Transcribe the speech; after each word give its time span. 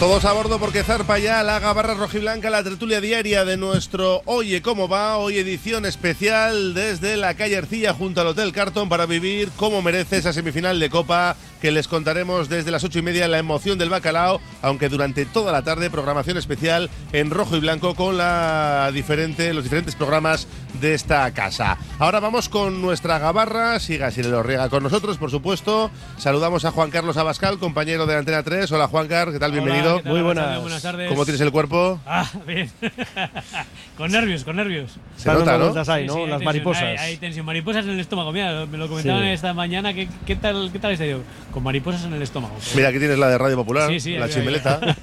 Todos 0.00 0.24
a 0.24 0.32
bordo 0.32 0.58
porque 0.58 0.82
zarpa 0.82 1.18
ya 1.18 1.42
la 1.42 1.60
gabarra 1.60 1.92
rojiblanca, 1.92 2.48
la 2.48 2.64
tertulia 2.64 3.02
diaria 3.02 3.44
de 3.44 3.58
nuestro 3.58 4.22
Oye 4.24 4.62
cómo 4.62 4.88
va, 4.88 5.18
hoy 5.18 5.36
edición 5.36 5.84
especial 5.84 6.72
desde 6.72 7.18
la 7.18 7.34
calle 7.34 7.58
Arcilla 7.58 7.92
junto 7.92 8.22
al 8.22 8.28
Hotel 8.28 8.50
Carton 8.52 8.88
para 8.88 9.04
vivir 9.04 9.50
como 9.58 9.82
merece 9.82 10.16
esa 10.16 10.32
semifinal 10.32 10.80
de 10.80 10.88
Copa 10.88 11.36
que 11.60 11.70
les 11.70 11.86
contaremos 11.86 12.48
desde 12.48 12.70
las 12.70 12.82
ocho 12.82 12.98
y 12.98 13.02
media 13.02 13.28
la 13.28 13.36
emoción 13.36 13.76
del 13.76 13.90
bacalao, 13.90 14.40
aunque 14.62 14.88
durante 14.88 15.26
toda 15.26 15.52
la 15.52 15.64
tarde 15.64 15.90
programación 15.90 16.38
especial 16.38 16.88
en 17.12 17.28
rojo 17.28 17.58
y 17.58 17.60
blanco 17.60 17.94
con 17.94 18.16
los 18.16 18.94
diferentes 18.94 19.94
programas 19.96 20.46
de 20.74 20.94
esta 20.94 21.30
casa. 21.32 21.76
Ahora 21.98 22.20
vamos 22.20 22.48
con 22.48 22.80
nuestra 22.80 23.18
gabarra, 23.18 23.78
siga 23.80 24.10
si 24.10 24.22
lo 24.22 24.42
riega 24.42 24.68
con 24.68 24.82
nosotros, 24.82 25.18
por 25.18 25.30
supuesto. 25.30 25.90
Saludamos 26.16 26.64
a 26.64 26.70
Juan 26.70 26.90
Carlos 26.90 27.16
Abascal, 27.16 27.58
compañero 27.58 28.06
de 28.06 28.16
Antena 28.16 28.42
3. 28.42 28.70
Hola 28.72 28.88
Juan 28.88 29.08
Carlos, 29.08 29.34
¿qué 29.34 29.40
tal? 29.40 29.52
Bienvenido. 29.52 29.98
¿qué 29.98 30.02
tal? 30.04 30.12
Muy 30.12 30.22
buenas. 30.22 30.60
Buenas 30.60 30.82
tardes. 30.82 31.08
¿Cómo 31.08 31.24
tienes 31.24 31.40
el 31.40 31.50
cuerpo? 31.52 32.00
Ah, 32.06 32.28
bien. 32.46 32.70
con 33.96 34.10
nervios, 34.10 34.44
con 34.44 34.56
nervios. 34.56 34.92
Se 35.16 35.32
nota, 35.32 35.58
¿no? 35.58 35.74
ahí, 35.92 36.02
Sí, 36.02 36.06
¿no? 36.06 36.14
sí, 36.14 36.20
hay 36.20 36.26
Las 36.28 36.38
tensión, 36.38 36.44
mariposas. 36.44 36.82
Hay, 36.82 36.96
hay 36.98 37.16
tensión, 37.16 37.46
mariposas 37.46 37.84
en 37.84 37.90
el 37.90 38.00
estómago. 38.00 38.32
Mira, 38.32 38.66
me 38.66 38.78
lo 38.78 38.88
comentaban 38.88 39.22
Sí. 39.22 39.28
esta 39.28 39.52
mañana. 39.54 39.92
¿Qué, 39.92 40.08
qué 40.26 40.36
tal, 40.36 40.70
qué 40.72 40.78
tal 40.78 40.92
está 40.92 41.06
yo? 41.06 41.18
Con 41.52 41.62
mariposas 41.62 42.04
en 42.04 42.14
el 42.14 42.22
estómago. 42.22 42.56
Mira, 42.74 42.88
aquí 42.88 42.98
tienes 42.98 43.18
la 43.18 43.28
de 43.28 43.38
Radio 43.38 43.56
Popular, 43.56 43.88
Sí, 43.90 44.00
sí, 44.00 44.16
la 44.16 44.26
ahí, 44.26 44.32
chimeleta. 44.32 44.80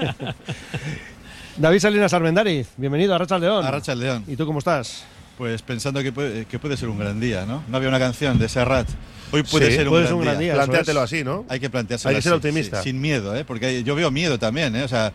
David 1.58 1.80
Salinas 1.80 2.13
Armendariz, 2.13 2.67
bienvenido 2.78 3.16
a 3.16 3.17
Racha 3.17 3.39
León. 3.39 3.66
Arracha 3.66 3.94
el 3.94 4.00
León. 4.00 4.23
¿Y 4.28 4.36
tú 4.36 4.45
cómo 4.45 4.59
estás? 4.59 5.06
Pues 5.38 5.61
pensando 5.61 6.02
que 6.02 6.11
puede, 6.11 6.45
que 6.45 6.57
puede 6.57 6.77
ser 6.77 6.89
un 6.89 6.97
gran 6.97 7.19
día, 7.19 7.45
¿no? 7.45 7.63
No 7.67 7.77
había 7.77 7.89
una 7.89 7.99
canción 7.99 8.39
de 8.39 8.49
Serrat. 8.49 8.88
Hoy 9.31 9.44
puede 9.44 9.69
Sí, 9.69 9.75
ser 9.75 9.88
un, 9.88 9.91
puede 9.91 10.03
gran, 10.03 10.07
ser 10.07 10.16
un 10.16 10.21
gran 10.23 10.39
día. 10.39 10.53
día. 10.53 10.63
Plantéatelo 10.63 11.02
así, 11.02 11.23
¿no? 11.23 11.45
Hay 11.49 11.59
que 11.59 11.69
plantearse 11.69 12.07
Hay 12.09 12.16
que 12.16 12.21
ser 12.23 12.33
optimista. 12.33 12.81
sin 12.81 12.99
miedo, 12.99 13.35
¿eh? 13.35 13.44
Porque 13.45 13.83
yo 13.83 13.94
veo 13.94 14.09
miedo 14.09 14.39
también, 14.39 14.75
¿eh? 14.75 14.83
O 14.83 14.88
sea, 14.88 15.13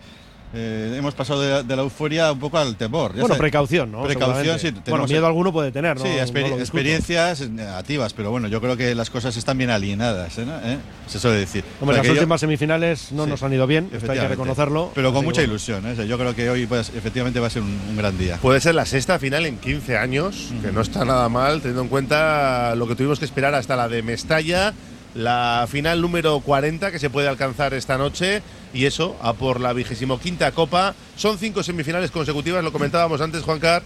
eh, 0.54 0.94
hemos 0.98 1.14
pasado 1.14 1.40
de 1.40 1.50
la, 1.50 1.62
de 1.62 1.76
la 1.76 1.82
euforia 1.82 2.30
un 2.32 2.38
poco 2.38 2.58
al 2.58 2.76
temor. 2.76 3.14
Ya 3.14 3.20
Bueno, 3.22 3.36
precaución, 3.36 3.90
¿no? 3.90 4.02
Precaución, 4.02 4.58
sí. 4.58 4.70
Bueno, 4.88 5.06
miedo 5.06 5.26
alguno 5.26 5.52
puede 5.52 5.72
tener, 5.72 5.96
¿no? 5.98 6.02
Sí, 6.04 6.10
exper- 6.10 6.58
experiencias 6.60 7.48
negativas, 7.48 8.12
pero 8.12 8.30
bueno, 8.30 8.48
yo 8.48 8.60
creo 8.60 8.76
que 8.76 8.94
las 8.94 9.08
cosas 9.10 9.36
están 9.36 9.56
bien 9.58 9.70
alineadas, 9.70 10.36
¿eh? 10.38 10.44
¿no? 10.46 10.56
¿Eh? 10.58 10.78
Se 11.06 11.18
suele 11.18 11.38
decir. 11.38 11.64
Hombre, 11.80 11.96
las 11.98 12.06
yo- 12.06 12.12
últimas 12.12 12.40
semifinales 12.40 13.12
no 13.12 13.24
Sí, 13.24 13.30
nos 13.30 13.42
han 13.42 13.52
ido 13.52 13.66
bien, 13.66 13.88
esto 13.92 14.12
hay 14.12 14.18
que 14.18 14.28
reconocerlo. 14.28 14.92
Pero 14.94 15.12
con 15.12 15.24
mucha 15.24 15.42
ilusión, 15.42 15.86
¿eh? 15.86 16.06
Yo 16.06 16.18
creo 16.18 16.34
que 16.34 16.50
hoy 16.50 16.66
pues, 16.66 16.90
efectivamente 16.94 17.40
va 17.40 17.46
a 17.46 17.50
ser 17.50 17.62
un, 17.62 17.78
un 17.90 17.96
gran 17.96 18.16
día. 18.18 18.36
Puede 18.42 18.60
ser 18.60 18.74
la 18.74 18.84
sexta 18.86 19.18
final 19.18 19.46
en 19.46 19.58
15 19.58 19.96
años, 19.96 20.52
que 20.62 20.70
no 20.72 20.80
está 20.82 21.04
nada 21.04 21.28
mal, 21.28 21.60
teniendo 21.60 21.82
en 21.82 21.88
cuenta 21.88 22.74
lo 22.76 22.86
que 22.86 22.94
tuvimos 22.94 23.18
que 23.18 23.24
esperar 23.24 23.54
hasta 23.54 23.74
la 23.76 23.88
de 23.88 24.02
Mestalla, 24.02 24.74
la 25.14 25.66
final 25.70 26.00
número 26.00 26.40
40 26.40 26.90
que 26.90 26.98
se 26.98 27.10
puede 27.10 27.28
alcanzar 27.28 27.74
esta 27.74 27.98
noche, 27.98 28.42
y 28.74 28.86
eso, 28.86 29.16
a 29.22 29.32
por 29.34 29.60
la 29.60 29.72
vigésimo 29.72 30.18
quinta 30.18 30.52
Copa. 30.52 30.94
Son 31.16 31.38
cinco 31.38 31.62
semifinales 31.62 32.10
consecutivas, 32.10 32.64
lo 32.64 32.72
comentábamos 32.72 33.20
antes, 33.20 33.42
Juan 33.42 33.60
Car. 33.60 33.82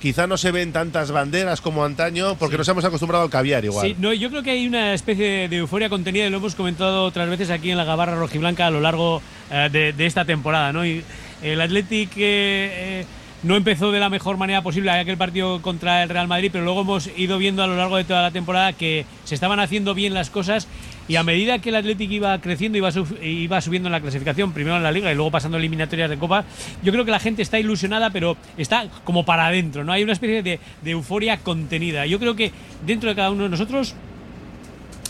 Quizá 0.00 0.28
no 0.28 0.36
se 0.36 0.52
ven 0.52 0.72
tantas 0.72 1.10
banderas 1.10 1.60
como 1.60 1.84
antaño, 1.84 2.36
porque 2.36 2.56
nos 2.56 2.68
hemos 2.68 2.84
acostumbrado 2.84 3.24
al 3.24 3.30
caviar 3.30 3.64
igual. 3.64 3.84
Sí, 3.84 3.96
no, 3.98 4.12
yo 4.12 4.30
creo 4.30 4.44
que 4.44 4.52
hay 4.52 4.64
una 4.64 4.94
especie 4.94 5.48
de 5.48 5.56
euforia 5.56 5.88
contenida 5.88 6.26
y 6.26 6.30
lo 6.30 6.36
hemos 6.36 6.54
comentado 6.54 7.04
otras 7.04 7.28
veces 7.28 7.50
aquí 7.50 7.72
en 7.72 7.76
la 7.76 7.84
Gabarra 7.84 8.14
Rojiblanca 8.14 8.68
a 8.68 8.70
lo 8.70 8.80
largo 8.80 9.20
eh, 9.50 9.68
de, 9.72 9.92
de 9.92 10.06
esta 10.06 10.24
temporada. 10.24 10.72
¿no? 10.72 10.86
Y 10.86 11.02
el 11.42 11.60
Athletic 11.60 12.10
eh, 12.16 12.20
eh, 12.20 13.06
no 13.42 13.56
empezó 13.56 13.90
de 13.90 13.98
la 13.98 14.08
mejor 14.08 14.36
manera 14.36 14.62
posible 14.62 14.90
aquel 14.92 15.16
partido 15.16 15.60
contra 15.62 16.02
el 16.04 16.08
Real 16.08 16.28
Madrid, 16.28 16.50
pero 16.52 16.64
luego 16.64 16.82
hemos 16.82 17.10
ido 17.16 17.38
viendo 17.38 17.64
a 17.64 17.66
lo 17.66 17.76
largo 17.76 17.96
de 17.96 18.04
toda 18.04 18.22
la 18.22 18.30
temporada 18.30 18.72
que 18.72 19.04
se 19.24 19.34
estaban 19.34 19.58
haciendo 19.58 19.94
bien 19.94 20.14
las 20.14 20.30
cosas 20.30 20.68
y 21.08 21.16
a 21.16 21.22
medida 21.22 21.58
que 21.58 21.70
el 21.70 21.76
Athletic 21.76 22.10
iba 22.10 22.38
creciendo, 22.40 22.76
iba, 22.78 22.90
iba 23.22 23.60
subiendo 23.60 23.88
en 23.88 23.92
la 23.92 24.00
clasificación, 24.00 24.52
primero 24.52 24.76
en 24.76 24.82
la 24.82 24.92
Liga 24.92 25.10
y 25.10 25.14
luego 25.14 25.30
pasando 25.30 25.56
eliminatorias 25.56 26.10
de 26.10 26.18
Copa, 26.18 26.44
yo 26.82 26.92
creo 26.92 27.04
que 27.04 27.10
la 27.10 27.18
gente 27.18 27.42
está 27.42 27.58
ilusionada, 27.58 28.10
pero 28.10 28.36
está 28.58 28.86
como 29.04 29.24
para 29.24 29.46
adentro, 29.46 29.84
¿no? 29.84 29.92
Hay 29.92 30.02
una 30.02 30.12
especie 30.12 30.42
de 30.42 30.60
euforia 30.84 31.38
contenida. 31.38 32.04
Yo 32.06 32.18
creo 32.18 32.36
que 32.36 32.52
dentro 32.86 33.08
de 33.08 33.16
cada 33.16 33.30
uno 33.30 33.44
de 33.44 33.48
nosotros 33.48 33.94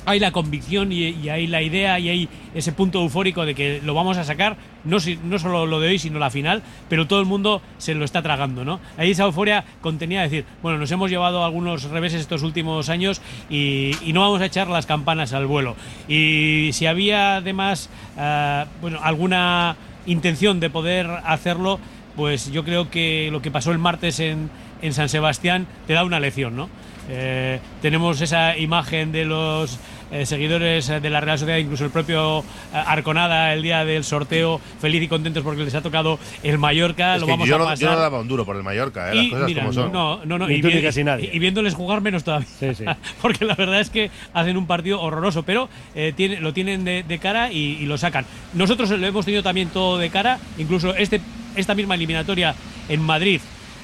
hay 0.09 0.19
la 0.21 0.33
convicción 0.33 0.91
y, 0.91 1.29
hay 1.29 1.47
la 1.47 1.61
idea 1.61 1.99
y 1.99 2.09
hay 2.09 2.29
ese 2.55 2.73
punto 2.73 3.03
eufórico 3.03 3.45
de 3.45 3.55
que 3.55 3.81
lo 3.85 3.93
vamos 3.93 4.17
a 4.17 4.25
sacar, 4.25 4.57
no, 4.85 4.97
no 5.25 5.39
solo 5.39 5.67
lo 5.67 5.81
de 5.81 5.89
hoy, 5.89 5.99
sino 5.99 6.19
la 6.19 6.31
final, 6.31 6.63
pero 6.89 7.07
todo 7.07 7.21
el 7.21 7.27
mundo 7.27 7.61
se 7.77 7.95
lo 7.95 8.05
está 8.05 8.23
tragando, 8.23 8.65
¿no? 8.65 8.81
Hay 8.97 9.11
esa 9.11 9.25
euforia 9.25 9.65
contenida 9.83 10.23
de 10.23 10.29
decir, 10.29 10.45
bueno, 10.63 10.79
nos 10.79 10.91
hemos 10.91 11.11
llevado 11.11 11.45
algunos 11.45 11.85
reveses 11.85 12.23
estos 12.23 12.43
últimos 12.43 12.89
años 12.89 13.21
y, 13.51 13.93
y 14.03 14.13
no 14.15 14.23
vamos 14.23 14.41
a 14.41 14.47
echar 14.47 14.69
las 14.69 14.87
campanas 14.87 15.35
al 15.35 15.47
vuelo. 15.47 15.77
Y 16.09 16.71
si 16.73 16.87
había 16.87 17.37
además, 17.37 17.91
ah, 18.17 18.67
bueno, 18.81 19.01
alguna 19.03 19.77
intención 20.07 20.59
de 20.59 20.71
poder 20.71 21.07
hacerlo, 21.25 21.79
pues 22.17 22.51
yo 22.51 22.65
creo 22.65 22.91
que 22.91 23.29
lo 23.31 23.43
que 23.43 23.51
pasó 23.51 23.73
el 23.73 23.79
martes 23.79 24.21
en, 24.21 24.51
en 24.81 24.93
San 24.95 25.09
Sebastián 25.09 25.67
te 25.87 25.93
da 25.93 26.05
una 26.05 26.19
lección, 26.19 26.57
¿no? 26.57 26.69
Eh, 27.11 27.59
tenemos 27.81 28.21
esa 28.21 28.57
imagen 28.59 29.13
de 29.13 29.25
los 29.25 29.79
eh, 30.11 30.25
seguidores 30.27 30.89
eh, 30.89 31.01
de 31.01 31.11
la 31.11 31.21
Real 31.21 31.39
Sociedad, 31.39 31.59
incluso 31.59 31.85
el 31.85 31.91
propio 31.91 32.41
eh, 32.41 32.43
Arconada 32.73 33.53
el 33.53 33.63
día 33.63 33.85
del 33.85 34.05
sorteo, 34.05 34.61
feliz 34.81 35.03
y 35.03 35.09
contentos 35.09 35.43
porque 35.43 35.65
les 35.65 35.75
ha 35.75 35.83
tocado 35.83 36.19
el 36.43 36.59
Mallorca, 36.59 37.15
Es 37.15 37.21
lo 37.21 37.27
que 37.27 37.33
vamos 37.33 37.49
yo, 37.49 37.57
a 37.57 37.59
no, 37.59 37.65
pasar. 37.65 37.79
yo 37.79 37.91
no 37.95 37.99
daba 38.01 38.21
un 38.21 38.29
duro 38.29 38.45
por 38.45 38.57
el 38.57 38.63
Mallorca, 38.63 39.11
¿eh? 39.13 39.15
las 39.15 39.25
Y 39.25 39.31
cosas 39.31 39.47
mira, 39.47 39.61
como 39.63 39.73
son. 39.73 39.93
no, 39.93 40.21
no, 40.25 40.39
no, 40.39 40.47
Ni 40.49 40.55
y, 40.57 40.61
tú 40.63 40.69
ni 40.69 40.75
vi- 40.75 40.83
casi 40.83 41.05
nadie. 41.05 41.31
y 41.33 41.39
viéndoles 41.39 41.75
jugar 41.75 42.01
menos 42.01 42.25
todavía. 42.25 42.49
Sí, 42.59 42.75
sí. 42.75 42.85
Porque 43.23 43.45
la 43.45 43.55
verdad 43.55 43.81
es 43.81 43.91
que 43.91 44.11
hacen 44.35 44.57
un 44.57 44.67
partido 44.67 45.01
horroroso, 45.01 45.43
pero 45.43 45.69
eh, 45.95 46.13
tiene- 46.17 46.41
lo 46.41 46.53
tienen 46.53 46.85
de, 46.85 47.03
de 47.03 47.19
cara 47.19 47.53
y, 47.53 47.79
y 47.81 47.87
lo 47.87 47.99
sacan. 47.99 48.25
Nosotros 48.55 48.91
lo 48.91 49.07
hemos 49.07 49.25
tenido 49.25 49.43
también 49.43 49.69
todo 49.69 49.99
de 49.99 50.11
cara, 50.11 50.39
incluso 50.59 50.95
este, 50.95 51.21
esta 51.57 51.75
misma 51.75 51.95
eliminatoria 51.97 52.55
en 52.89 53.01
Madrid. 53.03 53.41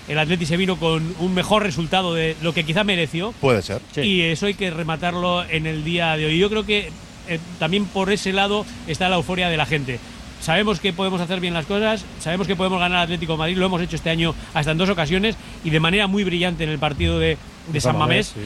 El 0.08 0.18
Atleti 0.18 0.46
se 0.46 0.56
vino 0.56 0.76
con 0.76 1.14
un 1.18 1.34
mejor 1.34 1.62
resultado 1.62 2.14
de 2.14 2.36
lo 2.42 2.52
que 2.52 2.64
quizá 2.64 2.84
mereció. 2.84 3.32
Puede 3.40 3.62
ser. 3.62 3.80
Sí. 3.94 4.02
Y 4.02 4.22
eso 4.22 4.46
hay 4.46 4.54
que 4.54 4.70
rematarlo 4.70 5.44
en 5.44 5.66
el 5.66 5.84
día 5.84 6.16
de 6.16 6.26
hoy. 6.26 6.38
Yo 6.38 6.50
creo 6.50 6.66
que 6.66 6.90
eh, 7.28 7.38
también 7.58 7.86
por 7.86 8.12
ese 8.12 8.32
lado 8.32 8.66
está 8.86 9.08
la 9.08 9.16
euforia 9.16 9.48
de 9.48 9.56
la 9.56 9.66
gente. 9.66 9.98
Sabemos 10.40 10.78
que 10.78 10.92
podemos 10.92 11.22
hacer 11.22 11.40
bien 11.40 11.54
las 11.54 11.64
cosas, 11.64 12.04
sabemos 12.20 12.46
que 12.46 12.54
podemos 12.54 12.78
ganar 12.78 12.98
al 12.98 13.04
Atlético 13.04 13.32
de 13.32 13.38
Madrid, 13.38 13.56
lo 13.56 13.64
hemos 13.64 13.80
hecho 13.80 13.96
este 13.96 14.10
año 14.10 14.34
hasta 14.52 14.72
en 14.72 14.78
dos 14.78 14.90
ocasiones 14.90 15.36
y 15.64 15.70
de 15.70 15.80
manera 15.80 16.06
muy 16.06 16.22
brillante 16.22 16.64
en 16.64 16.70
el 16.70 16.78
partido 16.78 17.18
de, 17.18 17.38
de 17.68 17.80
San 17.80 17.96
Mamés. 17.96 18.26
sí. 18.34 18.40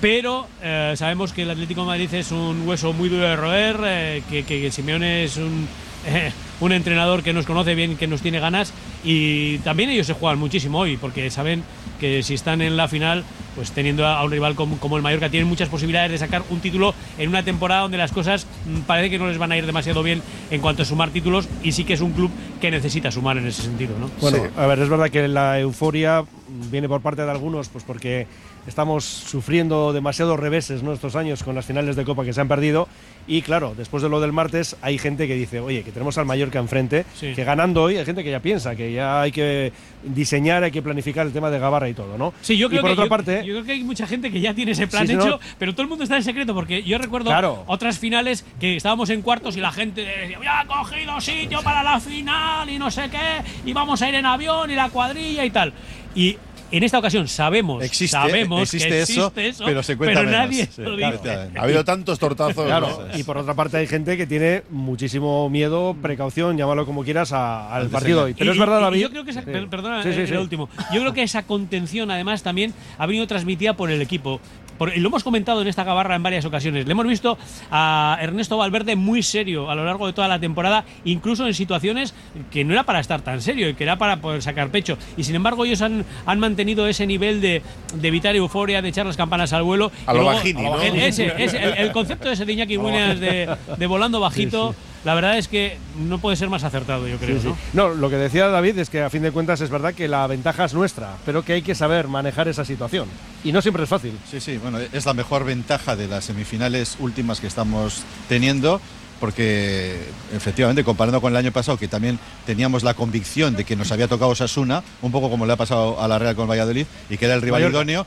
Pero 0.00 0.46
eh, 0.62 0.92
sabemos 0.96 1.32
que 1.32 1.42
el 1.42 1.50
Atlético 1.50 1.80
de 1.82 1.86
Madrid 1.86 2.12
es 2.12 2.30
un 2.30 2.68
hueso 2.68 2.92
muy 2.92 3.08
duro 3.08 3.24
de 3.24 3.36
roer, 3.36 3.76
eh, 3.84 4.22
que, 4.28 4.44
que 4.44 4.70
Simeone 4.70 5.24
es 5.24 5.38
un, 5.38 5.66
eh, 6.06 6.32
un 6.60 6.72
entrenador 6.72 7.22
que 7.22 7.32
nos 7.32 7.46
conoce 7.46 7.74
bien, 7.74 7.96
que 7.96 8.06
nos 8.06 8.22
tiene 8.22 8.40
ganas 8.40 8.72
y 9.04 9.58
también 9.58 9.90
ellos 9.90 10.06
se 10.06 10.14
juegan 10.14 10.38
muchísimo 10.38 10.78
hoy 10.78 10.96
porque 10.96 11.30
saben 11.30 11.62
que 12.00 12.22
si 12.22 12.34
están 12.34 12.60
en 12.60 12.76
la 12.76 12.88
final, 12.88 13.24
pues 13.54 13.70
teniendo 13.72 14.06
a 14.06 14.22
un 14.22 14.30
rival 14.30 14.54
como, 14.54 14.78
como 14.78 14.96
el 14.96 15.02
Mallorca, 15.02 15.30
tienen 15.30 15.48
muchas 15.48 15.68
posibilidades 15.68 16.10
de 16.10 16.18
sacar 16.18 16.42
un 16.50 16.60
título 16.60 16.94
en 17.18 17.28
una 17.30 17.42
temporada 17.42 17.82
donde 17.82 17.96
las 17.96 18.12
cosas 18.12 18.46
mm, 18.66 18.80
parece 18.80 19.08
que 19.10 19.18
no 19.18 19.28
les 19.28 19.38
van 19.38 19.52
a 19.52 19.56
ir 19.56 19.64
demasiado 19.64 20.02
bien 20.02 20.22
en 20.50 20.60
cuanto 20.60 20.82
a 20.82 20.84
sumar 20.84 21.10
títulos 21.10 21.48
y 21.62 21.72
sí 21.72 21.84
que 21.84 21.94
es 21.94 22.00
un 22.02 22.12
club 22.12 22.30
que 22.60 22.70
necesita 22.70 23.10
sumar 23.10 23.38
en 23.38 23.46
ese 23.46 23.62
sentido, 23.62 23.98
¿no? 23.98 24.10
Bueno, 24.20 24.36
Sí. 24.38 24.42
a 24.56 24.66
ver, 24.66 24.78
es 24.80 24.88
verdad 24.88 25.08
que 25.10 25.26
la 25.28 25.58
euforia 25.58 26.24
viene 26.70 26.88
por 26.88 27.00
parte 27.00 27.22
de 27.22 27.30
algunos, 27.30 27.68
pues 27.68 27.82
porque 27.84 28.26
estamos 28.66 29.04
sufriendo 29.04 29.92
demasiados 29.92 30.38
reveses 30.38 30.82
¿no? 30.82 30.92
estos 30.92 31.16
años 31.16 31.42
con 31.42 31.54
las 31.54 31.64
finales 31.64 31.96
de 31.96 32.04
Copa 32.04 32.24
que 32.24 32.32
se 32.32 32.40
han 32.40 32.48
perdido. 32.48 32.88
Y 33.28 33.42
claro, 33.42 33.74
después 33.76 34.02
de 34.02 34.08
lo 34.08 34.20
del 34.20 34.32
martes, 34.32 34.76
hay 34.82 34.98
gente 34.98 35.26
que 35.26 35.34
dice, 35.34 35.60
oye, 35.60 35.82
que 35.82 35.90
tenemos 35.92 36.16
al 36.18 36.26
Mallorca 36.26 36.45
enfrente, 36.54 37.04
Sí. 37.14 37.32
que 37.34 37.44
ganando 37.44 37.82
hoy, 37.82 37.96
hay 37.96 38.04
gente 38.04 38.22
que 38.24 38.30
ya 38.30 38.40
piensa 38.40 38.74
que 38.76 38.92
ya 38.92 39.22
hay 39.22 39.32
que 39.32 39.72
diseñar, 40.04 40.62
hay 40.62 40.70
que 40.70 40.82
planificar 40.82 41.26
el 41.26 41.32
tema 41.32 41.50
de 41.50 41.58
Gabarra 41.58 41.88
y 41.88 41.94
todo, 41.94 42.16
¿no? 42.16 42.32
Sí, 42.40 42.56
yo 42.56 42.66
y 42.66 42.70
creo, 42.70 42.80
por 42.82 42.90
que, 42.90 42.92
otra 42.94 43.04
yo- 43.04 43.08
parte, 43.08 43.44
yo 43.44 43.54
creo 43.54 43.64
que 43.64 43.72
hay 43.72 43.82
mucha 43.84 44.06
gente 44.06 44.30
que 44.30 44.40
ya 44.40 44.54
tiene 44.54 44.72
ese 44.72 44.86
plan 44.86 45.06
Sí, 45.06 45.14
hecho, 45.14 45.26
no. 45.28 45.40
pero 45.58 45.72
todo 45.72 45.82
el 45.82 45.88
mundo 45.88 46.04
está 46.04 46.16
en 46.16 46.22
secreto, 46.22 46.54
porque 46.54 46.82
yo 46.82 46.98
recuerdo 46.98 47.30
Claro. 47.30 47.64
otras 47.66 47.98
finales 47.98 48.44
que 48.60 48.76
estábamos 48.76 49.10
en 49.10 49.22
cuartos 49.22 49.56
y 49.56 49.60
la 49.60 49.72
gente 49.72 50.02
decía, 50.02 50.38
ya 50.42 50.62
he 50.62 50.66
cogido 50.66 51.20
sitio 51.20 51.62
para 51.62 51.82
la 51.82 51.98
final 52.00 52.68
y 52.70 52.78
no 52.78 52.90
sé 52.90 53.08
qué, 53.10 53.42
y 53.68 53.72
vamos 53.72 54.00
a 54.02 54.08
ir 54.08 54.14
en 54.14 54.26
avión 54.26 54.70
y 54.70 54.74
la 54.74 54.88
cuadrilla 54.90 55.44
y 55.44 55.50
tal. 55.50 55.72
Y 56.14 56.38
En 56.72 56.82
esta 56.82 56.98
ocasión 56.98 57.28
sabemos, 57.28 57.82
Existe- 57.84 58.08
sabemos 58.16 58.62
existe 58.62 58.88
que 58.88 59.02
eso, 59.02 59.26
existe 59.28 59.48
eso, 59.48 59.64
pero 59.64 59.82
se 59.82 59.96
cuenta 59.96 60.20
pero 60.20 60.30
menos. 60.30 60.44
nadie 60.46 60.66
Sí, 60.66 60.82
lo 60.82 60.96
claro, 60.96 61.18
dice. 61.18 61.58
Ha 61.58 61.62
habido 61.62 61.84
tantos 61.84 62.18
tortazos. 62.18 62.66
Claro, 62.66 63.06
¿no? 63.12 63.18
y 63.18 63.22
por 63.22 63.38
otra 63.38 63.54
parte 63.54 63.76
hay 63.76 63.86
gente 63.86 64.16
que 64.16 64.26
tiene 64.26 64.62
muchísimo 64.70 65.48
miedo, 65.50 65.96
precaución, 66.02 66.56
llámalo 66.56 66.84
como 66.86 67.04
quieras, 67.04 67.32
a- 67.32 67.72
al 67.74 67.88
partido 67.88 68.24
hoy. 68.24 68.34
Pero 68.34 68.50
Y- 68.50 68.54
es 68.54 68.58
verdad, 68.58 68.80
David. 68.80 69.00
Yo 69.00 69.10
creo 69.10 69.24
que 69.24 69.30
esa, 69.30 69.40
Sí. 69.42 69.46
per- 69.50 69.68
perdona, 69.68 70.02
Sí, 70.02 70.12
sí, 70.12 70.26
sí. 70.26 70.32
el 70.32 70.38
último. 70.40 70.68
Yo 70.92 71.00
creo 71.00 71.12
que 71.12 71.22
esa 71.22 71.44
contención, 71.44 72.10
además, 72.10 72.42
también 72.42 72.74
ha 72.98 73.06
venido 73.06 73.26
transmitida 73.26 73.74
por 73.74 73.90
el 73.90 74.02
equipo. 74.02 74.40
Por- 74.78 74.94
y 74.94 75.00
lo 75.00 75.08
hemos 75.08 75.24
comentado 75.24 75.62
en 75.62 75.68
esta 75.68 75.84
gabarra 75.84 76.16
en 76.16 76.22
varias 76.22 76.44
ocasiones. 76.44 76.84
Le 76.84 76.92
hemos 76.92 77.06
visto 77.06 77.38
a 77.70 78.18
Ernesto 78.20 78.58
Valverde 78.58 78.94
muy 78.94 79.22
serio 79.22 79.70
a 79.70 79.74
lo 79.74 79.86
largo 79.86 80.06
de 80.06 80.12
toda 80.12 80.28
la 80.28 80.38
temporada, 80.38 80.84
incluso 81.06 81.46
en 81.46 81.54
situaciones 81.54 82.12
que 82.50 82.62
no 82.62 82.74
era 82.74 82.82
para 82.82 83.00
estar 83.00 83.22
tan 83.22 83.40
serio 83.40 83.70
y 83.70 83.74
que 83.74 83.84
era 83.84 83.96
para 83.96 84.18
poder 84.18 84.42
sacar 84.42 84.68
pecho. 84.68 84.98
Y 85.16 85.24
sin 85.24 85.34
embargo, 85.34 85.64
ellos 85.64 85.80
han, 85.80 86.04
han 86.26 86.38
mantenido 86.40 86.55
ese 86.88 87.06
nivel 87.06 87.40
de, 87.40 87.62
de 87.94 88.08
evitar 88.08 88.34
euforia, 88.36 88.80
de 88.82 88.88
echar 88.88 89.06
las 89.06 89.16
campanas 89.16 89.52
al 89.52 89.62
vuelo. 89.62 89.90
A 90.06 90.12
lo 90.12 90.22
luego- 90.22 90.40
¿no? 90.62 90.80
el- 90.80 90.96
ese- 90.96 91.32
ese- 91.38 91.62
el, 91.62 91.74
el 91.78 91.92
concepto 91.92 92.30
ese 92.30 92.44
de 92.44 92.52
Iñaki 92.52 92.76
Williams 92.76 93.20
de, 93.20 93.56
de 93.76 93.86
volando 93.86 94.20
bajito, 94.20 94.74
la 95.04 95.14
verdad 95.14 95.38
es 95.38 95.46
que 95.48 95.76
no 95.98 96.18
puede 96.18 96.36
ser 96.36 96.48
más 96.48 96.64
acertado, 96.64 97.06
yo 97.06 97.16
creo. 97.18 97.40
Sí, 97.40 97.48
sí. 97.48 97.54
¿no? 97.72 97.88
No, 97.88 97.94
lo 97.94 98.10
que 98.10 98.16
decía 98.16 98.48
David 98.48 98.78
es 98.78 98.90
que 98.90 99.02
a 99.02 99.10
fin 99.10 99.22
de 99.22 99.30
cuentas 99.30 99.60
es 99.60 99.70
verdad 99.70 99.94
que 99.94 100.08
la 100.08 100.26
ventaja 100.26 100.64
es 100.64 100.74
nuestra, 100.74 101.14
pero 101.24 101.44
que 101.44 101.52
hay 101.54 101.62
que 101.62 101.74
saber 101.74 102.08
manejar 102.08 102.48
esa 102.48 102.64
situación. 102.64 103.08
Y 103.44 103.52
no 103.52 103.62
siempre 103.62 103.84
es 103.84 103.88
fácil. 103.88 104.12
Sí, 104.28 104.40
sí, 104.40 104.58
bueno, 104.58 104.78
es 104.92 105.06
la 105.06 105.14
mejor 105.14 105.44
ventaja 105.44 105.94
de 105.94 106.08
las 106.08 106.24
semifinales 106.24 106.96
últimas 106.98 107.40
que 107.40 107.46
estamos 107.46 108.02
teniendo, 108.28 108.80
porque 109.20 109.96
efectivamente, 110.34 110.84
comparando 110.84 111.20
con 111.20 111.32
el 111.32 111.36
año 111.36 111.52
pasado, 111.52 111.76
que 111.78 111.88
también 111.88 112.18
teníamos 112.44 112.82
la 112.82 112.94
convicción 112.94 113.56
de 113.56 113.64
que 113.64 113.76
nos 113.76 113.90
había 113.92 114.08
tocado 114.08 114.34
Sasuna, 114.34 114.82
un 115.02 115.12
poco 115.12 115.30
como 115.30 115.46
le 115.46 115.52
ha 115.52 115.56
pasado 115.56 116.00
a 116.00 116.08
la 116.08 116.18
Real 116.18 116.36
con 116.36 116.48
Valladolid, 116.48 116.86
y 117.10 117.16
que 117.16 117.24
era 117.24 117.34
el 117.34 117.42
rival 117.42 117.60
Mallorca. 117.62 117.76
idóneo. 117.78 118.06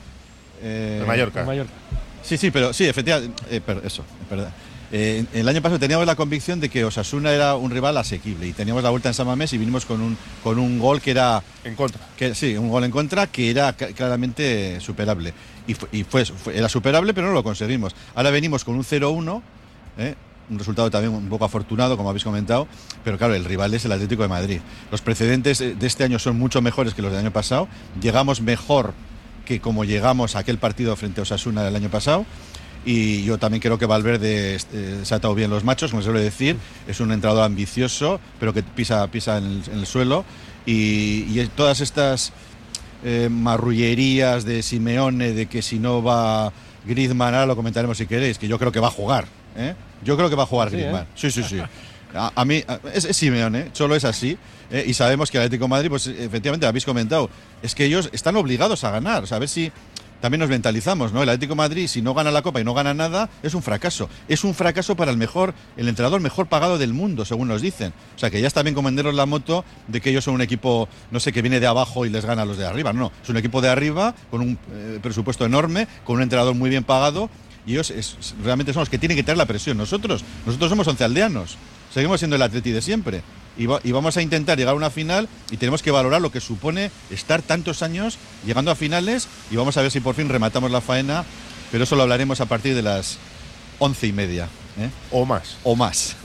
eh, 0.62 0.98
De 1.02 1.06
Mallorca. 1.06 1.40
En 1.42 1.46
Mallorca. 1.46 1.74
Sí, 2.22 2.38
sí, 2.38 2.52
pero 2.52 2.74
sí, 2.74 2.86
efectivamente, 2.86 3.42
eh, 3.50 3.62
pero 3.66 3.82
eso, 3.84 4.04
es 4.24 4.30
verdad. 4.30 4.52
Eh, 4.92 5.24
el 5.34 5.48
año 5.48 5.62
pasado 5.62 5.78
teníamos 5.80 6.08
la 6.08 6.16
convicción 6.16 6.60
de 6.60 6.68
que 6.68 6.84
Osasuna 6.84 7.32
era 7.32 7.54
un 7.56 7.70
rival 7.70 7.96
asequible 7.98 8.48
y 8.48 8.54
teníamos 8.54 8.82
la 8.84 8.90
vuelta 8.90 9.08
en 9.08 9.14
San 9.14 9.28
Mamés 9.28 9.54
y 9.54 9.60
vinimos 9.60 9.86
con 9.86 10.02
un, 10.02 10.18
con 10.44 10.58
un 10.58 10.80
gol 10.80 11.00
que 11.00 11.12
era 11.12 11.44
En 11.64 11.76
contra. 11.76 12.02
que, 12.18 12.34
sí, 12.34 12.58
un 12.58 12.70
gol 12.70 12.84
en 12.84 12.90
contra 12.92 13.28
que 13.28 13.52
era 13.52 13.74
claramente 13.74 14.80
superable. 14.82 15.34
Y, 15.68 15.76
fue, 15.76 15.90
y 15.92 16.04
fue- 16.04 16.26
fue- 16.26 16.58
era 16.58 16.68
superable, 16.68 17.14
pero 17.14 17.28
no 17.28 17.34
lo 17.34 17.44
conseguimos. 17.44 17.96
Ahora 18.16 18.32
venimos 18.32 18.64
con 18.66 18.76
un 18.76 18.84
0-1, 18.84 19.42
¿eh? 20.00 20.16
Un 20.50 20.58
resultado 20.58 20.90
también 20.90 21.14
un 21.14 21.30
poco 21.30 21.46
afortunado, 21.46 21.98
como 21.98 22.10
habéis 22.10 22.24
comentado, 22.24 22.68
pero 23.04 23.18
claro, 23.18 23.36
el 23.36 23.46
rival 23.46 23.74
es 23.74 23.86
el 23.86 23.92
Atlético 23.92 24.24
de 24.24 24.30
Madrid. 24.30 24.62
Los 24.92 25.02
precedentes 25.02 25.60
de 25.60 25.88
este 25.88 26.04
año 26.04 26.20
son 26.20 26.38
mucho 26.38 26.62
mejores 26.62 26.94
que 26.94 27.02
los 27.02 27.12
del 27.12 27.22
año 27.22 27.32
pasado. 27.32 27.68
Llegamos 28.02 28.42
mejor 28.42 28.94
que 29.46 29.60
como 29.60 29.84
llegamos 29.84 30.36
a 30.36 30.40
aquel 30.40 30.60
partido 30.60 30.96
frente 30.96 31.22
a 31.22 31.24
Osasuna 31.24 31.64
del 31.64 31.76
año 31.76 31.90
pasado. 31.90 32.26
Y 32.86 33.24
yo 33.24 33.38
también 33.38 33.62
creo 33.62 33.78
que 33.78 33.86
Valverde 33.86 34.56
eh, 34.56 35.00
se 35.04 35.14
ha 35.14 35.18
atado 35.18 35.36
bien 35.36 35.50
los 35.50 35.64
machos, 35.64 35.92
como 35.92 36.02
se 36.02 36.08
suele 36.08 36.22
decir. 36.22 36.56
Es 36.88 37.00
un 37.00 37.12
entrenador 37.12 37.44
ambicioso, 37.44 38.20
pero 38.40 38.54
que 38.54 38.64
pisa, 38.64 39.06
pisa 39.08 39.38
en, 39.38 39.64
el, 39.74 39.86
suelo. 39.86 40.24
Y, 40.66 41.26
y 41.28 41.50
todas 41.56 41.82
estas 41.82 42.32
eh, 43.04 43.28
marrullerías 43.30 44.46
de 44.46 44.62
Simeone, 44.62 45.34
de 45.34 45.48
que 45.48 45.62
si 45.62 45.80
no 45.80 46.04
va 46.04 46.54
Griezmann, 46.86 47.34
ahora 47.34 47.46
lo 47.46 47.56
comentaremos 47.56 47.98
si 47.98 48.06
queréis, 48.06 48.38
que 48.38 48.48
yo 48.48 48.60
creo 48.60 48.72
que 48.72 48.80
va 48.80 48.88
a 48.88 48.92
jugar. 48.92 49.28
¿Eh? 49.56 49.76
Yo 50.04 50.16
creo 50.16 50.30
que 50.30 50.36
va 50.36 50.44
a 50.44 50.48
jugar 50.48 50.70
Sí, 50.70 50.78
Griezmann. 50.78 51.06
Sí, 51.16 51.32
sí, 51.32 51.44
sí. 51.44 51.60
A, 52.16 52.32
a 52.36 52.46
mí, 52.46 52.64
a- 52.68 52.80
es, 52.94 53.06
es 53.06 53.16
Simeone, 53.18 53.70
solo 53.74 53.96
es 53.96 54.06
así. 54.06 54.38
¿eh? 54.72 54.84
y 54.88 54.94
sabemos 54.94 55.30
que 55.32 55.38
el 55.38 55.44
Atlético 55.44 55.66
de 55.66 55.70
Madrid, 55.70 55.90
pues 55.90 56.08
efectivamente, 56.08 56.66
habéis 56.66 56.86
comentado, 56.86 57.30
es 57.62 57.76
que 57.76 57.86
ellos 57.86 58.10
están 58.14 58.36
obligados 58.36 58.84
a 58.84 58.92
ganar. 58.92 59.24
O 59.24 59.28
sea, 59.28 59.38
a 59.38 59.40
ver 59.40 59.50
si 59.50 59.72
también 60.22 60.40
nos 60.42 60.50
mentalizamos, 60.50 61.14
¿no? 61.14 61.24
El 61.24 61.30
Atlético 61.30 61.54
de 61.54 61.58
Madrid, 61.58 61.88
si 61.88 62.02
no 62.02 62.14
gana 62.14 62.30
la 62.30 62.42
Copa 62.42 62.60
y 62.60 62.64
no 62.66 62.74
gana 62.74 62.94
nada, 62.94 63.30
es 63.42 63.54
un 63.54 63.62
fracaso. 63.64 64.10
Es 64.28 64.44
un 64.44 64.54
fracaso 64.54 64.96
para 64.96 65.12
el 65.12 65.18
mejor, 65.18 65.54
el 65.78 65.88
entrenador 65.88 66.20
mejor 66.20 66.48
pagado 66.48 66.78
del 66.78 66.94
mundo, 66.94 67.24
según 67.26 67.48
nos 67.48 67.62
dicen. 67.62 67.94
O 68.16 68.20
sea, 68.20 68.30
que 68.30 68.42
ya 68.42 68.48
está 68.48 68.62
bien 68.64 68.76
comenderos 68.76 69.14
la 69.16 69.26
moto 69.26 69.64
de 69.88 70.02
que 70.02 70.10
ellos 70.10 70.24
son 70.26 70.34
un 70.34 70.42
equipo, 70.42 70.90
no 71.12 71.20
sé, 71.20 71.32
que 71.32 71.42
viene 71.42 71.60
de 71.62 71.68
abajo 71.68 72.06
y 72.06 72.10
les 72.10 72.26
gana 72.26 72.42
a 72.42 72.46
los 72.46 72.58
de 72.58 72.66
arriba. 72.66 72.92
No, 72.92 73.12
es 73.24 73.30
un 73.30 73.38
equipo 73.38 73.62
de 73.62 73.70
arriba, 73.70 74.14
con 74.30 74.42
un 74.42 74.60
eh, 74.74 75.00
presupuesto 75.02 75.46
enorme, 75.46 75.88
con 76.04 76.18
un 76.18 76.22
entrenador 76.24 76.54
muy 76.56 76.70
bien 76.70 76.84
pagado. 76.84 77.30
Y 77.66 77.74
ellos 77.74 77.92
es- 77.92 78.16
realmente 78.44 78.74
son 78.74 78.82
los 78.82 78.90
que 78.90 78.98
tienen 78.98 79.16
que 79.18 79.24
tener 79.24 79.38
la 79.38 79.46
presión. 79.46 79.78
Nosotros, 79.78 80.24
nosotros 80.46 80.70
somos 80.70 80.88
once 80.88 81.04
aldeanos. 81.04 81.58
Seguimos 81.94 82.20
siendo 82.20 82.36
el 82.36 82.42
Atleti 82.42 82.72
de 82.72 82.82
siempre. 82.82 83.22
Y, 83.58 83.66
va- 83.66 83.82
y 83.84 83.92
vamos 83.92 84.16
a 84.16 84.22
intentar 84.22 84.58
llegar 84.58 84.74
a 84.74 84.78
una 84.78 84.90
final 84.90 85.28
y 85.52 85.58
tenemos 85.58 85.82
que 85.84 85.92
valorar 85.92 86.22
lo 86.22 86.32
que 86.32 86.40
supone 86.40 86.92
estar 87.10 87.42
tantos 87.42 87.84
años 87.84 88.18
llegando 88.46 88.72
a 88.72 88.76
finales 88.76 89.28
y 89.52 89.56
vamos 89.58 89.76
a 89.78 89.82
ver 89.82 89.92
si 89.92 90.00
por 90.00 90.16
fin 90.16 90.30
rematamos 90.30 90.72
la 90.72 90.80
faena, 90.82 91.26
pero 91.72 91.84
eso 91.84 91.96
lo 91.98 92.04
hablaremos 92.04 92.40
a 92.42 92.46
partir 92.46 92.74
de 92.76 92.82
las 92.84 93.18
once 93.80 94.08
y 94.08 94.14
media 94.14 94.46
¿eh? 94.80 94.90
O 95.12 95.26
más. 95.26 95.58
o 95.64 95.76
más. 95.76 96.16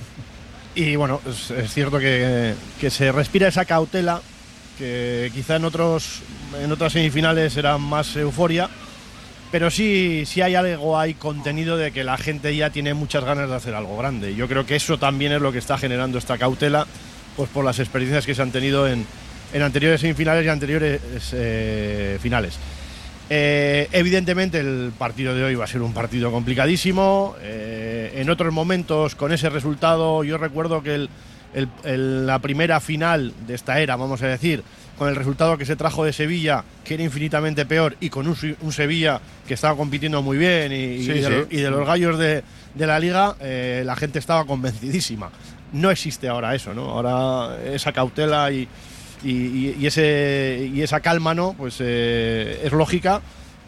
Y 0.76 0.94
bueno, 0.96 1.20
es, 1.28 1.50
es 1.50 1.72
cierto 1.72 1.98
que, 1.98 2.54
que 2.80 2.90
se 2.90 3.10
respira 3.10 3.48
esa 3.48 3.64
cautela, 3.64 4.20
que 4.78 5.30
quizá 5.34 5.56
en 5.56 5.64
otros 5.64 6.20
en 6.62 6.70
otras 6.70 6.92
semifinales 6.92 7.56
era 7.56 7.78
más 7.78 8.14
euforia, 8.16 8.68
pero 9.54 9.70
sí, 9.70 10.24
sí 10.26 10.42
hay 10.42 10.56
algo, 10.56 10.98
hay 10.98 11.14
contenido 11.14 11.76
de 11.76 11.92
que 11.92 12.02
la 12.02 12.16
gente 12.16 12.56
ya 12.56 12.70
tiene 12.70 12.92
muchas 12.92 13.22
ganas 13.22 13.48
de 13.48 13.54
hacer 13.54 13.72
algo 13.76 13.96
grande. 13.96 14.34
Yo 14.34 14.48
creo 14.48 14.66
que 14.66 14.74
eso 14.74 14.98
también 14.98 15.30
es 15.30 15.40
lo 15.40 15.52
que 15.52 15.58
está 15.58 15.78
generando 15.78 16.18
esta 16.18 16.36
cautela, 16.38 16.88
pues 17.36 17.48
por 17.50 17.64
las 17.64 17.78
experiencias 17.78 18.26
que 18.26 18.34
se 18.34 18.42
han 18.42 18.50
tenido 18.50 18.88
en, 18.88 19.06
anteriores 19.62 20.00
semifinales 20.00 20.44
y 20.44 20.48
anteriores 20.48 21.00
eh, 21.34 22.18
finales. 22.20 22.58
Eh, 23.30 23.86
evidentemente 23.92 24.58
el 24.58 24.90
partido 24.98 25.36
de 25.36 25.44
hoy 25.44 25.54
va 25.54 25.66
a 25.66 25.68
ser 25.68 25.82
un 25.82 25.94
partido 25.94 26.32
complicadísimo. 26.32 27.36
Eh, 27.40 28.14
en 28.16 28.30
otros 28.30 28.52
momentos 28.52 29.14
con 29.14 29.32
ese 29.32 29.50
resultado, 29.50 30.24
yo 30.24 30.36
recuerdo 30.36 30.82
que 30.82 30.96
el- 30.96 32.26
la 32.26 32.40
primera 32.40 32.80
final 32.80 33.32
de 33.46 33.54
esta 33.54 33.78
era, 33.78 33.94
vamos 33.94 34.20
a 34.20 34.26
decir, 34.26 34.64
con 34.98 35.08
el 35.08 35.16
resultado 35.16 35.58
que 35.58 35.64
se 35.66 35.76
trajo 35.76 36.04
de 36.04 36.12
Sevilla, 36.12 36.64
que 36.84 36.94
era 36.94 37.02
infinitamente 37.02 37.66
peor, 37.66 37.96
y 38.00 38.10
con 38.10 38.28
un, 38.28 38.36
un 38.60 38.72
Sevilla 38.72 39.20
que 39.46 39.54
estaba 39.54 39.76
compitiendo 39.76 40.22
muy 40.22 40.38
bien 40.38 40.72
y, 40.72 41.04
de, 41.06 41.14
sí. 41.24 41.30
lo- 41.30 41.46
y 41.50 41.56
de 41.62 41.70
los 41.70 41.86
gallos 41.86 42.18
de, 42.18 42.42
de 42.74 42.86
la 42.86 42.98
liga, 43.00 43.34
eh, 43.40 43.82
la 43.84 43.96
gente 43.96 44.18
estaba 44.18 44.44
convencidísima. 44.44 45.30
No 45.72 45.90
existe 45.90 46.28
ahora 46.28 46.54
eso, 46.54 46.72
¿no? 46.74 46.90
Ahora 46.90 47.58
esa 47.64 47.92
cautela 47.92 48.52
y, 48.52 48.68
y, 49.24 49.86
ese, 49.86 50.70
y 50.72 50.82
esa 50.82 51.00
calma, 51.00 51.34
¿no? 51.34 51.54
Pues 51.54 51.76
eh, 51.80 52.60
es 52.64 52.72
lógica 52.72 53.20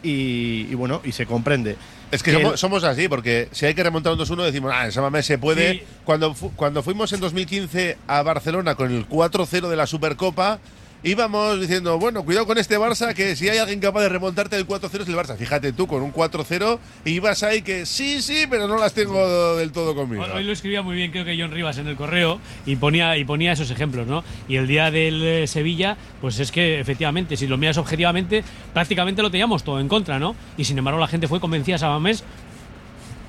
y, 0.03 0.73
bueno, 0.75 1.01
y 1.03 1.11
se 1.11 1.25
comprende. 1.25 1.75
Es 2.11 2.23
que 2.23 2.31
somos, 2.55 2.83
así, 2.85 3.09
porque 3.09 3.49
si 3.51 3.65
hay 3.65 3.73
que 3.73 3.83
remontar 3.83 4.13
un 4.13 4.19
2-1 4.19 4.45
decimos, 4.45 4.71
ah, 4.73 4.85
en 4.85 4.93
San 4.93 5.03
Mamés 5.03 5.25
se 5.25 5.37
puede. 5.37 5.71
Sí. 5.73 5.81
Cuando, 6.05 6.33
fu- 6.33 6.51
cuando 6.55 6.81
fuimos 6.81 7.11
en 7.11 7.19
2015 7.19 7.97
a 8.07 8.21
Barcelona 8.21 8.75
con 8.75 8.93
el 8.93 9.09
4-0 9.09 9.67
de 9.67 9.75
la 9.75 9.85
Supercopa, 9.87 10.59
íbamos 11.03 11.59
diciendo, 11.59 11.97
bueno, 11.99 12.23
cuidado 12.23 12.45
con 12.45 12.57
este 12.57 12.77
Barça, 12.77 13.13
que 13.13 13.35
si 13.35 13.47
hay 13.49 13.57
alguien 13.59 13.79
capaz 13.79 14.01
de 14.01 14.09
remontarte 14.09 14.55
del 14.55 14.67
4-0 14.67 15.01
es 15.01 15.07
el 15.07 15.15
Barça. 15.15 15.37
Fíjate 15.37 15.71
tú, 15.73 15.87
con 15.87 16.01
un 16.01 16.11
4-0 16.11 16.79
y 17.05 17.11
ibas 17.11 17.43
ahí 17.43 17.61
que 17.61 17.85
sí, 17.85 18.21
sí, 18.21 18.45
pero 18.49 18.67
no 18.67 18.77
las 18.77 18.93
tengo 18.93 19.55
del 19.55 19.71
todo 19.71 19.95
conmigo. 19.95 20.25
Hoy 20.33 20.43
lo 20.43 20.51
escribía 20.51 20.81
muy 20.81 20.95
bien, 20.95 21.11
creo 21.11 21.25
que 21.25 21.37
John 21.39 21.51
Rivas 21.51 21.77
en 21.77 21.87
el 21.87 21.95
correo 21.95 22.39
y 22.65 22.75
ponía 22.75 23.17
y 23.17 23.25
ponía 23.25 23.51
esos 23.51 23.69
ejemplos, 23.71 24.07
¿no? 24.07 24.23
Y 24.47 24.55
el 24.57 24.67
día 24.67 24.91
del 24.91 25.23
eh, 25.23 25.47
Sevilla, 25.47 25.97
pues 26.21 26.39
es 26.39 26.51
que 26.51 26.79
efectivamente, 26.79 27.37
si 27.37 27.47
lo 27.47 27.57
miras 27.57 27.77
objetivamente, 27.77 28.43
prácticamente 28.73 29.21
lo 29.21 29.31
teníamos 29.31 29.63
todo 29.63 29.79
en 29.79 29.87
contra, 29.87 30.19
¿no? 30.19 30.35
Y 30.57 30.65
sin 30.65 30.77
embargo 30.77 30.99
la 30.99 31.07
gente 31.07 31.27
fue 31.27 31.39
convencida 31.39 31.75
a 31.75 31.79
Sabamés 31.79 32.23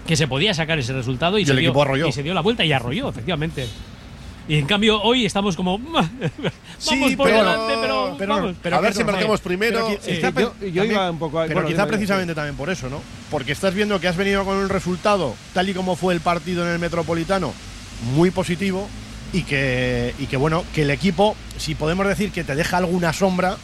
que 0.07 0.17
se 0.17 0.27
podía 0.27 0.55
sacar 0.55 0.79
ese 0.79 0.95
resultado 0.95 1.39
y, 1.39 1.43
Y 1.43 1.45
se 1.45 1.53
el 1.53 1.59
dio, 1.59 1.69
equipo 1.69 1.83
arrolló. 1.83 2.09
y 2.09 2.13
se 2.13 2.23
dio 2.23 2.33
la 2.33 2.41
vuelta 2.41 2.65
y 2.65 2.73
arrolló, 2.73 3.11
efectivamente. 3.11 3.67
Y 4.49 4.57
en 4.57 4.67
cambio 4.67 5.01
hoy 5.03 5.27
estamos 5.27 5.55
como 5.57 5.79
vamos 5.79 6.07
Sí, 6.79 7.17
por 7.17 7.29
pero- 7.29 7.39
delante, 7.45 7.75
pero, 7.81 8.17
pero- 8.19 8.35
vamos. 8.35 8.57
pero 8.63 8.77
a 8.77 8.81
ver 8.81 8.95
si 8.95 9.05
marcamos 9.05 9.41
primero. 9.41 9.87
pero 9.87 10.01
quizá- 10.01 10.31
yo- 10.31 10.47
yo 10.49 10.53
también- 10.73 10.91
iba 10.93 11.11
un 11.11 11.19
poco 11.19 11.39
a- 11.41 11.43
Pero 11.43 11.55
bueno, 11.57 11.69
quizá 11.69 11.83
dime, 11.85 11.93
precisamente 11.97 12.35
también 12.35 12.57
por 12.57 12.71
eso, 12.71 12.89
¿no? 12.89 13.01
Porque 13.31 13.53
estás 13.53 13.75
viendo 13.75 14.01
que 14.01 14.09
has 14.09 14.17
venido 14.17 14.45
con 14.45 14.57
un 14.57 14.69
resultado, 14.69 15.35
tal 15.53 15.69
y 15.69 15.75
como 15.75 15.97
fue 15.97 16.15
el 16.15 16.21
partido 16.21 16.67
en 16.67 16.73
el 16.73 16.79
Metropolitano, 16.79 17.53
muy 18.15 18.31
positivo 18.31 18.89
y 19.33 19.43
que, 19.43 20.15
y 20.19 20.27
que 20.27 20.37
bueno, 20.39 20.65
que 20.75 20.83
el 20.83 20.91
equipo, 20.91 21.37
si 21.59 21.75
podemos 21.75 22.07
decir 22.09 22.33
que 22.33 22.43
te 22.45 22.55
deja 22.55 22.79
alguna 22.79 23.13
sombra, 23.13 23.57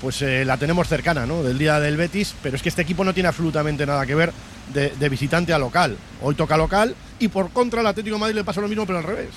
pues 0.00 0.22
eh, 0.22 0.44
la 0.44 0.56
tenemos 0.58 0.86
cercana, 0.86 1.26
¿no? 1.26 1.42
Del 1.42 1.58
día 1.58 1.80
del 1.80 1.96
Betis, 1.96 2.34
pero 2.44 2.54
es 2.54 2.62
que 2.62 2.68
este 2.68 2.82
equipo 2.82 3.02
no 3.02 3.12
tiene 3.12 3.28
absolutamente 3.28 3.84
nada 3.84 4.06
que 4.06 4.14
ver 4.14 4.32
de, 4.72 4.90
de 4.90 5.08
visitante 5.08 5.52
a 5.52 5.58
local. 5.58 5.96
Hoy 6.22 6.36
toca 6.36 6.56
local 6.56 6.94
y 7.18 7.26
por 7.26 7.50
contra 7.50 7.80
el 7.80 7.86
Atlético 7.88 8.14
de 8.14 8.20
Madrid 8.20 8.36
le 8.36 8.44
pasa 8.44 8.60
lo 8.60 8.68
mismo, 8.68 8.86
pero 8.86 8.98
al 8.98 9.04
revés. 9.04 9.30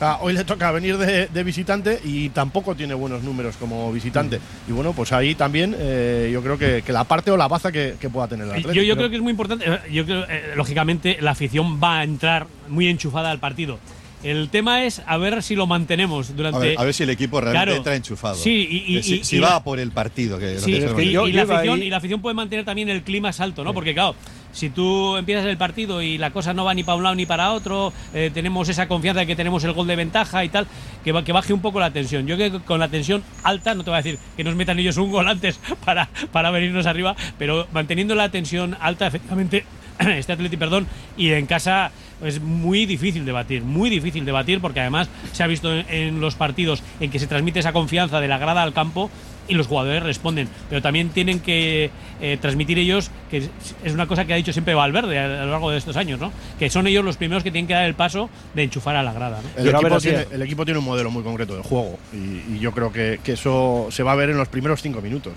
Sea, 0.00 0.16
hoy 0.22 0.32
le 0.32 0.44
toca 0.44 0.72
venir 0.72 0.96
de, 0.96 1.26
de 1.26 1.44
visitante 1.44 2.00
y 2.02 2.30
tampoco 2.30 2.74
tiene 2.74 2.94
buenos 2.94 3.22
números 3.22 3.56
como 3.58 3.92
visitante. 3.92 4.40
Y 4.66 4.72
bueno, 4.72 4.94
pues 4.94 5.12
ahí 5.12 5.34
también 5.34 5.76
eh, 5.78 6.30
yo 6.32 6.42
creo 6.42 6.56
que, 6.56 6.80
que 6.80 6.90
la 6.90 7.04
parte 7.04 7.30
o 7.30 7.36
la 7.36 7.48
baza 7.48 7.70
que, 7.70 7.96
que 8.00 8.08
pueda 8.08 8.26
tener 8.26 8.46
el 8.46 8.50
Atlético. 8.52 8.72
Yo, 8.72 8.82
yo 8.82 8.96
creo 8.96 9.10
que 9.10 9.16
es 9.16 9.22
muy 9.22 9.30
importante. 9.32 9.66
eh, 9.68 9.78
Yo 9.92 10.06
creo, 10.06 10.24
eh, 10.26 10.52
lógicamente, 10.56 11.18
la 11.20 11.32
afición 11.32 11.78
va 11.84 11.98
a 11.98 12.04
entrar 12.04 12.46
muy 12.68 12.88
enchufada 12.88 13.30
al 13.30 13.40
partido. 13.40 13.78
El 14.22 14.48
tema 14.48 14.84
es 14.84 15.02
a 15.06 15.18
ver 15.18 15.42
si 15.42 15.54
lo 15.54 15.66
mantenemos 15.66 16.34
durante. 16.34 16.56
A 16.56 16.60
ver, 16.60 16.78
a 16.78 16.84
ver 16.84 16.94
si 16.94 17.02
el 17.02 17.10
equipo 17.10 17.38
realmente 17.38 17.64
Claro. 17.66 17.76
entra 17.76 17.94
enchufado. 17.94 18.36
Sí, 18.36 18.84
y- 18.88 19.02
si, 19.02 19.14
y- 19.16 19.24
si 19.24 19.36
y 19.36 19.40
va 19.40 19.50
la- 19.50 19.64
por 19.64 19.78
el 19.80 19.90
partido. 19.92 20.38
Que 20.38 20.54
lo 20.54 20.60
Sí, 20.60 20.72
que 20.72 20.78
y, 20.78 20.82
es 20.84 20.92
que 20.92 21.10
yo- 21.10 21.28
y 21.28 21.32
la 21.32 21.42
yo 21.42 21.44
iba 21.46 21.56
afición, 21.56 21.80
ahí- 21.80 21.86
y 21.86 21.90
la 21.90 21.96
afición 21.98 22.22
puede 22.22 22.34
mantener 22.34 22.64
también 22.64 22.88
el 22.88 23.02
clima 23.02 23.32
salto, 23.34 23.64
¿no? 23.64 23.74
Porque 23.74 23.92
claro, 23.92 24.14
si 24.52 24.70
tú 24.70 25.16
empiezas 25.16 25.46
el 25.46 25.56
partido 25.56 26.02
y 26.02 26.18
la 26.18 26.30
cosa 26.30 26.54
no 26.54 26.64
va 26.64 26.74
ni 26.74 26.82
para 26.82 26.96
un 26.96 27.02
lado 27.02 27.14
ni 27.14 27.26
para 27.26 27.52
otro, 27.52 27.92
eh, 28.14 28.30
tenemos 28.32 28.68
esa 28.68 28.88
confianza 28.88 29.20
de 29.20 29.26
que 29.26 29.36
tenemos 29.36 29.64
el 29.64 29.72
gol 29.72 29.86
de 29.86 29.96
ventaja 29.96 30.44
y 30.44 30.48
tal, 30.48 30.66
que, 31.04 31.12
que 31.24 31.32
baje 31.32 31.52
un 31.52 31.60
poco 31.60 31.80
la 31.80 31.90
tensión. 31.90 32.26
Yo 32.26 32.36
creo 32.36 32.52
que 32.52 32.60
con 32.60 32.80
la 32.80 32.88
tensión 32.88 33.22
alta, 33.42 33.74
no 33.74 33.84
te 33.84 33.90
voy 33.90 33.98
a 33.98 34.02
decir 34.02 34.18
que 34.36 34.44
nos 34.44 34.54
metan 34.54 34.78
ellos 34.78 34.96
un 34.96 35.10
gol 35.10 35.28
antes 35.28 35.60
para, 35.84 36.08
para 36.32 36.50
venirnos 36.50 36.86
arriba, 36.86 37.16
pero 37.38 37.66
manteniendo 37.72 38.14
la 38.14 38.28
tensión 38.28 38.76
alta, 38.80 39.06
efectivamente, 39.06 39.64
este 39.98 40.32
Atleti, 40.32 40.56
perdón, 40.56 40.86
y 41.16 41.30
en 41.30 41.46
casa 41.46 41.90
es 42.22 42.40
muy 42.40 42.86
difícil 42.86 43.24
de 43.24 43.32
batir, 43.32 43.62
muy 43.62 43.88
difícil 43.90 44.24
de 44.24 44.32
batir, 44.32 44.60
porque 44.60 44.80
además 44.80 45.08
se 45.32 45.42
ha 45.42 45.46
visto 45.46 45.72
en 45.72 46.20
los 46.20 46.34
partidos 46.34 46.82
en 47.00 47.10
que 47.10 47.18
se 47.18 47.26
transmite 47.26 47.60
esa 47.60 47.72
confianza 47.72 48.20
de 48.20 48.28
la 48.28 48.38
grada 48.38 48.62
al 48.62 48.72
campo 48.72 49.10
y 49.50 49.54
los 49.54 49.66
jugadores 49.66 50.02
responden. 50.02 50.48
Pero 50.70 50.80
también 50.80 51.10
tienen 51.10 51.40
que 51.40 51.90
eh, 52.22 52.38
transmitir 52.40 52.78
ellos, 52.78 53.10
que 53.30 53.38
es- 53.84 53.92
una 53.92 54.06
cosa 54.06 54.24
que 54.24 54.32
ha 54.32 54.36
dicho 54.36 54.52
siempre 54.52 54.74
Valverde 54.74 55.18
a, 55.18 55.42
a 55.42 55.44
lo 55.44 55.50
largo 55.50 55.70
de 55.70 55.78
estos 55.78 55.96
años, 55.96 56.18
¿no? 56.20 56.32
Que 56.58 56.70
son 56.70 56.86
ellos 56.86 57.04
los 57.04 57.16
primeros 57.16 57.42
que 57.42 57.50
tienen 57.50 57.66
que 57.66 57.74
dar 57.74 57.84
el 57.84 57.94
paso 57.94 58.30
de 58.54 58.62
enchufar 58.62 58.96
a 58.96 59.02
la 59.02 59.12
grada, 59.12 59.40
¿no? 59.42 59.62
El 59.62 59.68
equipo, 59.68 59.98
tiene, 59.98 60.20
es. 60.22 60.32
el 60.32 60.42
equipo 60.42 60.64
tiene 60.64 60.78
un 60.78 60.84
modelo 60.86 61.10
muy 61.10 61.22
concreto 61.22 61.56
de 61.56 61.62
juego 61.62 61.98
y, 62.12 62.54
y 62.54 62.58
yo 62.60 62.72
creo 62.72 62.92
que, 62.92 63.20
que 63.22 63.32
eso 63.32 63.88
se 63.90 64.02
va 64.02 64.12
a 64.12 64.16
ver 64.16 64.30
en 64.30 64.38
los 64.38 64.48
primeros 64.48 64.80
cinco 64.80 65.00
minutos. 65.02 65.34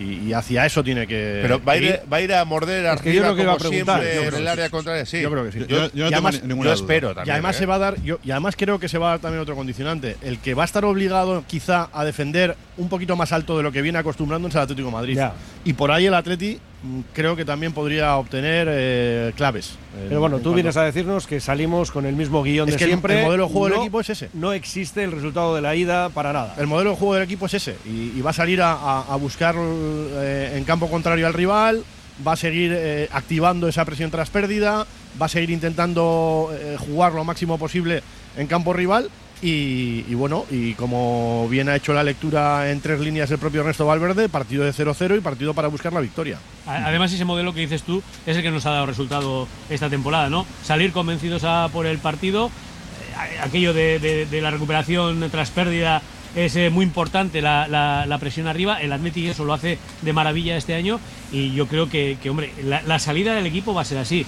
Y, 0.00 0.14
y 0.28 0.32
hacia 0.32 0.64
eso 0.66 0.82
tiene 0.82 1.06
que. 1.06 1.40
Pero 1.42 1.62
va 1.62 1.74
a, 1.74 1.76
ir, 1.76 2.00
va 2.12 2.16
a 2.16 2.20
ir 2.22 2.32
a 2.34 2.44
morder 2.46 2.86
Es 2.86 3.00
que 3.02 3.12
yo 3.14 3.20
arriba 3.28 3.36
como 3.36 3.50
a 3.52 3.58
preguntar, 3.58 4.00
siempre 4.00 4.14
yo 4.22 4.28
en 4.28 4.34
el 4.42 4.48
área 4.48 4.70
contraria. 4.70 5.04
Sí. 5.06 5.20
Yo 5.20 5.30
creo 5.30 5.44
que 5.44 5.52
sí. 5.52 5.58
Yo, 5.60 5.66
yo 5.68 5.76
no 5.76 5.86
Y 5.86 5.92
tengo 5.92 6.06
además- 6.28 6.42
duda. 6.48 6.72
espero 6.72 7.10
Y 7.10 7.14
también. 7.14 7.34
además 7.34 7.54
¿eh? 7.56 7.58
se 7.58 7.66
va 7.66 7.74
a 7.74 7.78
dar, 7.78 8.02
yo, 8.02 8.18
y 8.24 8.30
además 8.30 8.56
creo 8.56 8.80
que 8.80 8.88
se 8.88 8.96
va 8.98 9.08
a 9.08 9.10
dar 9.10 9.18
también 9.20 9.42
otro 9.42 9.54
condicionante. 9.54 10.16
El 10.22 10.38
que 10.38 10.54
va 10.54 10.62
a 10.62 10.64
estar 10.64 10.84
obligado 10.86 11.44
quizá 11.46 11.88
a 11.92 12.04
defender 12.06 12.56
un 12.78 12.88
poquito 12.88 13.16
más 13.16 13.32
alto 13.32 13.56
de 13.56 13.62
lo 13.62 13.70
que 13.72 13.82
viene 13.82 13.98
acostumbrando 13.98 14.48
es 14.48 14.54
el 14.54 14.60
Atlético 14.62 14.88
de 14.88 14.92
Madrid. 14.92 15.16
Ya. 15.16 15.34
Y 15.64 15.74
por 15.74 15.90
ahí 15.90 16.06
el 16.06 16.14
Atleti 16.14 16.58
mm, 16.82 17.00
creo 17.12 17.36
que 17.36 17.44
también 17.44 17.72
podría 17.72 18.16
obtener 18.16 18.66
eh, 18.70 19.32
claves. 19.36 19.76
En- 20.00 20.08
Pero 20.08 20.20
bueno, 20.20 20.38
en 20.38 20.42
tú 20.42 20.54
vienes 20.54 20.76
a 20.78 20.82
decirnos 20.84 21.26
que 21.26 21.38
salimos 21.40 21.90
con 21.90 22.06
el 22.06 22.16
mismo 22.16 22.42
guion 22.42 22.68
Es 22.68 22.74
de 22.74 22.78
que 22.78 22.86
siempre. 22.86 23.20
el 23.20 23.26
modelo 23.26 23.46
de 23.46 23.52
juego 23.52 23.68
del 23.68 23.78
equipo 23.80 24.00
es 24.00 24.08
ese. 24.10 24.30
No 24.32 24.52
existe 24.54 25.04
el 25.04 25.12
resultado 25.12 25.54
de 25.54 25.60
la 25.60 25.74
ida 25.76 26.08
para 26.08 26.32
nada. 26.32 26.54
El 26.58 26.66
modelo 26.66 26.90
de 26.90 26.96
juego 26.96 27.14
del 27.14 27.24
equipo 27.24 27.46
es 27.46 27.54
ese 27.54 27.76
y, 27.84 28.12
y 28.16 28.20
va 28.22 28.30
a 28.30 28.34
salir 28.34 28.62
a, 28.62 28.72
a- 28.72 29.04
a 29.12 29.16
buscar 29.16 29.54
eh, 29.58 30.54
en 30.56 30.64
campo 30.64 30.88
contrario 30.88 31.26
al 31.26 31.34
rival, 31.34 31.84
va 32.26 32.32
a 32.32 32.36
seguir 32.36 32.72
eh, 32.74 33.08
activando 33.12 33.68
esa 33.68 33.84
presión 33.84 34.10
tras 34.10 34.30
pérdida, 34.30 34.86
va 35.20 35.26
a 35.26 35.28
seguir 35.28 35.50
intentando 35.50 36.50
jugar 36.78 37.12
lo 37.12 37.24
máximo 37.24 37.58
posible 37.58 38.02
en 38.36 38.46
campo 38.46 38.72
rival 38.72 39.10
y, 39.42 40.14
bueno, 40.14 40.46
y 40.50 40.74
como 40.74 41.48
bien 41.48 41.68
ha 41.68 41.74
hecho 41.74 41.92
la 41.92 42.04
lectura 42.04 42.70
en 42.70 42.80
tres 42.80 43.00
líneas 43.00 43.30
el 43.30 43.38
propio 43.38 43.62
Ernesto 43.62 43.84
Valverde, 43.84 44.28
partido 44.28 44.64
de 44.64 44.72
0-0 44.72 45.18
y 45.18 45.20
partido 45.20 45.52
para 45.52 45.68
buscar 45.68 45.92
la 45.92 46.00
victoria. 46.00 46.38
Además, 46.66 47.12
ese 47.12 47.24
modelo 47.24 47.52
que 47.52 47.60
dices 47.60 47.82
tú 47.82 48.02
es 48.24 48.36
el 48.36 48.42
que 48.42 48.52
nos 48.52 48.64
ha 48.66 48.70
dado 48.70 48.86
resultado 48.86 49.48
esta 49.68 49.90
temporada, 49.90 50.30
¿no? 50.30 50.46
Salir 50.62 50.92
convencidos 50.92 51.42
por 51.72 51.86
el 51.86 51.98
partido, 51.98 52.46
eh, 52.48 53.38
aquello 53.42 53.74
de 53.74 54.40
la 54.40 54.50
recuperación 54.52 55.28
tras 55.30 55.50
pérdida 55.50 56.02
es 56.34 56.56
eh, 56.56 56.70
muy 56.70 56.84
importante, 56.84 57.42
la, 57.42 57.68
la- 57.68 58.18
presión 58.18 58.46
arriba. 58.46 58.80
El 58.80 58.92
Athletic 58.92 59.26
eso 59.26 59.44
lo 59.44 59.52
hace 59.52 59.78
de 60.02 60.12
maravilla 60.12 60.56
este 60.56 60.74
año 60.74 61.00
y 61.32 61.52
yo 61.52 61.66
creo 61.66 61.88
que, 61.88 62.18
que, 62.22 62.30
hombre, 62.30 62.52
la, 62.64 62.82
la 62.82 62.98
salida 62.98 63.34
del 63.34 63.46
equipo 63.46 63.74
va 63.74 63.82
a 63.82 63.84
ser 63.84 63.98
así. 63.98 64.20
¿eh? 64.20 64.24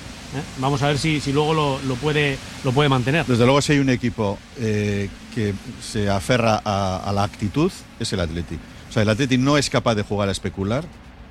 Vamos 0.58 0.82
a 0.82 0.88
ver 0.88 0.98
si, 0.98 1.20
si 1.20 1.32
luego 1.32 1.54
lo, 1.54 1.78
lo 1.86 1.94
puede, 1.94 2.36
lo 2.64 2.72
puede 2.72 2.88
mantener. 2.88 3.24
Desde 3.26 3.44
luego, 3.44 3.62
si 3.62 3.72
hay 3.72 3.78
un 3.78 3.90
equipo 3.90 4.38
eh, 4.58 5.08
que 5.34 5.54
se 5.82 6.10
aferra 6.10 6.60
a, 6.64 7.12
la 7.14 7.22
actitud, 7.22 7.70
es 8.00 8.12
el 8.12 8.20
Atleti. 8.20 8.56
O 8.88 8.92
sea, 8.92 9.02
el 9.02 9.08
Atleti 9.08 9.38
no 9.38 9.56
es 9.58 9.70
capaz 9.70 9.94
de 9.94 10.02
jugar 10.02 10.28
a 10.28 10.32
especular, 10.32 10.84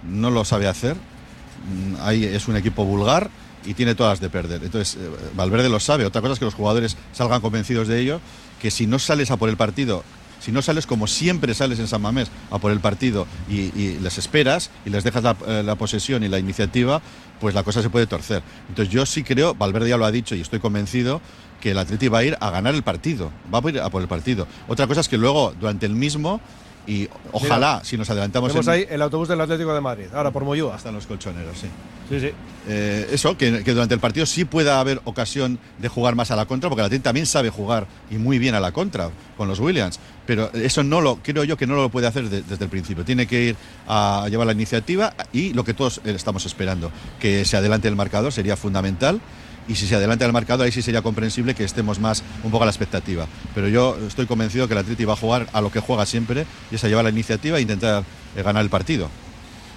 no 0.03 0.31
lo 0.31 0.43
sabe 0.45 0.67
hacer. 0.67 0.95
Mm, 0.95 1.95
Ahí 2.01 2.23
es 2.23 2.47
un 2.47 2.55
equipo 2.55 2.83
vulgar 2.85 3.29
y 3.65 3.73
tiene 3.73 3.95
todas 3.95 4.19
de 4.19 4.29
perder. 4.29 4.63
Entonces, 4.63 4.97
Valverde 5.35 5.69
lo 5.69 5.79
sabe. 5.79 6.05
Otra 6.05 6.21
cosa 6.21 6.33
es 6.33 6.39
que 6.39 6.45
los 6.45 6.53
jugadores 6.53 6.97
salgan 7.13 7.41
convencidos 7.41 7.87
de 7.87 7.99
ello, 7.99 8.19
que 8.61 8.71
si 8.71 8.87
no 8.87 8.99
sales 8.99 9.31
a 9.31 9.37
por 9.37 9.49
el 9.49 9.55
partido, 9.57 10.03
si 10.43 10.51
no 10.51 10.61
sales 10.61 10.85
como 10.85 11.07
siempre 11.07 11.53
sales 11.53 11.79
en 11.79 11.87
San 11.87 12.01
Mamés 12.01 12.29
a 12.51 12.59
por 12.59 12.71
el 12.73 12.81
partido 12.81 13.25
y, 13.49 13.71
les 13.99 14.17
esperas 14.17 14.71
y 14.85 14.89
les 14.89 15.03
dejas 15.03 15.23
la, 15.23 15.37
eh, 15.47 15.63
la 15.63 15.75
posesión 15.75 16.23
y 16.23 16.27
la 16.27 16.37
iniciativa, 16.37 17.01
pues 17.39 17.55
la 17.55 17.63
cosa 17.63 17.81
se 17.81 17.89
puede 17.89 18.07
torcer. 18.07 18.43
Entonces 18.67 18.93
yo 18.93 19.05
sí 19.05 19.23
creo, 19.23 19.53
Valverde 19.55 19.89
ya 19.89 19.97
lo 19.97 20.05
ha 20.05 20.11
dicho 20.11 20.35
y 20.35 20.41
estoy 20.41 20.59
convencido, 20.59 21.21
que 21.61 21.71
el 21.71 21.77
Atleti 21.77 22.09
va 22.09 22.19
a 22.19 22.23
ir 22.25 22.37
a 22.41 22.49
ganar 22.49 22.75
el 22.75 22.83
partido, 22.83 23.31
va 23.53 23.61
a 23.63 23.69
ir 23.69 23.79
a 23.79 23.89
por 23.89 24.01
el 24.01 24.09
partido. 24.09 24.47
Otra 24.67 24.85
cosa 24.85 24.99
es 24.99 25.07
que 25.07 25.17
luego, 25.17 25.53
durante 25.57 25.85
el 25.85 25.93
mismo, 25.93 26.41
y 26.85 27.07
ojalá, 27.31 27.81
si 27.83 27.97
nos 27.97 28.09
adelantamos 28.09 28.49
Tenemos 28.49 28.67
en- 28.67 28.73
ahí 28.73 28.85
el 28.89 29.01
autobús 29.01 29.27
del 29.29 29.39
Atlético 29.39 29.73
de 29.73 29.81
Madrid, 29.81 30.05
ahora 30.13 30.31
por 30.31 30.43
Moyúa. 30.43 30.75
hasta 30.75 30.91
los 30.91 31.07
colchoneros, 31.07 31.57
sí. 31.57 31.67
Sí, 32.09 32.19
sí. 32.19 32.31
Eh, 32.67 33.09
eso, 33.11 33.37
que, 33.37 33.63
que 33.63 33.71
durante 33.71 33.93
el 33.93 33.99
partido 34.01 34.25
sí 34.25 34.43
pueda 34.45 34.79
haber 34.79 35.01
ocasión 35.05 35.57
de 35.79 35.87
jugar 35.87 36.15
más 36.15 36.31
a 36.31 36.35
la 36.35 36.45
contra, 36.45 36.69
porque 36.69 36.81
el 36.81 36.85
Atleti 36.87 37.01
también 37.03 37.25
sabe 37.25 37.49
jugar 37.49 37.87
y 38.11 38.15
muy 38.15 38.39
bien 38.39 38.55
a 38.55 38.59
la 38.59 38.71
contra 38.73 39.09
con 39.37 39.47
los 39.47 39.59
Williams. 39.59 39.99
Pero 40.25 40.51
eso 40.53 40.83
no 40.83 40.99
lo, 41.01 41.17
creo 41.17 41.43
yo 41.45 41.55
que 41.57 41.67
no 41.67 41.75
lo 41.75 41.89
puede 41.89 42.07
hacer 42.07 42.29
de- 42.29 42.41
desde 42.43 42.65
el 42.65 42.69
principio. 42.69 43.03
Tiene 43.05 43.27
que 43.27 43.41
ir 43.43 43.55
a 43.87 44.27
llevar 44.29 44.47
la 44.47 44.53
iniciativa 44.53 45.13
y 45.31 45.53
lo 45.53 45.63
que 45.63 45.73
todos 45.73 45.99
eh, 46.05 46.11
estamos 46.15 46.45
esperando, 46.45 46.91
que 47.19 47.45
se 47.45 47.55
adelante 47.57 47.87
el 47.87 47.95
marcador 47.95 48.31
sería 48.33 48.55
fundamental. 48.57 49.19
Y 49.67 49.75
si 49.75 49.87
se 49.87 49.95
adelanta 49.95 50.25
el 50.25 50.33
marcador, 50.33 50.65
ahí 50.65 50.71
sí 50.71 50.81
sería 50.81 51.01
comprensible 51.01 51.55
que 51.55 51.63
estemos 51.63 51.99
más 51.99 52.23
un 52.43 52.51
poco 52.51 52.63
a 52.63 52.65
la 52.65 52.71
expectativa. 52.71 53.27
Pero 53.55 53.69
yo 53.69 53.97
estoy 54.05 54.25
convencido 54.25 54.67
que 54.67 54.73
el 54.73 54.79
Atleti 54.79 55.05
va 55.05 55.13
a 55.13 55.17
jugar 55.17 55.47
a 55.53 55.61
lo 55.61 55.71
que 55.71 55.79
juega 55.79 56.05
siempre, 56.05 56.45
y 56.71 56.75
es 56.75 56.83
a 56.83 56.87
la 56.87 57.09
iniciativa 57.09 57.57
e 57.57 57.61
intentar 57.61 58.03
eh, 58.35 58.43
ganar 58.43 58.63
el 58.63 58.69
partido. 58.69 59.09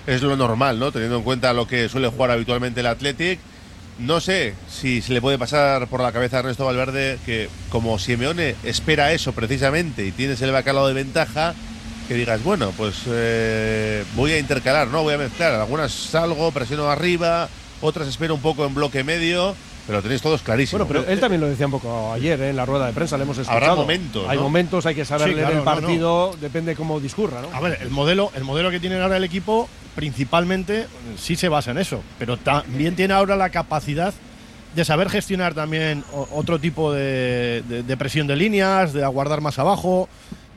Es 0.06 0.22
lo 0.22 0.36
normal, 0.36 0.78
¿no? 0.78 0.92
Teniendo 0.92 1.16
en 1.16 1.22
cuenta 1.22 1.52
lo 1.52 1.66
que 1.66 1.88
suele 1.88 2.08
jugar 2.08 2.30
habitualmente 2.30 2.80
el 2.80 2.86
Athletic. 2.86 3.40
No 3.98 4.20
sé 4.20 4.54
si 4.68 5.00
se 5.00 5.12
le 5.12 5.20
puede 5.22 5.38
pasar 5.38 5.88
por 5.88 6.00
la 6.00 6.12
cabeza 6.12 6.36
a 6.36 6.40
Ernesto 6.40 6.66
Valverde 6.66 7.18
que 7.24 7.48
como 7.70 7.98
Simeone 7.98 8.54
espera 8.62 9.12
eso 9.12 9.32
precisamente 9.32 10.04
y 10.04 10.12
tienes 10.12 10.42
el 10.42 10.52
bacalao 10.52 10.86
de 10.86 10.92
ventaja, 10.92 11.54
que 12.06 12.14
digas, 12.14 12.44
bueno, 12.44 12.72
pues 12.76 13.02
eh, 13.06 14.04
voy 14.14 14.32
a 14.32 14.38
intercalar, 14.38 14.88
¿no? 14.88 15.02
Voy 15.02 15.14
a 15.14 15.18
mezclar. 15.18 15.54
Algunas 15.54 15.92
salgo, 15.92 16.52
presiono 16.52 16.90
arriba, 16.90 17.48
otras 17.80 18.06
espero 18.06 18.34
un 18.34 18.42
poco 18.42 18.66
en 18.66 18.74
bloque 18.74 19.02
medio, 19.02 19.56
pero 19.86 19.98
lo 19.98 20.02
tenéis 20.02 20.20
todos 20.22 20.42
clarísimo. 20.42 20.84
Bueno, 20.84 21.02
pero 21.02 21.12
él 21.12 21.20
también 21.20 21.40
lo 21.40 21.46
decía 21.48 21.66
un 21.66 21.72
poco 21.72 22.12
ayer 22.12 22.40
¿eh? 22.40 22.50
en 22.50 22.56
la 22.56 22.66
rueda 22.66 22.86
de 22.86 22.92
prensa, 22.92 23.16
le 23.16 23.22
hemos 23.24 23.38
escuchado. 23.38 23.64
Habrá 23.64 23.74
momentos, 23.76 24.24
Hay 24.28 24.36
¿no? 24.36 24.42
momentos, 24.42 24.84
hay 24.86 24.94
que 24.94 25.04
saber 25.04 25.28
Sí, 25.28 25.34
leer 25.34 25.46
claro, 25.46 25.58
el 25.60 25.64
no, 25.64 25.64
partido, 25.64 26.36
depende 26.40 26.74
cómo 26.74 26.98
discurra, 27.00 27.40
¿no? 27.42 27.48
A 27.56 27.60
ver, 27.60 27.78
el 27.80 27.90
modelo, 27.90 28.30
el 28.34 28.44
modelo 28.44 28.70
que 28.70 28.80
tiene 28.80 29.00
ahora 29.00 29.16
el 29.16 29.24
equipo 29.24 29.68
principalmente 29.94 30.86
sí 31.18 31.36
se 31.36 31.48
basa 31.48 31.70
en 31.70 31.78
eso, 31.78 32.02
pero 32.18 32.36
también 32.36 32.96
tiene 32.96 33.14
ahora 33.14 33.36
la 33.36 33.50
capacidad 33.50 34.12
de 34.74 34.84
saber 34.84 35.08
gestionar 35.08 35.54
también 35.54 36.04
otro 36.32 36.58
tipo 36.58 36.92
de, 36.92 37.62
de- 37.68 37.82
de 37.82 37.96
presión 37.96 38.26
de 38.26 38.36
líneas, 38.36 38.92
de 38.92 39.04
aguardar 39.04 39.40
más 39.40 39.58
abajo, 39.58 40.08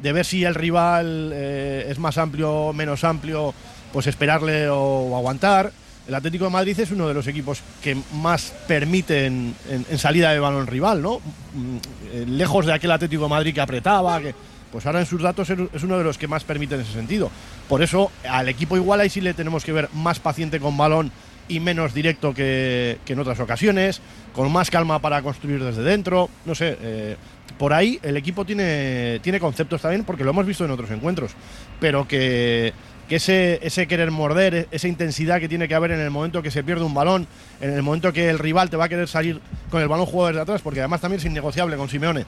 de 0.01 0.12
ver 0.13 0.25
si 0.25 0.43
el 0.43 0.55
rival 0.55 1.31
eh, 1.33 1.88
es 1.89 2.00
más 2.00 2.17
amplio 2.17 2.51
o 2.51 2.74
menos 2.74 3.03
amplio, 3.03 3.53
pues 3.93 4.07
esperarle 4.07 4.67
o, 4.69 4.77
o 4.77 5.17
aguantar. 5.17 5.71
El 6.10 6.16
Atlético 6.16 6.46
de 6.46 6.50
Madrid 6.50 6.80
es 6.80 6.89
uno 6.89 7.08
de 7.08 7.13
los 7.13 7.28
equipos 7.28 7.62
que 7.84 7.96
más 8.16 8.51
permiten 8.68 9.54
en, 9.70 9.98
salida 10.00 10.32
de 10.32 10.39
balón 10.39 10.66
rival, 10.66 11.04
¿no? 11.04 11.20
Mm, 11.20 11.78
eh, 12.12 12.25
lejos 12.28 12.66
de 12.66 12.74
aquel 12.74 12.89
Atlético 12.89 13.24
de 13.25 13.30
Madrid 13.30 13.54
que 13.54 13.62
apretaba, 13.62 14.20
que, 14.20 14.34
pues 14.72 14.88
ahora 14.88 15.01
en 15.01 15.06
sus 15.06 15.22
datos 15.22 15.48
es 15.51 15.84
uno 15.84 16.00
de 16.00 16.04
los 16.04 16.18
que 16.18 16.28
más 16.28 16.44
permite 16.44 16.74
en 16.74 16.82
ese 16.82 16.94
sentido. 16.94 17.30
Por 17.68 17.84
eso 17.84 18.12
al 18.28 18.50
equipo 18.50 18.75
igual 18.75 19.01
ahí 19.01 19.10
sí 19.12 19.22
le 19.22 19.36
tenemos 19.36 19.63
que 19.63 19.72
ver 19.72 19.88
más 19.94 20.18
paciente 20.18 20.60
con 20.60 20.75
balón 20.75 21.12
y 21.48 21.60
menos 21.60 21.94
directo 21.94 22.34
que, 22.34 22.98
que 23.06 23.13
en 23.13 23.20
otras 23.20 23.39
ocasiones, 23.39 24.01
con 24.34 24.51
más 24.51 24.72
calma 24.72 24.98
para 24.98 25.22
construir 25.22 25.63
desde 25.63 25.84
dentro, 25.84 26.28
no 26.44 26.56
sé. 26.56 26.75
eh, 26.82 27.18
por 27.60 27.74
ahí 27.74 28.00
el 28.01 28.16
equipo 28.16 28.46
tiene, 28.46 29.20
tiene 29.22 29.39
conceptos 29.39 29.82
también, 29.82 30.06
porque 30.06 30.24
lo 30.24 30.30
hemos 30.30 30.46
visto 30.46 30.63
en 30.63 30.72
otros 30.72 30.89
encuentros, 30.92 31.32
pero 31.80 32.08
que, 32.08 32.74
que 33.10 33.16
ese, 33.16 33.88
querer 33.88 34.12
morder, 34.12 34.68
esa 34.70 34.88
intensidad 34.88 35.39
que 35.39 35.50
tiene 35.50 35.68
que 35.68 35.74
haber 35.74 35.92
en 35.92 36.00
el 36.00 36.12
momento 36.12 36.44
que 36.44 36.51
se 36.51 36.63
pierde 36.63 36.84
un 36.84 36.94
balón, 36.94 37.28
en 37.60 37.74
el 37.74 37.82
momento 37.82 38.13
que 38.13 38.30
el 38.30 38.38
rival 38.38 38.70
te 38.70 38.78
va 38.78 38.86
a 38.86 38.89
querer 38.89 39.08
salir 39.08 39.42
con 39.72 39.82
el 39.82 39.88
balón 39.88 40.06
jugado 40.06 40.28
desde 40.28 40.42
atrás, 40.42 40.62
porque 40.62 40.80
además 40.80 41.01
también 41.01 41.20
es 41.20 41.25
innegociable 41.25 41.75
con 41.75 41.89
Simeone 41.89 42.25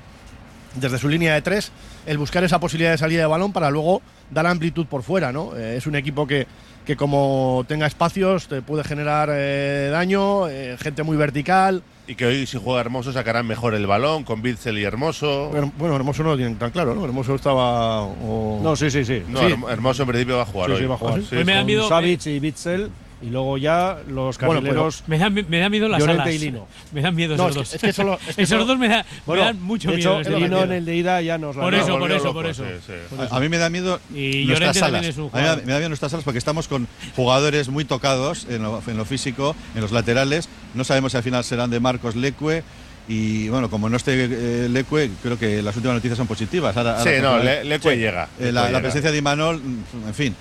desde 0.75 0.97
su 0.97 1.09
línea 1.09 1.33
de 1.33 1.41
tres, 1.41 1.71
el 2.05 2.17
buscar 2.17 2.43
esa 2.43 2.59
posibilidad 2.59 2.91
de 2.91 2.97
salida 2.97 3.21
de 3.21 3.27
balón 3.27 3.51
para 3.51 3.69
luego 3.69 4.01
dar 4.29 4.47
amplitud 4.47 4.85
por 4.87 5.03
fuera, 5.03 5.31
¿no? 5.31 5.55
Eh, 5.55 5.75
es 5.77 5.85
un 5.85 5.95
equipo 5.95 6.25
que, 6.25 6.47
que 6.85 6.95
como 6.95 7.65
tenga 7.67 7.85
espacios 7.85 8.47
te 8.47 8.61
puede 8.61 8.83
generar 8.83 9.29
eh, 9.31 9.89
daño, 9.91 10.47
eh, 10.47 10.77
gente 10.79 11.03
muy 11.03 11.17
vertical. 11.17 11.83
Y 12.11 12.15
que 12.15 12.25
hoy 12.25 12.45
si 12.45 12.57
juega 12.61 12.81
Hermoso 12.81 13.13
sacarán 13.13 13.47
mejor 13.47 13.73
el 13.73 13.87
balón 13.87 14.25
con 14.25 14.41
Bitzel 14.41 14.77
y 14.77 14.83
Hermoso. 14.83 15.49
Bueno, 15.77 15.95
Hermoso 15.95 16.23
no 16.23 16.31
lo 16.31 16.35
tienen 16.35 16.57
tan 16.57 16.69
claro, 16.71 16.93
¿no? 16.93 17.05
Hermoso 17.05 17.35
estaba... 17.35 18.01
o- 18.03 18.59
No, 18.61 18.75
sí, 18.75 18.91
sí, 18.91 19.05
sí. 19.05 19.23
No, 19.29 19.39
sí. 19.47 19.55
Hermoso 19.69 20.03
en 20.03 20.09
principio 20.09 20.35
va 20.35 20.41
a 20.41 20.45
jugar 20.45 20.67
Sí, 20.67 20.73
hoy. 20.73 20.79
sí, 20.81 20.85
va 20.87 20.95
a 20.95 20.97
jugar. 20.97 21.21
Sí, 21.21 21.35
Hoy 21.37 21.45
me 21.45 21.53
da 21.53 21.63
miedo- 21.63 21.87
Savic 21.87 22.25
y 22.25 22.39
Bitzel. 22.41 22.91
Y 23.21 23.27
luego 23.29 23.57
ya 23.59 23.99
los 24.07 24.37
Bueno, 24.39 24.55
carrileros. 24.61 25.03
Me 25.05 25.19
da, 25.19 25.29
me 25.29 25.59
da 25.59 25.69
miedo 25.69 25.87
las 25.87 25.99
Llorente 25.99 26.23
alas. 26.23 26.33
y 26.35 26.39
Lino. 26.39 26.67
Me 26.91 27.01
dan 27.01 27.15
miedo 27.15 27.37
No, 27.37 27.49
esos 27.49 27.61
es 27.61 27.69
que- 27.69 27.73
dos. 27.73 27.73
es 27.75 27.81
que 27.81 27.93
solo- 27.93 28.19
es 28.27 28.35
que 28.35 28.41
esos 28.41 28.49
solo- 28.49 28.65
dos 28.65 28.79
me, 28.79 28.87
da- 28.87 29.05
me 29.27 29.35
dan 29.37 29.61
mucho 29.61 29.91
de 29.91 29.97
miedo. 29.97 30.19
hecho, 30.21 30.29
el. 30.35 30.39
Lino 30.41 30.63
en 30.63 30.71
el 30.71 30.85
de 30.85 30.95
ida 30.95 31.21
ya 31.21 31.37
nos 31.37 31.55
la 31.55 31.61
Por 31.61 31.75
eso, 31.75 31.99
por 31.99 32.11
eso, 32.11 32.23
loco, 32.25 32.33
por 32.33 32.45
eso. 32.47 32.63
sí, 32.65 32.93
sí. 33.09 33.15
A, 33.31 33.37
a 33.37 33.39
mí 33.39 33.47
me 33.49 33.57
da 33.59 33.69
miedo 33.69 33.99
Y 34.13 34.45
nuestras 34.45 34.77
salas. 34.77 35.05
es 35.05 35.17
un 35.17 35.25
A 35.25 35.27
mí 35.27 35.31
me 35.33 35.39
da, 35.41 35.43
jugador. 35.49 35.65
me 35.65 35.71
da 35.73 35.77
miedo 35.79 35.89
nuestras 35.89 36.11
salas 36.11 36.23
porque 36.23 36.39
estamos 36.39 36.67
con 36.67 36.87
jugadores 37.15 37.69
muy 37.69 37.85
tocados 37.85 38.47
en 38.49 38.63
lo, 38.63 38.81
en 38.87 38.97
lo 38.97 39.05
físico, 39.05 39.55
en 39.75 39.81
los 39.81 39.91
laterales. 39.91 40.49
No 40.73 40.83
sabemos 40.83 41.11
si 41.11 41.17
al 41.17 41.23
final 41.23 41.43
serán 41.43 41.69
de 41.69 41.79
Marcos 41.79 42.15
Lecue. 42.15 42.63
Y 43.07 43.49
bueno, 43.49 43.69
como 43.69 43.89
no 43.89 43.97
esté 43.97 44.13
eh, 44.25 44.69
Lecue, 44.69 45.09
creo 45.21 45.37
que 45.37 45.61
las 45.61 45.75
últimas 45.75 45.95
noticias 45.95 46.17
son 46.17 46.27
positivas. 46.27 46.77
Ahora- 46.77 46.99
ahora 46.99 47.11
Sí, 47.11 47.21
no, 47.21 47.37
Lecue 47.69 47.93
Sí. 47.95 47.99
llega. 47.99 48.23
Eh, 48.39 48.45
Lecue 48.45 48.51
la, 48.53 48.61
la 48.61 48.67
llega. 48.69 48.79
presencia 48.81 49.11
de 49.11 49.17
Imanol, 49.17 49.57
mm, 49.57 50.07
en 50.07 50.13
fin. 50.13 50.35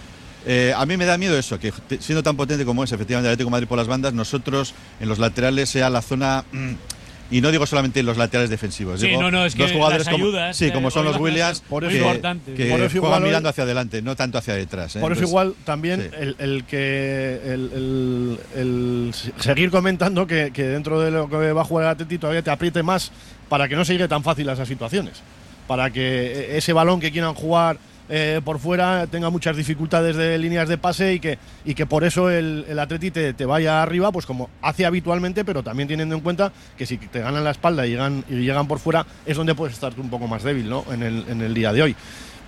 Eh, 0.47 0.73
a 0.75 0.87
mí 0.87 0.97
me 0.97 1.04
da 1.04 1.18
miedo 1.18 1.38
eso, 1.38 1.59
que 1.59 1.73
siendo 2.00 2.23
tan 2.23 2.37
potente 2.37 2.64
como 2.64 2.82
es 2.85 2.92
efectivamente 2.92 3.28
el 3.28 3.32
Atlético 3.35 3.49
de 3.49 3.52
Madrid 3.52 3.68
por 3.68 3.78
las 3.78 3.87
bandas, 3.88 4.14
nosotros 4.14 4.75
en 5.00 5.09
los 5.09 5.18
laterales 5.18 5.68
sea 5.68 5.90
la 5.90 6.00
zona. 6.02 6.44
mm, 6.52 6.73
y 7.32 7.40
no 7.42 7.52
digo 7.52 7.64
solamente 7.64 8.02
los 8.02 8.16
laterales 8.16 8.50
defensivos. 8.50 8.99
Sí, 9.00 9.06
digo 9.06 9.23
no, 9.23 9.30
no, 9.30 9.44
es 9.44 9.54
que 9.54 9.62
dos 9.62 9.70
jugadores 9.70 10.04
las 10.06 10.12
como, 10.12 10.32
sí, 10.52 10.64
eh, 10.64 10.73
como 10.73 10.90
son 10.90 11.06
hoy 11.06 11.12
los 11.12 11.20
Williams, 11.20 11.61
Por 11.68 11.87
que, 11.87 11.97
eso- 11.97 12.11
que 12.11 12.20
Por 12.20 12.80
eso 12.80 12.88
juegan 12.90 12.94
igual 12.97 13.23
hoy- 13.23 13.28
mirando 13.28 13.49
hacia 13.50 13.62
adelante, 13.62 14.02
no 14.02 14.16
tanto 14.16 14.37
hacia 14.38 14.54
detrás. 14.54 14.97
¿eh? 14.97 15.00
Por 15.00 15.12
eso 15.12 15.23
igual 15.23 15.54
también 15.64 16.00
sí. 16.11 16.16
el, 16.18 16.35
el 16.40 16.64
que 16.64 17.40
el, 17.44 17.70
el- 17.73 18.38
el 18.56 19.14
seguir 19.38 19.70
comentando 19.70 20.26
que, 20.26 20.50
que 20.52 20.64
dentro 20.64 21.00
de 21.00 21.12
lo 21.12 21.28
que 21.30 21.52
va 21.52 21.61
a 21.61 21.64
jugar 21.64 21.85
el 21.85 21.90
Atleti 21.92 22.18
todavía 22.18 22.42
te 22.42 22.50
apriete 22.50 22.82
más 22.82 23.12
para 23.49 23.68
que 23.68 23.76
no 23.76 23.85
se 23.85 23.92
llegue 23.92 24.09
tan 24.09 24.25
fácil 24.25 24.49
a 24.49 24.54
esas 24.54 24.66
situaciones. 24.66 25.23
Para 25.68 25.90
que 25.90 26.56
ese 26.56 26.73
balón 26.73 26.99
que 26.99 27.12
quieran 27.12 27.35
jugar 27.35 27.78
eh, 28.10 28.40
por 28.44 28.58
fuera 28.58 29.06
tenga 29.06 29.30
muchas 29.30 29.56
dificultades 29.56 30.16
de 30.16 30.36
líneas 30.36 30.68
de 30.68 30.76
pase 30.76 31.14
y 31.14 31.20
que, 31.20 31.38
y 31.64 31.74
que 31.74 31.86
por 31.86 32.02
eso 32.02 32.28
el, 32.28 32.66
el 32.68 32.78
Atleti 32.78 33.12
te, 33.12 33.32
te 33.34 33.46
vaya 33.46 33.82
arriba, 33.82 34.10
pues 34.10 34.26
como 34.26 34.50
hace 34.62 34.84
habitualmente, 34.84 35.44
pero 35.44 35.62
también 35.62 35.88
teniendo 35.88 36.16
en 36.16 36.20
cuenta 36.20 36.52
que 36.76 36.86
si 36.86 36.98
te 36.98 37.20
ganan 37.20 37.44
la 37.44 37.52
espalda 37.52 37.86
y 37.86 37.90
llegan, 37.90 38.24
y 38.28 38.34
llegan 38.36 38.66
por 38.66 38.80
fuera, 38.80 39.06
es 39.24 39.36
donde 39.36 39.54
puedes 39.54 39.74
estar 39.74 39.94
tú 39.94 40.02
un 40.02 40.10
poco 40.10 40.26
más 40.26 40.42
débil 40.42 40.68
¿no? 40.68 40.84
en, 40.90 41.04
el, 41.04 41.24
en 41.28 41.40
el 41.40 41.54
día 41.54 41.72
de 41.72 41.82
hoy. 41.82 41.96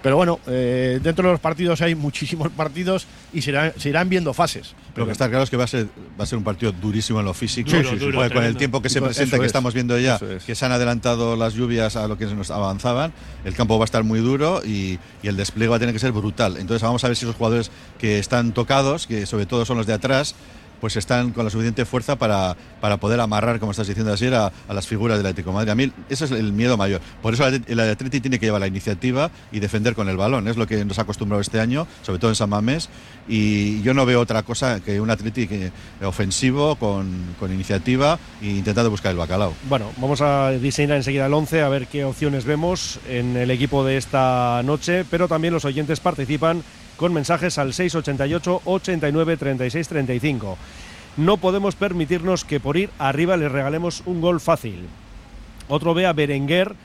Pero 0.02 0.16
bueno, 0.16 0.40
eh, 0.46 1.00
dentro 1.02 1.26
de 1.26 1.32
los 1.32 1.40
partidos 1.40 1.80
hay 1.80 1.94
muchísimos 1.94 2.50
partidos 2.56 3.06
y 3.32 3.42
se 3.42 3.50
irán, 3.50 3.72
se 3.76 3.88
irán 3.88 4.08
viendo 4.08 4.34
fases. 4.34 4.74
Lo 4.96 5.06
que 5.06 5.12
está 5.12 5.28
claro 5.28 5.44
es 5.44 5.50
que 5.50 5.56
va 5.56 5.64
a 5.64 5.68
ser, 5.68 5.86
va 6.18 6.24
a 6.24 6.26
ser 6.26 6.38
un 6.38 6.44
partido 6.44 6.72
durísimo 6.72 7.20
en 7.20 7.26
lo 7.26 7.34
físico. 7.34 7.70
Duro, 7.70 7.82
Sí, 7.82 7.88
sí, 7.90 7.96
duro, 7.98 8.18
con 8.32 8.44
el 8.44 8.56
tiempo 8.56 8.82
que 8.82 8.88
se 8.88 9.00
presenta, 9.00 9.36
que 9.38 9.44
es. 9.44 9.46
estamos 9.46 9.74
viendo 9.74 9.98
ya, 9.98 10.16
es. 10.16 10.44
que 10.44 10.54
se 10.54 10.64
han 10.66 10.72
adelantado 10.72 11.36
las 11.36 11.54
lluvias 11.54 11.96
a 11.96 12.08
lo 12.08 12.18
que 12.18 12.26
nos 12.26 12.50
avanzaban, 12.50 13.12
el 13.44 13.54
campo 13.54 13.78
va 13.78 13.84
a 13.84 13.86
estar 13.86 14.04
muy 14.04 14.20
duro 14.20 14.62
y, 14.64 14.98
y 15.22 15.28
el 15.28 15.36
despliegue 15.36 15.70
va 15.70 15.76
a 15.76 15.80
tener 15.80 15.94
que 15.94 15.98
ser 15.98 16.12
brutal. 16.12 16.56
Entonces 16.58 16.82
vamos 16.82 17.02
a 17.04 17.08
ver 17.08 17.16
si 17.16 17.24
esos 17.24 17.36
jugadores 17.36 17.70
que 17.98 18.18
están 18.18 18.52
tocados, 18.52 19.06
que 19.06 19.26
sobre 19.26 19.46
todo 19.46 19.64
son 19.64 19.78
los 19.78 19.86
de 19.86 19.94
atrás, 19.94 20.34
pues 20.82 20.96
están 20.96 21.30
con 21.30 21.44
la 21.44 21.50
suficiente 21.50 21.84
fuerza 21.84 22.16
para, 22.18 22.56
para 22.80 22.96
poder 22.96 23.20
amarrar, 23.20 23.60
como 23.60 23.70
estás 23.70 23.86
diciendo 23.86 24.12
así, 24.12 24.26
a, 24.26 24.50
las 24.68 24.84
figuras 24.88 25.16
del 25.16 25.26
Atlético 25.28 25.50
de 25.50 25.54
Madrid. 25.54 25.70
A 25.70 25.74
mí 25.76 25.92
ese 26.10 26.24
es 26.24 26.32
el 26.32 26.52
miedo 26.52 26.76
mayor. 26.76 27.00
Por 27.22 27.34
eso 27.34 27.46
el 27.46 27.62
Atleti- 27.64 28.20
tiene 28.20 28.40
que 28.40 28.46
llevar 28.46 28.60
la 28.60 28.66
iniciativa 28.66 29.30
y 29.52 29.60
defender 29.60 29.94
con 29.94 30.08
el 30.08 30.16
balón. 30.16 30.48
Es 30.48 30.56
lo 30.56 30.66
que 30.66 30.84
nos 30.84 30.98
ha 30.98 31.02
acostumbrado 31.02 31.40
este 31.40 31.60
año, 31.60 31.86
sobre 32.02 32.18
todo 32.18 32.32
en 32.32 32.34
San 32.34 32.50
Mamés. 32.50 32.88
Y 33.28 33.80
yo 33.82 33.94
no 33.94 34.04
veo 34.04 34.20
otra 34.20 34.42
cosa 34.42 34.80
que 34.80 35.00
un 35.00 35.08
Atleti 35.08 35.46
que- 35.46 35.70
ofensivo, 36.04 36.74
con, 36.74 37.08
con 37.38 37.52
iniciativa 37.52 38.18
e 38.42 38.46
intentando 38.48 38.90
buscar 38.90 39.12
el 39.12 39.18
bacalao. 39.18 39.54
Bueno, 39.68 39.92
vamos 39.98 40.20
a 40.20 40.50
diseñar 40.50 40.96
enseguida 40.96 41.26
el 41.26 41.32
11 41.34 41.62
a 41.62 41.68
ver 41.68 41.86
qué 41.86 42.04
opciones 42.04 42.44
vemos 42.44 42.98
en 43.08 43.36
el 43.36 43.52
equipo 43.52 43.84
de 43.84 43.98
esta 43.98 44.62
noche, 44.64 45.04
pero 45.08 45.28
también 45.28 45.54
los 45.54 45.64
oyentes 45.64 46.00
participan 46.00 46.64
con 47.02 47.12
mensajes 47.12 47.58
al 47.58 47.74
688 47.74 48.62
89 48.64 49.36
36 49.36 49.88
35. 49.88 50.56
No 51.16 51.36
podemos 51.36 51.74
permitirnos 51.74 52.44
que 52.44 52.60
por 52.60 52.76
ir 52.76 52.90
arriba 53.00 53.36
les 53.36 53.50
regalemos 53.50 54.04
un 54.06 54.20
gol 54.20 54.40
fácil. 54.40 54.86
Otro 55.66 55.94
ve 55.94 56.06
a 56.06 56.12
Berenguer 56.12 56.76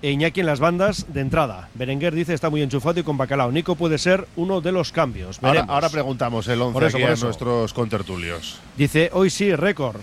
e 0.00 0.10
Iñaki 0.10 0.40
en 0.40 0.46
las 0.46 0.58
bandas 0.58 1.12
de 1.12 1.20
entrada. 1.20 1.68
Berenguer 1.74 2.14
dice 2.14 2.32
está 2.32 2.48
muy 2.48 2.62
enchufado 2.62 2.98
y 2.98 3.02
con 3.02 3.18
bacalao. 3.18 3.52
Nico 3.52 3.74
puede 3.74 3.98
ser 3.98 4.26
uno 4.36 4.62
de 4.62 4.72
los 4.72 4.90
cambios. 4.90 5.38
Ahora, 5.42 5.66
ahora 5.68 5.90
preguntamos 5.90 6.48
el 6.48 6.62
11 6.62 6.72
Por 6.72 6.84
eso, 6.84 6.96
a 6.96 7.26
nuestros 7.26 7.74
contertulios. 7.74 8.60
Dice, 8.78 9.10
hoy 9.12 9.28
sí, 9.28 9.54
récord. 9.54 10.00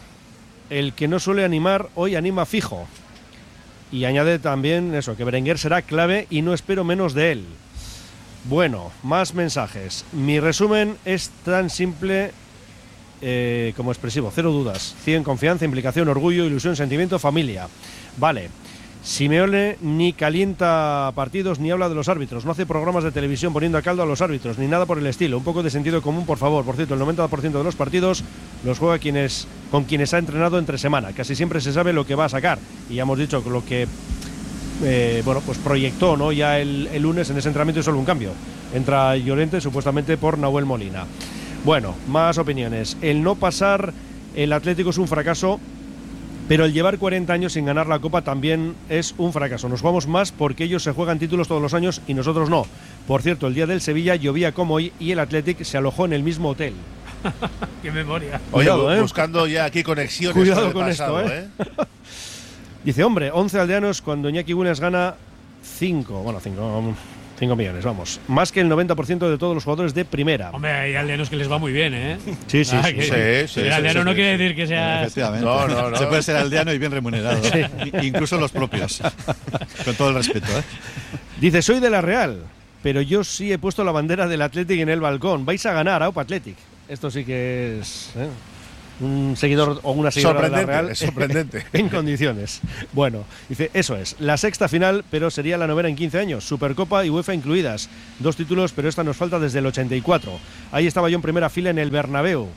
El 0.70 0.94
que 0.94 1.08
no 1.08 1.20
suele 1.20 1.44
animar, 1.44 1.90
hoy 1.96 2.16
anima 2.16 2.46
fijo. 2.46 2.86
Y 3.92 4.06
añade 4.06 4.38
también 4.38 4.94
eso, 4.94 5.18
que 5.18 5.24
Berenguer 5.24 5.58
será 5.58 5.82
clave 5.82 6.28
y 6.30 6.44
no 6.44 6.54
espero 6.54 6.84
menos 6.84 7.16
de 7.16 7.32
él. 7.32 7.46
Bueno, 8.48 8.92
más 9.01 9.34
mensajes. 9.34 10.05
Mi 10.12 10.40
resumen 10.40 10.98
es 11.03 11.31
tan 11.44 11.72
simple 11.72 12.31
eh, 13.22 13.74
como 13.75 13.92
expresivo, 13.92 14.31
cero 14.34 14.51
dudas. 14.51 14.96
100 15.03 15.24
confianza, 15.24 15.66
implicación, 15.66 16.08
orgullo, 16.10 16.46
ilusión, 16.46 16.75
sentimiento, 16.75 17.18
familia. 17.18 17.68
Vale. 18.18 18.50
Simeone 19.03 19.77
ni 19.81 20.14
calienta 20.14 21.12
partidos 21.16 21.60
ni 21.60 21.70
habla 21.70 21.90
de 21.90 21.96
los 21.96 22.10
árbitros, 22.10 22.44
no 22.44 22.51
hace 22.51 22.66
programas 22.66 23.03
de 23.03 23.12
televisión 23.12 23.53
poniendo 23.53 23.77
a 23.77 23.84
caldo 23.84 24.01
a 24.01 24.05
los 24.08 24.22
árbitros, 24.22 24.58
ni 24.58 24.66
nada 24.66 24.88
por 24.88 24.98
el 24.98 25.05
estilo. 25.05 25.38
Un 25.38 25.44
poco 25.44 25.62
de 25.62 25.70
sentido 25.70 26.01
común, 26.01 26.25
por 26.25 26.40
favor. 26.40 26.66
Por 26.66 26.75
cierto, 26.75 26.96
el 26.96 27.00
90% 27.01 27.51
de 27.51 27.64
los 27.64 27.75
partidos 27.75 28.24
los 28.64 28.79
juega 28.79 29.00
quienes, 29.00 29.48
con 29.72 29.84
quienes 29.86 30.14
ha 30.14 30.20
entrenado 30.20 30.58
entre 30.60 30.79
semana. 30.79 31.14
Casi 31.14 31.36
siempre 31.36 31.62
se 31.62 31.74
sabe 31.74 31.94
lo 31.94 32.05
que 32.05 32.16
va 32.16 32.25
a 32.25 32.29
sacar. 32.29 32.60
Y 32.90 32.96
ya 32.96 33.03
hemos 33.03 33.18
dicho 33.18 33.44
lo 33.48 33.64
que 33.66 33.88
eh, 34.83 35.22
bueno, 35.25 35.42
pues 35.46 35.57
proyectó 35.57 36.18
¿no? 36.18 36.31
ya 36.31 36.59
el, 36.59 36.90
el 36.94 37.01
lunes 37.01 37.29
en 37.29 37.38
ese 37.38 37.50
entrenamiento 37.50 37.79
y 37.79 37.83
solo 37.83 38.00
un 38.00 38.05
cambio. 38.05 38.31
Entra 38.74 39.16
Llorente 39.18 39.61
supuestamente 39.61 40.18
por 40.18 40.38
Nahuel 40.38 40.66
Molina. 40.66 41.05
Bueno, 41.64 41.96
más 42.07 42.38
opiniones. 42.38 42.98
El 43.01 43.24
no 43.24 43.35
pasar 43.35 43.94
el 44.35 44.53
Atlético 44.53 44.90
es 44.90 44.98
un 44.98 45.07
fracaso, 45.07 45.59
pero 46.48 46.66
el 46.66 46.74
llevar 46.74 47.00
40 47.00 47.31
años 47.33 47.53
sin 47.53 47.66
ganar 47.66 47.88
la 47.88 48.00
Copa 48.00 48.22
también 48.22 48.75
es 48.90 49.16
un 49.18 49.33
fracaso. 49.33 49.68
Nos 49.70 49.81
jugamos 49.81 50.07
más 50.07 50.31
porque 50.31 50.66
ellos 50.66 50.83
se 50.83 50.92
juegan 50.92 51.18
títulos 51.18 51.48
todos 51.48 51.61
los 51.61 51.74
años 51.74 52.01
y 52.07 52.14
nosotros 52.14 52.50
no. 52.50 52.68
Por 53.07 53.22
cierto, 53.22 53.48
el 53.48 53.55
día 53.55 53.66
del 53.66 53.81
Sevilla 53.81 54.16
llovía 54.16 54.51
como 54.51 54.75
hoy 54.75 54.94
y 55.00 55.11
el 55.11 55.20
Athletic 55.20 55.64
se 55.64 55.77
alojó 55.77 56.05
en 56.05 56.14
el 56.14 56.22
mismo 56.22 56.50
hotel. 56.50 56.74
Qué 57.81 57.92
memoria. 57.92 58.40
Oye, 58.51 58.66
Cuidado, 58.70 58.94
¿eh? 58.94 59.01
buscando 59.01 59.48
ya 59.48 59.66
aquí 59.66 59.81
conexiones 59.81 60.35
Cuidado 60.35 60.61
con 60.61 60.68
el 60.68 60.74
con 60.74 60.85
pasado, 60.85 61.20
esto, 61.22 61.33
¿eh? 61.33 61.48
Dice, 62.86 63.04
hombre, 63.04 63.32
11 63.32 63.60
aldeanos 63.60 64.02
cuando 64.02 64.30
Iñaki 64.30 64.54
Williams 64.54 64.80
gana 64.80 65.16
5, 65.78 66.14
bueno, 66.22 66.40
5 66.40 66.96
5 67.38 67.54
millones, 67.58 67.84
vamos. 67.84 68.22
Más 68.30 68.50
que 68.54 68.62
el 68.62 68.70
90% 68.70 69.30
de 69.30 69.38
todos 69.38 69.54
los 69.56 69.64
jugadores 69.66 69.94
de 69.94 70.06
primera. 70.06 70.52
Hombre, 70.52 70.72
hay 70.72 70.96
aldeanos 70.96 71.30
que 71.30 71.36
les 71.36 71.52
va 71.52 71.58
muy 71.58 71.74
bien, 71.74 71.94
¿eh? 71.94 72.18
Sí, 72.48 72.64
sí, 72.64 72.78
Ah, 72.80 72.84
sí, 72.88 72.94
que- 72.96 73.46
sí, 73.48 73.54
sí, 73.56 73.60
el 73.60 73.74
aldeano 73.74 74.00
sí, 74.02 74.06
no 74.06 74.14
quiere 74.14 74.38
decir 74.38 74.56
que 74.56 74.68
sea. 74.68 75.02
Efectivamente. 75.02 75.46
No, 75.46 75.68
no, 75.68 75.90
no. 75.90 75.98
Se 75.98 76.06
puede 76.06 76.22
ser 76.24 76.38
aldeano 76.38 76.72
y 76.72 76.78
bien 76.78 76.92
remunerado. 76.94 77.42
Incluso 78.02 78.38
los 78.40 78.52
propios. 78.54 79.02
Con 79.86 79.96
todo 79.96 80.10
el 80.10 80.16
respeto. 80.16 80.48
¿eh? 80.58 80.62
Dice, 81.42 81.62
soy 81.62 81.82
de 81.82 81.90
la 81.90 82.00
Real, 82.00 82.38
pero 82.82 83.02
yo 83.02 83.24
sí 83.26 83.52
he 83.52 83.58
puesto 83.58 83.84
la 83.84 83.92
bandera 83.92 84.28
del 84.30 84.42
Athletic 84.42 84.80
en 84.80 84.88
el 84.90 85.02
balcón. 85.02 85.44
Vais 85.46 85.66
a 85.66 85.74
ganar, 85.74 86.04
Aupa 86.04 86.22
Athletic. 86.22 86.56
Esto 86.88 87.12
sí 87.12 87.26
que 87.26 87.80
es 87.82 88.12
¿eh? 88.16 88.28
Un 89.01 89.36
seguidor 89.38 89.79
o 89.84 89.92
una 89.92 90.12
seguidora 90.12 90.42
de 90.42 90.50
la 90.50 90.58
Sorprendente, 90.58 90.81
Real. 90.81 90.92
es 90.92 91.00
sorprendente. 91.00 91.66
en 91.74 91.90
condiciones. 91.90 92.62
Bueno, 92.94 93.25
dice, 93.50 93.70
eso 93.74 93.96
es, 93.98 94.16
la 94.20 94.38
sexta 94.38 94.68
final, 94.68 95.03
pero 95.12 95.29
sería 95.29 95.58
la 95.58 95.68
novena 95.68 95.90
en 95.90 95.96
15 95.96 96.20
años, 96.20 96.44
Supercopa 96.46 97.05
y 97.05 97.10
UEFA 97.10 97.34
incluidas. 97.34 97.90
Dos 98.20 98.36
títulos, 98.36 98.72
pero 98.74 98.88
esta 98.90 99.03
nos 99.03 99.18
falta 99.18 99.40
desde 99.40 99.60
el 99.60 99.66
84. 99.66 100.31
Ahí 100.72 100.88
estaba 100.88 101.10
yo 101.10 101.16
en 101.16 101.22
primera 101.22 101.50
fila 101.50 101.70
en 101.70 101.79
el 101.79 101.92
Bernabéu, 101.92 102.48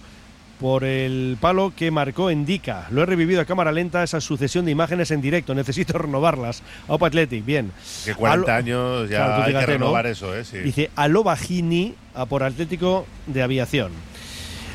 por 0.60 0.82
el 0.82 1.36
palo 1.40 1.72
que 1.76 1.90
marcó 1.92 2.30
en 2.30 2.44
Dica. 2.44 2.88
Lo 2.90 3.02
he 3.02 3.06
revivido 3.06 3.40
a 3.40 3.44
cámara 3.44 3.70
lenta, 3.70 4.02
esa 4.02 4.20
sucesión 4.20 4.64
de 4.64 4.72
imágenes 4.72 5.10
en 5.12 5.20
directo, 5.20 5.54
necesito 5.56 5.96
renovarlas. 5.98 6.62
Aupa 6.88 7.06
Athletic, 7.08 7.44
bien. 7.44 7.70
Que 8.04 8.14
40 8.14 8.44
Alo- 8.52 8.58
años 8.58 9.08
ya 9.10 9.24
Claro, 9.24 9.42
hay 9.44 9.54
que 9.54 9.66
renovar 9.66 10.06
eso, 10.06 10.36
¿eh? 10.36 10.44
Sí. 10.44 10.58
Dice 10.58 10.90
a 10.96 12.26
por 12.26 12.42
Atlético 12.42 13.06
de 13.26 13.42
Aviación. 13.42 13.92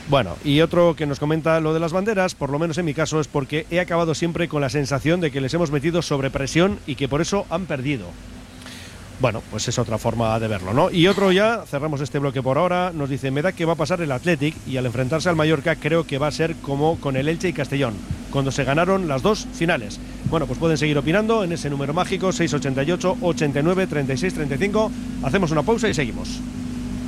Bueno, 0.09 0.35
y 0.43 0.61
otro 0.61 0.95
que 0.95 1.05
nos 1.05 1.19
comenta 1.19 1.59
lo 1.59 1.73
de 1.73 1.79
las 1.79 1.93
banderas, 1.93 2.35
por 2.35 2.49
lo 2.49 2.59
menos 2.59 2.77
en 2.77 2.85
mi 2.85 2.93
caso, 2.93 3.19
es 3.19 3.27
porque 3.27 3.65
he 3.71 3.79
acabado 3.79 4.13
siempre 4.13 4.47
con 4.47 4.61
la 4.61 4.69
sensación 4.69 5.21
de 5.21 5.31
que 5.31 5.41
les 5.41 5.53
hemos 5.53 5.71
metido 5.71 6.01
sobre 6.01 6.29
presión 6.29 6.79
y 6.85 6.95
que 6.95 7.07
por 7.07 7.21
eso 7.21 7.45
han 7.49 7.65
perdido. 7.65 8.07
Bueno, 9.19 9.41
pues 9.51 9.67
es 9.67 9.79
otra 9.79 9.97
forma 9.97 10.37
de 10.39 10.47
verlo, 10.47 10.73
¿no? 10.73 10.91
Y 10.91 11.07
otro 11.07 11.31
ya, 11.31 11.63
cerramos 11.65 12.01
este 12.01 12.19
bloque 12.19 12.41
por 12.41 12.57
ahora, 12.57 12.91
nos 12.93 13.09
dice, 13.09 13.31
me 13.31 13.41
da 13.41 13.53
que 13.53 13.63
va 13.63 13.73
a 13.73 13.77
pasar 13.77 14.01
el 14.01 14.11
Athletic 14.11 14.55
y 14.67 14.75
al 14.75 14.85
enfrentarse 14.85 15.29
al 15.29 15.35
Mallorca 15.35 15.77
creo 15.77 16.05
que 16.05 16.17
va 16.17 16.27
a 16.27 16.31
ser 16.31 16.55
como 16.57 16.99
con 16.99 17.15
el 17.15 17.29
Elche 17.29 17.49
y 17.49 17.53
Castellón, 17.53 17.93
cuando 18.31 18.51
se 18.51 18.65
ganaron 18.65 19.07
las 19.07 19.21
dos 19.21 19.47
finales. 19.53 19.99
Bueno, 20.29 20.47
pues 20.47 20.59
pueden 20.59 20.77
seguir 20.77 20.97
opinando 20.97 21.43
en 21.43 21.53
ese 21.53 21.69
número 21.69 21.93
mágico 21.93 22.33
688 22.33 23.17
89 23.21 23.87
36 23.87 24.33
35. 24.33 24.91
Hacemos 25.23 25.51
una 25.51 25.63
pausa 25.63 25.87
y 25.87 25.93
seguimos. 25.93 26.41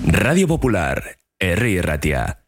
Radio 0.05 0.47
Popular, 0.47 1.17
R. 1.39 1.81
Ratia. 1.81 2.39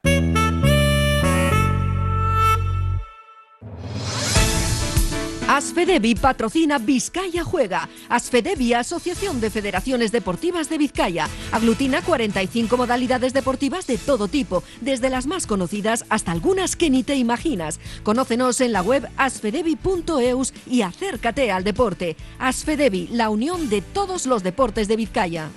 Asfedevi 5.57 6.13
patrocina 6.13 6.77
Vizcaya 6.77 7.43
Juega. 7.43 7.89
Asfedevi, 8.09 8.73
Asociación 8.73 9.41
de 9.41 9.49
Federaciones 9.49 10.11
Deportivas 10.11 10.69
de 10.69 10.77
Vizcaya. 10.77 11.27
Aglutina 11.51 12.03
45 12.03 12.77
modalidades 12.77 13.33
deportivas 13.33 13.87
de 13.87 13.97
todo 13.97 14.27
tipo, 14.27 14.61
desde 14.81 15.09
las 15.09 15.25
más 15.25 15.47
conocidas 15.47 16.05
hasta 16.09 16.31
algunas 16.31 16.75
que 16.75 16.91
ni 16.91 17.01
te 17.01 17.15
imaginas. 17.15 17.79
Conócenos 18.03 18.61
en 18.61 18.71
la 18.71 18.83
web 18.83 19.09
asfedevi.eus 19.17 20.53
y 20.67 20.83
acércate 20.83 21.49
al 21.49 21.63
deporte. 21.63 22.17
Asfedevi, 22.37 23.07
la 23.07 23.31
unión 23.31 23.67
de 23.67 23.81
todos 23.81 24.27
los 24.27 24.43
deportes 24.43 24.87
de 24.87 24.95
Vizcaya. 24.95 25.49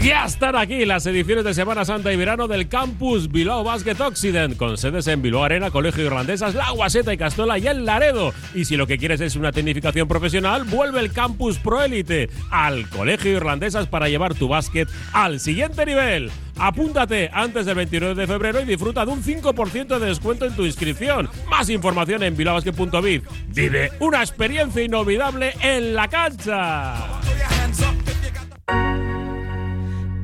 Ya 0.00 0.24
están 0.24 0.54
aquí 0.54 0.84
las 0.84 1.04
ediciones 1.06 1.44
de 1.44 1.52
Semana 1.52 1.84
Santa 1.84 2.12
y 2.12 2.16
Verano 2.16 2.46
del 2.46 2.68
Campus 2.68 3.28
Bilbao 3.28 3.64
Basket 3.64 4.00
Occident, 4.00 4.56
con 4.56 4.76
sedes 4.78 5.06
en 5.08 5.20
Bilbao 5.20 5.42
Arena, 5.42 5.70
Colegio 5.70 6.04
Irlandesas, 6.04 6.54
La 6.54 6.70
Guaseta 6.70 7.12
y 7.12 7.16
Castola 7.16 7.58
y 7.58 7.66
el 7.66 7.84
Laredo. 7.84 8.32
Y 8.54 8.66
si 8.66 8.76
lo 8.76 8.86
que 8.86 8.98
quieres 8.98 9.20
es 9.20 9.34
una 9.34 9.50
tecnificación 9.50 10.06
profesional, 10.06 10.64
vuelve 10.64 11.00
el 11.00 11.12
Campus 11.12 11.58
Pro 11.58 11.82
Elite 11.82 12.30
al 12.50 12.88
Colegio 12.88 13.32
Irlandesas 13.32 13.88
para 13.88 14.08
llevar 14.08 14.34
tu 14.34 14.46
básquet 14.46 14.88
al 15.12 15.40
siguiente 15.40 15.84
nivel. 15.84 16.30
Apúntate 16.58 17.28
antes 17.32 17.66
del 17.66 17.74
29 17.74 18.14
de 18.14 18.26
febrero 18.26 18.60
y 18.60 18.64
disfruta 18.64 19.04
de 19.04 19.12
un 19.12 19.22
5% 19.22 19.98
de 19.98 20.06
descuento 20.06 20.46
en 20.46 20.54
tu 20.54 20.64
inscripción. 20.64 21.28
Más 21.50 21.68
información 21.68 22.22
en 22.22 22.36
bilbaobasket.biz. 22.36 23.22
Vive 23.48 23.90
una 24.00 24.20
experiencia 24.20 24.82
inolvidable 24.82 25.52
en 25.60 25.94
la 25.94 26.08
cancha. 26.08 26.94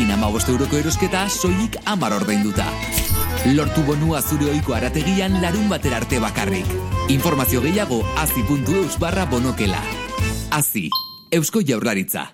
Egin 0.00 0.14
ama 0.14 0.30
euroko 0.32 0.78
erosketa 0.78 1.26
soilik 1.28 1.74
amar 1.84 2.14
ordainduta. 2.16 2.64
Lortu 3.52 3.82
bonua 3.84 4.22
zure 4.22 4.48
oiko 4.48 4.72
arategian 4.72 5.42
larun 5.42 5.68
batera 5.68 5.98
arte 6.00 6.18
bakarrik. 6.18 6.64
Informazio 7.12 7.60
gehiago 7.60 8.00
azi.eus 8.16 8.96
barra 8.98 9.26
bonokela. 9.26 9.82
Azi, 10.50 10.88
Eusko 11.30 11.60
Jaurlaritza. 11.60 12.30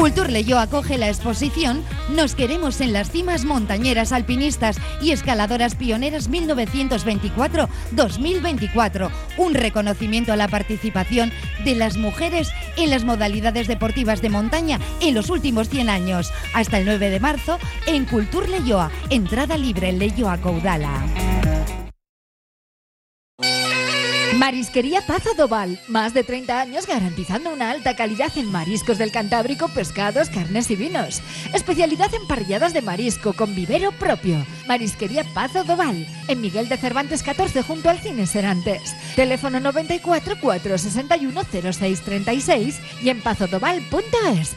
Cultur 0.00 0.30
Leyo 0.30 0.58
acoge 0.58 0.96
la 0.96 1.08
exposición 1.08 1.84
Nos 2.08 2.34
queremos 2.34 2.80
en 2.80 2.94
las 2.94 3.10
cimas 3.10 3.44
montañeras 3.44 4.12
alpinistas 4.12 4.78
y 5.02 5.10
escaladoras 5.10 5.74
pioneras 5.74 6.30
1924-2024. 6.30 9.10
Un 9.36 9.52
reconocimiento 9.52 10.32
a 10.32 10.36
la 10.36 10.48
participación 10.48 11.30
de 11.66 11.74
las 11.74 11.98
mujeres 11.98 12.50
en 12.78 12.88
las 12.88 13.04
modalidades 13.04 13.68
deportivas 13.68 14.22
de 14.22 14.30
montaña 14.30 14.80
en 15.02 15.14
los 15.14 15.28
últimos 15.28 15.68
100 15.68 15.90
años. 15.90 16.32
Hasta 16.54 16.78
el 16.78 16.86
9 16.86 17.10
de 17.10 17.20
marzo 17.20 17.58
en 17.86 18.06
Cultur 18.06 18.48
Leyoa. 18.48 18.90
Entrada 19.10 19.58
libre 19.58 19.90
en 19.90 19.98
Leyoa 19.98 20.38
Caudala. 20.38 21.04
Marisquería 24.50 25.06
Pazo 25.06 25.32
Doval, 25.36 25.78
más 25.86 26.12
de 26.12 26.24
30 26.24 26.60
años 26.60 26.84
garantizando 26.88 27.52
una 27.52 27.70
alta 27.70 27.94
calidad 27.94 28.36
en 28.36 28.50
mariscos 28.50 28.98
del 28.98 29.12
Cantábrico, 29.12 29.68
pescados, 29.68 30.28
carnes 30.28 30.68
y 30.72 30.74
vinos. 30.74 31.22
Especialidad 31.54 32.12
en 32.14 32.26
parrilladas 32.26 32.72
de 32.72 32.82
marisco 32.82 33.32
con 33.32 33.54
vivero 33.54 33.92
propio. 33.92 34.44
Marisquería 34.66 35.22
Pazo 35.34 35.62
Doval, 35.62 36.04
en 36.26 36.40
Miguel 36.40 36.68
de 36.68 36.78
Cervantes 36.78 37.22
14 37.22 37.62
junto 37.62 37.90
al 37.90 38.00
Cine 38.00 38.26
Serantes. 38.26 38.96
Teléfono 39.14 39.60
94 39.60 40.40
461 40.40 41.42
0636 41.44 42.80
y 43.04 43.10
en 43.10 43.20
pazodoval.es. 43.20 44.56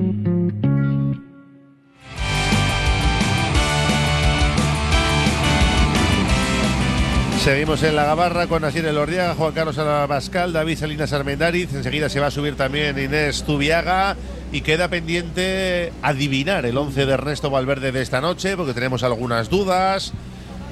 Seguimos 7.43 7.81
en 7.81 7.95
la 7.95 8.05
gabarra 8.05 8.45
con 8.45 8.63
Asier 8.63 8.85
Elordiaga, 8.85 9.33
Juan 9.33 9.53
Carlos 9.53 9.75
Abascal, 9.79 10.53
David 10.53 10.77
Salinas 10.77 11.11
Armendariz. 11.11 11.73
Enseguida 11.73 12.07
se 12.07 12.19
va 12.19 12.27
a 12.27 12.31
subir 12.31 12.55
también 12.55 12.99
Inés 12.99 13.43
Tubiaga. 13.43 14.15
Y 14.51 14.61
queda 14.61 14.89
pendiente 14.89 15.91
adivinar 16.03 16.67
el 16.67 16.77
11 16.77 17.07
de 17.07 17.11
Ernesto 17.13 17.49
Valverde 17.49 17.91
de 17.91 18.03
esta 18.03 18.21
noche, 18.21 18.55
porque 18.55 18.75
tenemos 18.75 19.01
algunas 19.01 19.49
dudas. 19.49 20.13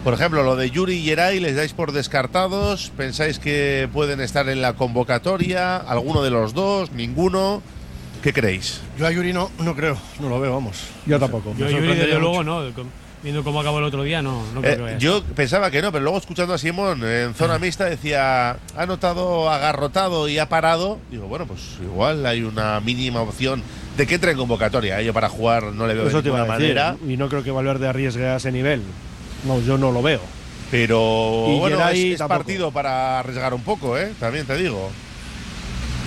Por 0.03 0.13
ejemplo, 0.13 0.43
lo 0.43 0.55
de 0.55 0.69
Yuri 0.69 0.93
y 0.93 1.05
Geray, 1.05 1.39
¿les 1.39 1.55
dais 1.55 1.73
por 1.73 1.91
descartados? 1.91 2.91
¿Pensáis 2.95 3.39
que 3.39 3.89
pueden 3.91 4.21
estar 4.21 4.47
en 4.47 4.61
la 4.61 4.73
convocatoria? 4.73 5.75
¿Alguno 5.77 6.21
de 6.21 6.29
los 6.29 6.53
dos? 6.53 6.91
¿Ninguno? 6.91 7.63
¿Qué 8.21 8.31
creéis? 8.31 8.81
Yo 8.99 9.07
a 9.07 9.11
Yuri 9.11 9.33
no, 9.33 9.49
no 9.57 9.75
creo, 9.75 9.97
no 10.19 10.29
lo 10.29 10.39
veo, 10.39 10.53
vamos. 10.53 10.83
Yo 11.07 11.19
tampoco. 11.19 11.55
Yo, 11.57 11.65
Me 11.65 11.71
Yuri, 11.71 11.87
desde 11.95 12.19
luego, 12.19 12.43
mucho. 12.43 12.43
no. 12.43 13.08
Viendo 13.21 13.43
cómo 13.43 13.59
acabó 13.59 13.79
el 13.79 13.83
otro 13.83 14.03
día, 14.03 14.21
no, 14.21 14.43
no 14.53 14.61
creo 14.61 14.73
Eh, 14.73 14.75
que 14.77 14.81
vaya. 14.83 14.97
yo 14.97 15.21
pensaba 15.35 15.69
que 15.69 15.81
no, 15.81 15.91
pero 15.91 16.03
luego 16.05 16.17
escuchando 16.19 16.53
a 16.53 16.57
Simón 16.57 17.03
en 17.03 17.33
zona 17.33 17.59
mixta 17.59 17.85
decía, 17.85 18.51
ha 18.77 18.85
notado 18.85 19.49
agarrotado 19.49 20.29
y 20.29 20.39
ha 20.39 20.47
parado. 20.47 20.99
Digo, 21.11 21.27
bueno, 21.27 21.45
pues 21.45 21.59
igual 21.81 22.25
hay 22.25 22.43
una 22.43 22.79
mínima 22.79 23.21
opción 23.21 23.61
de 23.97 24.07
que 24.07 24.15
entre 24.15 24.31
en 24.31 24.37
convocatoria. 24.37 25.01
¿eh? 25.01 25.05
Yo 25.05 25.13
para 25.13 25.27
jugar 25.27 25.63
no 25.73 25.85
le 25.85 25.95
veo 25.95 26.07
Eso 26.07 26.21
de 26.21 26.29
ninguna 26.31 26.43
decir. 26.57 26.75
manera. 26.75 26.95
Y 27.07 27.17
no 27.17 27.27
creo 27.27 27.43
que 27.43 27.51
Valverde 27.51 27.89
arriesgue 27.89 28.25
a 28.25 28.37
ese 28.37 28.53
nivel. 28.53 28.81
No, 29.45 29.59
yo 29.61 29.77
no 29.77 29.91
lo 29.91 30.01
veo. 30.01 30.21
Pero 30.71 31.45
Y 31.49 31.59
bueno, 31.59 31.77
Geray 31.77 32.13
es, 32.13 32.21
es 32.21 32.27
partido 32.27 32.71
para 32.71 33.19
arriesgar 33.19 33.53
un 33.53 33.63
poco, 33.63 33.97
¿eh? 33.97 34.13
También 34.19 34.45
te 34.45 34.55
digo. 34.55 34.89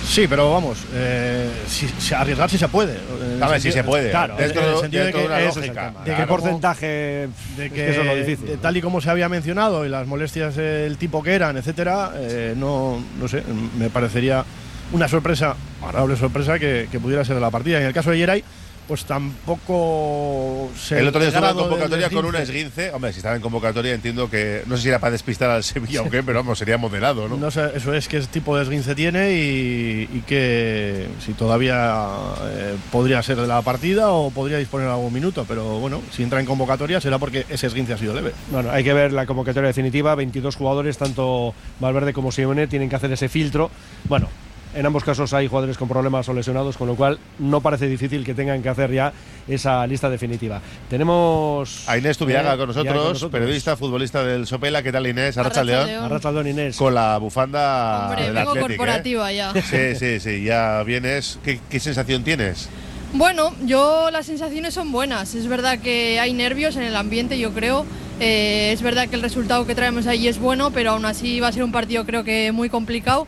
Sí, 0.05 0.27
pero 0.27 0.51
vamos, 0.51 0.77
eh, 0.93 1.49
si, 1.67 1.87
si 1.87 2.13
arriesgar 2.13 2.49
si 2.49 2.57
se 2.57 2.67
puede. 2.67 2.97
A 3.41 3.47
ver, 3.47 3.59
si 3.61 3.71
se 3.71 3.83
puede. 3.83 4.11
Claro, 4.11 4.35
Dentro- 4.35 4.61
en 4.61 4.69
el 4.73 4.77
sentido 4.79 5.05
de 5.05 5.11
de 5.11 5.13
que 5.13 5.23
ese 5.25 5.47
es 5.49 5.55
el 5.57 5.61
lógica. 5.63 5.87
tema. 5.87 5.99
¿De 5.99 6.09
qué 6.11 6.15
Claro. 6.15 6.27
porcentaje? 6.27 6.85
de 6.87 7.23
Es 7.25 7.29
que, 7.57 7.69
que 7.71 7.89
eso 7.89 8.01
es 8.01 8.07
lo 8.07 8.15
difícil. 8.15 8.45
de 8.47 8.57
tal 8.57 8.77
y 8.77 8.81
como 8.81 9.01
se 9.01 9.09
había 9.09 9.29
mencionado 9.29 9.85
y 9.85 9.89
las 9.89 10.05
molestias 10.05 10.55
del 10.55 10.97
tipo 10.97 11.23
que 11.23 11.33
eran, 11.33 11.57
etcétera, 11.57 12.11
eh, 12.15 12.53
no, 12.55 13.03
no 13.19 13.27
sé, 13.27 13.43
me 13.77 13.89
parecería 13.89 14.43
una 14.91 15.07
sorpresa, 15.07 15.55
agradable 15.83 16.15
sorpresa 16.17 16.59
que, 16.59 16.87
que 16.91 16.99
pudiera 16.99 17.25
ser 17.25 17.35
de 17.35 17.41
la 17.41 17.49
partida. 17.49 17.79
En 17.79 17.85
el 17.87 17.93
caso 17.93 18.11
de 18.11 18.19
Yeray, 18.19 18.43
pues 18.87 19.05
tampoco 19.05 20.69
se 20.77 20.99
El 20.99 21.07
otro 21.07 21.21
día 21.21 21.29
estuvo 21.29 21.47
en 21.47 21.57
convocatoria 21.57 22.09
con 22.09 22.25
un 22.25 22.35
esguince. 22.35 22.91
Hombre, 22.91 23.11
si 23.11 23.17
estaba 23.19 23.35
en 23.35 23.41
convocatoria 23.41 23.93
entiendo 23.93 24.29
que. 24.29 24.63
No 24.65 24.77
sé 24.77 24.83
si 24.83 24.89
era 24.89 24.99
para 24.99 25.11
despistar 25.11 25.49
al 25.49 25.63
Sevilla 25.63 26.01
o 26.01 26.09
qué, 26.09 26.23
pero 26.23 26.39
vamos, 26.39 26.57
sería 26.57 26.77
moderado, 26.77 27.27
¿no? 27.27 27.37
No 27.37 27.51
sé, 27.51 27.71
eso 27.75 27.93
es 27.93 28.07
qué 28.07 28.19
tipo 28.21 28.55
de 28.55 28.63
esguince 28.63 28.95
tiene 28.95 29.33
y, 29.33 30.09
y 30.13 30.23
que 30.25 31.07
si 31.19 31.33
todavía 31.33 32.09
eh, 32.45 32.75
podría 32.91 33.21
ser 33.23 33.37
de 33.37 33.47
la 33.47 33.61
partida 33.61 34.11
o 34.11 34.31
podría 34.31 34.57
disponer 34.57 34.87
algún 34.87 35.13
minuto, 35.13 35.45
pero 35.47 35.79
bueno, 35.79 36.01
si 36.11 36.23
entra 36.23 36.39
en 36.39 36.45
convocatoria 36.45 36.99
será 37.01 37.19
porque 37.19 37.45
ese 37.49 37.67
esguince 37.67 37.93
ha 37.93 37.97
sido 37.97 38.13
leve. 38.13 38.33
Bueno, 38.51 38.71
hay 38.71 38.83
que 38.83 38.93
ver 38.93 39.13
la 39.13 39.25
convocatoria 39.25 39.67
definitiva. 39.67 40.15
22 40.15 40.55
jugadores, 40.55 40.97
tanto 40.97 41.53
Valverde 41.79 42.13
como 42.13 42.31
Simeone, 42.31 42.67
tienen 42.67 42.89
que 42.89 42.95
hacer 42.95 43.11
ese 43.11 43.29
filtro. 43.29 43.71
Bueno, 44.05 44.29
en 44.73 44.85
ambos 44.85 45.03
casos 45.03 45.33
hay 45.33 45.47
jugadores 45.47 45.77
con 45.77 45.87
problemas 45.87 46.27
o 46.29 46.33
lesionados, 46.33 46.77
con 46.77 46.87
lo 46.87 46.95
cual 46.95 47.19
no 47.39 47.61
parece 47.61 47.87
difícil 47.87 48.23
que 48.25 48.33
tengan 48.33 48.61
que 48.61 48.69
hacer 48.69 48.91
ya 48.91 49.13
esa 49.47 49.85
lista 49.87 50.09
definitiva. 50.09 50.61
Tenemos 50.89 51.87
A 51.87 51.97
Inés 51.97 52.17
Tubiaga 52.17 52.53
eh, 52.53 52.57
con 52.57 52.67
nosotros, 52.67 53.25
periodista, 53.31 53.77
futbolista 53.77 54.23
del 54.23 54.47
Sopela. 54.47 54.83
¿Qué 54.83 54.91
tal, 54.91 55.07
Inés? 55.07 55.37
Arracha 55.37 55.61
Arratsaldeon. 55.61 55.87
León. 55.87 56.03
Arratsaldeon, 56.05 56.47
Inés. 56.47 56.77
Con 56.77 56.93
la 56.93 57.17
bufanda 57.17 58.07
Hombre, 58.09 58.23
del 58.25 58.33
vengo 58.33 58.55
¿eh? 58.55 58.59
corporativa 58.61 59.31
ya. 59.31 59.53
Sí, 59.63 59.95
sí, 59.95 60.19
sí, 60.19 60.43
ya 60.43 60.83
vienes. 60.83 61.39
¿Qué, 61.43 61.59
qué 61.69 61.79
sensación 61.79 62.23
tienes? 62.23 62.69
Bueno, 63.13 63.53
yo 63.63 64.09
las 64.11 64.25
sensaciones 64.25 64.73
son 64.73 64.91
buenas. 64.91 65.35
Es 65.35 65.47
verdad 65.47 65.79
que 65.79 66.19
hay 66.19 66.33
nervios 66.33 66.75
en 66.75 66.83
el 66.83 66.95
ambiente, 66.95 67.37
yo 67.37 67.51
creo. 67.51 67.85
Eh, 68.19 68.71
es 68.71 68.81
verdad 68.81 69.07
que 69.07 69.15
el 69.15 69.21
resultado 69.21 69.67
que 69.67 69.75
traemos 69.75 70.07
ahí 70.07 70.27
es 70.27 70.39
bueno, 70.39 70.71
pero 70.71 70.91
aún 70.91 71.05
así 71.05 71.39
va 71.39 71.49
a 71.49 71.51
ser 71.51 71.63
un 71.63 71.71
partido 71.71 72.05
creo 72.05 72.23
que 72.23 72.51
muy 72.51 72.69
complicado. 72.69 73.27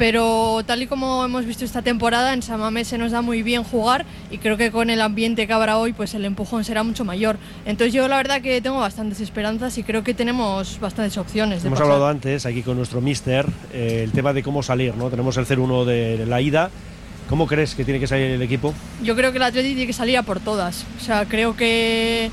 Pero 0.00 0.62
tal 0.64 0.80
y 0.80 0.86
como 0.86 1.22
hemos 1.26 1.44
visto 1.44 1.62
esta 1.62 1.82
temporada, 1.82 2.32
en 2.32 2.40
Samamés 2.40 2.88
se 2.88 2.96
nos 2.96 3.12
da 3.12 3.20
muy 3.20 3.42
bien 3.42 3.62
jugar 3.64 4.06
y 4.30 4.38
creo 4.38 4.56
que 4.56 4.70
con 4.70 4.88
el 4.88 5.02
ambiente 5.02 5.46
que 5.46 5.52
habrá 5.52 5.76
hoy, 5.76 5.92
pues 5.92 6.14
el 6.14 6.24
empujón 6.24 6.64
será 6.64 6.82
mucho 6.82 7.04
mayor. 7.04 7.36
Entonces 7.66 7.92
yo 7.92 8.08
la 8.08 8.16
verdad 8.16 8.40
que 8.40 8.62
tengo 8.62 8.78
bastantes 8.78 9.20
esperanzas 9.20 9.76
y 9.76 9.82
creo 9.82 10.02
que 10.02 10.14
tenemos 10.14 10.80
bastantes 10.80 11.18
opciones. 11.18 11.60
De 11.62 11.66
Hemos 11.68 11.78
pasar. 11.78 11.92
hablado 11.92 12.08
antes 12.10 12.46
aquí 12.46 12.62
con 12.62 12.78
nuestro 12.78 13.02
mister 13.02 13.44
eh, 13.74 14.00
el 14.02 14.12
tema 14.12 14.32
de 14.32 14.42
cómo 14.42 14.62
salir, 14.62 14.94
¿no? 14.94 15.10
Tenemos 15.10 15.36
el 15.36 15.44
0-1 15.44 15.84
de 15.84 16.24
la 16.24 16.40
ida. 16.40 16.70
¿Cómo 17.28 17.46
crees 17.46 17.74
que 17.74 17.84
tiene 17.84 18.00
que 18.00 18.06
salir 18.06 18.30
el 18.30 18.40
equipo? 18.40 18.72
Yo 19.02 19.14
creo 19.14 19.32
que 19.32 19.36
el 19.36 19.42
Atleti 19.42 19.68
tiene 19.68 19.86
que 19.86 19.92
salir 19.92 20.16
a 20.16 20.22
por 20.22 20.40
todas. 20.40 20.86
O 20.98 21.04
sea, 21.04 21.26
creo 21.26 21.56
que 21.56 22.30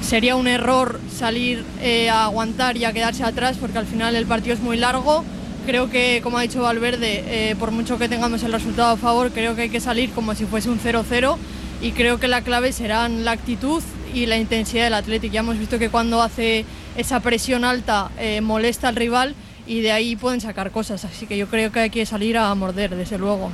sería 0.00 0.34
un 0.34 0.48
error 0.48 0.98
salir 1.14 1.62
eh, 1.82 2.08
a 2.08 2.24
aguantar 2.24 2.78
y 2.78 2.86
a 2.86 2.94
quedarse 2.94 3.22
atrás 3.22 3.58
porque 3.60 3.76
al 3.76 3.86
final 3.86 4.16
el 4.16 4.24
partido 4.24 4.54
es 4.54 4.62
muy 4.62 4.78
largo. 4.78 5.26
Creo 5.64 5.88
que, 5.90 6.20
como 6.22 6.38
ha 6.38 6.42
dicho 6.42 6.62
Valverde, 6.62 7.50
eh, 7.50 7.56
por 7.56 7.70
mucho 7.70 7.98
que 7.98 8.08
tengamos 8.08 8.42
el 8.42 8.52
resultado 8.52 8.90
a 8.90 8.96
favor, 8.96 9.30
creo 9.30 9.54
que 9.54 9.62
hay 9.62 9.70
que 9.70 9.80
salir 9.80 10.10
como 10.10 10.34
si 10.34 10.44
fuese 10.44 10.68
un 10.68 10.80
0-0 10.80 11.36
y 11.80 11.92
creo 11.92 12.18
que 12.18 12.26
la 12.26 12.42
clave 12.42 12.72
serán 12.72 13.24
la 13.24 13.30
actitud 13.32 13.82
y 14.12 14.26
la 14.26 14.38
intensidad 14.38 14.84
del 14.84 14.94
Athletic. 14.94 15.30
Ya 15.30 15.40
hemos 15.40 15.58
visto 15.58 15.78
que 15.78 15.88
cuando 15.88 16.20
hace 16.20 16.64
esa 16.96 17.20
presión 17.20 17.64
alta 17.64 18.10
eh, 18.18 18.40
molesta 18.40 18.88
al 18.88 18.96
rival 18.96 19.34
y 19.66 19.80
de 19.80 19.92
ahí 19.92 20.16
pueden 20.16 20.40
sacar 20.40 20.72
cosas. 20.72 21.04
Así 21.04 21.26
que 21.26 21.38
yo 21.38 21.46
creo 21.46 21.70
que 21.70 21.80
hay 21.80 21.90
que 21.90 22.04
salir 22.06 22.36
a 22.38 22.52
morder, 22.54 22.96
desde 22.96 23.18
luego. 23.18 23.52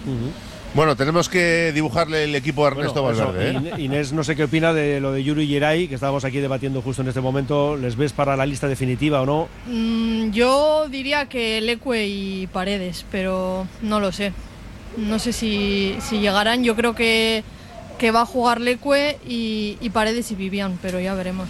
Bueno, 0.74 0.96
tenemos 0.96 1.28
que 1.28 1.72
dibujarle 1.72 2.24
el 2.24 2.34
equipo 2.34 2.64
a 2.64 2.68
Ernesto 2.68 3.02
Bueno, 3.02 3.32
eso. 3.32 3.40
¿eh? 3.40 3.72
Inés, 3.78 4.12
no 4.12 4.22
sé 4.22 4.36
qué 4.36 4.44
opina 4.44 4.72
de 4.72 5.00
lo 5.00 5.12
de 5.12 5.24
Yuri 5.24 5.44
y 5.44 5.48
Geray, 5.48 5.88
que 5.88 5.94
estábamos 5.94 6.24
aquí 6.24 6.38
debatiendo 6.38 6.82
justo 6.82 7.02
en 7.02 7.08
este 7.08 7.20
momento. 7.20 7.76
¿Les 7.76 7.96
ves 7.96 8.12
para 8.12 8.36
la 8.36 8.46
lista 8.46 8.68
definitiva 8.68 9.22
o 9.22 9.26
no? 9.26 9.48
Mm, 9.66 10.30
yo 10.30 10.86
diría 10.88 11.26
que 11.26 11.60
Leque 11.60 12.06
y 12.06 12.46
Paredes, 12.48 13.06
pero 13.10 13.66
no 13.82 13.98
lo 13.98 14.12
sé. 14.12 14.32
No 14.96 15.18
sé 15.18 15.32
si, 15.32 15.96
si 16.00 16.20
llegarán. 16.20 16.62
Yo 16.62 16.76
creo 16.76 16.94
que, 16.94 17.42
que 17.98 18.10
va 18.10 18.20
a 18.20 18.26
jugar 18.26 18.60
Leque 18.60 19.18
y, 19.26 19.78
y 19.80 19.90
Paredes 19.90 20.30
y 20.30 20.34
Vivian, 20.34 20.78
pero 20.82 21.00
ya 21.00 21.14
veremos. 21.14 21.48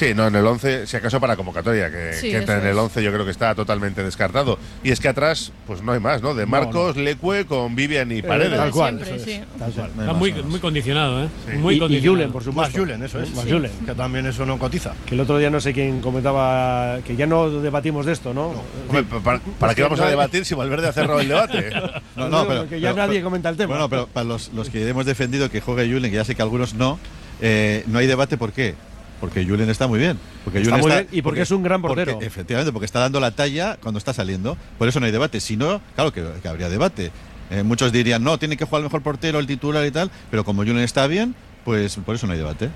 Sí, 0.00 0.14
no, 0.14 0.26
en 0.28 0.34
el 0.34 0.46
11, 0.46 0.86
si 0.86 0.96
acaso 0.96 1.20
para 1.20 1.36
convocatoria, 1.36 1.90
que, 1.90 2.14
Sí, 2.14 2.30
que 2.30 2.38
entra 2.38 2.56
en 2.58 2.64
el 2.64 2.72
es. 2.72 2.76
11 2.78 3.02
yo 3.02 3.12
creo 3.12 3.26
que 3.26 3.30
está 3.32 3.54
totalmente 3.54 4.02
descartado. 4.02 4.58
Y 4.82 4.92
es 4.92 4.98
que 4.98 5.08
atrás, 5.08 5.52
pues 5.66 5.82
no 5.82 5.92
hay 5.92 6.00
más, 6.00 6.22
¿no? 6.22 6.34
De 6.34 6.46
Marcos, 6.46 6.96
Lecue 6.96 7.44
con 7.44 7.74
Vivian 7.76 8.10
y 8.10 8.22
Paredes. 8.22 8.56
tal 8.58 8.70
cual, 8.70 8.94
Siempre, 9.04 9.16
eso 9.16 9.30
es, 9.30 9.36
sí. 9.36 9.42
tal 9.58 9.72
cual. 9.72 9.90
Está 9.98 10.12
muy, 10.14 10.32
muy 10.44 10.58
condicionado, 10.58 11.24
¿eh? 11.24 11.28
Muy 11.58 11.74
Y- 11.74 11.76
y, 11.76 11.80
condicionado. 11.80 12.14
Julen, 12.16 12.32
por 12.32 12.42
supuesto. 12.42 12.72
Más 12.72 12.80
Julen, 12.80 13.02
eso 13.02 13.20
es. 13.20 13.34
Más 13.34 13.44
Sí. 13.44 13.50
Julen. 13.52 13.70
Que 13.84 13.94
también 13.94 14.24
eso 14.24 14.46
no 14.46 14.58
cotiza. 14.58 14.94
Que 15.04 15.14
el 15.16 15.20
otro 15.20 15.36
día 15.36 15.50
no 15.50 15.60
sé 15.60 15.74
quién 15.74 16.00
comentaba 16.00 17.00
que 17.06 17.14
ya 17.14 17.26
no 17.26 17.50
debatimos 17.50 18.06
de 18.06 18.12
esto, 18.12 18.32
¿no? 18.32 18.54
Hombre, 18.88 19.04
¿para, 19.22 19.38
para 19.58 19.74
qué 19.74 19.82
vamos 19.82 20.00
a 20.00 20.08
debatir 20.08 20.46
si 20.46 20.54
Valverde 20.54 20.88
ha 20.88 20.92
cerrado 20.92 21.20
el 21.20 21.28
debate? 21.28 21.70
No, 22.16 22.28
no, 22.28 22.46
pero, 22.46 22.68
que 22.68 22.80
ya 22.80 22.94
pero- 22.94 23.06
nadie 23.06 23.22
comenta 23.22 23.48
el 23.50 23.56
tema. 23.56 23.68
Bueno, 23.74 23.88
pero 23.90 24.06
para 24.06 24.24
los, 24.24 24.50
los 24.54 24.68
que 24.70 24.86
hemos 24.88 25.04
defendido 25.06 25.50
que 25.50 25.60
juegue 25.60 25.86
Julen, 25.92 26.10
que 26.10 26.16
ya 26.16 26.24
sé 26.24 26.34
que 26.34 26.42
algunos 26.42 26.72
no, 26.74 26.98
eh, 27.40 27.84
no 27.86 27.98
hay 27.98 28.06
debate 28.06 28.36
por 28.38 28.52
qué. 28.52 28.74
Porque 29.20 29.44
Julen 29.44 29.68
está 29.68 29.86
muy 29.86 29.98
bien. 29.98 30.18
Porque 30.44 30.60
Está 30.60 30.78
Julen 30.78 30.82
muy 30.82 30.90
bien 30.92 31.08
y 31.12 31.22
porque 31.22 31.42
es 31.42 31.50
un 31.50 31.62
gran 31.62 31.82
porque- 31.82 32.04
portero. 32.06 32.20
efectivamente, 32.22 32.72
porque 32.72 32.86
está 32.86 33.00
dando 33.00 33.20
la 33.20 33.30
talla 33.32 33.76
cuando 33.82 33.98
está 33.98 34.12
saliendo. 34.14 34.56
Por 34.78 34.88
eso 34.88 34.98
no 35.00 35.06
hay 35.06 35.12
debate. 35.12 35.40
Si 35.40 35.56
no, 35.56 35.80
claro 35.94 36.12
que, 36.12 36.24
que 36.42 36.48
habría 36.48 36.68
debate. 36.68 37.10
Eh, 37.50 37.62
muchos 37.62 37.92
dirían, 37.92 38.22
no, 38.24 38.38
tiene 38.38 38.56
que 38.56 38.64
jugar 38.64 38.80
el 38.80 38.84
mejor 38.84 39.02
portero, 39.02 39.38
el 39.38 39.46
titular 39.46 39.84
y 39.84 39.90
tal. 39.90 40.10
Pero 40.30 40.44
como 40.44 40.62
Julen 40.62 40.78
está 40.78 41.06
bien, 41.06 41.34
pues 41.64 41.96
por 41.96 42.14
eso 42.14 42.26
no 42.26 42.32
hay 42.32 42.38
debate. 42.38 42.66
¿eh? 42.66 42.70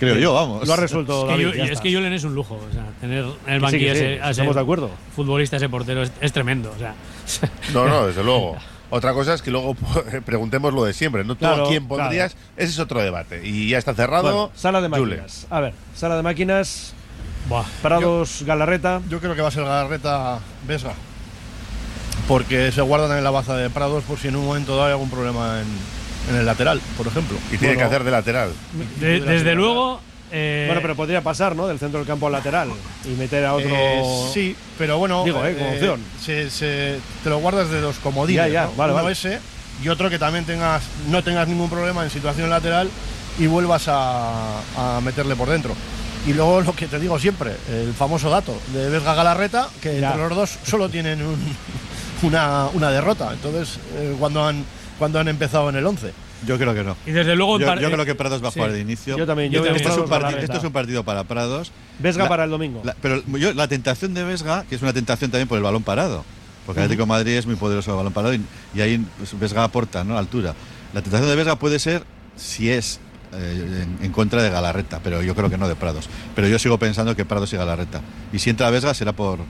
Creo 0.00 0.14
Bien. 0.14 0.24
yo, 0.24 0.34
vamos. 0.34 0.66
Lo 0.66 0.72
ha 0.74 0.76
resuelto 0.76 1.20
Es 1.20 1.24
que, 1.24 1.30
David, 1.30 1.44
yo- 1.44 1.54
ya 1.58 1.64
es 1.64 1.70
está. 1.70 1.82
que 1.84 1.94
Julen 1.94 2.12
es 2.12 2.24
un 2.24 2.34
lujo. 2.34 2.54
O 2.56 2.72
sea, 2.72 2.86
tener 3.00 3.24
en 3.46 3.52
el 3.52 3.60
sí, 3.60 3.62
banquillo 3.62 3.94
sí, 3.94 4.00
ese- 4.00 4.06
a 4.20 4.24
ese 4.24 4.30
estamos 4.30 4.54
de 4.56 4.60
acuerdo. 4.62 4.90
futbolista, 5.14 5.56
ese 5.58 5.68
portero, 5.68 6.02
es, 6.02 6.10
es 6.20 6.32
tremendo. 6.32 6.72
O 6.74 6.78
sea, 6.78 6.94
No, 7.72 7.86
no, 7.86 8.06
desde 8.08 8.24
luego. 8.24 8.56
Otra 8.90 9.12
cosa 9.12 9.34
es 9.34 9.42
que 9.42 9.50
luego 9.50 9.74
preguntemos 10.26 10.72
lo 10.72 10.84
de 10.84 10.92
siempre. 10.92 11.24
¿no? 11.24 11.34
¿Tú 11.34 11.40
Claro, 11.40 11.64
a 11.66 11.68
quién 11.68 11.88
pondrías? 11.88 12.36
Ese 12.56 12.70
es 12.72 12.78
otro 12.78 13.00
debate. 13.02 13.40
Y 13.46 13.68
ya 13.70 13.78
está 13.78 13.94
cerrado. 13.94 14.22
Bueno, 14.24 14.50
sala 14.54 14.80
de 14.80 14.88
máquinas. 14.88 15.46
A 15.50 15.60
ver, 15.60 15.72
sala 15.94 16.16
de 16.16 16.22
máquinas. 16.22 16.94
buah. 17.48 17.64
Prados, 17.82 18.42
Galarreta. 18.46 19.00
Yo 19.08 19.20
creo 19.20 19.34
que 19.34 19.42
va 19.42 19.48
a 19.48 19.50
ser 19.52 19.64
Galarreta 19.64 20.38
Vesga. 20.66 20.92
Porque 22.28 22.72
se 22.72 22.80
guardan 22.80 23.18
en 23.18 23.24
la 23.24 23.30
baza 23.30 23.56
de 23.56 23.68
Prados 23.70 24.04
por 24.04 24.18
si 24.18 24.28
en 24.28 24.36
un 24.36 24.46
momento 24.46 24.72
dado 24.76 24.86
hay 24.86 24.92
algún 24.92 25.10
problema 25.10 25.60
en, 25.60 25.66
en 26.32 26.40
el 26.40 26.46
lateral, 26.46 26.80
por 26.96 27.06
ejemplo. 27.06 27.36
Y 27.48 27.58
tiene 27.58 27.74
Bueno, 27.74 27.78
que 27.80 27.84
hacer 27.94 28.04
de 28.04 28.10
lateral. 28.10 28.52
De- 29.00 29.20
desde 29.20 29.54
luego. 29.54 30.00
Eh, 30.36 30.64
Bueno, 30.66 30.82
pero 30.82 30.96
podría 30.96 31.20
pasar, 31.22 31.54
¿no? 31.54 31.66
Del 31.68 31.78
centro 31.78 32.00
del 32.00 32.06
campo 32.08 32.26
al 32.26 32.32
lateral 32.32 32.70
y 33.04 33.10
meter 33.10 33.44
a 33.44 33.54
otro. 33.54 33.68
eh, 33.72 34.02
sí, 34.32 34.56
pero 34.76 34.98
bueno, 34.98 35.22
Digo, 35.24 35.44
eh, 35.46 35.54
como 35.56 35.70
opción. 35.70 36.00
se- 36.20 36.50
se- 36.50 36.98
te 37.22 37.30
lo 37.30 37.38
guardas 37.38 37.70
de 37.70 37.80
dos 37.80 37.96
comodines. 38.02 38.46
Ya, 38.46 38.52
ya, 38.52 38.64
¿no? 38.64 38.72
vale, 38.74 38.92
Uno 38.92 39.02
vale. 39.02 39.12
ese 39.12 39.38
y 39.82 39.88
otro 39.88 40.10
que 40.10 40.18
también 40.18 40.44
tengas, 40.44 40.82
no 41.08 41.22
tengas 41.22 41.46
ningún 41.48 41.70
problema 41.70 42.02
en 42.04 42.10
situación 42.10 42.50
lateral 42.50 42.88
y 43.38 43.46
vuelvas 43.46 43.84
a, 43.88 44.58
a 44.76 45.00
meterle 45.02 45.36
por 45.36 45.48
dentro. 45.48 45.74
Y 46.26 46.32
luego 46.32 46.62
lo 46.62 46.72
que 46.74 46.86
te 46.86 46.98
digo 46.98 47.18
siempre, 47.18 47.52
el 47.70 47.92
famoso 47.92 48.30
dato 48.30 48.56
de 48.72 48.88
Vesga 48.88 49.14
Galarreta, 49.14 49.68
que 49.82 50.00
Ya. 50.00 50.08
entre 50.12 50.28
los 50.28 50.36
dos 50.36 50.58
solo 50.64 50.88
tienen 50.88 51.22
un- 51.24 51.56
una, 52.22 52.66
una 52.72 52.90
derrota. 52.90 53.30
Entonces, 53.32 53.78
eh, 53.96 54.16
cuando, 54.18 54.46
han, 54.46 54.64
cuando 54.98 55.20
han 55.20 55.28
empezado 55.28 55.68
en 55.68 55.76
el 55.76 55.86
11. 55.86 56.12
Yo 56.46 56.58
creo 56.58 56.74
que 56.74 56.82
no. 56.84 56.96
Y 57.06 57.10
desde 57.12 57.34
luego. 57.36 57.58
Yo, 57.58 57.66
yo 57.76 57.88
eh, 57.88 57.92
creo 57.92 58.04
que 58.04 58.14
Prados 58.14 58.42
va 58.42 58.48
a 58.48 58.50
sí. 58.50 58.58
jugar 58.58 58.72
de 58.72 58.80
inicio. 58.80 59.16
Yo 59.16 59.26
también, 59.26 59.50
yo 59.52 59.64
Esto, 59.64 59.74
también. 59.88 60.04
es 60.04 60.10
partido, 60.10 60.38
esto 60.40 60.56
es 60.58 60.64
un 60.64 60.72
partido 60.72 61.04
para 61.04 61.24
Prados. 61.24 61.72
Vesga 61.98 62.24
La- 62.24 62.28
para 62.28 62.44
el 62.44 62.50
domingo. 62.50 62.80
La- 62.84 62.94
pero 63.00 63.22
yo, 63.38 63.52
la 63.54 63.68
tentación 63.68 64.14
de 64.14 64.24
Vesga, 64.24 64.64
que 64.68 64.74
es 64.74 64.82
una 64.82 64.92
tentación 64.92 65.30
también 65.30 65.48
por 65.48 65.56
el 65.58 65.64
balón 65.64 65.82
parado, 65.82 66.24
porque 66.66 66.80
el 66.80 66.84
Atlético 66.84 67.04
de 67.04 67.08
Madrid 67.08 67.32
es 67.32 67.46
muy 67.46 67.56
poderoso 67.56 67.90
el 67.92 67.96
balón 67.98 68.12
parado 68.12 68.34
y, 68.34 68.40
y 68.74 68.80
ahí 68.80 69.04
pues, 69.18 69.38
Vesga 69.38 69.64
aporta 69.64 70.04
¿no? 70.04 70.16
altura. 70.18 70.54
La 70.92 71.02
tentación 71.02 71.28
de 71.28 71.36
Vesga 71.36 71.56
puede 71.58 71.78
ser 71.78 72.04
si 72.36 72.70
es 72.70 73.00
eh, 73.32 73.84
en, 74.00 74.04
en 74.06 74.12
contra 74.12 74.42
de 74.42 74.50
Galarreta, 74.50 75.00
pero 75.02 75.22
yo 75.22 75.34
creo 75.34 75.50
que 75.50 75.58
no 75.58 75.66
de 75.68 75.74
Prados. 75.76 76.08
Pero 76.36 76.46
yo 76.48 76.58
sigo 76.58 76.78
pensando 76.78 77.16
que 77.16 77.24
Prados 77.24 77.52
y 77.52 77.56
Galarreta. 77.56 78.00
Y 78.32 78.38
si 78.38 78.50
entra 78.50 78.70
Vesga 78.70 78.94
será 78.94 79.12
por, 79.12 79.40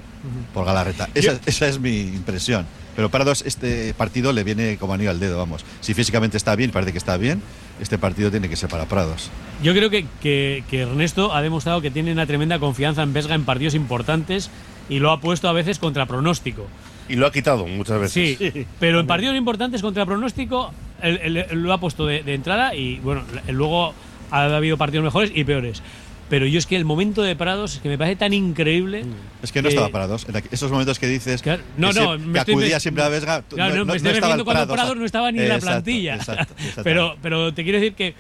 por 0.55 0.65
Galarreta. 0.65 1.09
Esa, 1.15 1.39
esa 1.45 1.69
es 1.69 1.79
mi 1.79 2.01
impresión. 2.01 2.67
Pero 2.97 3.09
Prados 3.11 3.43
este 3.47 3.93
partido 3.95 4.33
le 4.33 4.45
viene 4.45 4.77
como 4.79 4.95
anillo 4.95 5.11
al 5.11 5.19
dedo, 5.21 5.39
vamos. 5.39 5.65
Si 5.81 5.95
físicamente 5.95 6.37
está 6.37 6.55
bien, 6.57 6.71
parece 6.71 6.93
que 6.93 6.99
está 6.99 7.17
bien, 7.17 7.43
este 7.81 7.99
partido 7.99 8.31
tiene 8.31 8.49
que 8.49 8.57
ser 8.57 8.69
para 8.69 8.87
Prados. 8.87 9.31
Yo 9.63 9.73
creo 9.73 9.91
que, 9.91 10.07
que- 10.21 10.65
que 10.71 10.81
Ernesto 10.83 11.35
ha 11.35 11.43
demostrado 11.43 11.81
que 11.81 11.91
tiene 11.91 12.13
una 12.13 12.27
tremenda 12.27 12.59
confianza 12.59 13.03
en 13.03 13.13
Vesga 13.13 13.35
en 13.35 13.45
partidos 13.45 13.75
importantes 13.75 14.51
y 14.89 14.99
lo 15.01 15.11
ha 15.11 15.21
puesto 15.21 15.49
a 15.49 15.53
veces 15.53 15.79
contra 15.79 16.07
pronóstico. 16.07 16.67
Y 17.09 17.17
lo 17.17 17.27
ha 17.27 17.33
quitado 17.33 17.67
muchas 17.67 17.99
veces. 18.01 18.39
Sí, 18.39 18.67
pero 18.81 19.01
en 19.01 19.07
partidos 19.07 19.37
importantes 19.37 19.83
contra 19.83 20.07
pronóstico 20.07 20.73
él- 21.03 21.21
él- 21.23 21.37
él 21.51 21.63
lo 21.63 21.73
ha 21.73 21.79
puesto 21.81 22.07
de, 22.07 22.23
de 22.23 22.35
entrada 22.35 22.75
y 22.75 22.99
bueno, 23.01 23.23
luego 23.49 23.93
ha 24.31 24.45
habido 24.57 24.77
partidos 24.79 25.05
mejores 25.05 25.31
y 25.35 25.45
peores. 25.45 25.83
Pero 26.31 26.47
yo 26.47 26.59
es 26.59 26.67
que 26.67 26.77
el 26.77 26.85
momento 26.85 27.23
de 27.23 27.37
Prados 27.37 27.75
es 27.75 27.81
que 27.81 27.89
me 27.89 27.99
parece 27.99 28.17
tan 28.17 28.33
increíble. 28.33 29.05
Es 29.43 29.53
que 29.53 29.61
no 29.61 29.69
que- 29.69 29.75
estaba 29.75 29.91
Prados. 29.91 30.27
En 30.29 30.43
esos 30.51 30.71
momentos 30.71 30.99
que 30.99 31.07
dices 31.07 31.43
Claro, 31.43 31.63
no, 31.77 31.91
que, 31.91 32.01
no, 32.01 32.13
se- 32.13 32.19
me 32.19 32.33
que 32.33 32.39
estoy- 32.41 32.55
acudía 32.55 32.81
siempre 32.81 33.05
a 33.05 33.09
Vesga, 33.09 33.43
Claro, 33.43 33.77
no, 33.77 33.85
me 33.85 33.97
estoy 33.97 34.13
refiriendo 34.13 34.43
el 34.43 34.45
cuando 34.45 34.65
Prados. 34.67 34.75
Prados 34.75 34.97
no 34.97 35.05
estaba 35.05 35.31
ni 35.33 35.41
en 35.41 35.49
la 35.49 35.59
plantilla. 35.59 36.15
exacto, 36.17 36.55
pero, 36.83 37.17
pero 37.23 37.53
te 37.53 37.63
quiero 37.63 37.79
decir 37.79 37.95
que 37.95 38.15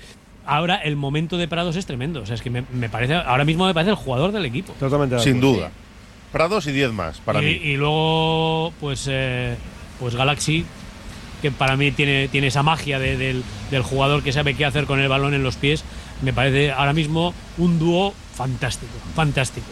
ahora 0.46 0.76
el 0.76 0.96
momento 0.96 1.38
de 1.38 1.48
Prados 1.48 1.76
es 1.76 1.86
tremendo. 1.86 2.20
O 2.22 2.26
sea, 2.26 2.34
es 2.34 2.42
que 2.42 2.50
me, 2.50 2.64
me 2.72 2.88
parece, 2.90 3.14
ahora 3.14 3.44
mismo 3.44 3.66
me 3.66 3.72
parece 3.74 3.90
el 3.90 3.96
jugador 3.96 4.32
del 4.32 4.44
equipo. 4.44 4.74
Totalmente 4.78 5.18
Sin 5.20 5.40
duda. 5.40 5.70
Prados 6.30 6.66
y 6.66 6.72
10 6.72 6.92
más 6.92 7.20
para 7.20 7.40
y, 7.42 7.44
mí. 7.44 7.50
y 7.52 7.76
luego, 7.76 8.72
pues, 8.80 9.06
eh, 9.10 9.54
pues 10.00 10.14
Galaxy, 10.14 10.66
que 11.44 11.50
para 11.50 11.76
mí 11.76 11.92
tiene, 11.92 12.26
tiene 12.28 12.46
esa 12.46 12.62
magia 12.62 12.98
de- 12.98 13.18
del, 13.18 13.44
del 13.70 13.82
jugador 13.82 14.22
que 14.22 14.32
sabe 14.32 14.54
qué 14.54 14.64
hacer 14.64 14.86
con 14.86 14.98
el 14.98 15.08
balón 15.08 15.34
en 15.34 15.42
los 15.42 15.56
pies. 15.56 15.84
Me 16.22 16.32
parece 16.32 16.72
ahora 16.72 16.94
mismo 16.94 17.34
un 17.58 17.78
dúo 17.78 18.14
fantástico, 18.34 18.92
fantástico. 19.14 19.66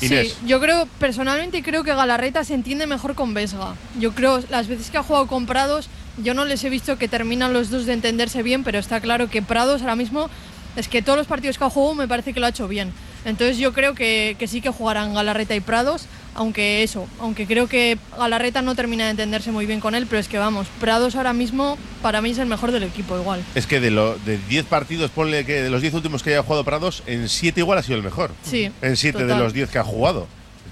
Inés. 0.00 0.36
Sí, 0.38 0.46
yo 0.46 0.60
creo, 0.60 0.86
personalmente 1.00 1.64
creo 1.64 1.82
que 1.82 1.92
Galarreta 1.92 2.44
se 2.44 2.54
entiende 2.54 2.86
mejor 2.86 3.16
con 3.16 3.34
Vesga. 3.34 3.74
Yo 3.98 4.12
creo, 4.12 4.40
las 4.50 4.68
veces 4.68 4.90
que 4.92 4.98
ha 4.98 5.02
jugado 5.02 5.26
con 5.26 5.46
Prados, 5.46 5.88
yo 6.22 6.32
no 6.32 6.44
les 6.44 6.62
he 6.62 6.70
visto 6.70 6.96
que 6.96 7.08
terminan 7.08 7.52
los 7.52 7.70
dos 7.70 7.86
de 7.86 7.92
entenderse 7.94 8.44
bien, 8.44 8.62
pero 8.62 8.78
está 8.78 9.00
claro 9.00 9.28
que 9.28 9.42
Prados 9.42 9.80
ahora 9.80 9.96
mismo, 9.96 10.30
es 10.76 10.86
que 10.86 11.02
todos 11.02 11.18
los 11.18 11.26
partidos 11.26 11.58
que 11.58 11.64
ha 11.64 11.70
jugado 11.70 11.96
me 11.96 12.06
parece 12.06 12.32
que 12.32 12.38
lo 12.38 12.46
ha 12.46 12.50
hecho 12.50 12.68
bien. 12.68 12.92
Entonces 13.24 13.58
yo 13.58 13.72
creo 13.72 13.94
que, 13.94 14.36
que 14.38 14.46
sí 14.46 14.60
que 14.60 14.70
jugarán 14.70 15.14
Galarreta 15.14 15.54
y 15.54 15.60
Prados, 15.60 16.06
aunque 16.34 16.82
eso, 16.82 17.06
aunque 17.20 17.46
creo 17.46 17.68
que 17.68 17.98
Galarreta 18.16 18.62
no 18.62 18.74
termina 18.74 19.04
de 19.04 19.12
entenderse 19.12 19.52
muy 19.52 19.66
bien 19.66 19.80
con 19.80 19.94
él, 19.94 20.06
pero 20.06 20.20
es 20.20 20.28
que 20.28 20.38
vamos, 20.38 20.66
Prados 20.80 21.14
ahora 21.16 21.32
mismo 21.32 21.78
para 22.02 22.20
mí 22.20 22.30
es 22.30 22.38
el 22.38 22.46
mejor 22.46 22.72
del 22.72 22.82
equipo 22.82 23.18
igual. 23.18 23.42
Es 23.54 23.66
que 23.66 23.80
de 23.80 23.90
lo, 23.90 24.18
de 24.18 24.38
10 24.38 24.66
partidos, 24.66 25.10
ponle 25.10 25.44
que 25.44 25.62
de 25.62 25.70
los 25.70 25.80
10 25.80 25.94
últimos 25.94 26.22
que 26.22 26.30
haya 26.30 26.42
jugado 26.42 26.64
Prados, 26.64 27.02
en 27.06 27.28
7 27.28 27.60
igual 27.60 27.78
ha 27.78 27.82
sido 27.82 27.96
el 27.96 28.02
mejor. 28.02 28.32
Sí, 28.42 28.70
En 28.82 28.96
7 28.96 29.24
de 29.24 29.36
los 29.36 29.52
10 29.52 29.70
que 29.70 29.78
ha 29.78 29.84
jugado. 29.84 30.26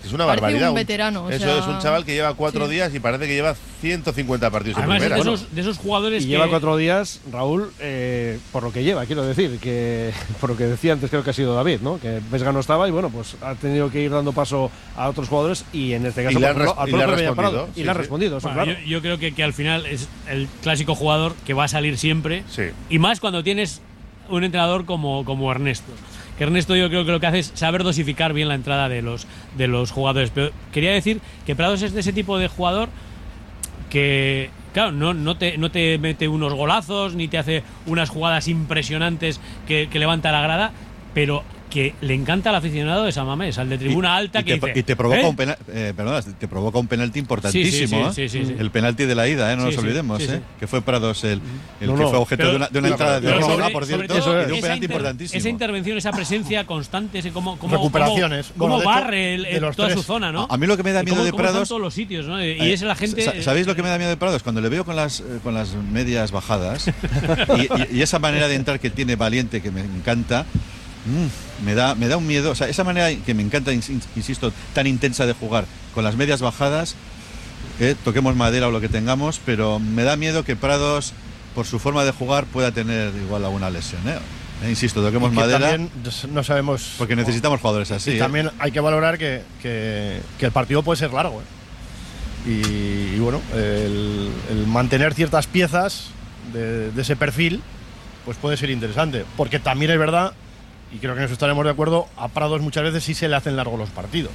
Es 0.04 0.12
una 0.12 0.26
Parece 0.26 0.40
barbaridad. 0.42 0.68
un 0.70 0.74
veterano, 0.74 1.24
o 1.24 1.30
Eso 1.30 1.44
sea, 1.44 1.58
es 1.58 1.66
un 1.66 1.78
chaval 1.78 2.04
que 2.04 2.12
lleva 2.14 2.34
4 2.34 2.66
sí. 2.66 2.72
días 2.72 2.94
y 2.94 3.00
parece 3.00 3.26
que 3.26 3.34
lleva 3.34 3.54
150 3.80 4.50
partidos 4.50 4.78
Además, 4.78 4.96
en 4.96 5.02
de 5.02 5.14
primera. 5.14 5.34
esos, 5.34 5.54
de 5.54 5.60
esos 5.60 5.78
jugadores 5.78 6.22
Y 6.22 6.26
que 6.26 6.32
lleva 6.32 6.48
cuatro 6.48 6.76
días, 6.76 7.20
Raúl, 7.30 7.70
eh, 7.80 8.38
por 8.52 8.62
lo 8.64 8.72
que 8.72 8.82
lleva, 8.84 9.06
quiero 9.06 9.24
decir, 9.24 9.58
que 9.60 10.12
por 10.40 10.50
lo 10.50 10.56
que 10.56 10.64
decía 10.64 10.92
antes 10.92 11.08
creo 11.10 11.22
que 11.24 11.30
ha 11.30 11.32
sido 11.32 11.54
David, 11.54 11.80
¿no? 11.82 11.98
Que 12.00 12.20
Vesga 12.30 12.52
no 12.52 12.60
estaba 12.60 12.88
y 12.88 12.90
bueno, 12.90 13.10
pues 13.10 13.36
ha 13.42 13.54
tenido 13.54 13.90
que 13.90 14.00
ir 14.00 14.10
dando 14.10 14.32
paso 14.32 14.70
a 14.96 15.08
otros 15.08 15.28
jugadores 15.28 15.64
y 15.72 15.92
en 15.92 16.06
este 16.06 16.24
caso 16.24 16.38
Y 16.38 16.40
le 16.40 16.46
por 16.48 16.56
han 16.56 16.62
ejemplo, 16.62 16.80
al 16.82 16.88
y 16.88 16.92
le 16.92 16.98
han 16.98 17.04
propio 17.06 17.22
Villaparado. 17.24 17.52
respondido, 17.66 17.72
y 17.74 17.78
sí, 17.80 17.84
le 17.84 17.90
ha 17.90 17.94
sí. 17.94 17.98
respondido, 17.98 18.38
eso 18.38 18.48
Bueno, 18.48 18.64
claro. 18.64 18.78
yo, 18.80 18.86
yo 18.86 19.00
creo 19.02 19.18
que, 19.18 19.32
que 19.34 19.42
al 19.44 19.52
final 19.52 19.86
es 19.86 20.08
el 20.28 20.48
clásico 20.62 20.94
jugador 20.94 21.34
que 21.46 21.54
va 21.54 21.64
a 21.64 21.68
salir 21.68 21.96
siempre. 21.98 22.44
Sí. 22.50 22.62
Y 22.90 22.98
más 22.98 23.20
cuando 23.20 23.42
tienes 23.42 23.80
un 24.28 24.44
entrenador 24.44 24.84
como, 24.84 25.24
como 25.24 25.50
Ernesto. 25.50 25.92
Que 26.38 26.44
Ernesto 26.44 26.74
yo 26.76 26.88
creo 26.88 27.04
que 27.04 27.12
lo 27.12 27.20
que 27.20 27.26
hace 27.26 27.40
es 27.40 27.52
saber 27.54 27.82
dosificar 27.82 28.32
bien 28.32 28.48
la 28.48 28.54
entrada 28.54 28.88
de 28.88 29.02
los, 29.02 29.26
de 29.56 29.68
los 29.68 29.90
jugadores. 29.90 30.30
Pero 30.30 30.50
quería 30.72 30.92
decir 30.92 31.20
que 31.46 31.54
Prados 31.54 31.82
es 31.82 31.92
de 31.92 32.00
ese 32.00 32.12
tipo 32.12 32.38
de 32.38 32.48
jugador 32.48 32.88
que, 33.90 34.50
claro, 34.72 34.92
no, 34.92 35.12
no, 35.12 35.36
te, 35.36 35.58
no 35.58 35.70
te 35.70 35.98
mete 35.98 36.28
unos 36.28 36.54
golazos 36.54 37.14
ni 37.14 37.28
te 37.28 37.38
hace 37.38 37.62
unas 37.86 38.08
jugadas 38.08 38.48
impresionantes 38.48 39.40
que, 39.68 39.88
que 39.90 39.98
levanta 39.98 40.32
la 40.32 40.40
grada, 40.40 40.72
pero 41.12 41.44
que 41.72 41.94
le 42.02 42.12
encanta 42.14 42.50
al 42.50 42.56
aficionado 42.56 43.04
de 43.04 43.12
San 43.12 43.26
Mamés, 43.26 43.56
al 43.56 43.68
de 43.70 43.78
tribuna 43.78 44.14
alta 44.16 44.40
y 44.40 44.44
que 44.44 44.58
te, 44.58 44.66
dice, 44.66 44.78
y 44.80 44.82
te 44.82 44.94
provoca 44.94 45.20
"¿Eh? 45.22 45.26
un 45.26 45.36
penal, 45.36 45.56
eh, 45.72 45.94
perdona, 45.96 46.20
te 46.20 46.46
provoca 46.48 46.78
un 46.78 46.86
penalti 46.86 47.18
importantísimo, 47.18 48.12
Sí, 48.12 48.28
sí, 48.28 48.28
sí, 48.28 48.36
¿eh? 48.36 48.42
sí, 48.42 48.44
sí, 48.46 48.52
sí. 48.52 48.56
el 48.58 48.70
penalti 48.70 49.04
de 49.06 49.14
la 49.14 49.26
ida, 49.26 49.50
¿eh? 49.52 49.56
no 49.56 49.62
Sí, 49.62 49.68
nos 49.76 49.78
olvidemos, 49.84 50.20
sí, 50.20 50.28
sí. 50.28 50.34
¿eh? 50.34 50.40
que 50.60 50.66
fue 50.66 50.82
Prados 50.82 51.24
el, 51.24 51.40
el 51.80 51.86
No, 51.88 51.94
que 51.96 52.02
no, 52.02 52.08
fue 52.10 52.18
objeto 52.18 52.38
pero- 52.40 52.50
de 52.50 52.56
una, 52.56 52.68
de 52.68 52.78
una 52.78 52.88
pero- 52.88 52.94
entrada 52.94 53.20
de 53.20 53.26
pero 53.28 53.40
sobre- 53.46 53.70
por 53.72 53.86
cierto, 53.86 54.04
y 54.14 54.18
de 54.18 54.22
un 54.22 54.60
penalti 54.60 54.72
inter- 54.74 54.82
importantísimo. 54.90 55.38
Esa 55.38 55.48
intervención, 55.48 55.96
esa 55.98 56.12
presencia 56.12 56.66
constante, 56.66 57.20
ese 57.20 57.30
cómo, 57.32 57.58
cómo, 57.58 57.74
Recuperaciones. 57.76 58.52
cómo- 58.58 58.82
barre 58.82 59.34
el- 59.36 59.46
el- 59.46 59.60
toda 59.74 59.88
tres. 59.88 59.94
su 59.98 60.02
zona, 60.02 60.30
¿no? 60.30 60.46
A 60.50 60.56
mí 60.58 60.66
lo 60.66 60.76
que 60.76 60.82
me 60.82 60.92
da 60.92 61.02
miedo 61.02 61.16
cómo- 61.16 61.24
de 61.24 61.32
Prados- 61.32 61.68
todos 61.68 61.80
los 61.80 61.94
sitios, 61.94 62.26
¿no? 62.26 62.44
Y 62.44 62.70
es 62.70 62.82
la 62.82 62.94
gente. 62.94 63.22
sa- 63.22 63.40
¿Sabéis 63.42 63.66
lo 63.66 63.74
que 63.74 63.82
me 63.82 63.88
da 63.88 63.96
miedo 63.96 64.10
de 64.10 64.16
Prados? 64.18 64.42
Cuando 64.42 64.60
le 64.60 64.68
veo 64.68 64.84
con 64.84 64.94
las, 64.96 65.22
con 65.42 65.54
las 65.54 65.74
medias 65.74 66.32
bajadas 66.32 66.86
y 67.90 68.02
esa 68.02 68.18
manera 68.18 68.48
de 68.48 68.56
entrar 68.56 68.78
que 68.78 68.90
tiene 68.90 69.16
valiente, 69.16 69.60
que 69.62 69.70
me 69.70 69.80
encanta, 69.80 70.44
mm, 71.06 71.51
me, 71.64 71.74
da, 71.74 71.94
me 71.94 72.08
da 72.08 72.16
un 72.16 72.26
miedo. 72.26 72.50
O 72.50 72.54
sea, 72.54 72.68
esa 72.68 72.84
manera 72.84 73.08
que 73.24 73.34
me 73.34 73.42
encanta, 73.42 73.72
ins- 73.72 73.90
insisto, 74.16 74.52
tan 74.74 74.86
intensa 74.86 75.26
de 75.26 75.32
jugar 75.32 75.64
con 75.94 76.04
las 76.04 76.16
medias 76.16 76.40
bajadas, 76.40 76.94
eh, 77.80 77.94
toquemos 78.04 78.34
madera 78.36 78.68
o 78.68 78.70
lo 78.70 78.80
que 78.80 78.88
tengamos, 78.88 79.40
pero 79.44 79.78
me 79.78 80.02
da 80.02 80.16
miedo 80.16 80.44
que 80.44 80.56
Prados, 80.56 81.12
por 81.54 81.66
su 81.66 81.78
forma 81.78 82.04
de 82.04 82.12
jugar, 82.12 82.44
pueda 82.46 82.72
tener 82.72 83.12
igual 83.16 83.44
alguna 83.44 83.70
lesión. 83.70 84.00
¿eh? 84.08 84.18
Eh, 84.64 84.70
insisto, 84.70 85.02
toquemos 85.02 85.32
madera 85.32 85.70
también 85.70 85.90
no 86.32 86.44
sabemos. 86.44 86.94
porque 86.98 87.16
necesitamos 87.16 87.60
jugadores 87.60 87.90
así. 87.90 88.12
y 88.12 88.14
¿eh? 88.14 88.18
también 88.18 88.50
hay 88.58 88.70
que 88.70 88.80
valorar 88.80 89.18
que, 89.18 89.42
que- 89.60 90.20
que 90.38 90.46
el 90.46 90.52
partido 90.52 90.82
puede 90.82 90.98
ser 90.98 91.12
largo. 91.12 91.40
¿eh? 91.40 91.44
Y, 92.50 93.16
y 93.16 93.18
bueno, 93.18 93.40
el, 93.54 94.30
el 94.50 94.66
mantener 94.66 95.14
ciertas 95.14 95.46
piezas 95.46 96.06
de, 96.52 96.90
de 96.90 97.02
ese 97.02 97.14
perfil, 97.16 97.62
pues 98.24 98.36
puede 98.36 98.56
ser 98.56 98.70
interesante. 98.70 99.24
Porque 99.36 99.58
también 99.58 99.90
es 99.92 99.98
verdad, 99.98 100.32
y 100.94 100.98
creo 100.98 101.14
que 101.14 101.20
nos 101.22 101.30
estaremos 101.30 101.64
de 101.64 101.70
acuerdo, 101.70 102.06
a 102.16 102.28
Prados 102.28 102.60
muchas 102.60 102.82
veces 102.84 103.02
sí 103.04 103.14
se 103.14 103.28
le 103.28 103.36
hacen 103.36 103.56
largos 103.56 103.78
los 103.78 103.88
partidos. 103.90 104.32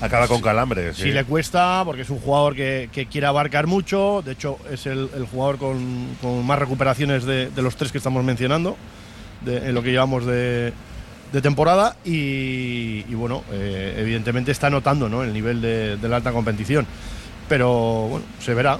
Acaba 0.00 0.28
con 0.28 0.42
calambres. 0.42 0.96
Sí 0.96 1.10
le 1.10 1.24
cuesta, 1.24 1.80
porque 1.84 2.02
es 2.02 2.10
un 2.10 2.18
jugador 2.18 2.54
que, 2.54 2.90
que 2.92 3.06
quiere 3.06 3.26
abarcar 3.26 3.66
mucho. 3.66 4.22
De 4.24 4.32
hecho, 4.32 4.58
es 4.70 4.84
el, 4.84 5.08
el 5.16 5.24
jugador 5.26 5.56
con, 5.56 6.08
con 6.20 6.44
más 6.46 6.58
recuperaciones 6.58 7.24
de, 7.24 7.48
de 7.50 7.62
los 7.62 7.76
tres 7.76 7.92
que 7.92 7.98
estamos 7.98 8.22
mencionando, 8.22 8.76
de- 9.40 9.68
en 9.68 9.74
lo 9.74 9.82
que 9.82 9.90
llevamos 9.92 10.26
de, 10.26 10.74
de 11.32 11.40
temporada. 11.40 11.96
Y, 12.04 13.04
y 13.08 13.14
bueno, 13.14 13.42
eh, 13.52 13.94
evidentemente 13.98 14.52
está 14.52 14.68
notando 14.68 15.08
¿no? 15.08 15.22
el 15.24 15.32
nivel 15.32 15.62
de, 15.62 15.96
de 15.96 16.08
la 16.10 16.16
alta 16.16 16.30
competición. 16.30 16.86
Pero 17.48 18.08
bueno, 18.08 18.26
se 18.40 18.54
verá. 18.54 18.78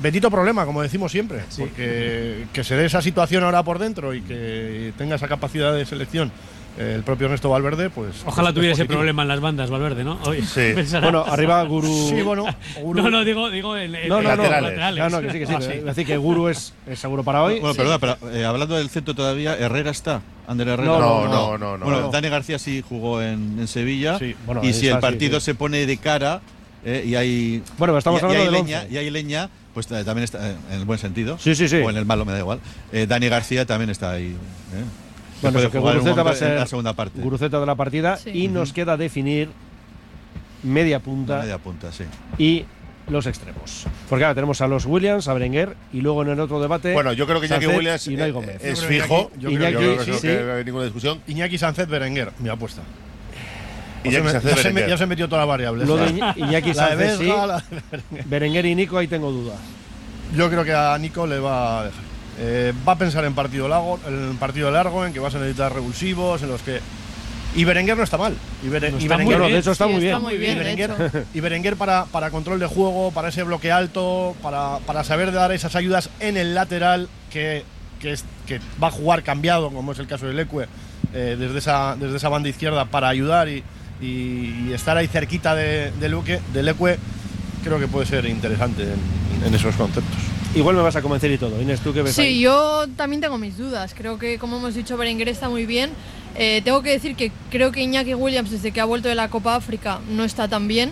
Bendito 0.00 0.30
problema, 0.30 0.64
como 0.64 0.82
decimos 0.82 1.10
siempre, 1.10 1.42
porque 1.58 2.44
que 2.52 2.62
se 2.64 2.76
dé 2.76 2.86
esa 2.86 3.02
situación 3.02 3.42
ahora 3.44 3.62
por 3.64 3.78
dentro 3.78 4.14
y 4.14 4.20
que 4.22 4.92
tenga 4.96 5.16
esa 5.16 5.26
capacidad 5.28 5.74
de 5.74 5.84
selección 5.84 6.30
eh, 6.78 6.92
el 6.94 7.02
propio 7.02 7.26
Ernesto 7.26 7.50
Valverde, 7.50 7.90
pues. 7.90 8.22
Ojalá 8.24 8.50
es- 8.50 8.52
es 8.52 8.54
tuviera 8.54 8.74
ese 8.74 8.84
problema 8.84 9.22
en 9.22 9.28
las 9.28 9.40
bandas, 9.40 9.68
Valverde, 9.68 10.04
¿no? 10.04 10.16
Oye, 10.26 10.42
Sí. 10.46 10.74
Bueno, 11.02 11.24
arriba 11.26 11.60
Guru. 11.64 11.88
Sí, 12.08 12.22
bueno, 12.22 12.46
Guru- 12.80 13.02
No, 13.02 13.10
no, 13.10 13.24
digo, 13.24 13.50
digo 13.50 13.76
en, 13.76 13.96
en- 13.96 14.08
No, 14.08 14.22
no, 14.22 14.30
en 14.30 14.36
no, 14.36 14.42
laterales. 14.48 15.02
No, 15.02 15.10
no, 15.10 15.20
que 15.20 15.32
sí, 15.32 15.38
que 15.40 15.46
sí. 15.48 15.54
Ah, 15.56 15.60
sí. 15.60 15.72
Decir, 15.80 16.06
que 16.06 16.16
Guru 16.16 16.46
es, 16.48 16.72
es 16.86 17.00
seguro 17.00 17.24
para 17.24 17.42
hoy. 17.42 17.58
Bueno, 17.58 17.74
perdona, 17.74 17.98
pero 17.98 18.16
eh, 18.32 18.44
hablando 18.44 18.76
del 18.76 18.90
centro 18.90 19.12
todavía, 19.12 19.56
Herrera 19.58 19.90
está. 19.90 20.20
Ander 20.46 20.68
Herrera. 20.68 20.88
No, 20.88 21.00
No, 21.00 21.26
no, 21.26 21.58
no, 21.58 21.78
no. 21.78 21.84
Bueno, 21.84 22.00
no. 22.02 22.10
Dani 22.12 22.28
García 22.28 22.60
sí 22.60 22.80
jugó 22.88 23.20
en, 23.22 23.56
en 23.58 23.66
Sevilla. 23.66 24.16
Sí, 24.20 24.36
bueno, 24.46 24.60
y 24.62 24.68
está, 24.68 24.80
si 24.80 24.86
el 24.86 24.94
sí, 24.94 25.00
partido 25.00 25.40
sí. 25.40 25.46
se 25.46 25.54
pone 25.56 25.84
de 25.84 25.96
cara 25.96 26.40
eh, 26.84 27.04
y 27.06 27.14
hay. 27.14 27.62
Bueno, 27.78 27.92
pero 27.92 27.98
estamos 27.98 28.20
y, 28.20 28.24
y 28.24 28.26
hablando 28.26 28.42
hay 28.50 28.54
del 28.56 28.64
leña, 28.66 28.86
y 28.90 28.96
hay 28.96 29.10
leña, 29.10 29.50
pues 29.74 29.90
eh, 29.90 30.04
también 30.04 30.24
está 30.24 30.50
eh, 30.50 30.56
en 30.72 30.78
el 30.80 30.84
buen 30.84 30.98
sentido. 30.98 31.38
Sí, 31.38 31.54
sí, 31.54 31.68
sí. 31.68 31.76
O 31.76 31.90
en 31.90 31.96
el 31.96 32.04
malo, 32.04 32.24
me 32.24 32.32
da 32.32 32.38
igual. 32.38 32.60
Eh, 32.92 33.06
Dani 33.06 33.28
García 33.28 33.64
también 33.66 33.90
está 33.90 34.12
ahí. 34.12 34.28
¿eh? 34.28 34.84
Bueno, 35.42 35.58
eso, 35.60 35.70
que 35.70 35.78
Guruceta 35.78 36.22
va 36.22 36.30
a 36.32 36.34
ser 36.34 36.58
la 36.58 36.66
segunda 36.66 36.92
parte. 36.94 37.20
Guruceta 37.20 37.60
de 37.60 37.66
la 37.66 37.74
partida 37.76 38.16
Sí. 38.16 38.30
y 38.34 38.48
nos 38.48 38.72
queda 38.72 38.96
definir 38.96 39.48
media 40.62 40.96
La 40.98 41.02
punta 41.04 41.38
media 41.40 41.58
punta, 41.58 41.92
sí. 41.92 42.04
y 42.38 42.64
los 43.08 43.26
extremos. 43.26 43.86
Porque 44.08 44.24
ahora 44.24 44.34
tenemos 44.34 44.60
a 44.60 44.66
los 44.66 44.84
Williams, 44.84 45.28
a 45.28 45.32
Berenguer 45.34 45.76
y 45.92 46.00
luego 46.00 46.22
en 46.22 46.30
el 46.30 46.40
otro 46.40 46.60
debate. 46.60 46.92
Bueno, 46.92 47.12
yo 47.12 47.26
creo 47.26 47.40
que 47.40 47.46
Iñaki 47.46 47.64
Sánchez 47.64 47.78
Williams 47.78 48.06
y 48.08 48.30
Gómez. 48.32 48.64
es 48.64 48.84
fijo. 48.84 49.30
Iñaki- 49.38 49.40
Yo 49.40 49.48
creo, 49.50 49.70
yo 49.70 49.78
que 49.78 50.04
creo 50.04 50.04
sí, 50.04 50.10
que 50.10 50.18
sí. 50.38 50.44
no 50.44 50.52
hay 50.54 50.64
ninguna 50.64 50.84
discusión. 50.84 51.20
Iñaki 51.28 51.56
Sánchez 51.56 51.88
Berenguer, 51.88 52.32
mi 52.40 52.48
apuesta. 52.48 52.82
Ya, 54.04 54.40
se, 54.40 54.56
se 54.62 54.72
me- 54.72 54.88
ya 54.88 54.96
se 54.96 55.06
metió 55.06 55.28
todas 55.28 55.42
las 55.42 55.48
variables. 55.48 55.86
Lo 55.88 55.96
de 55.96 56.06
La- 56.12 56.34
Iña- 56.34 56.34
Iñaki 56.36 56.72
la 56.74 56.94
de 56.96 57.08
Sánchez, 57.08 57.18
sí. 57.18 57.26
La 57.26 57.62
Berenguer. 58.26 58.66
Y 58.66 58.74
Nico, 58.74 58.98
ahí 58.98 59.08
tengo 59.08 59.30
duda. 59.30 59.54
Yo 60.36 60.48
creo 60.50 60.64
que 60.64 60.74
a 60.74 60.96
Nico 60.98 61.26
le 61.26 61.38
va 61.38 61.80
a 61.80 61.84
dejar. 61.84 62.02
Eh, 62.40 62.72
va 62.86 62.92
a 62.92 62.98
pensar 62.98 63.24
en 63.24 63.34
partido 63.34 63.66
largo, 63.68 63.98
en 64.06 64.36
partido 64.36 64.70
largo, 64.70 65.04
en 65.04 65.12
que 65.12 65.18
vas 65.20 65.34
a 65.34 65.38
necesitar 65.38 65.72
revulsivos, 65.74 66.42
en 66.42 66.48
los 66.50 66.62
que. 66.62 66.80
Y 67.56 67.64
Berenguer 67.64 67.96
no 67.96 68.02
está 68.04 68.18
mal. 68.18 68.36
Y, 68.62 68.68
Bere- 68.68 68.92
No 68.92 68.98
y 68.98 69.02
está 69.04 69.16
muy 69.16 69.24
Berenguer, 69.24 69.38
bien, 69.40 69.52
de 69.54 69.58
hecho 69.58 69.72
está 69.72 69.86
Sí, 69.86 69.90
muy 69.92 70.00
bien. 70.02 70.12
está 70.14 70.22
muy 70.24 70.34
y 70.34 70.38
bien, 70.38 70.58
Berenguer, 70.58 70.90
hecho. 70.90 71.24
y 71.34 71.40
Berenguer 71.40 71.76
para, 71.76 72.04
para 72.04 72.30
control 72.30 72.60
de 72.60 72.66
juego, 72.66 73.10
para 73.10 73.28
ese 73.30 73.42
bloque 73.42 73.72
alto, 73.72 74.36
para, 74.42 74.78
para 74.86 75.02
saber 75.02 75.32
dar 75.32 75.50
esas 75.52 75.74
ayudas 75.74 76.10
en 76.20 76.36
el 76.36 76.54
lateral 76.54 77.08
que, 77.32 77.64
que, 78.00 78.12
es- 78.12 78.24
que 78.46 78.60
va 78.80 78.88
a 78.88 78.90
jugar 78.92 79.22
cambiado, 79.22 79.70
como 79.70 79.92
es 79.92 79.98
el 79.98 80.06
caso 80.06 80.26
del 80.26 80.38
Ecue, 80.38 80.68
eh, 81.14 81.36
desde, 81.38 81.58
esa, 81.58 81.96
desde 81.98 82.18
esa 82.18 82.28
banda 82.28 82.50
izquierda 82.50 82.84
para 82.84 83.08
ayudar 83.08 83.48
y, 83.48 83.64
y- 84.00 84.68
y 84.68 84.72
estar 84.74 84.96
ahí 84.96 85.06
cerquita 85.06 85.54
de, 85.54 85.90
del 86.00 86.14
Ecue- 86.14 86.40
del 86.52 86.68
Ecue, 86.68 86.98
creo 87.64 87.78
que 87.78 87.88
puede 87.88 88.06
ser 88.06 88.24
interesante 88.26 88.82
en, 88.84 89.44
en 89.46 89.54
esos 89.54 89.74
conceptos. 89.76 90.14
Igual 90.54 90.76
me 90.76 90.82
vas 90.82 90.96
a 90.96 91.02
convencer 91.02 91.30
y 91.30 91.38
todo. 91.38 91.60
Inés, 91.60 91.80
¿tú 91.80 91.92
qué 91.92 92.02
ves 92.02 92.14
Sí, 92.14 92.22
ahí? 92.22 92.40
yo 92.40 92.86
también 92.96 93.20
tengo 93.20 93.36
mis 93.38 93.58
dudas. 93.58 93.94
Creo 93.96 94.18
que, 94.18 94.38
como 94.38 94.56
hemos 94.56 94.74
dicho, 94.74 94.96
Berenguer 94.96 95.28
está 95.28 95.48
muy 95.50 95.66
bien. 95.66 95.90
Eh, 96.36 96.62
tengo 96.64 96.82
que 96.82 96.90
decir 96.90 97.16
que 97.16 97.30
creo 97.50 97.70
que 97.70 97.82
Iñaki 97.82 98.14
Williams, 98.14 98.50
desde 98.50 98.72
que 98.72 98.80
ha 98.80 98.84
vuelto 98.86 99.08
de 99.08 99.14
la 99.14 99.28
Copa 99.28 99.54
África, 99.56 99.98
no 100.10 100.24
está 100.24 100.48
tan 100.48 100.66
bien. 100.66 100.90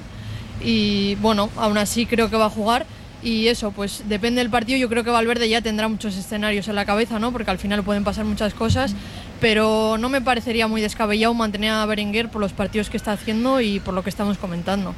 Y 0.63 1.15
bueno, 1.17 1.49
aún 1.57 1.79
así 1.79 2.07
creo 2.07 2.29
que 2.31 2.37
va 2.37 2.47
a 2.47 2.51
jugar. 2.51 2.87
Y 3.23 3.49
eso, 3.49 3.73
pues 3.73 4.05
depende 4.09 4.41
del 4.41 4.51
partido. 4.51 4.79
Yo 4.79 4.89
creo 4.89 5.03
que 5.03 5.11
Valverde 5.11 5.49
ya 5.49 5.63
tendrá 5.63 5.89
muchos 5.89 6.17
escenarios 6.17 6.69
en 6.69 6.75
la 6.75 6.85
cabeza, 6.85 7.19
¿no? 7.19 7.33
Porque 7.33 7.51
al 7.51 7.59
final 7.59 7.83
pueden 7.83 8.05
pasar 8.05 8.25
muchas 8.27 8.53
cosas. 8.55 8.95
Pero 9.41 9.97
no 9.99 10.09
me 10.09 10.21
parecería 10.21 10.67
muy 10.67 10.81
descabellado 10.81 11.35
mantener 11.35 11.71
a 11.73 11.85
Berenguer 11.87 12.29
por 12.29 12.41
los 12.41 12.53
partidos 12.53 12.89
que 12.91 12.97
está 12.97 13.13
haciendo 13.13 13.61
y 13.61 13.81
por 13.81 13.93
lo 13.95 14.03
que 14.03 14.11
estamos 14.11 14.39
comentando. 14.39 14.95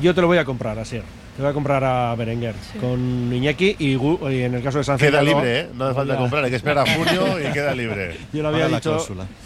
Yo 0.00 0.14
te 0.14 0.20
lo 0.22 0.26
voy 0.26 0.38
a 0.38 0.44
comprar, 0.44 0.78
Asier. 0.78 1.02
Te 1.36 1.42
voy 1.42 1.50
a 1.50 1.54
comprar 1.54 1.82
a 1.84 2.14
Berenguer 2.14 2.54
Sí. 2.72 2.78
con 2.78 3.30
Iñaki 3.32 3.76
y, 3.78 3.94
Gu- 3.96 4.32
y 4.34 4.42
en 4.42 4.54
el 4.54 4.62
caso 4.62 4.78
de 4.78 4.84
Sánchez. 4.84 5.10
Queda 5.10 5.22
libre, 5.22 5.60
¿eh? 5.60 5.68
No 5.74 5.86
hace 5.86 5.94
falta 5.94 6.16
comprar, 6.16 6.44
hay 6.44 6.50
que 6.50 6.56
esperar 6.56 6.86
a 6.88 6.94
junio 6.94 7.40
y 7.40 7.52
queda 7.52 7.74
libre. 7.74 8.16
Yo 8.32 8.42
lo 8.42 8.48
había 8.48 8.68
la 8.68 8.76
dicho. 8.78 8.98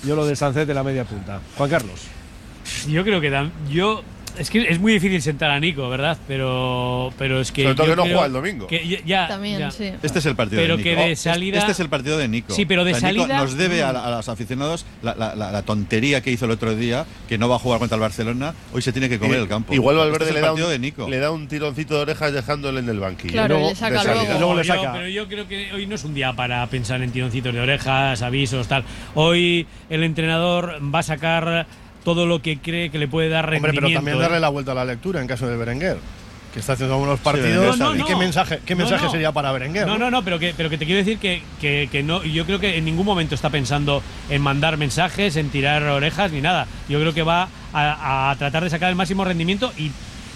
Yo 0.05 0.17
lo 0.17 0.27
de 0.27 0.35
Sánchez 0.37 0.67
de 0.67 0.75
la 0.75 0.83
media 0.83 1.05
punta. 1.05 1.41
Juan 1.57 1.71
Carlos. 1.71 2.03
Yo 2.89 3.05
creo 3.05 3.21
que 3.21 3.31
yo 3.71 4.03
Es 4.39 4.51
que 4.51 4.61
es 4.69 4.79
muy 4.79 4.93
difícil 4.93 5.21
sentar 5.23 5.51
a 5.51 5.59
Nico, 5.61 5.89
¿verdad? 5.89 6.19
Pero, 6.29 7.13
pero 7.19 7.41
es 7.41 7.53
que. 7.53 7.63
Sobre 7.63 7.75
todo 7.75 7.87
que 7.87 7.97
no 7.97 8.03
juega 8.03 8.27
el 8.27 8.33
domingo. 8.33 8.67
que 8.67 8.87
ya- 8.87 8.99
ya- 9.05 9.29
También, 9.29 9.59
ya. 9.59 9.71
sí. 9.71 9.91
Este 10.03 10.19
es 10.19 10.27
el 10.27 10.37
partido 10.37 10.61
Pero 10.63 10.77
de 10.77 10.83
que 10.83 10.91
Nico. 10.91 11.03
de 11.03 11.13
Es- 11.13 11.21
salida- 11.21 11.59
Este 11.59 11.73
es 11.73 11.81
el 11.81 11.89
partido 11.89 12.19
de 12.19 12.29
Nico. 12.29 12.55
Sí, 12.55 12.67
pero 12.67 12.85
de 12.85 12.93
O 12.93 12.97
sea, 12.99 13.11
Nico 13.13 13.23
salida- 13.25 13.39
nos 13.39 13.57
debe 13.57 13.83
a, 13.83 13.93
Mm. 13.93 13.97
a 13.97 14.11
los 14.11 14.29
aficionados 14.29 14.85
la, 15.03 15.15
la- 15.15 15.35
la- 15.35 15.51
la 15.53 15.63
tontería 15.63 16.21
que 16.21 16.31
hizo 16.31 16.45
el 16.45 16.51
otro 16.51 16.75
día, 16.75 17.07
que 17.29 17.39
no 17.39 17.49
va 17.49 17.57
a 17.57 17.59
jugar 17.59 17.79
contra 17.79 17.97
el 17.97 18.01
Barcelona. 18.01 18.55
Hoy 18.73 18.83
se 18.83 18.93
tiene 18.93 19.09
que 19.09 19.19
comer 19.19 19.39
Y- 19.39 19.43
el 19.43 19.49
campo. 19.49 19.73
Igual 19.75 19.97
Este 19.97 20.05
Valverde 20.11 20.25
es 20.25 20.29
el 20.31 20.35
le, 20.35 20.41
da 20.41 20.53
un, 20.53 20.61
de 20.71 20.79
Nico. 20.79 21.09
le 21.09 21.19
da 21.19 21.31
un 21.31 21.49
tironcito 21.49 21.95
de 21.97 22.01
orejas 22.03 22.33
dejándole 22.33 22.81
en 22.81 22.89
el 22.89 23.01
banquillo. 23.01 23.33
Claro, 23.33 23.55
Luego, 23.55 23.69
le 23.71 23.75
saca 23.77 23.93
de 23.93 23.99
salida. 23.99 24.23
luego. 24.25 24.39
luego 24.41 24.55
le 24.57 24.65
yo- 24.65 24.75
saca. 24.75 24.93
pero 24.93 25.09
yo 25.09 25.29
creo 25.29 25.49
que 25.49 25.73
hoy 25.73 25.87
no 25.87 25.95
es 25.95 26.05
un 26.05 26.15
día 26.15 26.33
para 26.35 26.67
pensar 26.67 27.03
en 27.03 27.11
tironcitos 27.11 27.55
de 27.55 27.61
orejas, 27.61 28.23
avisos, 28.23 28.69
tal. 28.69 28.85
Hoy 29.15 29.67
el 29.91 30.03
entrenador 30.05 30.79
va 30.95 30.99
a 31.01 31.03
sacar 31.03 31.67
todo 32.07 32.25
lo 32.25 32.41
que 32.41 32.59
cree 32.59 32.89
que 32.91 32.99
le 32.99 33.09
puede 33.09 33.29
dar 33.29 33.47
Hombre, 33.47 33.59
rendimiento. 33.73 33.89
pero 33.89 33.99
también 33.99 34.17
¿eh? 34.19 34.21
darle 34.21 34.39
la 34.39 34.49
vuelta 34.49 34.71
a 34.71 34.75
la 34.77 34.85
lectura 34.85 35.21
en 35.21 35.27
caso 35.27 35.49
de 35.49 35.57
Berenguer, 35.57 35.97
que 36.55 36.61
está 36.61 36.75
haciendo 36.75 36.95
Berenguer 37.01 37.19
partidos. 37.21 37.75
está 37.75 37.89
¿Y 37.91 37.95
bien. 37.95 38.07
qué 38.07 38.13
No, 38.13 38.19
no. 38.19 38.25
mensaje, 38.25 38.61
qué 38.65 38.75
No, 38.77 38.79
mensaje 38.83 39.05
no. 39.07 39.11
sería 39.11 39.33
para 39.33 39.51
Berenguer? 39.51 39.89
No, 39.89 39.99
no, 39.99 40.09
no, 40.09 40.23
pero 40.23 40.39
que, 40.39 40.55
pero 40.57 40.71
que 40.71 40.79
te 40.79 40.87
quiero 40.87 40.99
decir 40.99 41.19
que, 41.19 41.43
que, 41.61 41.89
que 41.91 42.05
no, 42.05 42.23
yo 42.23 42.47
creo 42.47 42.61
que 42.61 42.77
en 42.79 42.85
ningún 42.85 43.05
momento 43.05 43.35
está 43.35 43.51
pensando 43.51 44.05
en 44.31 44.41
mandar 44.41 44.77
mensajes, 44.77 45.35
en 45.35 45.51
tirar 45.51 45.83
orejas 45.83 46.31
ni 46.31 46.41
nada. 46.41 46.69
Yo 46.89 47.01
creo 47.01 47.13
que 47.13 47.25
va 47.25 47.49
a, 47.73 48.31
a 48.31 48.37
tratar 48.37 48.63
de 48.63 48.71
sacar 48.71 48.89
el 48.91 48.95
máximo 48.95 49.25
rendimiento 49.25 49.73
y, 49.77 49.91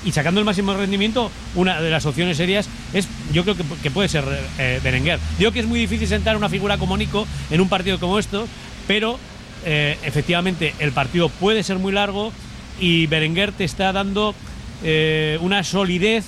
y 0.04 0.10
sacando 0.10 0.40
el 0.40 0.46
máximo 0.46 0.74
rendimiento, 0.74 1.30
una 1.54 1.80
de 1.80 1.88
las 1.88 2.04
opciones 2.04 2.36
serias 2.36 2.68
es, 2.92 3.06
yo 3.32 3.44
creo 3.44 3.54
que, 3.56 3.62
que 3.80 3.92
puede 3.92 4.08
ser 4.08 4.24
eh, 4.58 4.80
Berenguer. 4.82 5.20
Digo 5.38 5.52
que 5.52 5.60
es 5.60 5.66
muy 5.66 5.78
difícil 5.78 6.08
sentar 6.08 6.36
una 6.36 6.48
figura 6.48 6.78
como 6.78 6.96
Nico 6.96 7.28
en 7.48 7.60
un 7.60 7.68
partido 7.68 8.00
como 8.00 8.18
esto, 8.18 8.48
pero 8.88 9.20
eh, 9.64 9.98
efectivamente 10.04 10.74
el 10.78 10.92
partido 10.92 11.28
puede 11.28 11.62
ser 11.62 11.78
muy 11.78 11.92
largo 11.92 12.32
y 12.80 13.06
Berenguer 13.06 13.52
te 13.52 13.64
está 13.64 13.92
dando 13.92 14.34
eh, 14.82 15.38
una 15.42 15.62
solidez 15.64 16.24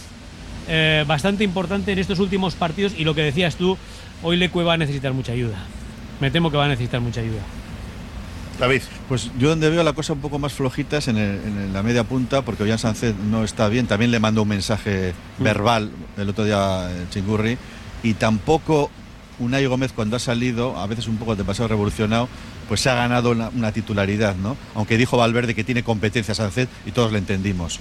eh, 0.69 1.05
bastante 1.07 1.45
importante 1.45 1.93
en 1.93 1.99
estos 1.99 2.19
últimos 2.19 2.55
partidos 2.55 2.93
y 2.97 3.05
lo 3.05 3.15
que 3.15 3.23
decías 3.23 3.57
tú, 3.57 3.77
hoy 4.23 4.37
Leque 4.37 4.63
va 4.63 4.75
a 4.75 4.77
necesitar 4.77 5.13
mucha 5.13 5.33
ayuda. 5.33 5.57
Me 6.21 6.31
temo 6.31 6.51
que 6.51 6.57
va 6.57 6.67
a 6.67 6.69
necesitar 6.69 7.01
mucha 7.01 7.21
ayuda. 7.21 7.41
David. 8.61 8.83
Pues 9.09 9.31
yo 9.39 9.49
donde 9.49 9.71
veo 9.71 9.83
la 9.83 9.93
cosa 9.93 10.13
un 10.13 10.21
poco 10.21 10.39
más 10.39 10.53
flojita 10.53 10.99
es 10.99 11.09
en, 11.09 11.17
el- 11.17 11.41
en 11.45 11.73
la 11.73 11.83
media 11.83 12.05
punta, 12.05 12.43
porque 12.43 12.63
Ollán 12.63 12.79
Sánchez 12.79 13.15
no 13.17 13.43
está 13.45 13.69
bien. 13.69 13.87
También 13.87 14.11
le 14.11 14.21
mandó 14.21 14.43
un 14.43 14.49
mensaje 14.49 15.15
verbal 15.39 15.91
el 16.17 16.29
otro 16.29 16.45
día 16.45 16.89
eh, 16.91 17.07
Chingurri. 17.11 17.57
Y 18.05 18.15
tampoco 18.15 18.91
Unai 19.39 19.67
Gómez 19.67 19.93
cuando 19.93 20.17
ha 20.17 20.21
salido, 20.21 20.79
a 20.79 20.87
veces 20.87 21.09
un 21.09 21.17
poco 21.17 21.35
de 21.35 21.43
pasado 21.45 21.69
revolucionado, 21.69 22.29
pues 22.73 22.81
se 22.81 22.89
ha 22.89 22.95
ganado 22.95 23.33
una, 23.33 23.51
una 23.51 23.71
titularidad, 23.71 24.35
¿no? 24.35 24.57
Aunque 24.75 24.97
dijo 24.97 25.19
Valverde 25.19 25.55
que 25.55 25.63
tiene 25.63 25.83
competencia 25.83 26.35
Sánchez 26.35 26.71
y 26.87 26.93
todos 26.93 27.13
le 27.13 27.19
entendimos. 27.19 27.79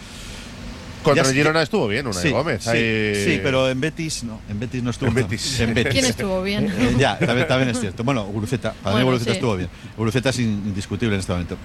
Contra 1.01 1.23
Ya 1.23 1.29
el 1.29 1.33
Girona 1.33 1.61
estuvo 1.61 1.87
bien, 1.87 2.07
Unai 2.07 2.21
Sí, 2.21 2.29
Gómez. 2.29 2.61
sí, 2.61 2.69
ahí- 2.71 3.15
sí, 3.23 3.39
pero 3.41 3.69
en 3.69 3.79
Betis 3.79 4.25
no, 4.25 4.41
en 4.49 4.59
Betis 4.59 4.83
no 4.83 4.89
estuvo. 4.89 5.07
En 5.07 5.15
Betis. 5.15 5.61
En 5.61 5.73
Betis. 5.73 5.93
¿Quién 5.93 6.05
estuvo 6.07 6.43
bien? 6.43 6.65
Eh, 6.77 6.95
ya, 6.99 7.17
también, 7.17 7.47
también 7.47 7.69
es 7.69 7.79
cierto. 7.79 8.03
Bueno, 8.03 8.25
Guruceta, 8.25 8.73
para 8.83 8.97
mí 8.97 9.03
Guruceta 9.03 9.31
sí. 9.31 9.35
estuvo 9.37 9.55
bien. 9.55 9.69
Guruceta 9.95 10.31
es 10.31 10.39
in- 10.39 10.61
indiscutible 10.65 11.13
en 11.15 11.21
este 11.21 11.31
momento. 11.31 11.55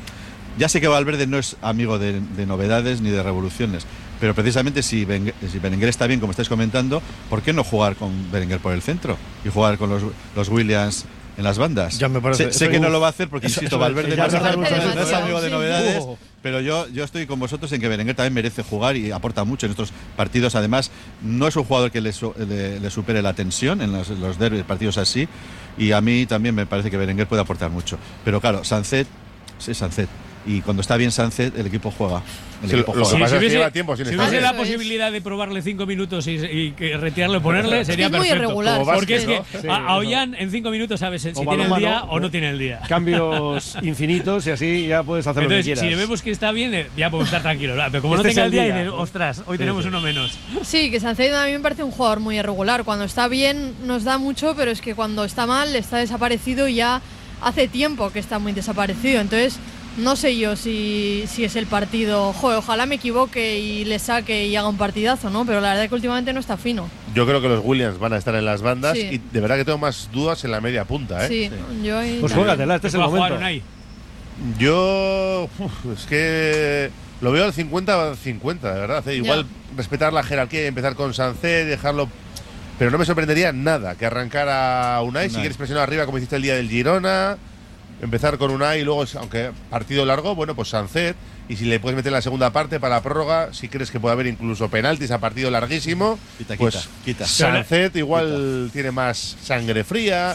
Ya 0.56 0.68
sé 0.68 0.80
que 0.80 0.86
Valverde 0.86 1.26
no 1.26 1.36
es 1.36 1.56
amigo 1.62 1.98
de, 1.98 2.20
de 2.20 2.46
novedades 2.46 3.00
ni 3.00 3.10
de 3.10 3.24
revoluciones, 3.24 3.86
pero 4.20 4.36
precisamente 4.36 4.84
si, 4.84 5.04
Berenguer, 5.04 5.34
si 5.50 5.58
Berenguer 5.58 5.88
está 5.88 6.06
bien, 6.06 6.20
como 6.20 6.30
estáis 6.30 6.48
comentando, 6.48 7.02
¿por 7.28 7.42
qué 7.42 7.52
no 7.52 7.64
jugar 7.64 7.96
con 7.96 8.30
Berenguer 8.30 8.60
por 8.60 8.72
el 8.72 8.82
centro 8.82 9.18
y 9.44 9.48
jugar 9.48 9.78
con 9.78 9.90
los, 9.90 10.02
los 10.36 10.48
Williams 10.48 11.04
en 11.36 11.44
las 11.44 11.58
bandas? 11.58 11.98
Ya 11.98 12.08
me 12.08 12.20
parece- 12.20 12.52
sé 12.52 12.68
que 12.70 12.80
no 12.80 12.88
lo 12.88 13.00
va 13.00 13.08
a 13.08 13.10
hacer 13.10 13.28
porque, 13.28 13.46
insisto, 13.48 13.78
Valverde 13.78 14.16
no, 14.16 14.24
es- 14.26 15.12
amigo 15.12 15.40
de 15.40 15.48
sí. 15.48 15.52
novedades, 15.52 16.02
Uh. 16.02 16.16
pero 16.42 16.60
yo, 16.60 16.88
yo 16.88 17.04
estoy 17.04 17.26
con 17.26 17.38
vosotros 17.40 17.70
en 17.72 17.80
que 17.80 17.88
Berenguer 17.88 18.14
también 18.16 18.34
merece 18.34 18.62
jugar 18.62 18.96
y 18.96 19.10
aporta 19.10 19.44
mucho 19.44 19.66
en 19.66 19.72
estos 19.72 19.92
partidos. 20.16 20.54
Además, 20.54 20.90
no 21.22 21.46
es 21.48 21.56
un 21.56 21.64
jugador 21.64 21.90
que 21.90 22.00
le, 22.00 22.12
le- 22.48 22.80
le 22.80 22.90
supere 22.90 23.22
la 23.22 23.32
tensión 23.34 23.80
en 23.82 23.92
los, 23.92 24.08
los 24.10 24.38
derbis, 24.38 24.62
partidos 24.64 24.98
así. 24.98 25.28
Y 25.78 25.92
a 25.92 26.00
mí 26.00 26.26
también 26.26 26.54
me 26.54 26.64
parece 26.66 26.90
que 26.90 26.96
Berenguer 26.96 27.26
puede 27.26 27.42
aportar 27.42 27.70
mucho. 27.70 27.98
Pero 28.24 28.40
claro, 28.40 28.64
Sancet 28.64 29.06
es 29.66 29.76
Sancet. 29.76 30.08
Y 30.46 30.60
cuando 30.60 30.80
está 30.80 30.96
bien 30.96 31.10
Sancet, 31.10 31.58
el 31.58 31.66
equipo 31.66 31.90
juega. 31.90 32.22
El 32.62 32.70
Sí, 32.70 32.76
equipo 32.76 32.94
lo 32.94 33.02
que 33.02 33.04
juega. 33.10 33.24
pasa 33.24 33.24
es 33.26 33.30
que 33.32 33.38
hubiese, 33.38 33.56
lleva 33.58 33.70
tiempo 33.70 33.96
sin 33.96 34.06
si 34.06 34.16
hubiese 34.16 34.40
la 34.40 34.56
posibilidad 34.56 35.12
de 35.12 35.20
probarle 35.20 35.60
cinco 35.60 35.84
minutos 35.86 36.26
y, 36.28 36.36
y 36.36 36.70
retirarlo 36.94 37.36
y 37.38 37.40
ponerle, 37.40 37.84
sería 37.84 38.06
es 38.06 38.12
muy 38.12 38.20
perfecto. 38.20 38.44
irregular, 38.44 38.78
Como 38.80 38.92
Porque 38.94 39.16
es 39.16 39.26
Vázquez, 39.26 39.60
que 39.60 39.66
¿no? 39.66 39.74
a, 39.74 39.76
a 39.88 39.96
Ollán 39.96 40.34
en 40.36 40.50
cinco 40.50 40.70
minutos 40.70 41.00
sabes 41.00 41.22
si 41.22 41.32
tiene 41.32 41.64
el 41.64 41.74
día 41.76 42.04
o 42.04 42.14
no 42.18 42.20
¿no? 42.26 42.30
tiene 42.30 42.50
el 42.50 42.58
día. 42.58 42.80
Cambios 42.88 43.76
infinitos 43.82 44.46
y 44.46 44.50
así 44.52 44.86
ya 44.86 45.02
puedes 45.02 45.26
hacer 45.26 45.42
Entonces, 45.42 45.66
lo 45.66 45.70
que 45.74 45.76
si 45.80 45.86
quieras. 45.86 46.00
vemos 46.00 46.22
que 46.22 46.30
está 46.30 46.52
bien, 46.52 46.72
eh, 46.74 46.86
ya 46.96 47.10
podemos 47.10 47.28
estar 47.28 47.42
tranquilos. 47.42 47.78
Pero 47.90 48.02
como 48.02 48.14
no 48.14 48.20
Este 48.20 48.28
es 48.30 48.34
tenga 48.36 48.46
el 48.46 48.52
día, 48.52 48.64
día. 48.64 48.76
dices, 48.84 48.92
ostras, 48.96 49.42
hoy 49.46 49.56
Sí, 49.56 49.58
tenemos 49.58 49.82
sí. 49.82 49.88
uno 49.88 50.00
menos. 50.00 50.38
Sí, 50.62 50.90
que 50.90 50.98
Salcedo 51.00 51.38
a 51.38 51.46
mí 51.46 51.52
me 51.52 51.60
parece 51.60 51.82
un 51.82 51.90
jugador 51.90 52.20
muy 52.20 52.38
irregular. 52.38 52.84
Cuando 52.84 53.04
está 53.04 53.28
bien 53.28 53.74
nos 53.84 54.04
da 54.04 54.16
mucho, 54.18 54.54
pero 54.56 54.70
es 54.70 54.80
que 54.80 54.94
cuando 54.94 55.24
está 55.24 55.46
mal 55.46 55.74
está 55.76 55.98
desaparecido 55.98 56.68
y 56.68 56.76
ya 56.76 57.02
hace 57.42 57.68
tiempo 57.68 58.10
que 58.10 58.18
está 58.20 58.38
muy 58.38 58.52
desaparecido. 58.52 59.20
Entonces, 59.20 59.58
no 59.98 60.14
sé 60.16 60.36
yo 60.36 60.56
si, 60.56 61.24
si 61.26 61.44
es 61.44 61.56
el 61.56 61.66
partido. 61.66 62.32
Joder, 62.32 62.58
ojalá 62.58 62.86
me 62.86 62.96
equivoque 62.96 63.58
y 63.58 63.84
le 63.84 63.98
saque 63.98 64.46
y 64.46 64.56
haga 64.56 64.68
un 64.68 64.76
partidazo, 64.76 65.30
¿no? 65.30 65.44
Pero 65.46 65.60
la 65.60 65.68
verdad 65.68 65.84
es 65.84 65.88
que 65.88 65.94
últimamente 65.94 66.32
no 66.32 66.40
está 66.40 66.56
fino. 66.56 66.88
Yo 67.14 67.26
creo 67.26 67.40
que 67.40 67.48
los 67.48 67.62
Williams 67.64 67.98
van 67.98 68.12
a 68.12 68.18
estar 68.18 68.34
en 68.34 68.44
las 68.44 68.60
bandas 68.62 68.96
Sí. 68.98 69.08
y 69.12 69.18
de 69.18 69.40
verdad 69.40 69.56
que 69.56 69.64
tengo 69.64 69.78
más 69.78 70.10
dudas 70.12 70.44
en 70.44 70.50
la 70.50 70.60
media 70.60 70.84
punta. 70.84 71.24
¿eh? 71.24 71.28
Sí, 71.28 71.50
yo 71.82 71.98
ahí 71.98 72.18
Pues 72.20 72.32
juégatela, 72.32 72.74
este 72.76 72.88
es 72.88 72.94
el 72.94 73.00
Va 73.00 73.04
a 73.04 73.08
jugar 73.08 73.32
momento. 73.32 73.38
Unai. 73.38 73.62
Yo 74.58 75.48
uf, 75.58 75.72
es 75.98 76.04
que 76.06 76.90
lo 77.20 77.32
veo 77.32 77.44
al 77.44 77.52
50-50, 77.54 78.60
de 78.74 78.80
verdad. 78.80 79.08
¿eh? 79.08 79.16
Igual 79.16 79.46
respetar 79.76 80.12
la 80.12 80.22
jerarquía 80.22 80.62
y 80.64 80.66
empezar 80.66 80.94
con 80.94 81.14
Sancé, 81.14 81.64
dejarlo. 81.64 82.08
Pero 82.78 82.90
no 82.90 82.98
me 82.98 83.06
sorprendería 83.06 83.52
nada 83.54 83.94
que 83.94 84.04
arrancara 84.04 85.00
Unai, 85.02 85.28
si 85.28 85.36
Unai. 85.36 85.42
quieres 85.42 85.56
presionar 85.56 85.84
arriba 85.84 86.04
como 86.04 86.18
hiciste 86.18 86.36
el 86.36 86.42
día 86.42 86.54
del 86.56 86.68
Girona. 86.68 87.38
Empezar 88.00 88.36
con 88.36 88.50
Unai 88.50 88.80
y 88.80 88.84
luego, 88.84 89.04
aunque 89.18 89.52
partido 89.70 90.04
largo, 90.04 90.34
bueno, 90.34 90.54
pues 90.54 90.68
Sancet. 90.68 91.16
Y 91.48 91.56
si 91.56 91.64
le 91.64 91.78
puedes 91.80 91.96
meter 91.96 92.12
la 92.12 92.20
segunda 92.20 92.50
parte 92.52 92.80
para 92.80 92.96
la 92.96 93.02
prórroga, 93.02 93.54
si 93.54 93.68
crees 93.68 93.90
que 93.90 94.00
puede 94.00 94.12
haber 94.12 94.26
incluso 94.26 94.68
penaltis 94.68 95.12
a 95.12 95.18
partido 95.18 95.50
larguísimo, 95.50 96.18
Quita, 96.38 96.56
pues 96.56 96.74
quita, 96.76 97.24
quita. 97.24 97.26
Sancet 97.26 97.96
igual 97.96 98.70
tiene 98.72 98.90
más 98.90 99.36
sangre 99.42 99.84
fría. 99.84 100.34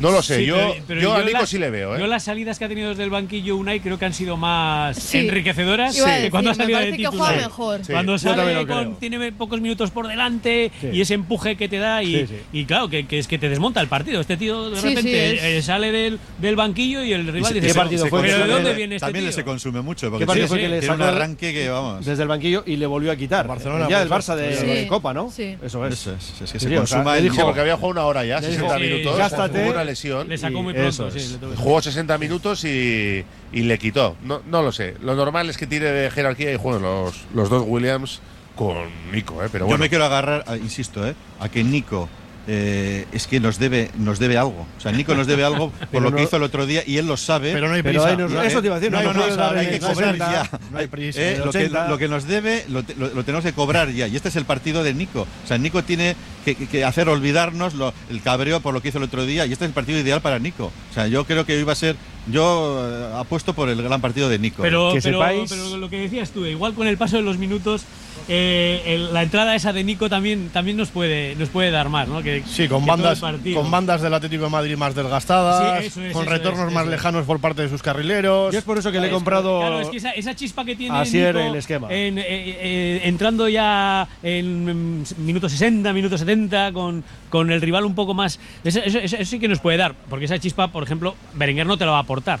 No 0.00 0.10
lo 0.10 0.22
sé, 0.22 0.38
Sí, 0.38 0.46
yo, 0.46 0.56
pero- 0.56 0.84
pero 0.86 1.00
yo 1.00 1.14
a 1.14 1.22
Nico 1.22 1.38
las- 1.40 1.48
sí 1.48 1.58
le 1.58 1.70
veo. 1.70 1.96
¿eh? 1.96 2.00
Yo 2.00 2.06
las 2.06 2.24
salidas 2.24 2.58
que 2.58 2.64
ha 2.64 2.68
tenido 2.68 2.90
desde 2.90 3.04
el 3.04 3.10
banquillo 3.10 3.56
Unai 3.56 3.80
creo 3.80 3.98
que 3.98 4.04
han 4.04 4.12
sido 4.14 4.36
más 4.36 4.96
Sí. 4.96 5.18
enriquecedoras 5.18 5.94
que 5.96 6.30
cuando 6.30 6.50
ha 6.50 6.52
me 6.52 6.56
salido 6.56 6.78
de 6.78 6.84
parece 6.86 7.02
que 7.02 7.06
juega 7.08 7.32
mejor. 7.36 7.84
Sí. 7.84 7.92
Cuando 7.92 8.12
Yo 8.12 8.18
sale 8.18 8.66
con- 8.66 8.96
tiene 8.98 9.32
pocos 9.32 9.60
minutos 9.60 9.90
por 9.90 10.06
delante 10.08 10.70
Sí. 10.80 10.88
y 10.92 11.00
ese 11.00 11.14
empuje 11.14 11.56
que 11.56 11.68
te 11.68 11.78
da 11.78 12.02
y, 12.02 12.14
Sí, 12.20 12.26
sí. 12.28 12.34
y 12.52 12.64
claro, 12.64 12.88
que, 12.88 13.06
que 13.06 13.18
es 13.18 13.26
que 13.28 13.38
te 13.38 13.48
desmonta 13.48 13.80
el 13.80 13.88
partido. 13.88 14.20
Este 14.20 14.36
tío 14.36 14.70
de 14.70 14.76
Sí, 14.80 14.88
repente 14.88 15.02
sí, 15.02 15.16
es- 15.38 15.42
eh, 15.44 15.62
sale 15.62 15.92
del, 15.92 16.18
del 16.38 16.56
banquillo 16.56 17.02
y 17.02 17.12
el 17.12 17.26
rival 17.26 17.46
se- 17.52 17.54
dice, 17.54 17.66
¿qué 17.68 17.74
partido 17.74 18.04
"Pero, 18.04 18.10
fue? 18.10 18.20
¿pero 18.22 18.32
de 18.34 18.38
También- 18.40 18.62
dónde 18.62 18.76
viene 18.76 18.94
este 18.96 19.06
También 19.06 19.24
tío?". 19.24 19.30
le 19.30 19.32
se 19.34 19.44
consume 19.44 19.80
mucho. 19.80 20.10
Porque 20.10 20.22
¿Qué 20.22 20.26
partido 20.26 20.46
Sí, 20.46 20.48
fue 20.50 20.58
sí. 20.58 20.62
que 20.64 20.68
le 20.68 20.78
un 20.80 20.84
sacó 20.86 21.04
arranque 21.04 21.52
que 21.52 21.68
vamos. 21.68 22.04
desde 22.04 22.22
el 22.22 22.28
banquillo 22.28 22.62
y 22.66 22.76
le 22.76 22.86
volvió 22.86 23.12
a 23.12 23.16
quitar? 23.16 23.46
Barcelona, 23.46 23.86
ya 23.88 24.00
del 24.00 24.08
pues, 24.08 24.28
Barça 24.28 24.34
de, 24.36 24.86
Copa, 24.88 25.12
¿no? 25.14 25.30
Sí. 25.30 25.56
Eso 25.62 25.86
es. 25.86 26.06
Es, 26.06 26.52
que 26.52 26.58
se 26.58 26.74
consuma 26.74 27.16
el 27.18 27.28
porque 27.32 27.60
había 27.60 27.76
jugado 27.76 27.92
una 27.92 28.04
hora 28.04 28.24
ya, 28.24 28.40
Le 28.40 28.48
60 28.48 28.76
dijo, 28.76 28.94
minutos. 28.96 29.16
"Gástate". 29.18 29.85
Lesión. 29.86 30.28
Le 30.28 30.36
sacó 30.38 30.58
Y 30.58 30.62
muy 30.62 30.74
pronto. 30.74 31.10
sí, 31.10 31.38
le 31.40 31.56
Jugó 31.56 31.80
60 31.80 32.18
minutos 32.18 32.64
y, 32.64 33.24
y 33.52 33.62
le 33.62 33.78
quitó. 33.78 34.16
No, 34.24 34.42
no 34.46 34.62
lo 34.62 34.72
sé. 34.72 34.94
Lo 35.02 35.14
normal 35.14 35.48
es 35.48 35.56
que 35.56 35.66
tire 35.66 35.90
de 35.90 36.10
jerarquía 36.10 36.52
y 36.52 36.56
jueguen 36.56 36.82
los, 36.82 37.14
los 37.34 37.48
dos 37.48 37.64
Williams 37.66 38.20
con 38.54 38.76
Nico, 39.12 39.42
¿eh? 39.44 39.48
Pero 39.52 39.64
Yo 39.64 39.68
bueno. 39.68 39.82
me 39.84 39.88
quiero 39.88 40.04
agarrar, 40.04 40.44
a- 40.46 40.56
insisto, 40.56 41.06
¿eh? 41.06 41.14
a 41.40 41.48
que 41.48 41.62
Nico 41.64 42.08
eh, 42.48 43.06
es 43.12 43.26
que 43.26 43.40
nos 43.40 43.58
debe, 43.58 43.90
nos 43.98 44.18
debe 44.18 44.36
algo. 44.38 44.66
O 44.76 44.80
sea, 44.80 44.92
Nico 44.92 45.14
nos 45.14 45.26
debe 45.26 45.44
algo 45.44 45.70
por 45.92 46.02
lo 46.02 46.10
que 46.10 46.18
no- 46.18 46.22
hizo 46.22 46.36
el 46.36 46.42
otro 46.44 46.64
día 46.66 46.82
y 46.86 46.98
él 46.98 47.06
lo 47.06 47.16
sabe. 47.16 47.52
Pero 47.52 47.68
no 47.68 47.74
hay 47.74 47.82
prisa. 47.82 48.14
No 48.16 48.42
eso 48.42 48.60
te 48.60 48.66
iba 48.68 48.76
a 48.76 48.80
decir, 48.80 48.92
no 48.92 49.02
no 49.02 49.12
prisa, 49.12 49.36
dar 49.36 49.56
hay 49.58 49.66
que 49.68 49.80
cobrar 49.80 50.14
60, 50.14 50.32
ya. 50.32 50.58
No 50.70 50.78
hay 50.78 50.86
prisa. 50.86 51.20
Eh, 51.20 51.36
lo, 51.38 51.50
que, 51.50 51.58
80. 51.58 51.88
lo 51.88 51.98
que 51.98 52.08
nos 52.08 52.26
debe 52.26 52.64
lo, 52.68 52.82
lo- 52.98 53.08
lo 53.14 53.24
tenemos 53.24 53.44
que 53.44 53.52
cobrar 53.52 53.90
ya. 53.90 54.06
Y 54.06 54.16
este 54.16 54.28
es 54.28 54.36
el 54.36 54.44
partido 54.44 54.82
de 54.84 54.94
Nico. 54.94 55.26
O 55.44 55.46
sea, 55.46 55.58
Nico 55.58 55.82
tiene 55.84 56.14
que, 56.44 56.54
que- 56.54 56.66
que 56.68 56.84
hacer 56.84 57.08
olvidarnos 57.08 57.74
lo- 57.74 57.92
el 58.10 58.22
cabreo 58.22 58.60
por 58.60 58.72
lo 58.74 58.80
que 58.80 58.88
hizo 58.88 58.98
el 58.98 59.04
otro 59.04 59.26
día. 59.26 59.46
Y 59.46 59.52
este 59.52 59.64
es 59.64 59.68
el 59.70 59.74
partido 59.74 59.98
ideal 59.98 60.20
para 60.20 60.38
Nico. 60.38 60.66
O 60.90 60.94
sea, 60.94 61.06
yo 61.08 61.24
creo 61.24 61.44
que 61.46 61.56
hoy 61.56 61.64
va 61.64 61.72
a 61.72 61.76
ser. 61.76 61.96
Yo 62.30 62.84
eh, 62.88 63.18
apuesto 63.20 63.54
por 63.54 63.68
el 63.68 63.80
gran 63.82 64.00
partido 64.00 64.28
de 64.28 64.38
Nico. 64.38 64.62
Pero, 64.62 64.92
Que 64.94 65.00
pero, 65.00 65.20
sepáis- 65.20 65.48
pero 65.48 65.76
lo 65.76 65.88
que 65.90 65.98
decías 65.98 66.30
tú, 66.30 66.44
igual 66.46 66.74
con 66.74 66.86
el 66.88 66.96
paso 66.96 67.16
de 67.16 67.22
los 67.22 67.38
minutos, 67.38 67.82
eh, 68.28 68.82
el- 68.86 69.12
la 69.14 69.22
entrada 69.22 69.54
esa 69.54 69.72
de 69.72 69.84
Nico 69.84 70.08
también, 70.08 70.50
también 70.52 70.76
nos 70.76 70.88
puede 70.90 71.34
nos 71.36 71.48
puede 71.48 71.70
dar 71.70 71.88
más, 71.88 72.08
¿no? 72.08 72.22
Que, 72.22 72.42
Sí, 72.46 72.66
con 72.68 72.84
que 72.84 72.90
bandas, 72.90 73.20
con 73.20 73.70
bandas 73.70 74.02
del 74.02 74.12
Atlético 74.14 74.44
de 74.44 74.50
Madrid 74.50 74.76
más 74.76 74.94
desgastadas, 74.94 75.80
Sí, 75.80 75.86
eso 75.86 76.02
es, 76.02 76.12
con 76.12 76.22
eso 76.22 76.30
retornos 76.32 76.68
es, 76.68 76.72
más 76.74 76.86
lejanos 76.86 77.24
por 77.24 77.40
parte 77.40 77.62
de 77.62 77.68
sus 77.68 77.82
carrileros. 77.82 78.52
Yo 78.52 78.58
es 78.58 78.64
por 78.64 78.78
eso 78.78 78.90
que 78.90 78.98
le 79.00 79.06
he 79.06 79.10
Es- 79.10 79.14
comprado. 79.14 79.60
Claro, 79.60 79.80
es 79.80 79.88
que 79.88 79.98
esa, 79.98 80.10
esa 80.10 80.34
chispa 80.34 80.64
que 80.64 80.74
tiene 80.76 80.96
Así 80.98 81.18
era 81.18 81.46
el 81.46 81.54
esquema. 81.56 81.86
en, 81.92 82.18
eh, 82.18 82.24
eh, 82.28 83.00
entrando 83.04 83.48
ya 83.48 84.08
en 84.22 85.00
mm, 85.00 85.04
minuto 85.18 85.48
60, 85.48 85.92
minuto 85.92 86.18
70, 86.18 86.72
con, 86.72 87.04
con 87.30 87.50
el 87.52 87.60
rival 87.60 87.84
un 87.84 87.94
poco 87.94 88.14
más. 88.14 88.40
Eso, 88.64 88.80
eso- 88.80 88.98
eso- 88.98 89.16
eso 89.16 89.30
sí 89.30 89.38
que 89.38 89.48
nos 89.48 89.60
puede 89.60 89.78
dar, 89.78 89.94
porque 90.10 90.24
esa 90.24 90.38
chispa, 90.38 90.68
por 90.68 90.82
ejemplo, 90.82 91.14
Berenguer 91.34 91.66
no 91.66 91.76
te 91.78 91.84
la 91.84 91.92
va 91.92 91.98
a 91.98 92.00
aportar. 92.00 92.40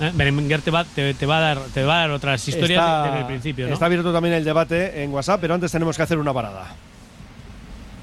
Eh, 0.00 0.10
Berenguer 0.14 0.60
te 0.62 0.70
va, 0.70 0.84
te, 0.84 1.14
te 1.14 1.26
va 1.26 1.38
a 1.38 1.40
dar, 1.40 1.58
te 1.74 1.82
va 1.84 1.96
a 1.96 2.00
dar 2.02 2.10
otras 2.10 2.46
historias 2.48 2.78
Está- 2.82 3.04
desde 3.04 3.18
el 3.20 3.26
principio, 3.26 3.66
¿no? 3.68 3.74
Está 3.74 3.86
abierto 3.86 4.12
también 4.12 4.34
el 4.34 4.44
debate 4.44 5.02
en 5.02 5.12
WhatsApp, 5.12 5.40
pero 5.40 5.54
antes 5.54 5.70
tenemos 5.70 5.96
que 5.96 6.02
hacer 6.02 6.18
una 6.18 6.32
parada. 6.32 6.74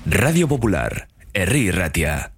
Radio 0.06 0.48
Popular, 0.48 1.08
Herri 1.34 1.72
Ratia. 1.72 2.32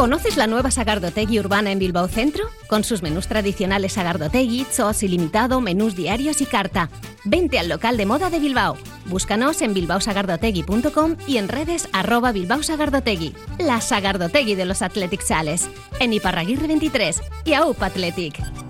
¿Conoces 0.00 0.38
la 0.38 0.46
nueva 0.46 0.70
Sagardotegui 0.70 1.38
urbana 1.38 1.72
en 1.72 1.78
Bilbao 1.78 2.08
Centro? 2.08 2.44
Con 2.68 2.84
sus 2.84 3.02
menús 3.02 3.28
tradicionales 3.28 3.92
Sagardotegui, 3.92 4.66
Chos 4.74 5.02
ilimitado, 5.02 5.60
menús 5.60 5.94
diarios 5.94 6.40
y 6.40 6.46
carta. 6.46 6.88
Vente 7.24 7.58
al 7.58 7.68
local 7.68 7.98
de 7.98 8.06
moda 8.06 8.30
de 8.30 8.40
Bilbao. 8.40 8.78
Búscanos 9.04 9.60
en 9.60 9.74
bilbaosagardotegui.com 9.74 11.16
y 11.26 11.36
en 11.36 11.48
redes 11.48 11.86
arroba 11.92 12.32
Bilbao 12.32 12.62
Sagardotegui. 12.62 13.34
La 13.58 13.82
Sagardotegui 13.82 14.54
de 14.54 14.64
los 14.64 14.80
Athletic 14.80 15.20
Sales. 15.20 15.68
En 15.98 16.14
Iparraguirre 16.14 16.66
23 16.66 17.20
y 17.44 17.52
AUP 17.52 17.82
Athletic. 17.82 18.69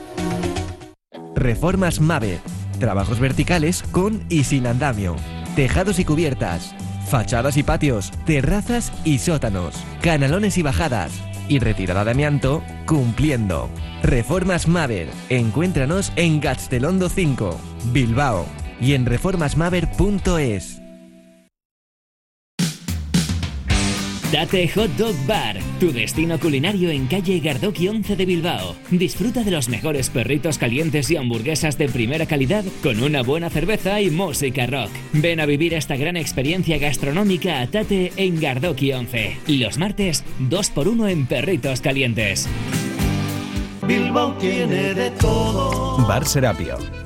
Reformas 1.36 2.00
Mave. 2.00 2.39
Trabajos 2.80 3.20
verticales 3.20 3.84
con 3.92 4.24
y 4.30 4.46
sin 4.46 4.68
andamio. 4.68 5.18
Tejados 5.56 6.00
y 6.00 6.06
cubiertas. 6.06 6.74
Fachadas 7.12 7.57
y 7.57 7.64
patios. 7.64 8.09
Terrazas 8.26 8.93
y 9.03 9.20
sótanos. 9.20 9.76
Canalones 10.01 10.57
y 10.57 10.62
bajadas. 10.62 11.12
Y 11.49 11.59
retirada 11.59 12.05
de 12.05 12.12
amianto 12.12 12.64
cumpliendo. 12.86 13.70
Reformas 14.01 14.70
Maver. 14.70 15.09
Encuéntranos 15.28 16.14
en 16.16 16.39
Gastelondo 16.39 17.09
5, 17.09 17.59
Bilbao. 17.91 18.45
Y 18.80 18.93
en 18.93 19.05
reformasmaver.es. 19.05 20.80
Date 24.32 24.65
Hot 24.75 24.89
Dog 24.91 25.13
Bar, 25.27 25.57
tu 25.77 25.91
destino 25.91 26.39
culinario 26.39 26.89
en 26.89 27.05
calle 27.07 27.41
Gardoki 27.41 27.89
11 27.89 28.15
de 28.15 28.25
Bilbao. 28.25 28.77
Disfruta 28.89 29.43
de 29.43 29.51
los 29.51 29.67
mejores 29.67 30.09
perritos 30.09 30.57
calientes 30.57 31.11
y 31.11 31.17
hamburguesas 31.17 31.77
de 31.77 31.89
primera 31.89 32.25
calidad 32.25 32.63
con 32.82 33.03
una 33.03 33.23
buena 33.23 33.49
cerveza 33.49 33.99
y 33.99 34.09
música 34.09 34.67
rock. 34.67 34.89
Ven 35.11 35.41
a 35.41 35.45
vivir 35.45 35.73
esta 35.73 35.97
gran 35.97 36.15
experiencia 36.15 36.77
gastronómica 36.77 37.59
a 37.59 37.67
Tate 37.67 38.13
en 38.15 38.39
Gardoki 38.39 38.93
11. 38.93 39.36
Los 39.47 39.77
martes, 39.77 40.23
2x1 40.49 41.09
en 41.09 41.25
perritos 41.25 41.82
calientes. 41.82 42.47
Bilbao 43.86 44.38
tiene 44.38 44.93
de 44.93 45.11
todo. 45.11 45.97
Bar 46.07 46.25
Serapio. 46.25 46.77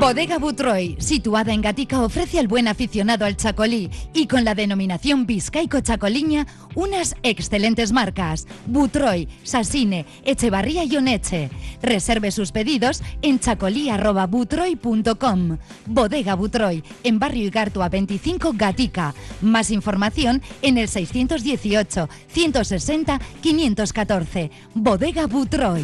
Bodega 0.00 0.38
Butroy, 0.38 0.96
situada 0.98 1.52
en 1.54 1.62
Gatica, 1.62 2.02
ofrece 2.02 2.38
al 2.38 2.48
buen 2.48 2.68
aficionado 2.68 3.24
al 3.24 3.36
chacolí 3.36 3.90
y 4.12 4.26
con 4.26 4.44
la 4.44 4.54
denominación 4.54 5.24
Vizcaico 5.26 5.80
Chacoliña 5.80 6.46
unas 6.74 7.16
excelentes 7.22 7.92
marcas. 7.92 8.46
Butroy, 8.66 9.26
Sasine, 9.42 10.04
Echevarría 10.24 10.84
y 10.84 10.94
Oneche. 10.96 11.48
Reserve 11.82 12.30
sus 12.30 12.52
pedidos 12.52 13.02
en 13.22 13.40
chacolí.butroy.com. 13.40 15.56
Bodega 15.86 16.34
Butroy, 16.34 16.84
en 17.02 17.18
Barrio 17.18 17.46
Igartua 17.46 17.88
25 17.88 18.52
Gatica. 18.54 19.14
Más 19.40 19.70
información 19.70 20.42
en 20.60 20.76
el 20.76 20.88
618 20.88 22.10
160 22.28 23.18
514. 23.40 24.50
Bodega 24.74 25.26
Butroy. 25.26 25.82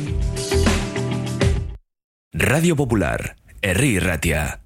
Radio 2.34 2.76
Popular, 2.76 3.36
Herri 3.62 3.98
Ratia. 4.00 4.58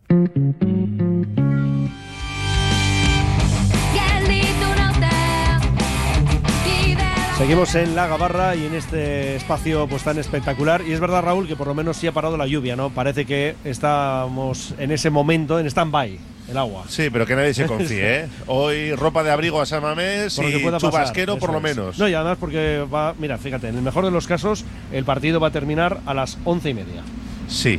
Seguimos 7.39 7.75
en 7.75 7.95
La 7.95 8.07
Gabarra 8.07 8.57
y 8.57 8.65
en 8.65 8.75
este 8.75 9.37
espacio 9.37 9.87
pues 9.89 10.03
tan 10.03 10.19
espectacular. 10.19 10.81
Y 10.87 10.93
es 10.93 11.01
verdad, 11.01 11.23
Raúl, 11.23 11.47
que 11.47 11.55
por 11.55 11.67
lo 11.67 11.75
menos 11.75 11.99
sí 11.99 12.07
ha 12.07 12.13
parado 12.13 12.39
la 12.39 12.47
lluvia, 12.47 12.77
¿no? 12.77 12.89
Parece 12.91 13.27
que 13.27 13.55
estamos 13.63 14.73
en 14.79 14.91
ese 14.91 15.11
momento, 15.11 15.61
en 15.61 15.67
stand-by, 15.67 16.19
el 16.49 16.57
agua. 16.57 16.85
Sí, 16.89 17.11
pero 17.13 17.27
que 17.27 17.37
nadie 17.37 17.53
se 17.53 17.67
confíe, 17.67 18.21
¿eh? 18.21 18.29
Hoy 18.47 18.95
ropa 18.95 19.23
de 19.23 19.31
abrigo 19.33 19.61
a 19.61 19.67
San 19.67 19.83
Mamés 19.83 20.39
y 20.39 20.59
pueda 20.61 20.79
pasar, 20.79 20.91
chubasquero 20.91 21.37
por 21.39 21.51
lo 21.53 21.59
es. 21.59 21.63
menos. 21.63 21.99
No, 21.99 22.09
y 22.09 22.15
además 22.15 22.39
porque 22.41 22.87
va, 22.93 23.15
mira, 23.19 23.37
fíjate, 23.37 23.69
en 23.69 23.77
el 23.77 23.83
mejor 23.83 24.07
de 24.07 24.11
los 24.11 24.27
casos, 24.27 24.65
el 24.91 25.05
partido 25.05 25.39
va 25.39 25.49
a 25.49 25.53
terminar 25.53 26.01
a 26.07 26.15
las 26.15 26.39
once 26.47 26.71
y 26.71 26.75
media. 26.75 27.03
Sí. 27.49 27.79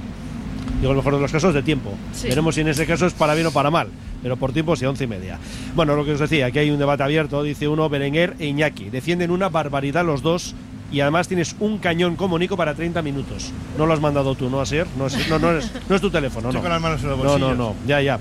Digo, 0.80 0.91
el 0.91 0.97
mejor 0.97 1.15
de 1.15 1.22
los 1.22 1.32
casos 1.32 1.53
de 1.53 1.63
tiempo. 1.63 1.91
Sí. 2.13 2.28
Veremos 2.28 2.55
si 2.55 2.61
en 2.61 2.68
ese 2.68 2.86
caso 2.86 3.05
es 3.05 3.13
para 3.13 3.34
bien 3.34 3.47
o 3.47 3.51
para 3.51 3.72
mal. 3.72 3.88
Pero 4.22 4.38
por 4.38 4.51
tiempo 4.53 4.76
sí, 4.76 4.86
once 4.86 5.03
y 5.03 5.07
media. 5.07 5.39
Bueno, 5.76 5.95
lo 5.95 6.05
que 6.05 6.11
os 6.13 6.20
decía, 6.20 6.47
aquí 6.47 6.59
hay 6.59 6.70
un 6.70 6.80
debate 6.80 7.03
abierto, 7.03 7.43
dice 7.43 7.68
uno, 7.68 7.89
Berenguer 7.89 8.36
e 8.39 8.47
Iñaki. 8.47 8.89
Defienden 8.89 9.32
una 9.32 9.49
barbaridad 9.49 10.05
los 10.05 10.22
dos 10.22 10.55
y 10.91 11.01
además 11.01 11.28
tienes 11.28 11.55
un 11.59 11.78
cañón 11.80 12.15
como 12.15 12.39
Nico 12.39 12.55
para 12.57 12.74
30 12.74 13.01
minutos. 13.01 13.51
No 13.78 13.86
lo 13.86 13.93
has 13.93 14.01
mandado 14.01 14.36
tú, 14.36 14.49
¿no, 14.49 14.61
Asier? 14.61 14.88
No 14.97 15.07
es, 15.07 15.30
no, 15.30 15.39
no 15.39 15.51
es, 15.57 15.72
no 15.89 15.95
es 15.95 16.01
tu 16.01 16.09
teléfono, 16.09 16.49
Estoy 16.49 16.59
no. 16.59 16.61
con 16.61 16.72
las 16.72 16.82
manos 16.82 17.03
en 17.03 17.09
los 17.09 17.20
No, 17.20 17.38
no, 17.38 17.55
no, 17.55 17.76
ya, 17.86 18.01
ya. 18.01 18.20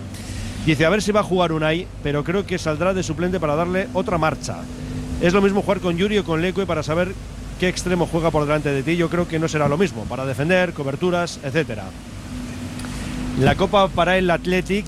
Dice, 0.64 0.84
a 0.84 0.90
ver 0.90 1.00
si 1.00 1.12
va 1.12 1.20
a 1.20 1.22
jugar 1.22 1.52
Unai, 1.52 1.86
pero 2.02 2.24
creo 2.24 2.44
que 2.44 2.58
saldrá 2.58 2.92
de 2.92 3.02
suplente 3.02 3.38
para 3.38 3.54
darle 3.54 3.88
otra 3.92 4.18
marcha. 4.18 4.56
Es 5.20 5.32
lo 5.32 5.40
mismo 5.40 5.62
jugar 5.62 5.80
con 5.80 5.96
Yuri 5.96 6.18
o 6.18 6.24
con 6.24 6.42
Leque 6.42 6.66
para 6.66 6.82
saber 6.82 7.12
qué 7.60 7.68
extremo 7.68 8.06
juega 8.10 8.30
por 8.30 8.44
delante 8.44 8.70
de 8.70 8.82
ti. 8.82 8.96
Yo 8.96 9.08
creo 9.08 9.28
que 9.28 9.38
no 9.38 9.46
será 9.48 9.68
lo 9.68 9.78
mismo, 9.78 10.04
para 10.04 10.26
defender, 10.26 10.72
coberturas, 10.72 11.38
etcétera. 11.44 11.84
La 13.40 13.54
copa 13.54 13.88
para 13.88 14.16
el 14.18 14.30
Athletic 14.30 14.86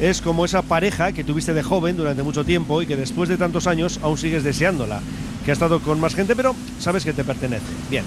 es 0.00 0.22
como 0.22 0.44
esa 0.44 0.62
pareja 0.62 1.12
que 1.12 1.24
tuviste 1.24 1.52
de 1.54 1.62
joven 1.62 1.96
durante 1.96 2.22
mucho 2.22 2.44
tiempo 2.44 2.80
y 2.82 2.86
que 2.86 2.96
después 2.96 3.28
de 3.28 3.36
tantos 3.36 3.66
años 3.66 3.98
aún 4.02 4.16
sigues 4.16 4.44
deseándola. 4.44 5.00
Que 5.44 5.50
ha 5.50 5.54
estado 5.54 5.80
con 5.80 5.98
más 5.98 6.14
gente, 6.14 6.36
pero 6.36 6.54
sabes 6.78 7.04
que 7.04 7.12
te 7.12 7.24
pertenece. 7.24 7.64
Bien. 7.90 8.04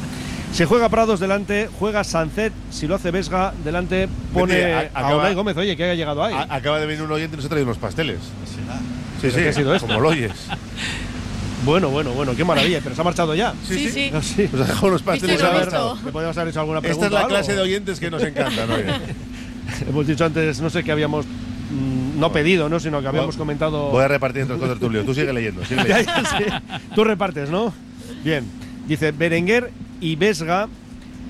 Se 0.54 0.66
juega 0.66 0.90
Prados 0.90 1.20
delante, 1.20 1.70
juega 1.80 2.04
Sancet, 2.04 2.54
si 2.72 2.88
lo 2.88 2.96
hace 2.96 3.10
Vesga, 3.12 3.54
delante 3.64 4.08
pone 4.34 4.54
Vete, 4.56 4.74
a- 4.74 4.80
a 4.80 4.84
acaba- 4.84 5.18
Unai 5.18 5.34
Gómez, 5.34 5.58
oye, 5.58 5.76
que 5.76 5.84
haya 5.86 5.96
llegado 5.96 6.24
ahí. 6.24 6.34
A- 6.36 6.54
acaba 6.56 6.80
de 6.80 6.86
venir 6.86 7.02
un 7.04 7.12
oyente 7.12 7.36
y 7.36 7.38
nos 7.38 7.46
ha 7.46 7.50
traído 7.50 7.66
unos 7.66 7.78
pasteles. 7.78 8.18
Sí, 8.20 8.58
¿Pero 9.22 9.34
sí, 9.34 9.40
qué 9.44 9.50
ha 9.50 9.54
sido 9.54 9.74
esto? 9.76 9.88
como 9.88 10.00
lo 10.02 10.10
oyes. 10.10 10.32
Bueno, 11.64 11.90
bueno, 11.90 12.12
bueno, 12.12 12.36
qué 12.36 12.44
maravilla. 12.44 12.80
Pero 12.84 12.96
se 12.96 13.02
ha 13.02 13.04
marchado 13.04 13.36
ya. 13.36 13.54
Sí, 13.68 13.88
sí. 13.90 14.12
Ah, 14.14 14.20
sí. 14.22 14.50
Nos 14.52 14.62
ha 14.62 14.66
dejado 14.66 14.88
unos 14.88 15.02
pasteles 15.04 15.42
a 15.44 15.50
visto. 15.60 16.00
¿Le 16.06 16.12
podríamos 16.12 16.38
haber 16.38 16.50
hecho 16.50 16.60
alguna 16.60 16.80
Esta 16.80 16.88
pregunta 16.90 17.06
es 17.08 17.12
la 17.22 17.28
clase 17.28 17.54
de 17.54 17.62
oyentes 17.62 18.00
que 18.00 18.10
nos 18.12 18.24
encantan, 18.24 18.70
oye. 18.72 18.86
Hemos 19.90 20.08
dicho 20.08 20.26
antes, 20.26 20.62
no 20.62 20.70
sé 20.70 20.84
qué 20.84 20.92
habíamos 20.92 21.26
mm, 21.26 22.20
no 22.20 22.32
pedido, 22.32 22.70
¿no? 22.70 22.80
Sino 22.80 23.02
que 23.02 23.08
habíamos 23.08 23.38
comentado. 23.38 23.90
Voy 23.90 24.04
a 24.04 24.08
repartir 24.08 24.44
entre 24.44 24.58
los 24.58 24.80
Tulio. 24.80 25.04
Tú 25.04 25.14
sigue 25.14 25.34
leyendo. 25.34 25.66
Sigue 25.66 25.84
leyendo. 25.84 26.14
sí. 26.38 26.46
Tú 26.96 27.04
repartes, 27.04 27.50
¿no? 27.50 27.74
Bien. 28.24 28.46
Dice 28.88 29.12
Berenguer 29.12 29.72
y 30.00 30.16
Vesga 30.16 30.68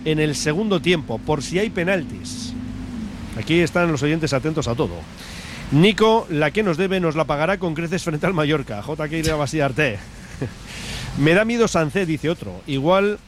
en 0.05 0.19
el 0.19 0.35
segundo 0.35 0.81
tiempo, 0.81 1.19
por 1.19 1.43
si 1.43 1.59
hay 1.59 1.69
penaltis. 1.69 2.53
Aquí 3.37 3.59
están 3.59 3.91
los 3.91 4.01
oyentes 4.03 4.33
atentos 4.33 4.67
a 4.67 4.75
todo. 4.75 4.95
Nico, 5.71 6.27
la 6.29 6.51
que 6.51 6.63
nos 6.63 6.77
debe, 6.77 6.99
nos 6.99 7.15
la 7.15 7.25
pagará 7.25 7.57
con 7.57 7.73
creces 7.73 8.03
frente 8.03 8.25
al 8.25 8.33
Mallorca. 8.33 8.81
JK 8.81 9.09
de 9.09 9.31
Basiarte. 9.33 9.99
Me 11.17 11.33
da 11.33 11.45
miedo 11.45 11.67
Sancé, 11.67 12.05
dice 12.05 12.29
otro. 12.29 12.61
Igual. 12.67 13.19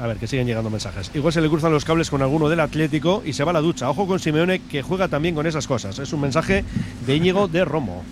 A 0.00 0.06
ver, 0.06 0.16
que 0.16 0.26
siguen 0.26 0.46
llegando 0.46 0.70
mensajes. 0.70 1.10
Igual 1.14 1.32
se 1.32 1.42
le 1.42 1.48
cruzan 1.48 1.72
los 1.72 1.84
cables 1.84 2.08
con 2.08 2.22
alguno 2.22 2.48
del 2.48 2.60
Atlético 2.60 3.22
y 3.24 3.34
se 3.34 3.44
va 3.44 3.50
a 3.50 3.52
la 3.54 3.60
ducha. 3.60 3.90
Ojo 3.90 4.06
con 4.06 4.18
Simeone, 4.18 4.60
que 4.60 4.80
juega 4.80 5.08
también 5.08 5.34
con 5.34 5.46
esas 5.46 5.66
cosas. 5.66 5.98
Es 5.98 6.12
un 6.14 6.22
mensaje 6.22 6.64
de 7.06 7.16
Íñigo 7.16 7.48
de 7.48 7.66
Romo. 7.66 8.02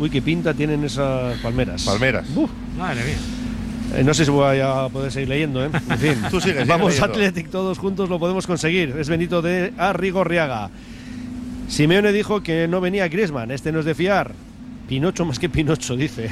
Uy, 0.00 0.10
qué 0.10 0.20
pinta 0.20 0.54
tienen 0.54 0.82
esas 0.82 1.38
palmeras. 1.38 1.84
Palmeras. 1.84 2.26
Madre 2.76 3.04
mía. 3.04 3.16
Eh, 3.94 4.02
no 4.02 4.12
sé 4.12 4.24
si 4.24 4.30
voy 4.32 4.58
a 4.58 4.88
poder 4.88 5.12
seguir 5.12 5.28
leyendo, 5.28 5.64
¿eh? 5.64 5.70
En 5.72 5.98
fin, 5.98 6.14
Tú 6.30 6.40
sigue, 6.40 6.54
sigue 6.54 6.64
vamos 6.66 6.94
leyendo. 6.94 7.12
Athletic, 7.12 7.48
todos 7.50 7.78
juntos 7.78 8.08
lo 8.08 8.18
podemos 8.18 8.44
conseguir. 8.46 8.96
Es 8.98 9.08
Benito 9.08 9.40
de 9.40 9.72
Arrigorriaga. 9.78 10.70
Simeone 11.68 12.12
dijo 12.12 12.42
que 12.42 12.66
no 12.66 12.80
venía 12.80 13.08
Griezmann, 13.08 13.52
este 13.52 13.70
no 13.70 13.78
es 13.80 13.84
de 13.84 13.94
fiar. 13.94 14.32
Pinocho 14.88 15.24
más 15.24 15.38
que 15.38 15.48
Pinocho, 15.48 15.96
dice. 15.96 16.30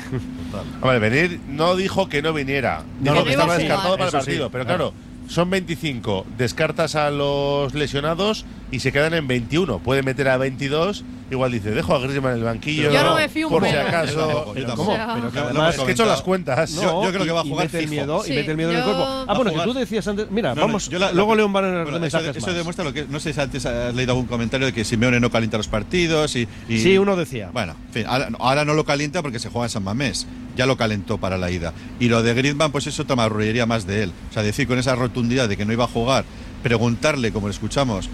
Hombre, 0.81 0.99
venir 0.99 1.41
no 1.49 1.77
dijo 1.77 2.09
que 2.09 2.23
no 2.23 2.33
viniera. 2.33 2.83
No, 3.01 3.13
Dijo 3.13 3.25
que 3.25 3.25
que 3.25 3.31
estaba 3.33 3.59
descartado 3.59 3.97
para 3.97 4.05
el 4.05 4.11
sí, 4.11 4.17
partido. 4.17 4.51
Pero 4.51 4.65
claro. 4.65 4.93
claro, 4.93 5.29
son 5.29 5.51
25. 5.51 6.27
Descartas 6.39 6.95
a 6.95 7.11
los 7.11 7.75
lesionados 7.75 8.45
y 8.75 8.81
se 8.81 8.91
quedan 8.93 9.15
en 9.15 9.27
21. 9.29 9.79
Puede 9.79 10.03
meter 10.03 10.29
a 10.29 10.37
22. 10.37 11.05
Igual 11.31 11.53
dice, 11.53 11.71
dejo 11.71 11.95
a 11.95 12.01
Griezmann 12.01 12.33
en 12.33 12.39
el 12.39 12.45
banquillo. 12.45 12.91
Yo 12.93 13.03
no 13.03 13.15
me 13.15 13.29
fío 13.29 13.49
un 13.49 13.53
Por 13.55 13.65
si 13.69 13.75
acaso. 13.75 14.13
Yo 14.13 14.27
tampoco, 14.27 14.55
yo 14.57 14.67
tampoco. 14.67 14.91
O 14.93 14.95
sea, 14.95 15.15
Pero 15.15 15.31
que 15.31 15.39
Lo 15.39 15.45
además- 15.47 15.75
Es 15.75 15.81
que 15.81 15.89
he 15.91 15.93
hecho 15.93 16.05
las 16.07 16.23
cuentas. 16.23 16.73
Yo- 16.75 17.05
yo 17.05 17.13
creo 17.13 17.25
que 17.25 17.31
va 17.33 17.41
a 17.41 17.47
y 17.47 17.49
jugar 17.49 17.65
mete 17.67 17.79
el 17.79 17.85
y 17.85 17.87
mete 17.89 18.51
el 18.51 18.57
miedo 18.57 18.71
en 18.71 18.77
el 18.77 18.83
cuerpo. 18.85 19.03
Ah, 19.07 19.25
a 19.29 19.35
bueno, 19.35 19.53
que 19.55 19.61
tú 19.61 19.73
decías 19.75 20.07
antes. 20.09 20.31
Mira, 20.31 20.51
No, 20.51 20.55
no, 20.57 20.61
vamos. 20.63 20.89
yo 20.91 20.99
la- 20.99 21.13
luego 21.13 21.31
la- 21.31 21.37
leo 21.37 21.47
un 21.47 21.53
par 21.53 21.65
de 21.65 21.71
bueno, 21.71 21.89
eso, 21.91 22.01
mensajes 22.01 22.37
eso 22.37 22.47
más. 22.47 22.57
demuestra 22.57 22.85
lo 22.85 22.93
que. 22.93 23.07
No 23.09 23.21
sé 23.21 23.33
si 23.33 23.41
antes 23.41 23.65
has 23.65 23.95
leído 23.95 24.13
algún 24.13 24.27
comentario 24.27 24.67
de 24.67 24.73
que 24.73 24.85
Simeone 24.85 25.19
no 25.19 25.31
calienta 25.31 25.57
los 25.57 25.69
partidos 25.69 26.37
y. 26.37 26.47
y- 26.69 26.79
Sí, 26.81 26.99
uno 26.99 27.17
decía. 27.17 27.51
Bueno, 27.53 27.75
en 27.89 27.93
fin, 27.93 28.05
ahora, 28.07 28.29
ahora 28.39 28.65
no 28.65 28.75
lo 28.75 28.85
calienta 28.85 29.23
porque 29.23 29.39
se 29.39 29.49
juega 29.49 29.67
en 29.67 29.71
San 29.71 29.83
Mamés. 29.85 30.27
Ya 30.57 30.67
lo 30.67 30.77
calentó 30.77 31.19
para 31.19 31.39
la 31.39 31.51
ida. 31.51 31.73
Y 31.99 32.09
lo 32.09 32.23
de 32.23 32.35
Griezmann, 32.35 32.71
pues 32.71 32.87
eso 32.87 33.03
otra 33.03 33.17
marrullería 33.17 33.67
más 33.67 33.87
de 33.87 34.05
él. 34.05 34.13
O 34.31 34.33
sea, 34.35 34.43
decir 34.43 34.69
con 34.69 34.79
esa 34.79 34.95
rotundidad 34.95 35.49
de 35.49 35.57
que 35.57 35.65
no 35.65 35.73
iba 35.73 35.85
a 35.85 35.89
jugar, 35.89 36.25
preguntarle, 36.63 37.33
como 37.33 37.49
le 37.49 37.53
escuchamos, 37.55 38.09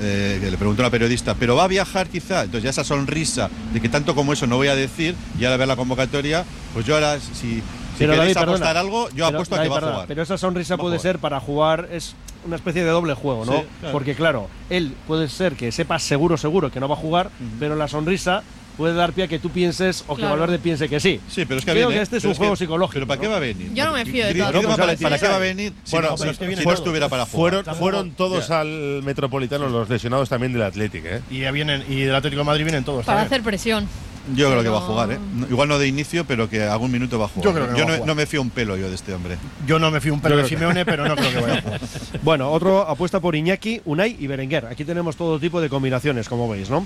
eh, 0.00 0.38
que 0.40 0.50
le 0.50 0.56
preguntó 0.56 0.82
una 0.82 0.90
periodista, 0.90 1.34
pero 1.34 1.56
va 1.56 1.64
a 1.64 1.68
viajar 1.68 2.08
quizá. 2.08 2.42
Entonces 2.44 2.64
ya 2.64 2.70
esa 2.70 2.84
sonrisa 2.84 3.50
de 3.72 3.80
que 3.80 3.88
tanto 3.88 4.14
como 4.14 4.32
eso 4.32 4.46
no 4.46 4.56
voy 4.56 4.68
a 4.68 4.76
decir, 4.76 5.14
y 5.38 5.44
ahora 5.44 5.56
ver 5.56 5.68
la 5.68 5.76
convocatoria, 5.76 6.44
pues 6.74 6.86
yo 6.86 6.94
ahora, 6.94 7.18
si, 7.20 7.34
si 7.34 7.62
Pero, 7.98 8.12
queréis 8.14 8.34
David, 8.34 8.48
apostar 8.48 8.74
perdona. 8.74 8.80
algo, 8.80 9.08
yo 9.10 9.14
Pero, 9.14 9.26
apuesto 9.28 9.54
a 9.54 9.62
que 9.62 9.68
va 9.68 9.78
a 9.78 9.80
jugar. 9.80 10.04
Pero 10.06 10.22
esa 10.22 10.38
sonrisa 10.38 10.74
a 10.74 10.78
puede 10.78 10.98
ser 10.98 11.18
para 11.18 11.40
jugar, 11.40 11.88
es 11.90 12.14
una 12.44 12.56
especie 12.56 12.84
de 12.84 12.90
doble 12.90 13.14
juego, 13.14 13.44
¿no? 13.44 13.52
Sí, 13.52 13.58
claro. 13.80 13.92
Porque 13.92 14.14
claro, 14.14 14.48
él 14.70 14.94
puede 15.06 15.28
ser 15.28 15.54
que 15.54 15.72
sepa 15.72 15.98
seguro, 15.98 16.36
seguro 16.36 16.70
que 16.70 16.78
no 16.80 16.88
va 16.88 16.94
a 16.94 16.98
jugar, 16.98 17.30
pero 17.58 17.74
la 17.74 17.88
sonrisa 17.88 18.42
puede 18.76 18.94
dar 18.94 19.12
pie 19.12 19.24
a 19.24 19.28
que 19.28 19.38
tú 19.38 19.50
pienses 19.50 20.04
o 20.06 20.16
que. 20.16 20.22
Valverde 20.24 20.58
piense 20.58 20.88
que 20.88 21.00
sí. 21.00 21.20
Sí, 21.28 21.44
pero 21.44 21.58
es 21.60 21.64
que 21.64 21.72
Creo 21.72 21.88
viene, 21.88 22.00
que 22.00 22.02
este 22.02 22.16
es 22.18 22.22
pero 22.22 22.30
un 22.32 22.36
juego 22.36 22.52
que- 22.54 22.58
psicológico. 22.58 22.94
¿Pero 22.94 23.06
para 23.06 23.20
qué 23.20 23.26
va 23.28 23.36
a 23.36 23.40
venir? 23.40 23.72
Yo 23.74 23.84
no 23.86 23.92
me 23.92 24.04
fío 24.04 24.26
de 24.26 24.34
todo. 24.34 24.52
Pues 24.52 24.64
¿para, 24.66 24.72
ahora 24.82 24.96
para 24.98 25.16
sí. 25.16 25.22
qué 25.24 25.28
va 25.28 25.36
a 25.36 25.38
venir? 25.38 25.72
Si 25.84 25.92
Bueno, 25.92 26.10
no, 26.10 26.16
si 26.16 26.28
es 26.28 26.40
no 26.64 26.72
estuviera 26.72 27.08
para 27.08 27.26
jugar. 27.26 27.62
Fueron, 27.64 27.76
fueron 27.76 28.10
todos 28.12 28.50
al 28.50 29.02
Metropolitano 29.02 29.68
los 29.68 29.88
lesionados 29.88 30.28
también 30.28 30.52
del 30.52 30.62
Athletic, 30.62 31.04
¿eh? 31.04 31.20
Y, 31.30 31.40
ya 31.40 31.50
vienen, 31.50 31.84
y 31.88 32.02
del 32.02 32.14
Atlético 32.14 32.40
de 32.40 32.46
Madrid 32.46 32.64
vienen 32.64 32.84
todos. 32.84 33.04
Para 33.04 33.18
también. 33.20 33.32
hacer 33.34 33.42
presión. 33.44 33.88
Yo 34.34 34.50
creo 34.50 34.60
que 34.64 34.68
va 34.68 34.78
a 34.78 34.80
jugar, 34.80 35.12
¿eh? 35.12 35.18
No- 35.36 35.46
Igual 35.46 35.68
no 35.68 35.78
de 35.78 35.86
inicio, 35.86 36.24
pero 36.24 36.50
que 36.50 36.64
algún 36.64 36.90
minuto 36.90 37.16
va 37.16 37.26
a 37.26 37.28
jugar. 37.28 37.44
Yo 37.44 37.54
creo 37.54 37.66
que 37.66 37.72
va 37.74 37.78
a 37.78 37.80
no, 37.82 37.92
jugar. 37.94 38.06
no 38.08 38.14
me 38.16 38.26
fío 38.26 38.42
un 38.42 38.50
pelo 38.50 38.76
yo 38.76 38.88
de 38.88 38.96
este 38.96 39.14
hombre. 39.14 39.36
Yo 39.68 39.78
no 39.78 39.92
me 39.92 40.00
fío 40.00 40.12
un 40.14 40.20
pelo 40.20 40.34
Yo 40.34 40.38
de 40.42 40.48
que- 40.48 40.56
Simeone, 40.56 40.84
pero 40.84 41.06
no 41.06 41.14
creo 41.14 41.30
que 41.30 41.40
vaya 41.40 41.58
a 41.58 41.62
jugar. 41.62 41.80
Bueno, 42.22 42.50
otro 42.50 42.80
apuesta 42.88 43.20
por 43.20 43.36
Iñaki, 43.36 43.82
Unai 43.84 44.16
y 44.18 44.26
Berenguer. 44.26 44.66
Aquí 44.66 44.84
tenemos 44.84 45.14
todo 45.14 45.38
tipo 45.38 45.60
de 45.60 45.68
combinaciones, 45.68 46.28
como 46.28 46.48
veis, 46.48 46.68
¿no? 46.70 46.84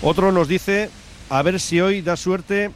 Otro 0.00 0.32
nos 0.32 0.48
dice, 0.48 0.88
a 1.28 1.42
ver 1.42 1.60
si 1.60 1.80
hoy 1.80 2.02
da 2.02 2.16
suerte 2.16 2.70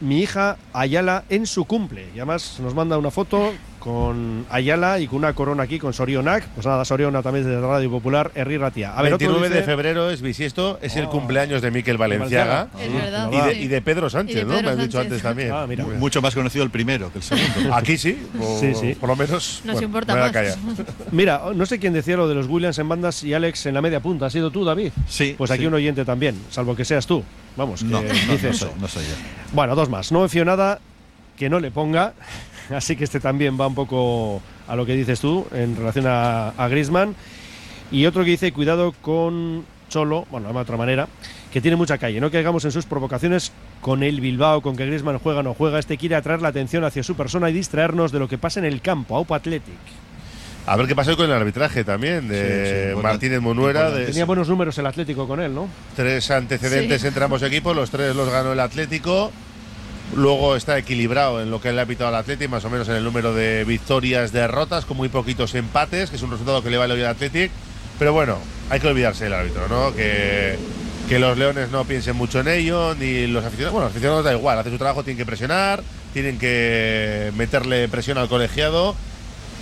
mi 0.00 0.20
hija 0.20 0.56
Ayala 0.72 1.24
en 1.28 1.46
su 1.46 1.64
cumple. 1.64 2.08
Y 2.14 2.18
además 2.18 2.58
nos 2.60 2.74
manda 2.74 2.98
una 2.98 3.10
foto 3.10 3.52
con 3.84 4.46
Ayala 4.48 4.98
y 4.98 5.06
con 5.06 5.18
una 5.18 5.34
corona 5.34 5.64
aquí 5.64 5.78
con 5.78 5.92
Sorionak. 5.92 6.46
Pues 6.54 6.66
nada, 6.66 6.86
Soriona 6.86 7.22
también 7.22 7.44
desde 7.44 7.60
Radio 7.60 7.90
Popular, 7.90 8.30
Herri 8.34 8.56
Ratia. 8.56 8.94
A 8.96 9.02
ver, 9.02 9.12
otro 9.12 9.28
29 9.28 9.54
de 9.54 9.62
febrero 9.62 10.10
es 10.10 10.22
bisiesto, 10.22 10.78
es 10.80 10.96
el 10.96 11.04
Oh. 11.04 11.10
cumpleaños 11.10 11.60
de 11.60 11.70
Miquel 11.70 11.98
Valenciaga. 11.98 12.68
Es 12.80 12.90
verdad. 12.92 13.30
Y 13.30 13.36
de, 13.46 13.62
y 13.64 13.68
de 13.68 13.82
Pedro 13.82 14.08
Sánchez, 14.08 14.46
¿no? 14.46 14.62
Me 14.62 14.70
has 14.70 14.78
dicho 14.78 14.98
antes 14.98 15.20
también. 15.20 15.52
Ah, 15.52 15.66
mira. 15.68 15.84
Mucho 15.84 16.22
más 16.22 16.34
conocido 16.34 16.64
el 16.64 16.70
primero 16.70 17.12
que 17.12 17.18
el 17.18 17.24
segundo. 17.24 17.74
Aquí 17.74 17.98
sí, 17.98 18.18
o 18.40 18.58
Sí, 18.58 18.74
sí. 18.74 18.94
por 18.98 19.10
lo 19.10 19.16
menos. 19.16 19.60
Nos 19.66 19.74
bueno, 19.74 19.86
importa 19.86 20.14
me 20.14 20.20
voy 20.20 20.28
a 20.30 20.32
más. 20.32 20.56
callar. 20.56 20.58
Mira, 21.12 21.42
no 21.54 21.66
sé 21.66 21.78
quién 21.78 21.92
decía 21.92 22.16
lo 22.16 22.26
de 22.26 22.34
los 22.34 22.46
Williams 22.46 22.78
en 22.78 22.88
bandas 22.88 23.22
y 23.22 23.34
Alex 23.34 23.66
en 23.66 23.74
la 23.74 23.82
media 23.82 24.00
punta. 24.00 24.24
¿Ha 24.26 24.30
sido 24.30 24.50
tú, 24.50 24.64
David? 24.64 24.92
Sí. 25.06 25.34
Pues 25.36 25.50
aquí 25.50 25.60
sí. 25.60 25.66
un 25.66 25.74
oyente 25.74 26.06
también, 26.06 26.36
salvo 26.50 26.74
que 26.74 26.86
seas 26.86 27.06
tú. 27.06 27.22
Vamos, 27.56 27.80
que 27.80 27.86
No, 27.90 28.00
no, 28.00 28.08
dice 28.08 28.46
no 28.46 28.50
eso. 28.50 28.66
soy, 28.70 28.80
no 28.80 28.88
soy 28.88 29.02
yo. 29.04 29.14
Bueno, 29.52 29.74
dos 29.74 29.90
más. 29.90 30.10
No 30.10 30.22
me 30.22 30.30
fío 30.30 30.46
nada 30.46 30.80
que 31.36 31.50
no 31.50 31.60
le 31.60 31.70
ponga. 31.70 32.14
Así 32.74 32.96
que 32.96 33.04
este 33.04 33.20
también 33.20 33.58
va 33.60 33.66
un 33.66 33.74
poco 33.74 34.40
a 34.66 34.76
lo 34.76 34.86
que 34.86 34.94
dices 34.94 35.20
tú 35.20 35.46
en 35.52 35.76
relación 35.76 36.06
a, 36.06 36.48
a 36.50 36.68
Griezmann. 36.68 37.14
Y 37.90 38.06
otro 38.06 38.24
que 38.24 38.30
dice, 38.30 38.52
cuidado 38.52 38.92
con 39.02 39.64
Cholo, 39.88 40.26
bueno, 40.30 40.52
de 40.52 40.58
otra 40.58 40.76
manera, 40.76 41.06
que 41.52 41.60
tiene 41.60 41.76
mucha 41.76 41.98
calle. 41.98 42.20
No 42.20 42.30
caigamos 42.30 42.64
en 42.64 42.72
sus 42.72 42.86
provocaciones 42.86 43.52
con 43.80 44.02
el 44.02 44.20
Bilbao, 44.20 44.62
con 44.62 44.76
que 44.76 44.86
Griezmann 44.86 45.18
juega 45.18 45.40
o 45.40 45.42
no 45.42 45.54
juega. 45.54 45.78
Este 45.78 45.98
quiere 45.98 46.16
atraer 46.16 46.40
la 46.42 46.48
atención 46.48 46.82
hacia 46.84 47.02
su 47.02 47.14
persona 47.14 47.50
y 47.50 47.52
distraernos 47.52 48.10
de 48.10 48.18
lo 48.18 48.26
que 48.28 48.38
pasa 48.38 48.58
en 48.60 48.66
el 48.66 48.80
campo. 48.80 49.16
Aupa 49.16 49.36
Athletic. 49.36 49.74
A 50.66 50.76
ver 50.76 50.86
qué 50.86 50.96
pasó 50.96 51.14
con 51.14 51.26
el 51.26 51.32
arbitraje 51.32 51.84
también 51.84 52.22
Sí, 52.22 52.28
de 52.28 52.64
sí, 52.64 52.88
importante, 52.88 53.02
Martínez 53.02 53.40
Monuera. 53.42 53.90
De. 53.90 54.06
Tenía 54.06 54.24
buenos 54.24 54.48
números 54.48 54.76
el 54.78 54.86
Atlético 54.86 55.28
con 55.28 55.38
él, 55.40 55.54
¿no? 55.54 55.68
tres 55.94 56.30
antecedentes 56.30 57.02
Sí. 57.02 57.06
entre 57.08 57.22
ambos 57.22 57.42
equipos, 57.42 57.76
los 57.76 57.90
tres 57.90 58.16
los 58.16 58.30
ganó 58.30 58.54
el 58.54 58.60
Atlético. 58.60 59.30
Luego 60.14 60.54
está 60.54 60.78
equilibrado 60.78 61.42
en 61.42 61.50
lo 61.50 61.60
que 61.60 61.72
le 61.72 61.80
ha 61.80 61.86
pitado 61.86 62.08
al 62.08 62.14
Atlético, 62.16 62.50
más 62.50 62.64
o 62.64 62.70
menos 62.70 62.88
en 62.88 62.96
el 62.96 63.04
número 63.04 63.34
de 63.34 63.64
victorias, 63.64 64.32
derrotas, 64.32 64.84
con 64.84 64.96
muy 64.96 65.08
poquitos 65.08 65.54
empates, 65.54 66.10
que 66.10 66.16
es 66.16 66.22
un 66.22 66.30
resultado 66.30 66.62
que 66.62 66.70
le 66.70 66.76
vale 66.76 66.94
hoy 66.94 67.00
al 67.00 67.08
Atlético. 67.08 67.52
Pero 67.98 68.12
bueno, 68.12 68.38
hay 68.70 68.80
que 68.80 68.88
olvidarse 68.88 69.24
del 69.24 69.32
árbitro, 69.32 69.66
¿no? 69.68 69.94
Que, 69.94 70.56
que 71.08 71.18
los 71.18 71.36
leones 71.38 71.70
no 71.70 71.84
piensen 71.84 72.16
mucho 72.16 72.40
en 72.40 72.48
ello, 72.48 72.94
ni 72.94 73.26
los 73.26 73.44
aficionados. 73.44 73.72
Bueno, 73.72 73.86
los 73.86 73.92
aficionados 73.92 74.24
da 74.24 74.32
igual, 74.32 74.58
hace 74.58 74.70
su 74.70 74.78
trabajo, 74.78 75.02
tienen 75.02 75.18
que 75.18 75.26
presionar, 75.26 75.82
tienen 76.12 76.38
que 76.38 77.32
meterle 77.36 77.88
presión 77.88 78.18
al 78.18 78.28
colegiado 78.28 78.94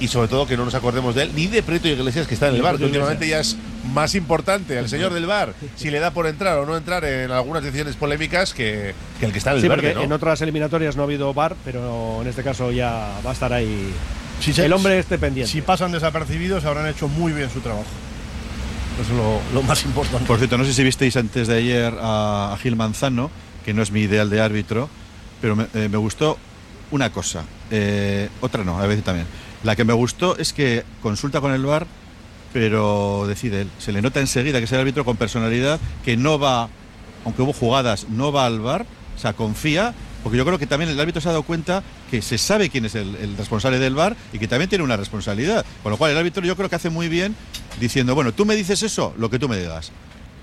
y 0.03 0.09
sobre 0.09 0.29
todo 0.29 0.47
que 0.47 0.57
no 0.57 0.65
nos 0.65 0.75
acordemos 0.75 1.15
de 1.15 1.23
él 1.23 1.31
ni 1.35 1.47
de 1.47 1.63
Prieto 1.63 1.87
Iglesias 1.89 2.27
que 2.27 2.35
está 2.35 2.49
en 2.49 2.57
el 2.57 2.63
bar, 2.63 2.77
que 2.77 2.85
últimamente 2.85 3.29
ya 3.29 3.39
es 3.41 3.57
más 3.93 4.15
importante 4.15 4.79
el 4.79 4.89
señor 4.89 5.13
del 5.13 5.27
bar 5.27 5.55
si 5.77 5.91
le 5.91 5.99
da 6.01 6.11
por 6.13 6.27
entrar 6.27 6.59
o 6.59 6.67
no 6.67 6.77
entrar 6.77 7.05
en 7.05 7.31
algunas 7.31 7.63
decisiones 7.63 7.95
polémicas 7.97 8.53
que, 8.55 8.95
que 9.21 9.27
el 9.27 9.33
que 9.33 9.39
está 9.39 9.51
en 9.51 9.57
el 9.57 9.63
Sí, 9.63 9.69
verde, 9.69 9.83
porque 9.89 9.95
¿no? 9.95 10.03
en 10.05 10.13
otras 10.13 10.41
eliminatorias 10.43 10.97
no 10.97 11.03
ha 11.03 11.05
habido 11.05 11.33
bar, 11.35 11.55
pero 11.65 12.21
en 12.23 12.27
este 12.29 12.43
caso 12.43 12.73
ya 12.73 13.13
va 13.25 13.31
a 13.31 13.33
estar 13.33 13.53
ahí 13.53 13.93
Si 14.41 14.53
se- 14.53 14.65
el 14.67 14.73
hombre 14.73 14.99
este 14.99 15.19
pendiente. 15.19 15.51
Si 15.53 15.63
pasan 15.63 15.93
desapercibidos, 15.93 16.65
habrán 16.65 16.89
hecho 16.89 17.07
muy 17.09 17.33
bien 17.33 17.49
su 17.51 17.61
trabajo. 17.61 17.85
Eso 19.01 19.11
es 19.13 19.17
lo, 19.17 19.41
lo 19.55 19.63
más 19.63 19.85
importante. 19.85 20.27
Por 20.27 20.39
cierto, 20.39 20.59
no 20.59 20.65
sé 20.65 20.73
si 20.75 20.83
visteis 20.85 21.17
antes 21.17 21.49
de 21.49 21.57
ayer 21.57 21.95
a, 22.01 22.53
a 22.53 22.57
Gil 22.59 22.77
Manzano, 22.77 23.31
que 23.65 23.73
no 23.73 23.83
es 23.83 23.91
mi 23.91 24.01
ideal 24.01 24.29
de 24.31 24.41
árbitro, 24.41 24.89
pero 25.41 25.57
me, 25.57 25.67
eh, 25.75 25.89
me 25.89 25.97
gustó 25.97 26.37
una 26.91 27.11
cosa. 27.11 27.45
Eh, 27.71 28.29
otra 28.43 28.65
no, 28.65 28.79
a 28.79 28.87
veces 28.87 29.03
también. 29.05 29.27
La 29.63 29.77
que 29.77 29.85
me 29.85 29.93
gustó 29.93 30.37
es 30.37 30.53
que 30.53 30.85
consulta 31.03 31.41
con 31.41 31.53
el 31.53 31.65
VAR, 31.65 31.87
pero 32.53 33.27
decide 33.29 33.63
él. 33.63 33.71
Se 33.79 33.93
le 33.93 34.03
nota 34.03 34.21
enseguida 34.21 34.59
que 34.59 34.65
es 34.65 34.73
el 34.73 34.81
árbitro 34.81 35.05
con 35.05 35.17
personalidad, 35.17 35.79
que 36.05 36.17
no 36.17 36.39
va, 36.39 36.69
aunque 37.25 37.43
hubo 37.43 37.53
jugadas, 37.53 38.09
no 38.09 38.33
va 38.33 38.47
al 38.47 38.61
VAR, 38.61 38.87
o 39.17 39.19
sea, 39.19 39.33
confía. 39.33 39.95
Porque 40.23 40.39
yo 40.39 40.45
creo 40.45 40.59
que 40.59 40.69
también 40.69 40.91
el 40.91 41.01
árbitro 41.01 41.21
se 41.21 41.29
ha 41.29 41.33
dado 41.33 41.43
cuenta 41.43 41.83
que 42.11 42.23
se 42.23 42.39
sabe 42.39 42.71
quién 42.71 42.85
es 42.85 42.95
el, 42.95 43.17
el 43.17 43.37
responsable 43.37 43.79
del 43.79 43.95
VAR 43.95 44.17
y 44.33 44.39
que 44.39 44.47
también 44.47 44.69
tiene 44.69 44.85
una 44.85 44.97
responsabilidad. 44.97 45.65
Con 45.83 45.91
lo 45.91 45.99
cual 45.99 46.13
el 46.13 46.19
árbitro 46.19 46.45
yo 46.45 46.57
creo 46.57 46.69
que 46.69 46.77
hace 46.77 46.91
muy 46.91 47.09
bien 47.09 47.35
diciendo, 47.81 48.15
bueno, 48.15 48.33
tú 48.33 48.45
me 48.45 48.55
dices 48.55 48.83
eso, 48.83 49.15
lo 49.17 49.31
que 49.31 49.39
tú 49.39 49.49
me 49.49 49.57
digas. 49.57 49.91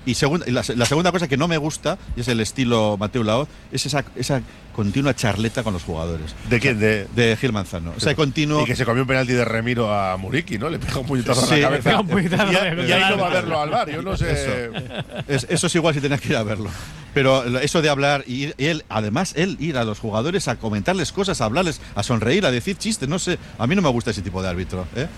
Y, 0.06 0.14
segun- 0.14 0.42
y 0.46 0.50
la, 0.50 0.62
la 0.76 0.86
segunda 0.86 1.12
cosa 1.12 1.28
que 1.28 1.36
no 1.36 1.46
me 1.46 1.58
gusta, 1.58 1.98
y 2.16 2.20
es 2.22 2.28
el 2.28 2.40
estilo 2.40 2.96
Mateo 2.98 3.22
Laoz, 3.22 3.48
es 3.70 3.84
esa, 3.84 4.02
esa 4.16 4.40
continua 4.74 5.14
charleta 5.14 5.62
con 5.62 5.74
los 5.74 5.82
jugadores. 5.82 6.34
¿De 6.48 6.58
quién? 6.58 6.78
De, 6.80 7.06
De 7.14 7.36
Gil 7.36 7.52
Manzano. 7.52 7.92
Ese 7.96 8.14
continuo... 8.14 8.62
Y 8.62 8.64
que 8.64 8.76
se 8.76 8.86
comió 8.86 9.02
un 9.02 9.08
penalti 9.08 9.34
de 9.34 9.44
Remiro 9.44 9.92
a 9.92 10.16
Muriki, 10.16 10.56
¿no? 10.58 10.70
Le 10.70 10.78
pegó 10.78 11.00
un 11.00 11.06
puñetazo 11.06 11.44
Sí, 11.46 11.56
en 11.56 11.60
la 11.62 11.68
cabeza. 11.68 12.00
un 12.00 12.08
puñetazo 12.08 12.50
y, 12.50 12.54
de- 12.76 12.88
y 12.88 12.92
ahí 12.92 13.10
no 13.10 13.18
va 13.18 13.26
a 13.26 13.30
verlo 13.30 13.60
al 13.60 13.68
bar. 13.68 13.90
Yo 13.90 14.00
no 14.00 14.16
sé. 14.16 14.32
Eso. 14.32 15.22
Es- 15.28 15.46
eso 15.50 15.66
es 15.66 15.74
igual 15.74 15.92
si 15.94 16.00
tenías 16.00 16.20
que 16.22 16.28
ir 16.28 16.36
a 16.36 16.42
verlo. 16.44 16.70
Pero 17.12 17.44
eso 17.58 17.82
de 17.82 17.90
hablar 17.90 18.24
y 18.26 18.46
ir- 18.46 18.54
él, 18.56 18.84
además 18.88 19.34
él 19.36 19.58
ir 19.60 19.76
a 19.76 19.84
los 19.84 19.98
jugadores 19.98 20.48
a 20.48 20.56
comentarles 20.56 21.12
cosas, 21.12 21.42
a 21.42 21.44
hablarles, 21.44 21.80
a 21.94 22.02
sonreír, 22.02 22.46
a 22.46 22.50
decir 22.50 22.78
chistes, 22.78 23.06
no 23.08 23.18
sé, 23.18 23.38
a 23.58 23.66
mí 23.66 23.74
no 23.76 23.82
me 23.82 23.88
gusta 23.90 24.12
ese 24.12 24.22
tipo 24.22 24.42
de 24.42 24.48
árbitro, 24.48 24.86
¿eh? 24.96 25.08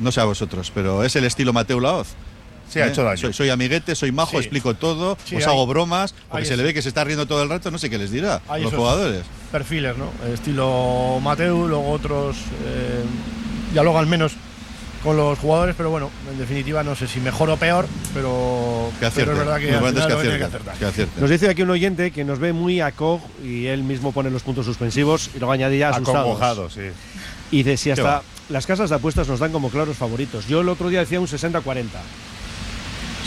No 0.00 0.10
sé 0.10 0.20
a 0.20 0.24
vosotros, 0.24 0.72
pero 0.74 1.04
es 1.04 1.14
el 1.14 1.24
estilo 1.24 1.52
Mateo 1.52 1.78
Laoz. 1.78 2.08
Sí, 2.68 2.80
ha 2.80 2.86
hecho 2.88 3.02
daño. 3.04 3.16
Soy, 3.18 3.32
soy 3.32 3.48
amiguete, 3.50 3.94
soy 3.94 4.12
majo, 4.12 4.32
Sí. 4.32 4.36
explico 4.38 4.74
todo, 4.74 5.16
Sí, 5.24 5.36
os 5.36 5.42
hay- 5.46 5.48
hago 5.52 5.66
bromas, 5.66 6.14
porque 6.30 6.44
se 6.44 6.56
le 6.56 6.62
eso. 6.62 6.66
ve 6.68 6.74
que 6.74 6.82
se 6.82 6.88
está 6.88 7.04
riendo 7.04 7.26
todo 7.26 7.42
el 7.42 7.48
rato, 7.48 7.70
no 7.70 7.78
sé 7.78 7.88
qué 7.90 7.98
les 7.98 8.10
dirá 8.10 8.40
Hay 8.48 8.62
los 8.62 8.74
jugadores. 8.74 9.22
Perfiles, 9.52 9.94
¿no? 9.96 10.10
Estilo 10.32 11.18
Mateu, 11.22 11.68
luego 11.68 11.90
otros 11.90 12.36
eh, 12.66 13.02
dialogan 13.72 14.08
menos 14.08 14.32
con 15.02 15.16
los 15.16 15.38
jugadores, 15.38 15.74
pero 15.76 15.90
bueno, 15.90 16.10
en 16.32 16.36
definitiva 16.38 16.82
no 16.82 16.96
sé 16.96 17.06
si 17.06 17.20
mejor 17.20 17.48
o 17.50 17.56
peor, 17.56 17.86
pero, 18.12 18.90
Que 18.94 18.96
pero 18.98 19.08
acierte. 19.08 19.32
es 19.32 19.38
verdad 19.38 19.58
que, 19.60 19.68
al 19.68 19.74
importante 19.74 20.00
es 20.00 20.04
final 20.06 20.50
que 20.76 20.84
que 20.96 21.06
que. 21.14 21.20
Nos 21.20 21.30
dice 21.30 21.48
aquí 21.48 21.62
un 21.62 21.70
oyente 21.70 22.10
que 22.10 22.24
nos 22.24 22.40
ve 22.40 22.52
muy 22.52 22.80
a 22.80 22.90
cog 22.90 23.20
y 23.44 23.66
él 23.66 23.84
mismo 23.84 24.10
pone 24.10 24.30
los 24.30 24.42
puntos 24.42 24.66
suspensivos 24.66 25.30
y 25.36 25.38
luego 25.38 25.52
añadía 25.52 25.90
asustados. 25.90 26.72
Sí. 26.72 26.80
Y 27.52 27.58
dice, 27.62 27.76
si 27.76 27.84
¿Qué 27.84 27.92
hasta 28.00 28.22
las 28.48 28.66
casas 28.66 28.90
de 28.90 28.96
apuestas 28.96 29.28
nos 29.28 29.38
dan 29.38 29.52
como 29.52 29.70
claros 29.70 29.96
favoritos. 29.96 30.48
Yo 30.48 30.60
el 30.62 30.68
otro 30.68 30.88
día 30.88 31.00
decía 31.00 31.20
un 31.20 31.28
60-40. 31.28 31.84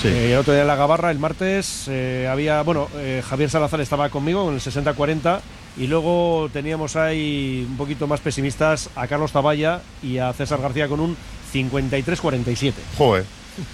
Sí. 0.02 0.08
Eh, 0.08 0.32
el 0.32 0.38
otro 0.38 0.54
día 0.54 0.62
en 0.62 0.68
la 0.68 0.78
Gabarra, 0.78 1.12
el 1.12 1.20
martes, 1.20 1.86
eh, 1.90 2.28
había, 2.32 2.62
bueno, 2.62 2.88
eh, 2.96 3.22
Javier 3.28 3.50
Salazar 3.50 3.82
estaba 3.82 4.10
conmigo 4.10 4.46
con 4.46 4.54
el 4.54 4.62
60-40 4.62 5.42
y 5.78 5.88
luego 5.88 6.50
teníamos 6.54 6.96
ahí 6.96 7.66
un 7.70 7.76
poquito 7.76 8.08
más 8.08 8.22
pesimistas 8.22 8.90
a 8.96 9.08
Carlos 9.08 9.34
Taballa 9.34 9.82
y 10.02 10.20
a 10.20 10.32
César 10.32 10.62
García 10.62 10.88
con 10.88 11.02
un 11.02 11.18
53-47. 11.54 12.74
Joder. 12.98 13.26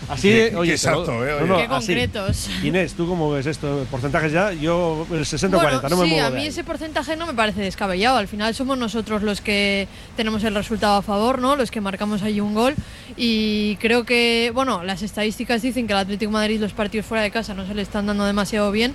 Así, 0.09 0.29
Qué- 0.29 0.55
oye, 0.55 0.73
qué 0.73 0.77
te 0.79 0.91
lo- 0.91 1.01
exacto, 1.03 1.25
eh, 1.25 1.38
no, 1.41 1.45
no, 1.47 1.55
Qué 1.57 1.63
así. 1.63 1.69
concretos. 1.69 2.49
Inés, 2.63 2.93
¿tú 2.93 3.07
cómo 3.07 3.31
ves 3.31 3.45
esto? 3.45 3.86
¿Porcentajes 3.91 4.31
ya? 4.31 4.51
Yo 4.53 5.05
el 5.11 5.25
60-40, 5.25 5.49
Bueno, 5.61 5.89
no 5.89 5.97
me 5.97 6.05
sí, 6.05 6.11
muevo 6.13 6.27
a 6.27 6.29
mí 6.31 6.41
ahí. 6.41 6.47
ese 6.47 6.63
porcentaje 6.63 7.15
no 7.15 7.25
me 7.27 7.33
parece 7.33 7.61
descabellado. 7.61 8.17
Al 8.17 8.27
final 8.27 8.53
somos 8.55 8.77
nosotros 8.77 9.23
los 9.23 9.41
que 9.41 9.88
tenemos 10.15 10.43
el 10.43 10.55
resultado 10.55 10.95
a 10.97 11.01
favor, 11.01 11.39
¿no? 11.39 11.55
Los 11.55 11.71
que 11.71 11.81
marcamos 11.81 12.21
ahí 12.21 12.39
un 12.39 12.53
gol. 12.53 12.75
Y 13.17 13.75
creo 13.77 14.03
que, 14.05 14.51
bueno, 14.53 14.83
las 14.83 15.01
estadísticas 15.01 15.61
dicen 15.61 15.88
que 15.88 15.93
al 15.93 15.99
Atlético 15.99 16.29
de 16.31 16.33
Madrid 16.33 16.59
los 16.59 16.73
partidos 16.73 17.05
fuera 17.05 17.23
de 17.23 17.31
casa 17.31 17.53
no 17.53 17.65
se 17.65 17.73
le 17.73 17.81
están 17.81 18.05
dando 18.05 18.25
demasiado 18.25 18.71
bien. 18.71 18.93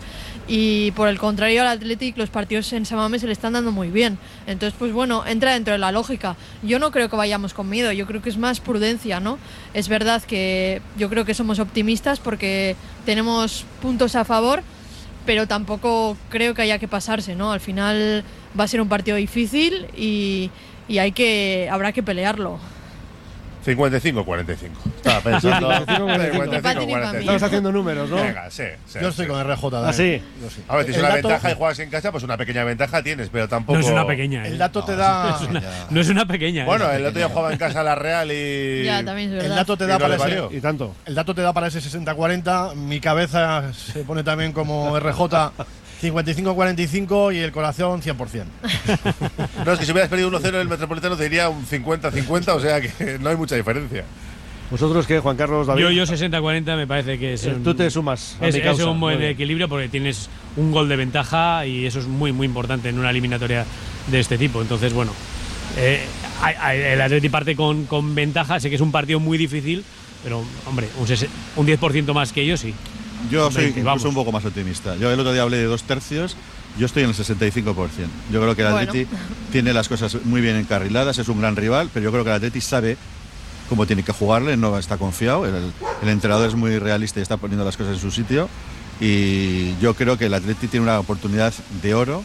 Y 0.48 0.90
por 0.92 1.08
el 1.08 1.18
contrario, 1.18 1.62
al 1.62 1.68
Atlético 1.68 2.18
los 2.18 2.30
partidos 2.30 2.72
en 2.72 2.84
Samame 2.86 3.18
se 3.18 3.26
le 3.26 3.32
están 3.32 3.52
dando 3.52 3.72
muy 3.72 3.88
bien. 3.88 4.18
Entonces, 4.46 4.74
pues 4.78 4.92
bueno, 4.92 5.24
entra 5.26 5.52
dentro 5.54 5.72
de 5.72 5.78
la 5.78 5.92
lógica. 5.92 6.36
Yo 6.62 6.78
no 6.78 6.90
creo 6.90 7.08
que 7.08 7.16
vayamos 7.16 7.54
con 7.54 7.68
miedo, 7.68 7.92
yo 7.92 8.06
creo 8.06 8.20
que 8.20 8.28
es 8.30 8.36
más 8.36 8.60
prudencia, 8.60 9.20
¿no? 9.20 9.38
Es 9.74 9.88
verdad 9.88 10.22
que 10.22 10.79
yo 10.98 11.08
creo 11.08 11.24
que 11.24 11.34
somos 11.34 11.58
optimistas 11.58 12.18
porque 12.20 12.76
tenemos 13.04 13.64
puntos 13.80 14.16
a 14.16 14.24
favor 14.24 14.62
pero 15.26 15.46
tampoco 15.46 16.16
creo 16.28 16.54
que 16.54 16.62
haya 16.62 16.78
que 16.78 16.88
pasarse, 16.88 17.34
¿no? 17.34 17.52
Al 17.52 17.60
final 17.60 18.24
va 18.58 18.64
a 18.64 18.68
ser 18.68 18.80
un 18.80 18.88
partido 18.88 19.16
difícil 19.16 19.86
y, 19.96 20.50
y 20.88 20.98
hay 20.98 21.12
que 21.12 21.68
habrá 21.70 21.92
que 21.92 22.02
pelearlo. 22.02 22.58
55-45. 23.64 24.56
Estaba 24.96 25.20
pensando. 25.20 25.70
55-45. 25.70 26.62
55-45. 26.62 27.14
Estamos 27.20 27.42
haciendo 27.42 27.72
números, 27.72 28.08
¿no? 28.10 28.16
Venga, 28.16 28.50
sí, 28.50 28.64
sí, 28.86 28.98
Yo 29.00 29.08
estoy 29.08 29.26
sí. 29.26 29.30
con 29.30 29.42
RJ. 29.44 29.64
¿Ah, 29.86 29.92
sí? 29.92 30.22
Yo 30.42 30.50
sí. 30.50 30.62
A 30.68 30.76
ver, 30.76 30.84
tienes 30.86 30.98
El 31.02 31.06
una 31.06 31.16
dato- 31.16 31.28
ventaja 31.28 31.50
y 31.50 31.54
juegas 31.54 31.78
en 31.78 31.90
casa, 31.90 32.12
pues 32.12 32.24
una 32.24 32.36
pequeña 32.36 32.64
ventaja 32.64 33.02
tienes, 33.02 33.28
pero 33.30 33.48
tampoco. 33.48 33.78
No 33.78 33.84
es 33.84 33.90
una 33.90 34.06
pequeña. 34.06 34.46
El 34.46 34.54
¿eh? 34.54 34.58
dato 34.58 34.84
te 34.84 34.96
da. 34.96 35.30
No 35.30 35.36
es 35.36 35.42
una, 35.48 35.62
no 35.90 36.00
es 36.00 36.08
una 36.08 36.26
pequeña. 36.26 36.62
¿eh? 36.62 36.66
Bueno, 36.66 36.90
el 36.90 37.04
otro 37.04 37.18
día 37.18 37.28
jugaba 37.28 37.52
en 37.52 37.58
casa 37.58 37.82
la 37.82 37.94
Real 37.94 38.30
y. 38.32 38.84
Ya, 38.84 39.04
también 39.04 39.36
es 39.36 39.44
El 39.44 39.54
dato 39.54 39.76
te 39.76 39.84
Y 39.84 39.86
da 39.88 39.94
no 39.94 40.00
para 40.00 40.14
ese. 40.16 40.56
Y 40.56 40.60
tanto. 40.60 40.94
el 41.04 41.14
dato 41.14 41.34
te 41.34 41.42
da 41.42 41.52
para 41.52 41.66
ese 41.66 41.80
60-40. 41.80 42.74
Mi 42.76 43.00
cabeza 43.00 43.72
se 43.74 44.04
pone 44.04 44.22
también 44.22 44.52
como 44.52 44.98
RJ 44.98 45.52
55-45 46.00 47.34
y 47.34 47.38
el 47.38 47.52
corazón 47.52 48.02
100%. 48.02 48.44
No, 49.64 49.72
es 49.72 49.78
que 49.78 49.84
si 49.84 49.92
hubieras 49.92 50.08
perdido 50.08 50.30
1-0 50.30 50.48
en 50.48 50.54
el 50.56 50.68
Metropolitano 50.68 51.16
te 51.16 51.24
diría 51.24 51.48
un 51.48 51.66
50-50, 51.66 52.48
o 52.48 52.60
sea 52.60 52.80
que 52.80 53.18
no 53.20 53.28
hay 53.30 53.36
mucha 53.36 53.54
diferencia. 53.56 54.04
¿Vosotros 54.70 55.06
qué, 55.06 55.18
Juan 55.18 55.36
Carlos, 55.36 55.66
David? 55.66 55.82
Yo, 55.82 55.90
yo 55.90 56.04
60-40 56.04 56.76
me 56.76 56.86
parece 56.86 57.18
que 57.18 57.34
es. 57.34 57.44
Eh, 57.44 57.54
un- 57.54 57.62
tú 57.64 57.74
te 57.74 57.90
sumas 57.90 58.36
a 58.40 58.46
Es, 58.46 58.54
mi 58.54 58.60
es 58.60 58.80
un 58.80 59.00
buen 59.00 59.20
equilibrio 59.22 59.68
porque 59.68 59.88
tienes 59.88 60.28
un 60.56 60.70
gol 60.70 60.88
de 60.88 60.96
ventaja 60.96 61.66
y 61.66 61.86
eso 61.86 61.98
es 61.98 62.06
muy, 62.06 62.32
muy 62.32 62.46
importante 62.46 62.88
en 62.88 62.98
una 62.98 63.10
eliminatoria 63.10 63.66
de 64.06 64.20
este 64.20 64.38
tipo. 64.38 64.62
Entonces, 64.62 64.92
bueno, 64.92 65.12
eh, 65.76 66.00
el 66.72 67.00
Atleti 67.00 67.28
parte 67.28 67.56
con, 67.56 67.84
con 67.86 68.14
ventaja. 68.14 68.60
Sé 68.60 68.68
que 68.70 68.76
es 68.76 68.80
un 68.80 68.92
partido 68.92 69.18
muy 69.18 69.36
difícil, 69.38 69.84
pero, 70.22 70.42
hombre, 70.66 70.88
un, 70.98 71.06
sese- 71.06 71.28
un 71.56 71.66
10% 71.66 72.12
más 72.14 72.32
que 72.32 72.42
ellos 72.42 72.60
sí. 72.60 72.72
Yo 73.30 73.50
soy 73.50 73.64
20, 73.64 73.80
incluso 73.80 73.84
vamos. 73.84 74.04
un 74.04 74.14
poco 74.14 74.32
más 74.32 74.44
optimista. 74.44 74.96
Yo 74.96 75.10
el 75.10 75.18
otro 75.20 75.32
día 75.32 75.42
hablé 75.42 75.58
de 75.58 75.64
dos 75.64 75.82
tercios, 75.82 76.36
yo 76.78 76.86
estoy 76.86 77.02
en 77.02 77.10
el 77.10 77.14
65%. 77.14 77.74
Yo 78.32 78.40
creo 78.40 78.56
que 78.56 78.62
el 78.62 78.72
Bueno. 78.72 78.90
Atleti 78.90 79.10
tiene 79.52 79.72
las 79.72 79.88
cosas 79.88 80.16
muy 80.24 80.40
bien 80.40 80.56
encarriladas, 80.56 81.18
es 81.18 81.28
un 81.28 81.40
gran 81.40 81.56
rival, 81.56 81.90
pero 81.92 82.04
yo 82.04 82.12
creo 82.12 82.24
que 82.24 82.30
el 82.30 82.36
Atleti 82.36 82.60
sabe 82.60 82.96
cómo 83.68 83.86
tiene 83.86 84.02
que 84.02 84.12
jugarle, 84.12 84.56
no 84.56 84.78
está 84.78 84.96
confiado. 84.96 85.46
El, 85.46 85.72
el 86.02 86.08
entrenador 86.08 86.48
es 86.48 86.54
muy 86.54 86.78
realista 86.78 87.20
y 87.20 87.22
está 87.22 87.36
poniendo 87.36 87.64
las 87.64 87.76
cosas 87.76 87.94
en 87.94 88.00
su 88.00 88.10
sitio. 88.10 88.48
Y 89.00 89.76
yo 89.80 89.94
creo 89.94 90.18
que 90.18 90.26
el 90.26 90.34
Atleti 90.34 90.66
tiene 90.68 90.84
una 90.84 90.98
oportunidad 91.00 91.54
de 91.82 91.94
oro 91.94 92.22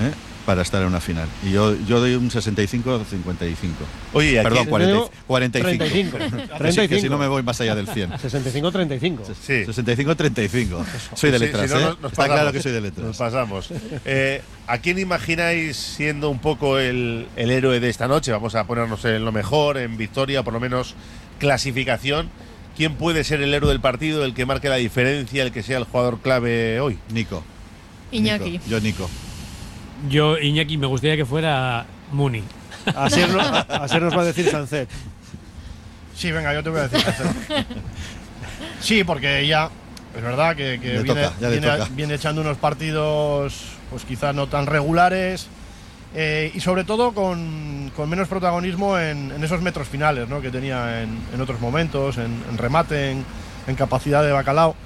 ¿eh? 0.00 0.12
Para 0.46 0.62
estar 0.62 0.82
en 0.82 0.88
una 0.88 1.00
final. 1.00 1.28
Y 1.46 1.52
yo, 1.52 1.74
yo 1.86 2.00
doy 2.00 2.14
un 2.14 2.28
65-55. 2.30 3.70
Oye, 4.12 4.32
y 4.32 4.36
aquí- 4.36 4.44
Perdón, 4.48 4.66
40 4.66 5.10
45. 5.26 5.84
35. 5.84 6.18
Que 6.18 6.24
sí, 6.24 6.36
que 6.48 6.58
35. 6.58 7.00
si 7.02 7.08
no 7.08 7.18
me 7.18 7.28
voy 7.28 7.42
más 7.42 7.60
allá 7.60 7.74
del 7.74 7.86
100. 7.88 8.10
65-35. 8.12 9.20
Sí. 9.40 9.64
65-35. 9.64 10.84
Soy 11.14 11.30
de 11.30 11.38
Sí, 11.38 11.44
letras, 11.44 11.70
si 11.70 11.74
no, 11.76 11.80
¿eh? 11.80 11.84
nos- 11.84 12.00
nos 12.00 12.12
Está 12.12 12.22
pasamos. 12.22 12.26
claro 12.36 12.52
que 12.52 12.62
soy 12.62 12.72
de 12.72 12.80
Nos 12.80 12.90
letras. 12.98 13.16
pasamos. 13.16 13.68
Eh, 14.04 14.42
¿A 14.66 14.78
quién 14.78 14.98
imagináis 14.98 15.76
siendo 15.76 16.28
un 16.30 16.38
poco 16.38 16.78
el, 16.78 17.26
el 17.36 17.50
héroe 17.50 17.78
de 17.80 17.88
esta 17.88 18.08
noche? 18.08 18.32
Vamos 18.32 18.54
a 18.54 18.64
ponernos 18.66 19.04
en 19.04 19.24
lo 19.24 19.32
mejor, 19.32 19.78
en 19.78 19.96
victoria, 19.96 20.42
por 20.42 20.52
lo 20.54 20.60
menos 20.60 20.94
clasificación. 21.38 22.30
¿Quién 22.76 22.94
puede 22.94 23.22
ser 23.22 23.42
el 23.42 23.52
héroe 23.52 23.68
del 23.70 23.80
partido, 23.80 24.24
el 24.24 24.32
que 24.34 24.46
marque 24.46 24.68
la 24.70 24.76
diferencia, 24.76 25.42
el 25.42 25.52
que 25.52 25.62
sea 25.62 25.76
el 25.78 25.84
jugador 25.84 26.20
clave 26.20 26.80
hoy? 26.80 26.98
Nico. 27.12 27.44
Iñaki. 28.10 28.50
Nico. 28.52 28.64
Yo, 28.68 28.80
Nico. 28.80 29.10
Yo, 30.08 30.38
Iñaki, 30.38 30.76
me 30.78 30.86
gustaría 30.86 31.16
que 31.16 31.24
fuera 31.26 31.86
Muni. 32.12 32.42
Así 32.96 33.20
nos, 33.20 33.46
así 33.68 33.98
nos 34.00 34.16
va 34.16 34.22
a 34.22 34.24
decir 34.24 34.50
Sancet. 34.50 34.88
Sí, 36.14 36.30
venga, 36.32 36.52
yo 36.52 36.62
te 36.62 36.70
voy 36.70 36.80
a 36.80 36.88
decir. 36.88 37.14
sí, 38.80 39.04
porque 39.04 39.46
ya 39.46 39.70
es 40.16 40.22
verdad 40.22 40.54
que, 40.56 40.76
viene, 40.78 41.04
toca, 41.04 42.14
echando 42.14 42.40
unos 42.42 42.58
partidos, 42.58 43.62
pues 43.90 44.04
quizás 44.04 44.34
no 44.34 44.46
tan 44.46 44.66
regulares. 44.66 45.48
eh, 46.14 46.50
y 46.54 46.60
sobre 46.60 46.84
todo 46.84 47.12
con, 47.12 47.90
con 47.96 48.10
menos 48.10 48.28
protagonismo 48.28 48.98
en, 48.98 49.32
en 49.32 49.42
esos 49.42 49.62
metros 49.62 49.88
finales 49.88 50.28
¿no? 50.28 50.42
que 50.42 50.50
tenía 50.50 51.02
en, 51.02 51.18
en 51.32 51.40
otros 51.40 51.60
momentos, 51.60 52.18
en, 52.18 52.42
en 52.50 52.58
remate, 52.58 53.12
en, 53.12 53.24
en 53.66 53.74
capacidad 53.76 54.22
de 54.22 54.32
bacalao. 54.32 54.76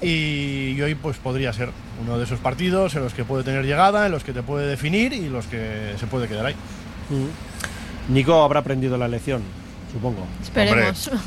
Y, 0.00 0.80
hoy 0.80 0.94
pues 0.94 1.16
podría 1.16 1.52
ser 1.52 1.70
uno 2.02 2.18
de 2.18 2.24
esos 2.24 2.38
partidos 2.38 2.94
en 2.94 3.02
los 3.02 3.14
que 3.14 3.24
puede 3.24 3.42
tener 3.42 3.64
llegada, 3.64 4.06
en 4.06 4.12
los 4.12 4.22
que 4.24 4.32
te 4.32 4.42
puede 4.42 4.66
definir 4.66 5.12
y 5.12 5.28
los 5.28 5.46
que 5.46 5.94
se 5.98 6.06
puede 6.06 6.28
quedar 6.28 6.46
ahí. 6.46 6.54
Nico 8.08 8.42
habrá 8.44 8.60
aprendido 8.60 8.96
la 8.96 9.08
lección, 9.08 9.42
supongo. 9.92 10.26
Esperemos. 10.42 11.10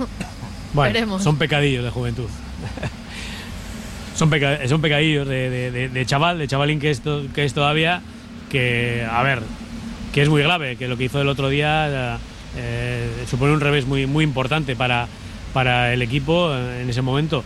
Bueno, 0.74 1.20
son 1.20 1.38
pecadillos 1.38 1.84
de 1.84 1.90
juventud. 1.90 2.30
son, 4.16 4.30
peca- 4.30 4.66
son 4.70 4.80
pecadillos 4.82 5.28
de, 5.28 5.50
de- 5.50 5.70
de- 5.72 5.90
de 5.90 6.06
chaval, 6.06 6.38
de 6.40 6.48
chavalín 6.48 6.80
que 6.80 6.90
es, 6.92 7.02
to- 7.02 7.24
que 7.36 7.44
es 7.44 7.54
todavía, 7.54 8.02
que, 8.50 9.06
a 9.12 9.22
ver, 9.22 9.42
que 10.14 10.22
es 10.22 10.30
muy 10.30 10.42
grave, 10.42 10.78
que 10.78 10.88
lo 10.88 10.96
que 10.96 11.04
hizo 11.04 11.20
el 11.20 11.28
otro 11.28 11.50
día 11.50 12.18
eh, 12.56 13.10
supone 13.30 13.52
un 13.52 13.60
revés 13.60 13.86
muy, 13.86 14.06
muy 14.06 14.24
importante 14.24 14.78
para, 14.78 15.08
para 15.54 15.94
el 15.94 16.02
equipo 16.02 16.54
eh, 16.56 16.84
en 16.84 16.90
ese 16.90 17.02
momento. 17.02 17.44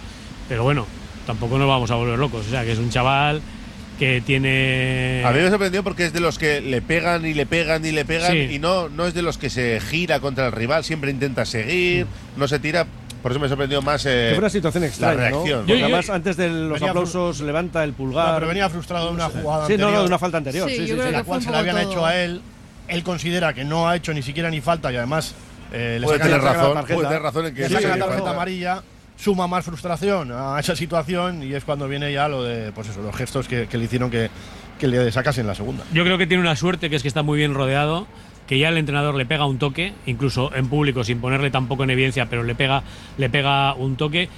Pero 0.47 0.61
bueno, 0.63 0.85
tampoco 1.25 1.57
nos 1.57 1.67
vamos 1.67 1.91
a 1.91 1.95
volver 1.95 2.17
locos. 2.19 2.45
O 2.47 2.49
sea, 2.49 2.63
que 2.63 2.71
es 2.73 2.79
un 2.79 2.89
chaval 2.89 3.41
que 3.99 4.21
tiene... 4.25 5.23
A 5.25 5.31
mí 5.31 5.39
me 5.39 5.49
sorprendió 5.49 5.83
porque 5.83 6.05
es 6.05 6.13
de 6.13 6.19
los 6.19 6.37
que 6.37 6.59
le 6.61 6.81
pegan 6.81 7.25
y 7.25 7.33
le 7.33 7.45
pegan 7.45 7.85
y 7.85 7.91
le 7.91 8.03
pegan 8.05 8.31
Sí. 8.33 8.47
y 8.55 8.59
no, 8.59 8.89
no 8.89 9.05
es 9.07 9.13
de 9.13 9.21
los 9.21 9.37
que 9.37 9.49
se 9.49 9.79
gira 9.79 10.19
contra 10.19 10.47
el 10.47 10.51
rival, 10.51 10.83
siempre 10.83 11.11
intenta 11.11 11.45
seguir, 11.45 12.05
no 12.35 12.47
se 12.47 12.59
tira. 12.59 12.85
Por 13.21 13.31
eso 13.31 13.39
me 13.39 13.47
sorprendió 13.47 13.81
más 13.81 14.05
eh, 14.05 14.27
fue 14.31 14.39
una 14.39 14.49
situación 14.51 14.83
extraña, 14.83 15.15
la 15.15 15.29
¿no? 15.31 15.37
reacción. 15.37 15.59
Porque 15.61 15.79
Yo- 15.79 15.85
además, 15.85 16.09
antes 16.11 16.37
de 16.37 16.49
los 16.49 16.79
aplausos, 16.81 17.39
levanta 17.41 17.83
el 17.83 17.91
No, 17.91 17.97
pulgar. 17.97 18.35
pero 18.35 18.47
venía 18.47 18.69
frustrado 18.69 19.07
de 19.07 19.13
una 19.13 19.29
jugada 19.29 19.65
Sí, 19.65 19.73
no, 19.73 19.77
no, 19.77 19.85
anterior. 19.85 20.01
de 20.01 20.07
una 20.07 20.19
falta 20.19 20.37
anterior. 20.37 20.69
Sí, 20.69 20.75
Sí, 20.75 20.85
yo 20.87 21.03
sí, 21.03 21.11
la 21.11 21.23
cual 21.23 21.41
se 21.41 21.49
la 21.49 21.59
habían 21.59 21.77
todo. 21.81 21.91
hecho 21.91 22.05
a 22.05 22.15
él. 22.17 22.41
Él 22.87 23.01
considera 23.03 23.53
que 23.55 23.63
no 23.63 23.89
ha 23.89 23.95
hecho 23.95 24.13
ni 24.13 24.21
siquiera 24.21 24.51
ni 24.51 24.61
falta 24.61 24.91
y 24.93 24.97
además 24.97 25.33
eh, 25.73 25.97
le 25.99 26.05
Puede 26.05 26.19
tener 26.19 26.43
la 26.43 26.53
razón, 26.53 26.73
tarjeta, 26.75 26.93
puede 26.95 27.07
tener 27.07 27.21
razón 27.23 27.45
en 27.47 27.55
que 27.55 27.61
le 27.61 27.67
sí, 27.67 27.73
la 27.87 27.97
tarjeta 27.97 28.29
amarilla, 28.29 28.83
suma 29.17 29.47
más 29.47 29.65
frustración 29.65 30.31
a 30.33 30.59
esa 30.59 30.75
situación 30.75 31.41
y 31.43 31.53
es 31.53 31.63
cuando 31.63 31.87
viene 31.87 32.11
ya 32.11 32.27
lo 32.27 32.43
de 32.43 32.71
pues 32.71 32.89
eso, 32.89 33.01
los 33.01 33.15
gestos 33.15 33.47
que, 33.47 33.67
que 33.67 33.77
le 33.77 33.85
hicieron 33.85 34.11
que, 34.11 34.29
que 34.79 34.87
le 34.87 35.11
sacasen 35.11 35.47
la 35.47 35.55
segunda. 35.55 35.83
Yo 35.93 36.03
creo 36.03 36.17
que 36.17 36.27
tiene 36.27 36.41
una 36.41 36.55
suerte 36.55 36.89
que 36.89 36.95
es 36.97 37.01
que 37.01 37.07
está 37.07 37.23
muy 37.23 37.37
bien 37.37 37.53
rodeado, 37.53 38.07
que 38.47 38.59
ya 38.59 38.69
el 38.69 38.77
entrenador 38.77 39.15
le 39.15 39.25
pega 39.25 39.45
un 39.45 39.57
toque, 39.57 39.93
incluso 40.05 40.53
en 40.53 40.67
público 40.67 41.03
sin 41.03 41.19
ponerle 41.19 41.49
tampoco 41.49 41.83
en 41.83 41.89
evidencia, 41.91 42.27
pero 42.27 42.43
le 42.43 42.55
pega, 42.55 42.83
le 43.17 43.29
pega 43.29 43.73
un 43.73 43.95
toque. 43.95 44.29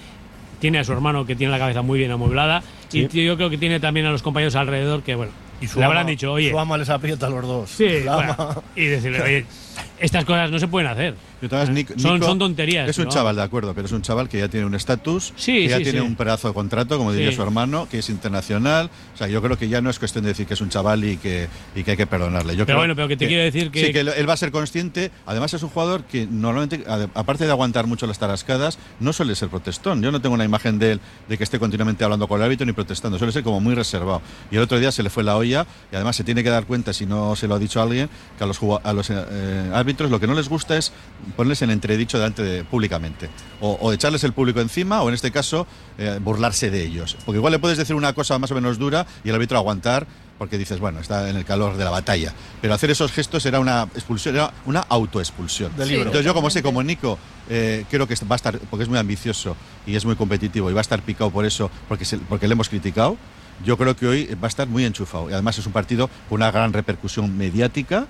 Tiene 0.59 0.79
a 0.79 0.83
su 0.83 0.91
hermano 0.91 1.25
que 1.27 1.35
tiene 1.35 1.51
la 1.51 1.59
cabeza 1.59 1.83
muy 1.83 1.99
bien 1.99 2.09
amueblada 2.09 2.63
Y 2.91 3.07
yo 3.23 3.35
creo 3.35 3.49
que 3.51 3.59
tiene 3.59 3.79
también 3.79 4.07
a 4.07 4.11
los 4.11 4.23
compañeros 4.23 4.55
alrededor 4.55 5.03
que, 5.03 5.13
bueno, 5.13 5.31
su 5.67 5.77
le 5.77 5.85
habrán 5.85 6.01
ama- 6.01 6.09
dicho, 6.09 6.31
oye. 6.33 6.49
Su 6.49 6.57
ama 6.57 6.77
les 6.79 6.89
aprieta 6.89 7.27
a 7.27 7.29
los 7.29 7.43
dos. 7.45 7.69
Sí, 7.69 7.85
bueno, 8.05 8.63
y 8.75 8.85
decirle, 8.85 9.21
oye, 9.21 9.45
estas 9.99 10.25
cosas 10.25 10.49
no 10.49 10.57
se 10.57 10.67
pueden 10.67 10.89
hacer. 10.89 11.13
Nico- 11.41 11.93
son, 11.97 12.39
tonterías. 12.39 12.89
Es 12.89 12.97
un 12.97 13.05
¿no? 13.05 13.11
chaval, 13.11 13.35
de 13.35 13.43
acuerdo, 13.43 13.73
pero 13.73 13.85
es 13.85 13.91
un 13.91 14.01
chaval 14.01 14.27
que 14.29 14.39
ya 14.39 14.47
tiene 14.47 14.65
un 14.65 14.75
estatus, 14.75 15.33
Sí, 15.35 15.53
que 15.63 15.67
ya 15.69 15.77
sí, 15.77 15.83
tiene 15.83 15.99
sí. 15.99 16.05
un 16.05 16.15
pedazo 16.15 16.47
de 16.47 16.53
contrato, 16.53 16.97
como 16.97 17.13
diría 17.13 17.31
su 17.31 17.41
hermano, 17.43 17.87
que 17.89 17.99
es 17.99 18.09
internacional. 18.09 18.89
O 19.13 19.17
sea, 19.17 19.27
yo 19.27 19.41
creo 19.41 19.57
que 19.57 19.67
ya 19.69 19.81
no 19.81 19.89
es 19.89 19.99
cuestión 19.99 20.23
de 20.23 20.29
decir 20.29 20.45
que 20.47 20.53
es 20.55 20.61
un 20.61 20.69
chaval 20.69 21.03
y 21.03 21.17
que, 21.17 21.47
y 21.75 21.83
que 21.83 21.91
hay 21.91 21.97
que 21.97 22.07
perdonarle. 22.07 22.53
Yo 22.55 22.65
Pero 22.65 22.65
creo 22.65 22.77
bueno, 22.79 22.95
pero 22.95 23.07
que 23.07 23.17
te 23.17 23.27
quiero 23.27 23.43
decir 23.43 23.71
que- 23.71 23.85
Sí, 23.87 23.93
que 23.93 23.99
él- 24.01 24.29
va 24.29 24.33
a 24.33 24.37
ser 24.37 24.51
consciente. 24.51 25.11
Además, 25.25 25.53
es 25.53 25.63
un 25.63 25.69
jugador 25.69 26.03
que 26.03 26.27
normalmente, 26.29 26.83
aparte 27.13 27.45
de 27.45 27.51
aguantar 27.51 27.87
mucho 27.87 28.07
las 28.07 28.19
tarascadas, 28.19 28.79
no 28.99 29.13
suele 29.13 29.35
ser 29.35 29.49
protestón. 29.49 30.01
Yo 30.01 30.11
no 30.11 30.21
tengo 30.21 30.35
una 30.35 30.45
imagen 30.45 30.79
de 30.79 30.93
él 30.93 30.99
de 31.29 31.37
que 31.37 31.43
esté 31.43 31.59
continuamente 31.59 32.03
hablando 32.03 32.27
con 32.27 32.39
el 32.39 32.45
árbitro 32.45 32.65
ni 32.65 32.73
protestando. 32.73 33.17
Suele 33.17 33.31
ser 33.33 33.43
como 33.43 33.59
muy 33.59 33.75
reservado. 33.75 34.21
Y 34.51 34.55
el 34.55 34.61
otro 34.63 34.79
día 34.79 34.91
se 34.91 35.03
le 35.03 35.09
fue 35.09 35.23
la 35.23 35.35
olla 35.37 35.65
y 35.91 35.95
además 35.95 36.15
se 36.15 36.23
tiene 36.23 36.43
que 36.43 36.49
dar 36.49 36.65
cuenta, 36.65 36.93
si 36.93 37.05
no 37.05 37.35
se 37.35 37.47
lo 37.47 37.55
ha 37.55 37.59
dicho 37.59 37.81
alguien, 37.81 38.09
que 38.37 38.43
a 38.43 38.47
los, 38.47 38.59
a 38.83 38.93
los 38.93 39.09
eh, 39.09 39.71
árbitros 39.73 40.11
lo 40.11 40.19
que 40.19 40.27
no 40.27 40.33
les 40.33 40.49
gusta 40.49 40.77
es 40.77 40.91
ponerles 41.35 41.61
en 41.61 41.71
entredicho 41.71 42.17
delante 42.17 42.43
de 42.43 42.63
públicamente. 42.63 43.29
O, 43.61 43.71
o 43.81 43.91
echarles 43.93 44.23
el 44.23 44.33
público 44.33 44.61
encima 44.61 45.01
o 45.01 45.07
en 45.09 45.15
este 45.15 45.31
caso 45.31 45.65
eh, 45.97 46.19
burlarse 46.21 46.69
de 46.69 46.83
ellos. 46.85 47.17
Porque 47.25 47.37
igual 47.37 47.51
le 47.53 47.59
puedes 47.59 47.77
decir 47.77 47.95
una 47.95 48.13
cosa 48.13 48.37
más 48.39 48.51
o 48.51 48.55
menos 48.55 48.77
dura 48.77 49.05
y 49.23 49.29
el 49.29 49.35
árbitro 49.35 49.57
aguantar 49.57 50.05
porque 50.37 50.59
dices, 50.59 50.79
bueno, 50.79 50.99
está 50.99 51.29
en 51.31 51.35
el 51.35 51.45
calor 51.45 51.77
de 51.77 51.83
la 51.83 51.89
batalla. 51.89 52.31
Pero 52.61 52.75
hacer 52.75 52.91
esos 52.91 53.11
gestos 53.11 53.43
era 53.47 53.59
una 53.59 53.83
expulsión, 53.95 54.35
era 54.35 54.53
una 54.67 54.81
autoexpulsión. 54.81 55.71
Libro. 55.89 56.01
Entonces 56.09 56.25
yo 56.25 56.33
como 56.35 56.51
sé, 56.51 56.61
como 56.61 56.83
Nico, 56.83 57.17
eh, 57.49 57.85
creo 57.89 58.07
que 58.07 58.13
va 58.29 58.35
a 58.35 58.37
estar, 58.37 58.59
porque 58.69 58.83
es 58.83 58.89
muy 58.89 58.99
ambicioso 58.99 59.55
y 59.87 59.95
es 59.95 60.05
muy 60.05 60.15
competitivo 60.15 60.69
y 60.69 60.73
va 60.73 60.79
a 60.79 60.81
estar 60.81 61.01
picado 61.01 61.31
por 61.31 61.43
eso, 61.45 61.71
porque, 61.87 62.05
se- 62.05 62.19
porque 62.19 62.47
le 62.47 62.53
hemos 62.53 62.69
criticado, 62.69 63.17
yo 63.65 63.75
creo 63.79 63.95
que 63.95 64.05
hoy 64.05 64.25
va 64.35 64.45
a 64.45 64.47
estar 64.47 64.67
muy 64.67 64.85
enchufado. 64.85 65.27
Y 65.27 65.33
además 65.33 65.57
es 65.57 65.65
un 65.65 65.73
partido 65.73 66.07
con 66.29 66.35
una 66.35 66.51
gran 66.51 66.71
repercusión 66.71 67.35
mediática 67.35 68.05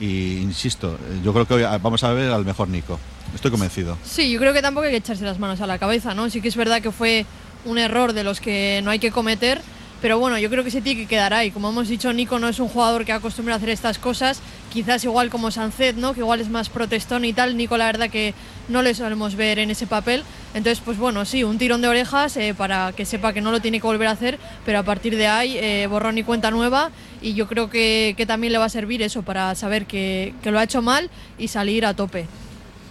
y, 0.00 0.38
insisto, 0.38 0.94
eh, 0.94 1.20
yo 1.22 1.32
creo 1.32 1.46
que 1.46 1.54
hoy 1.54 1.62
vamos 1.82 2.02
a 2.02 2.12
ver 2.12 2.32
al 2.32 2.44
mejor 2.44 2.68
Nico. 2.68 2.98
Estoy 3.34 3.50
convencido. 3.50 3.96
Sí, 4.04 4.30
yo 4.30 4.40
creo 4.40 4.52
que 4.52 4.62
tampoco 4.62 4.86
hay 4.86 4.90
que 4.90 4.96
echarse 4.96 5.24
las 5.24 5.38
manos 5.38 5.60
a 5.60 5.66
la 5.66 5.78
cabeza, 5.78 6.14
¿no? 6.14 6.28
Sí 6.30 6.40
que 6.40 6.48
es 6.48 6.56
verdad 6.56 6.82
que 6.82 6.90
fue 6.90 7.26
un 7.64 7.78
error 7.78 8.12
de 8.12 8.24
los 8.24 8.40
que 8.40 8.80
no 8.82 8.90
hay 8.90 8.98
que 8.98 9.12
cometer, 9.12 9.60
pero 10.00 10.18
bueno, 10.18 10.38
yo 10.38 10.48
creo 10.48 10.64
que 10.64 10.70
se 10.70 10.80
tiene 10.80 11.02
que 11.02 11.06
quedar 11.06 11.34
ahí. 11.34 11.50
Como 11.50 11.68
hemos 11.68 11.88
dicho, 11.88 12.12
Nico 12.12 12.38
no 12.38 12.48
es 12.48 12.58
un 12.58 12.68
jugador 12.68 13.04
que 13.04 13.12
acostumbra 13.12 13.54
a 13.54 13.56
hacer 13.58 13.68
estas 13.68 13.98
cosas, 13.98 14.40
quizás 14.72 15.04
igual 15.04 15.28
como 15.28 15.50
Sancet, 15.50 15.96
¿no? 15.96 16.14
Que 16.14 16.20
igual 16.20 16.40
es 16.40 16.48
más 16.48 16.70
protestón 16.70 17.24
y 17.24 17.32
tal. 17.34 17.56
Nico 17.56 17.76
la 17.76 17.86
verdad 17.86 18.08
que 18.08 18.32
no 18.68 18.80
le 18.82 18.94
solemos 18.94 19.36
ver 19.36 19.58
en 19.58 19.70
ese 19.70 19.86
papel. 19.86 20.24
Entonces, 20.54 20.80
pues 20.82 20.96
bueno, 20.96 21.24
sí, 21.26 21.44
un 21.44 21.58
tirón 21.58 21.82
de 21.82 21.88
orejas 21.88 22.36
eh, 22.38 22.54
para 22.56 22.92
que 22.92 23.04
sepa 23.04 23.34
que 23.34 23.42
no 23.42 23.52
lo 23.52 23.60
tiene 23.60 23.78
que 23.78 23.86
volver 23.86 24.08
a 24.08 24.12
hacer, 24.12 24.38
pero 24.64 24.78
a 24.78 24.82
partir 24.82 25.16
de 25.16 25.26
ahí, 25.26 25.56
eh, 25.58 25.86
borrón 25.88 26.16
y 26.16 26.22
cuenta 26.22 26.50
nueva. 26.50 26.90
Y 27.22 27.34
yo 27.34 27.46
creo 27.46 27.68
que, 27.70 28.14
que 28.16 28.24
también 28.26 28.52
le 28.52 28.58
va 28.58 28.64
a 28.64 28.70
servir 28.70 29.02
eso 29.02 29.22
para 29.22 29.54
saber 29.54 29.86
que, 29.86 30.32
que 30.42 30.50
lo 30.50 30.58
ha 30.58 30.64
hecho 30.64 30.80
mal 30.82 31.10
y 31.38 31.48
salir 31.48 31.84
a 31.84 31.94
tope. 31.94 32.26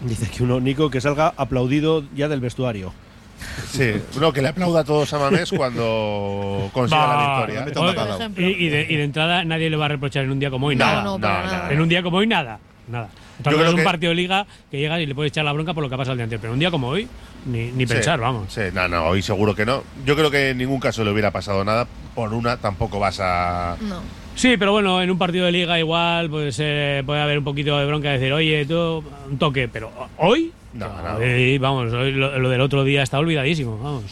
Dice 0.01 0.29
que 0.29 0.43
uno, 0.43 0.59
Nico, 0.59 0.89
que 0.89 1.01
salga 1.01 1.33
aplaudido 1.35 2.03
ya 2.15 2.27
del 2.27 2.39
vestuario. 2.39 2.93
Sí, 3.71 3.93
no, 4.19 4.33
que 4.33 4.41
le 4.41 4.49
aplauda 4.49 4.81
a 4.81 4.83
todos 4.83 5.11
a 5.13 5.19
Mamés 5.19 5.49
cuando 5.55 6.69
consiga 6.73 7.07
la 7.47 7.65
victoria. 7.65 8.25
Y, 8.37 8.65
y 8.65 8.69
de, 8.69 8.85
y 8.89 8.95
de 8.97 9.03
entrada 9.03 9.43
nadie 9.45 9.69
le 9.69 9.77
va 9.77 9.85
a 9.85 9.89
reprochar 9.89 10.25
en 10.25 10.31
un 10.31 10.39
día 10.39 10.49
como 10.51 10.67
hoy 10.67 10.75
No, 10.75 10.85
nada. 10.85 11.03
no, 11.03 11.19
para 11.19 11.45
nada. 11.45 11.71
En 11.73 11.81
un 11.81 11.89
día 11.89 12.03
como 12.03 12.17
hoy 12.17 12.27
nada. 12.27 12.59
Nada. 12.89 13.09
Yo 13.45 13.51
creo 13.51 13.63
es 13.65 13.69
un 13.71 13.75
que- 13.77 13.83
partido 13.83 14.09
de 14.09 14.15
liga 14.15 14.45
que 14.69 14.77
llega 14.77 14.99
y 14.99 15.05
le 15.05 15.15
puedes 15.15 15.31
echar 15.31 15.45
la 15.45 15.53
bronca 15.53 15.73
por 15.73 15.81
lo 15.83 15.89
que 15.89 15.95
ha 15.95 15.97
pasado 15.97 16.13
el 16.13 16.17
día 16.17 16.23
anterior. 16.25 16.41
Pero 16.41 16.53
un 16.53 16.59
día 16.59 16.69
como 16.71 16.87
hoy, 16.89 17.07
ni, 17.45 17.71
ni 17.71 17.85
Sí, 17.87 17.93
pensar, 17.93 18.19
vamos. 18.19 18.51
Sí, 18.53 18.61
no, 18.73 18.87
no, 18.87 19.05
hoy 19.05 19.21
seguro 19.21 19.55
que 19.55 19.65
no. 19.65 19.83
Yo 20.05 20.15
creo 20.15 20.29
que 20.31 20.49
en 20.49 20.57
ningún 20.57 20.79
caso 20.79 21.03
le 21.03 21.11
hubiera 21.11 21.31
pasado 21.31 21.63
nada. 21.63 21.87
Por 22.15 22.33
una 22.33 22.57
tampoco 22.57 22.99
vas 22.99 23.19
a. 23.21 23.77
No. 23.81 24.01
Sí, 24.35 24.55
pero 24.57 24.71
bueno, 24.71 25.01
en 25.01 25.11
un 25.11 25.17
partido 25.17 25.45
de 25.45 25.51
liga 25.51 25.77
igual 25.77 26.29
pues 26.29 26.57
eh, 26.61 27.03
puede 27.05 27.21
haber 27.21 27.37
un 27.37 27.43
poquito 27.43 27.77
de 27.77 27.85
bronca 27.85 28.09
de 28.09 28.19
decir, 28.19 28.31
oye, 28.31 28.65
tú, 28.65 29.03
un 29.29 29.37
toque, 29.37 29.67
pero 29.67 29.91
hoy, 30.17 30.53
No, 30.73 30.87
hoy, 31.17 31.57
vamos, 31.57 31.91
hoy 31.91 32.13
lo, 32.13 32.39
lo 32.39 32.49
del 32.49 32.61
otro 32.61 32.85
día 32.85 33.03
está 33.03 33.19
olvidadísimo, 33.19 33.77
vamos. 33.77 34.05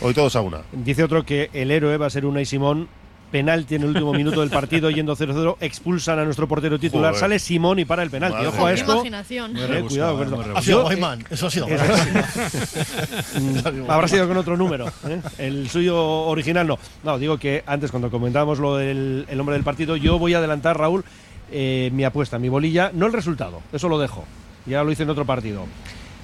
Hoy 0.00 0.14
todos 0.14 0.36
a 0.36 0.40
una. 0.40 0.58
Dice 0.70 1.02
otro 1.02 1.24
que 1.24 1.50
el 1.52 1.70
héroe 1.72 1.96
va 1.96 2.06
a 2.06 2.10
ser 2.10 2.26
Unai 2.26 2.46
Simón. 2.46 2.86
Penalti 3.32 3.74
en 3.74 3.82
el 3.82 3.88
último 3.88 4.12
minuto 4.22 4.40
del 4.40 4.50
partido, 4.50 4.90
yendo 4.90 5.16
0-0, 5.16 5.56
expulsan 5.60 6.20
a 6.20 6.24
nuestro 6.24 6.46
portero 6.46 6.78
titular. 6.78 7.10
Joder. 7.10 7.20
Sale 7.20 7.38
Simón 7.38 7.80
y 7.80 7.84
para 7.84 8.04
el 8.04 8.10
penalti. 8.10 8.36
Madre 8.36 8.48
Ojo 8.48 8.66
a 8.66 8.72
esto. 8.72 9.02
Eh, 9.04 9.84
cuidado 9.88 10.18
con 10.18 10.30
muy 10.30 10.40
esto. 10.40 10.56
Ha 10.56 10.62
sido 10.62 10.82
Guaymán, 10.82 11.24
eso 11.30 11.46
ha 11.46 11.50
sido 11.50 11.66
Habrá 13.88 14.06
sido 14.06 14.28
con 14.28 14.36
otro 14.36 14.56
número. 14.56 14.86
¿eh? 15.08 15.20
El 15.38 15.68
suyo 15.70 16.00
original 16.00 16.66
no. 16.66 16.78
No, 17.02 17.18
digo 17.18 17.38
que 17.38 17.64
antes, 17.66 17.90
cuando 17.90 18.10
comentábamos 18.10 18.58
lo 18.58 18.76
del 18.76 19.26
el 19.28 19.40
hombre 19.40 19.54
del 19.54 19.64
partido, 19.64 19.96
yo 19.96 20.18
voy 20.18 20.34
a 20.34 20.38
adelantar, 20.38 20.78
Raúl, 20.78 21.04
eh, 21.50 21.90
mi 21.92 22.04
apuesta, 22.04 22.38
mi 22.38 22.50
bolilla, 22.50 22.90
no 22.92 23.06
el 23.06 23.12
resultado, 23.12 23.62
eso 23.72 23.88
lo 23.88 23.98
dejo. 23.98 24.24
Ya 24.66 24.84
lo 24.84 24.92
hice 24.92 25.02
en 25.02 25.10
otro 25.10 25.24
partido. 25.24 25.66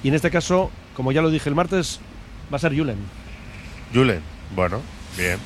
Y 0.02 0.08
en 0.08 0.14
este 0.14 0.30
caso, 0.30 0.70
como 0.94 1.10
ya 1.10 1.22
lo 1.22 1.30
dije 1.30 1.48
el 1.48 1.54
martes, 1.54 2.00
va 2.52 2.56
a 2.56 2.60
ser 2.60 2.76
Julen. 2.76 2.98
Julen, 3.92 4.20
bueno, 4.54 4.80
bien. 5.16 5.38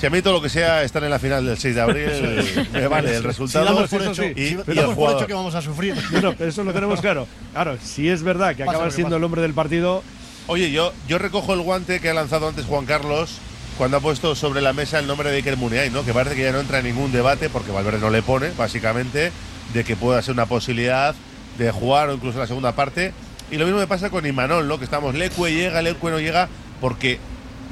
Si 0.00 0.06
a 0.06 0.10
mí 0.10 0.20
todo 0.20 0.34
lo 0.34 0.42
que 0.42 0.50
sea 0.50 0.82
estar 0.82 1.02
en 1.04 1.10
la 1.10 1.18
final 1.18 1.44
del 1.46 1.56
6 1.56 1.74
de 1.74 1.80
abril, 1.80 2.68
me 2.72 2.86
vale 2.86 3.16
el 3.16 3.24
resultado 3.24 3.66
Si 3.66 3.72
damos 3.74 3.90
por 3.90 4.02
eso 4.02 4.10
hecho- 4.12 4.22
sí, 4.22 4.32
y, 4.36 4.48
si 4.48 4.54
y 4.54 4.58
el 4.70 4.76
damos 4.76 4.94
por 4.94 5.16
hecho 5.16 5.26
que 5.26 5.32
vamos 5.34 5.54
a 5.54 5.62
sufrir. 5.62 5.94
Bueno, 6.10 6.34
pero 6.36 6.50
eso 6.50 6.62
lo 6.64 6.72
tenemos 6.74 7.00
claro. 7.00 7.26
Claro, 7.52 7.78
si 7.82 8.08
es 8.10 8.22
verdad 8.22 8.50
que 8.54 8.64
Pasa 8.64 8.70
acaba 8.72 8.84
lo 8.84 8.90
que 8.90 8.94
siendo 8.94 9.10
pasa. 9.10 9.16
el 9.18 9.24
hombre 9.24 9.42
del 9.42 9.54
partido, 9.54 10.02
Oye, 10.48 10.70
yo, 10.70 10.92
yo 11.08 11.18
recojo 11.18 11.54
el 11.54 11.60
guante 11.62 11.98
que 11.98 12.08
ha 12.10 12.14
lanzado 12.14 12.46
antes 12.46 12.66
Juan 12.66 12.84
Carlos 12.86 13.38
cuando 13.78 13.96
ha 13.96 14.00
puesto 14.00 14.36
sobre 14.36 14.60
la 14.60 14.72
mesa 14.72 15.00
el 15.00 15.06
nombre 15.08 15.30
de 15.30 15.38
Iker 15.38 15.56
Muniain, 15.56 15.92
¿no? 15.92 16.04
Que 16.04 16.12
parece 16.12 16.36
que 16.36 16.42
ya 16.44 16.52
no 16.52 16.60
entra 16.60 16.78
en 16.78 16.84
ningún 16.84 17.10
debate 17.10 17.48
porque 17.50 17.72
Valverde 17.72 17.98
no 17.98 18.10
le 18.10 18.22
pone, 18.22 18.50
básicamente, 18.56 19.32
de 19.74 19.84
que 19.84 19.96
pueda 19.96 20.22
ser 20.22 20.34
una 20.34 20.46
posibilidad 20.46 21.16
de 21.58 21.70
jugar 21.72 22.10
o 22.10 22.14
incluso 22.14 22.36
en 22.36 22.42
la 22.42 22.46
segunda 22.46 22.72
parte. 22.76 23.12
Y 23.50 23.56
lo 23.56 23.64
mismo 23.64 23.80
me 23.80 23.88
pasa 23.88 24.08
con 24.10 24.24
Imanol, 24.24 24.68
¿no? 24.68 24.78
Que 24.78 24.84
estamos, 24.84 25.16
Lecue 25.16 25.52
llega, 25.52 25.82
Lecue 25.82 26.12
no 26.12 26.20
llega, 26.20 26.48
porque 26.80 27.18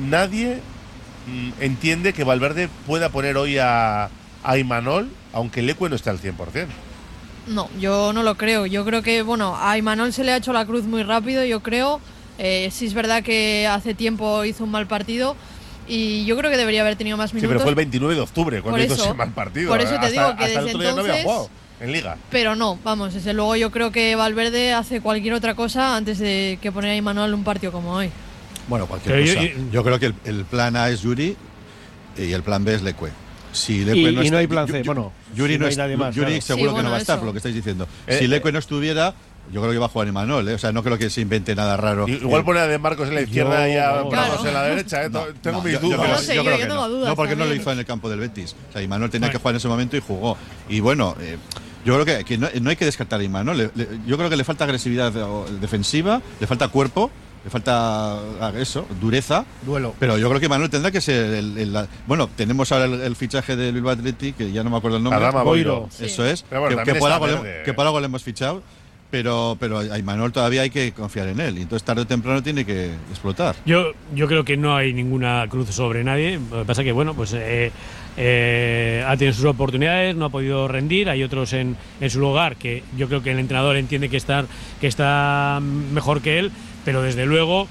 nadie 0.01 0.61
entiende 1.61 2.12
que 2.12 2.25
Valverde 2.25 2.68
pueda 2.87 3.09
poner 3.09 3.37
hoy 3.37 3.59
a, 3.59 4.09
a 4.43 4.59
Imanol, 4.59 5.11
aunque 5.33 5.62
Lecue 5.62 5.89
no 5.89 5.97
esté 5.97 6.11
al 6.11 6.20
100%. 6.20 6.66
No, 7.47 7.68
yo 7.79 8.12
no 8.12 8.22
lo 8.22 8.37
creo. 8.37 8.66
Yo 8.66 8.85
creo 8.85 9.03
que, 9.03 9.22
bueno, 9.22 9.57
a 9.61 9.77
Imanol 9.77 10.12
se 10.12 10.25
le 10.25 10.33
ha 10.33 10.37
hecho 10.37 10.53
la 10.53 10.64
cruz 10.64 10.85
muy 10.85 11.03
rápido, 11.03 11.45
yo 11.45 11.61
creo. 11.62 12.01
Eh, 12.39 12.70
sí 12.72 12.87
es 12.87 12.95
verdad 12.95 13.22
que 13.22 13.66
hace 13.66 13.95
tiempo 13.95 14.45
hizo 14.45 14.64
un 14.64 14.70
mal 14.70 14.87
partido 14.87 15.37
y 15.87 16.25
yo 16.25 16.37
creo 16.37 16.51
que 16.51 16.57
debería 16.57 16.81
haber 16.81 16.97
tenido 16.97 17.16
más 17.16 17.31
Sí, 17.31 17.37
minutos. 17.37 17.51
pero 17.53 17.61
fue 17.61 17.70
el 17.70 17.77
29 17.77 18.14
de 18.14 18.20
octubre 18.22 18.61
cuando 18.62 18.83
hizo 18.83 18.95
ese 18.95 19.14
mal 19.14 19.31
partido. 19.31 19.68
por 19.70 19.81
eso 19.81 19.91
te 19.91 19.97
Hasta- 19.97 20.09
digo 20.11 20.37
que 20.37 20.45
hasta 20.45 20.59
el 20.61 20.64
desde 20.66 20.77
otro 20.77 20.81
día 20.81 20.91
no 20.95 21.01
había 21.03 21.20
entonces- 21.20 21.25
jugado 21.25 21.51
en 21.81 21.93
Liga. 21.93 22.16
Pero 22.31 22.57
no, 22.57 22.79
vamos, 22.83 23.14
desde 23.14 23.35
luego 23.35 23.55
yo 23.57 23.70
creo 23.70 23.93
que 23.93 24.16
Valverde 24.16 24.72
hace 24.72 25.01
cualquier 25.01 25.35
otra 25.35 25.55
cosa 25.55 25.97
antes 25.97 26.18
de 26.18 26.59
que 26.62 26.72
poner 26.72 26.91
a 26.93 26.97
Imanol 26.97 27.35
un 27.35 27.45
partido 27.45 27.70
como 27.70 27.93
hoy. 27.93 28.11
Bueno, 28.69 28.87
cualquier 28.87 29.15
Pero 29.17 29.27
yo- 29.27 29.35
cosa. 29.35 29.47
yo- 29.47 29.71
Yo, 29.73 29.85
creo 29.85 29.99
que 29.99 30.07
el, 30.07 30.15
el 30.25 30.45
plan 30.45 30.77
A 30.77 30.89
es 30.89 31.01
Yuri 31.03 31.37
y 32.17 32.33
el 32.33 32.43
plan 32.43 32.65
B 32.65 32.75
es 32.75 32.83
Lecue. 32.83 33.11
Si 33.53 33.85
Lecue 33.85 34.01
Y- 34.01 34.05
y 34.05 34.19
está- 34.19 34.31
no 34.33 34.39
hay 34.39 34.47
plan 34.47 34.67
C, 34.67 34.73
Yu- 34.73 34.83
Yu- 34.83 34.87
bueno, 34.87 35.12
Yuri 35.35 35.53
si 35.55 35.59
no 35.59 35.62
no 35.62 35.67
hay 35.67 35.73
es- 35.73 35.79
nadie 35.79 35.97
más, 35.97 36.15
Yuri 36.15 36.27
claro. 36.27 36.43
seguro 36.43 36.71
Sí, 36.71 36.77
que 36.77 36.83
no 36.83 36.89
va 36.89 36.89
a 36.89 36.91
bueno, 36.91 37.01
estar, 37.03 37.19
por 37.19 37.27
lo 37.27 37.33
que 37.33 37.39
estáis 37.39 37.55
diciendo. 37.55 37.87
Eh, 38.07 38.17
si 38.19 38.25
eh. 38.25 38.29
Lecue 38.29 38.51
no 38.53 38.59
estuviera, 38.59 39.15
yo 39.53 39.61
creo 39.61 39.73
que 39.73 39.79
va 39.79 39.87
a 39.87 39.89
jugar 39.91 40.09
Imanol, 40.09 40.49
¿eh? 40.49 40.55
O 40.55 40.59
sea, 40.59 40.73
no 40.73 40.83
creo 40.83 40.99
que 40.99 41.09
se 41.11 41.21
invente 41.21 41.55
nada 41.55 41.77
raro. 41.77 42.09
I- 42.09 42.12
Igual 42.15 42.41
Eh, 42.41 42.45
pone 42.45 42.61
a 42.61 42.67
De 42.67 42.79
Marcos 42.79 43.09
en 43.09 43.15
la 43.15 43.21
izquierda 43.21 43.69
y 43.69 43.77
a. 43.77 43.91
Bravos 43.93 44.12
Claro. 44.12 44.47
en 44.49 44.55
la 44.55 44.62
derecha. 44.65 45.05
¿eh? 45.05 45.11
no, 45.11 45.21
Tengo 45.41 45.59
no, 45.59 45.62
mis 45.65 45.75
yo- 45.75 45.81
yo 45.83 45.87
dudas. 45.89 46.01
creo- 46.01 46.12
No 46.15 46.19
sé, 46.19 46.27
yo 46.29 46.35
yo- 46.35 46.43
creo 46.45 46.55
yo 46.57 46.62
que 46.62 46.69
tengo 46.69 46.81
no. 46.83 46.89
dudas 46.89 47.09
No, 47.11 47.17
porque 47.17 47.33
no 47.35 47.39
lo 47.41 47.45
también. 47.45 47.61
hizo 47.61 47.73
en 47.73 47.79
el 47.79 47.85
campo 47.85 48.11
del 48.11 48.19
Betis. 48.21 48.57
O 48.71 48.73
sea, 48.73 48.83
Imanol 48.83 49.11
tenía 49.11 49.29
Bueno. 49.29 49.33
que 49.39 49.43
jugar 49.43 49.53
en 49.55 49.57
ese 49.59 49.69
momento 49.69 49.97
y 49.97 50.01
jugó. 50.01 50.37
Y 50.69 50.81
bueno, 50.81 51.15
eh, 51.21 51.37
yo 51.85 51.95
creo 51.95 52.05
que, 52.19 52.25
que 52.25 52.39
no, 52.39 52.49
no 52.61 52.71
hay 52.71 52.77
que 52.77 52.87
descartar 52.87 53.21
a 53.21 53.23
Imanol. 53.23 53.57
Le- 53.57 53.71
le- 53.75 53.89
yo 54.07 54.17
creo 54.17 54.29
que 54.31 54.37
le 54.37 54.43
falta 54.45 54.65
agresividad 54.65 55.15
o- 55.19 55.47
defensiva, 55.61 56.21
le 56.41 56.47
falta 56.49 56.67
cuerpo, 56.69 57.11
le 57.45 57.51
falta 57.51 58.14
ah, 58.40 58.53
eso, 58.57 58.86
dureza. 59.01 59.45
Duelo. 59.66 59.95
Pero 60.01 60.16
yo 60.18 60.28
creo 60.30 60.40
que 60.40 60.49
Manuel 60.49 60.70
tendrá 60.70 60.90
que 60.90 61.01
ser 61.01 61.34
el, 61.34 61.59
el- 61.59 61.72
la- 61.72 61.86
bueno, 62.07 62.28
tenemos 62.34 62.72
ahora 62.72 62.86
el, 62.86 63.01
el 63.03 63.16
fichaje 63.16 63.55
del 63.55 63.74
Bilbao 63.74 63.92
Athletic, 63.92 64.36
que 64.36 64.51
ya 64.53 64.64
no 64.64 64.70
me 64.70 64.78
acuerdo 64.78 64.97
el 64.97 65.03
nombre. 65.05 65.22
Adama 65.22 65.42
Boiro. 65.42 65.88
Eso 66.01 66.24
Sí. 66.24 66.30
es. 66.30 66.42
Pero 66.49 66.62
bueno, 66.62 66.78
que, 66.78 66.92
que 66.92 66.99
por 66.99 67.12
algo 67.12 67.26
le, 67.26 67.34
verde. 67.34 67.62
que 67.64 67.74
por 67.74 67.86
algo 67.86 68.01
le 68.01 68.07
hemos 68.07 68.22
fichado. 68.22 68.62
Pero, 69.11 69.57
pero 69.61 69.78
a 69.78 69.97
Imanol 69.97 70.32
todavía 70.32 70.62
hay 70.62 70.70
que 70.70 70.90
confiar 70.92 71.28
en 71.28 71.38
él. 71.38 71.59
Y 71.59 71.62
entonces 71.62 71.84
tarde 71.84 72.03
o 72.03 72.07
temprano 72.07 72.42
tiene 72.42 72.64
que 72.64 72.86
explotar. 73.11 73.55
Yo, 73.64 73.92
yo 74.12 74.26
creo 74.26 74.45
que 74.45 74.57
no 74.57 74.74
hay 74.74 74.92
ninguna 74.92 75.47
cruz 75.49 75.68
sobre 75.70 76.03
nadie. 76.03 76.40
Lo 76.51 76.61
que 76.61 76.64
pasa 76.64 76.82
que, 76.82 76.90
bueno, 76.90 77.14
pues 77.14 77.32
eh, 77.32 77.70
eh, 78.16 79.05
ha 79.07 79.16
tenido 79.16 79.34
sus 79.34 79.45
oportunidades, 79.45 80.16
no 80.16 80.24
ha 80.24 80.30
podido 80.30 80.66
rendir. 80.66 81.09
Hay 81.09 81.22
otros 81.22 81.53
en, 81.53 81.76
en 82.01 82.11
su 82.11 82.18
lugar 82.18 82.57
que 82.57 82.82
yo 82.97 83.07
creo 83.07 83.22
que 83.22 83.30
el 83.30 83.38
entrenador 83.38 83.76
entiende 83.76 84.09
que, 84.09 84.16
estar, 84.16 84.47
que 84.80 84.86
está 84.88 85.61
mejor 85.62 86.20
que 86.20 86.38
él, 86.40 86.51
pero 86.85 87.03
desde 87.03 87.26
luego 87.26 87.68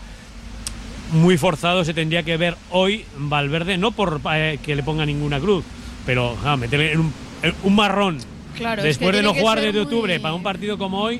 muy 1.11 1.37
forzado 1.37 1.83
se 1.85 1.93
tendría 1.93 2.23
que 2.23 2.37
ver 2.37 2.55
hoy 2.71 3.05
Valverde, 3.17 3.77
no 3.77 3.91
por 3.91 4.19
eh, 4.33 4.59
que 4.63 4.75
le 4.75 4.83
ponga 4.83 5.05
ninguna 5.05 5.39
cruz, 5.39 5.63
pero 6.05 6.35
ah, 6.43 6.57
meterle 6.57 6.93
en 6.93 6.99
un, 7.01 7.13
en 7.43 7.53
un 7.63 7.75
marrón 7.75 8.17
Claro, 8.57 8.81
es 8.81 8.85
después 8.85 9.11
que 9.11 9.17
de 9.17 9.23
no 9.23 9.33
jugar 9.33 9.59
desde 9.59 9.73
muy- 9.73 9.81
octubre 9.83 10.19
para 10.19 10.33
un 10.33 10.43
partido 10.43 10.77
como 10.77 11.01
hoy, 11.01 11.19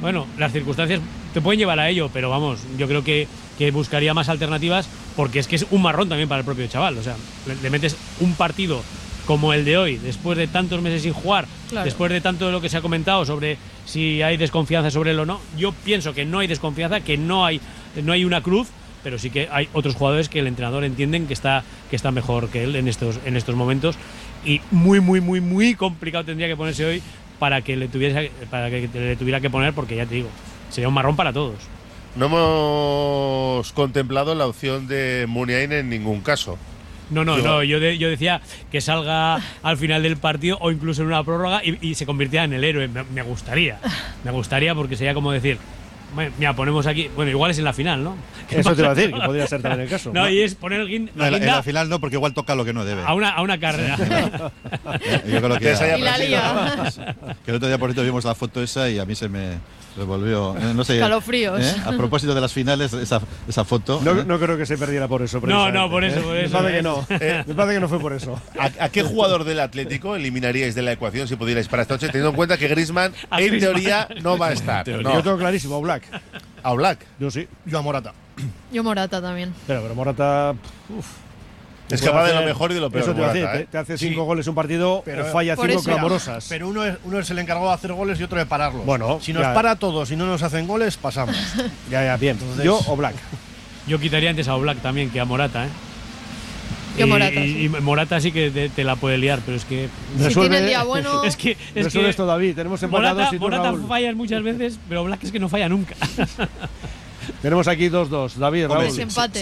Bueno, 0.00 0.26
las 0.38 0.52
circunstancias 0.52 1.00
te 1.34 1.40
pueden 1.40 1.58
llevar 1.58 1.78
a 1.78 1.88
ello, 1.88 2.10
pero 2.12 2.28
vamos, 2.30 2.60
yo 2.78 2.88
creo 2.88 3.04
que, 3.04 3.28
que 3.58 3.70
buscaría 3.70 4.14
más 4.14 4.28
alternativas 4.30 4.88
porque 5.14 5.38
es 5.38 5.46
que 5.46 5.56
es 5.56 5.66
un 5.70 5.82
marrón 5.82 6.08
también 6.08 6.28
para 6.28 6.38
el 6.40 6.44
propio 6.46 6.66
chaval. 6.66 6.96
O 6.98 7.02
sea, 7.02 7.16
le, 7.46 7.54
le 7.56 7.70
metes 7.70 7.96
un 8.20 8.32
partido 8.34 8.82
como 9.26 9.52
el 9.52 9.64
de 9.66 9.76
hoy, 9.76 9.96
después 9.98 10.36
de 10.38 10.46
tantos 10.48 10.80
meses 10.82 11.02
sin 11.02 11.12
jugar, 11.12 11.46
Claro. 11.68 11.84
después 11.84 12.10
de 12.10 12.20
tanto 12.22 12.46
de 12.46 12.52
lo 12.52 12.60
que 12.60 12.68
se 12.70 12.78
ha 12.78 12.80
comentado 12.80 13.24
sobre 13.26 13.58
si 13.90 14.22
hay 14.22 14.36
desconfianza 14.36 14.90
sobre 14.90 15.10
él 15.10 15.18
o 15.18 15.26
no. 15.26 15.40
Yo 15.58 15.72
pienso 15.72 16.14
que 16.14 16.24
no 16.24 16.38
hay 16.38 16.46
desconfianza, 16.46 17.00
que 17.00 17.16
no 17.16 17.44
hay, 17.44 17.60
no 18.02 18.12
hay 18.12 18.24
una 18.24 18.40
cruz, 18.40 18.68
pero 19.02 19.18
sí 19.18 19.30
que 19.30 19.48
hay 19.50 19.68
otros 19.72 19.96
jugadores 19.96 20.28
que 20.28 20.38
el 20.38 20.46
entrenador 20.46 20.84
entienden 20.84 21.26
que 21.26 21.34
está, 21.34 21.64
que 21.90 21.96
está 21.96 22.12
mejor 22.12 22.50
que 22.50 22.62
él 22.62 22.76
en 22.76 22.86
estos, 22.86 23.18
en 23.24 23.36
estos 23.36 23.56
momentos. 23.56 23.96
Y 24.44 24.60
muy, 24.70 25.00
muy, 25.00 25.20
muy, 25.20 25.40
muy 25.40 25.74
complicado 25.74 26.24
tendría 26.24 26.46
que 26.46 26.56
ponerse 26.56 26.84
hoy 26.84 27.02
para 27.40 27.62
que 27.62 27.76
le 27.76 27.88
tuviese, 27.88 28.30
para 28.48 28.70
que 28.70 28.88
le 28.92 29.16
tuviera 29.16 29.40
que 29.40 29.50
poner, 29.50 29.72
porque 29.72 29.96
ya 29.96 30.06
te 30.06 30.14
digo, 30.14 30.28
sería 30.68 30.86
un 30.86 30.94
marrón 30.94 31.16
para 31.16 31.32
todos. 31.32 31.56
No 32.14 32.26
hemos 32.26 33.72
contemplado 33.72 34.34
la 34.34 34.46
opción 34.46 34.86
de 34.86 35.26
Muniain 35.28 35.72
en 35.72 35.88
ningún 35.88 36.20
caso. 36.20 36.58
No, 37.10 37.24
no, 37.24 37.36
Yo- 37.38 37.42
no. 37.44 37.62
Yo, 37.64 37.80
de- 37.80 37.98
yo 37.98 38.08
decía 38.08 38.40
que 38.70 38.80
salga 38.80 39.40
al 39.62 39.76
final 39.76 40.02
del 40.02 40.16
partido 40.16 40.58
o 40.60 40.70
incluso 40.70 41.02
en 41.02 41.08
una 41.08 41.22
prórroga 41.24 41.64
y, 41.64 41.78
y 41.80 41.94
se 41.94 42.06
convirtiera 42.06 42.44
en 42.44 42.52
el 42.52 42.64
héroe. 42.64 42.88
Me, 42.88 43.02
me 43.04 43.22
gustaría. 43.22 43.78
Me 44.24 44.30
gustaría 44.30 44.74
porque 44.74 44.96
sería 44.96 45.12
como 45.14 45.32
decir. 45.32 45.58
"Bueno, 46.14 46.32
Mira, 46.38 46.54
ponemos 46.54 46.86
aquí. 46.86 47.08
Bueno, 47.14 47.30
igual 47.30 47.50
es 47.52 47.58
en 47.58 47.64
la 47.64 47.72
final, 47.72 48.02
¿no? 48.02 48.16
¿Qué 48.48 48.60
Eso 48.60 48.74
te 48.74 48.82
iba 48.82 48.90
a 48.90 48.94
decir, 48.94 49.12
que 49.14 49.20
podría 49.20 49.46
ser 49.46 49.62
también 49.62 49.82
el 49.82 49.88
caso. 49.88 50.10
No, 50.12 50.28
y 50.28 50.40
es 50.40 50.54
poner 50.56 50.80
el 50.80 50.88
guin- 50.88 51.10
No, 51.14 51.30
la 51.30 51.36
en, 51.36 51.46
la, 51.46 51.62
final 51.62 51.88
no, 51.88 52.00
porque 52.00 52.16
igual 52.16 52.34
toca 52.34 52.54
lo 52.56 52.64
que 52.64 52.72
no 52.72 52.84
debe. 52.84 53.02
a 53.04 53.14
una, 53.14 53.30
a 53.30 53.42
una 53.42 53.58
carrera. 53.60 53.96
Yo 55.26 55.40
creo 55.40 55.58
que, 55.58 55.64
Que 55.66 55.76
se 55.76 55.84
haya 55.84 55.98
Y 55.98 56.02
la 56.02 56.18
lía. 56.18 56.92
que 57.44 57.50
el 57.50 57.56
otro 57.56 57.68
día 57.68 57.78
por 57.78 57.88
cierto 57.90 58.02
vimos 58.02 58.24
la 58.24 58.34
foto 58.34 58.62
esa 58.62 58.88
y 58.90 58.98
a 58.98 59.04
mí 59.04 59.14
se 59.14 59.28
me 59.28 59.58
revolvió. 59.96 60.56
eh, 60.56 60.72
no 60.74 60.84
sé, 60.84 60.94
Escalofríos. 60.94 61.60
¿eh? 61.60 61.74
A 61.84 61.92
propósito 61.92 62.34
de 62.34 62.40
las 62.40 62.52
finales, 62.52 62.92
esa, 62.92 63.20
esa 63.48 63.64
foto. 63.64 64.00
No, 64.04 64.12
¿eh? 64.12 64.24
no 64.26 64.38
creo 64.38 64.56
que 64.56 64.66
se 64.66 64.76
perdiera 64.78 65.08
por 65.08 65.22
eso. 65.22 65.40
No, 65.42 65.70
no, 65.70 65.90
por 65.90 66.04
eso, 66.04 66.18
¿eh? 66.34 66.48
por 66.50 66.62
Me 66.62 66.68
parece 66.68 66.76
que 66.76 66.82
no. 66.82 67.06
Eh, 67.20 67.44
Me 67.46 67.54
parece 67.54 67.74
que 67.74 67.80
no 67.80 67.88
fue 67.88 68.00
por 68.00 68.12
eso. 68.12 68.40
¿A, 68.58 68.84
a 68.84 68.88
qué 68.88 69.02
jugador 69.02 69.44
del 69.44 69.60
Atlético 69.60 70.16
eliminaríais 70.16 70.74
de 70.74 70.82
la 70.82 70.92
ecuación 70.92 71.26
si 71.28 71.36
pudierais 71.36 71.68
para 71.68 71.82
esta 71.82 71.94
noche, 71.94 72.06
teniendo 72.08 72.30
en 72.30 72.36
cuenta 72.36 72.56
que 72.56 72.68
Griezmann 72.68 73.12
en 73.30 73.36
Griezmann. 73.46 73.60
teoría 73.60 74.08
no 74.22 74.38
va 74.38 74.48
a 74.48 74.52
estar? 74.54 74.86
Yo 74.86 75.22
tengo 75.22 75.38
clarísimo, 75.38 75.76
a 75.76 75.80
Black. 75.80 76.02
a 76.62 76.72
Black. 76.74 76.98
Yo 77.18 77.30
sí. 77.30 77.46
Yo 77.66 77.78
a 77.78 77.82
Morata. 77.82 78.12
Yo 78.72 78.82
Morata 78.82 79.20
también. 79.20 79.52
Pero, 79.66 79.82
pero 79.82 79.94
Morata. 79.94 80.54
uf, 80.88 81.06
Es 81.94 82.02
capaz 82.02 82.24
de 82.24 82.30
lo 82.32 82.36
hacer- 82.38 82.48
mejor 82.48 82.70
y 82.70 82.74
de 82.74 82.80
lo 82.80 82.90
peor. 82.90 83.02
Eso 83.04 83.12
te 83.14 83.20
Morata, 83.20 83.52
te, 83.52 83.58
¿eh? 83.60 83.66
te 83.70 83.78
hace 83.78 83.98
Sí. 83.98 84.08
cinco 84.08 84.24
goles 84.24 84.46
un 84.46 84.54
partido 84.54 85.02
Pero- 85.04 85.26
o 85.26 85.30
falla 85.32 85.56
Por 85.56 85.66
cinco 85.68 85.80
eso. 85.80 85.90
clamorosas. 85.90 86.46
Pero 86.48 86.68
uno 86.68 86.84
es, 86.84 86.96
uno 87.04 87.18
es 87.18 87.30
el 87.30 87.38
encargado 87.38 87.68
de 87.68 87.74
hacer 87.74 87.92
goles 87.92 88.18
y 88.20 88.22
otro 88.22 88.38
de 88.38 88.46
pararlos. 88.46 88.84
Bueno, 88.86 89.18
si 89.20 89.32
nos 89.32 89.42
ya. 89.42 89.54
para 89.54 89.76
todos 89.76 90.10
y 90.10 90.16
no 90.16 90.26
nos 90.26 90.42
hacen 90.42 90.66
goles, 90.66 90.96
pasamos. 90.96 91.36
Ya, 91.90 92.04
ya, 92.04 92.16
bien. 92.16 92.36
Entonces- 92.40 92.64
Yo 92.64 92.80
o 92.86 92.96
Black. 92.96 93.14
Yo 93.86 93.98
quitaría 93.98 94.30
antes 94.30 94.46
a 94.48 94.54
Oblak 94.56 94.78
también 94.78 95.10
que 95.10 95.20
a 95.20 95.24
Morata, 95.24 95.64
¿eh? 95.66 95.68
Y, 96.98 97.04
Morata, 97.04 97.32
y- 97.40 97.52
sí. 97.52 97.64
y 97.64 97.68
Morata 97.68 98.20
sí 98.20 98.30
que 98.32 98.50
te, 98.50 98.68
te 98.68 98.84
la 98.84 98.96
puede 98.96 99.16
liar, 99.16 99.40
pero 99.46 99.56
es 99.56 99.64
que. 99.64 99.88
Si 100.18 100.34
tiene 100.34 100.58
el 100.58 100.66
día 100.66 100.82
bueno. 100.82 101.22
Es 101.24 101.36
que. 101.36 101.52
Es 101.74 101.84
Resuelve 101.84 102.06
que 102.08 102.10
esto, 102.10 102.26
David. 102.26 102.54
Tenemos 102.56 102.82
empatados 102.82 103.14
Morata, 103.16 103.34
y 103.34 103.38
tú, 103.38 103.42
Morata 103.44 103.62
Raúl. 103.70 103.86
falla 103.88 104.12
muchas 104.14 104.42
veces, 104.42 104.78
pero 104.88 105.02
Oblak 105.02 105.22
es 105.24 105.32
que 105.32 105.38
no 105.38 105.48
falla 105.48 105.68
nunca. 105.68 105.94
Tenemos 107.42 107.68
aquí 107.68 107.88
2-2. 107.88 108.34
David, 108.34 108.66
Hombre, 108.70 108.86
Raúl. 108.88 108.96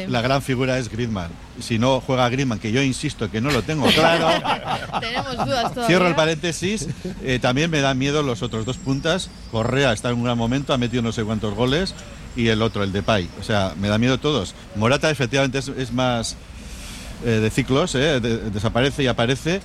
la 0.08 0.20
gran 0.20 0.42
figura 0.42 0.78
es 0.78 0.88
Griezmann. 0.88 1.30
Si 1.60 1.78
no 1.78 2.00
juega 2.00 2.28
Griezmann, 2.28 2.58
que 2.58 2.70
yo 2.72 2.82
insisto 2.82 3.30
que 3.30 3.40
no 3.40 3.50
lo 3.50 3.62
tengo 3.62 3.86
claro. 3.94 4.28
Tenemos 5.00 5.36
dudas 5.36 5.72
todavía. 5.74 5.86
Cierro 5.86 6.06
el 6.08 6.14
paréntesis. 6.14 6.88
eh, 7.22 7.38
también 7.40 7.70
me 7.70 7.80
dan 7.80 7.98
miedo 7.98 8.22
los 8.22 8.42
otros 8.42 8.64
dos 8.64 8.76
puntas. 8.76 9.30
Correa 9.50 9.92
está 9.92 10.10
en 10.10 10.16
un 10.16 10.24
gran 10.24 10.38
momento, 10.38 10.72
ha 10.72 10.78
metido 10.78 11.02
no 11.02 11.12
sé 11.12 11.24
cuántos 11.24 11.54
goles. 11.54 11.94
Y 12.36 12.48
el 12.48 12.62
otro, 12.62 12.84
el 12.84 12.92
de 12.92 13.02
Pai. 13.02 13.28
O 13.40 13.42
sea, 13.42 13.74
me 13.80 13.88
da 13.88 13.98
miedo 13.98 14.18
todos. 14.18 14.54
Morata, 14.76 15.10
efectivamente, 15.10 15.58
es, 15.58 15.68
es 15.68 15.92
más 15.92 16.36
eh, 17.24 17.30
de 17.30 17.50
ciclos, 17.50 17.94
eh, 17.96 18.20
de- 18.20 18.50
desaparece 18.50 19.02
y 19.02 19.06
aparece. 19.08 19.60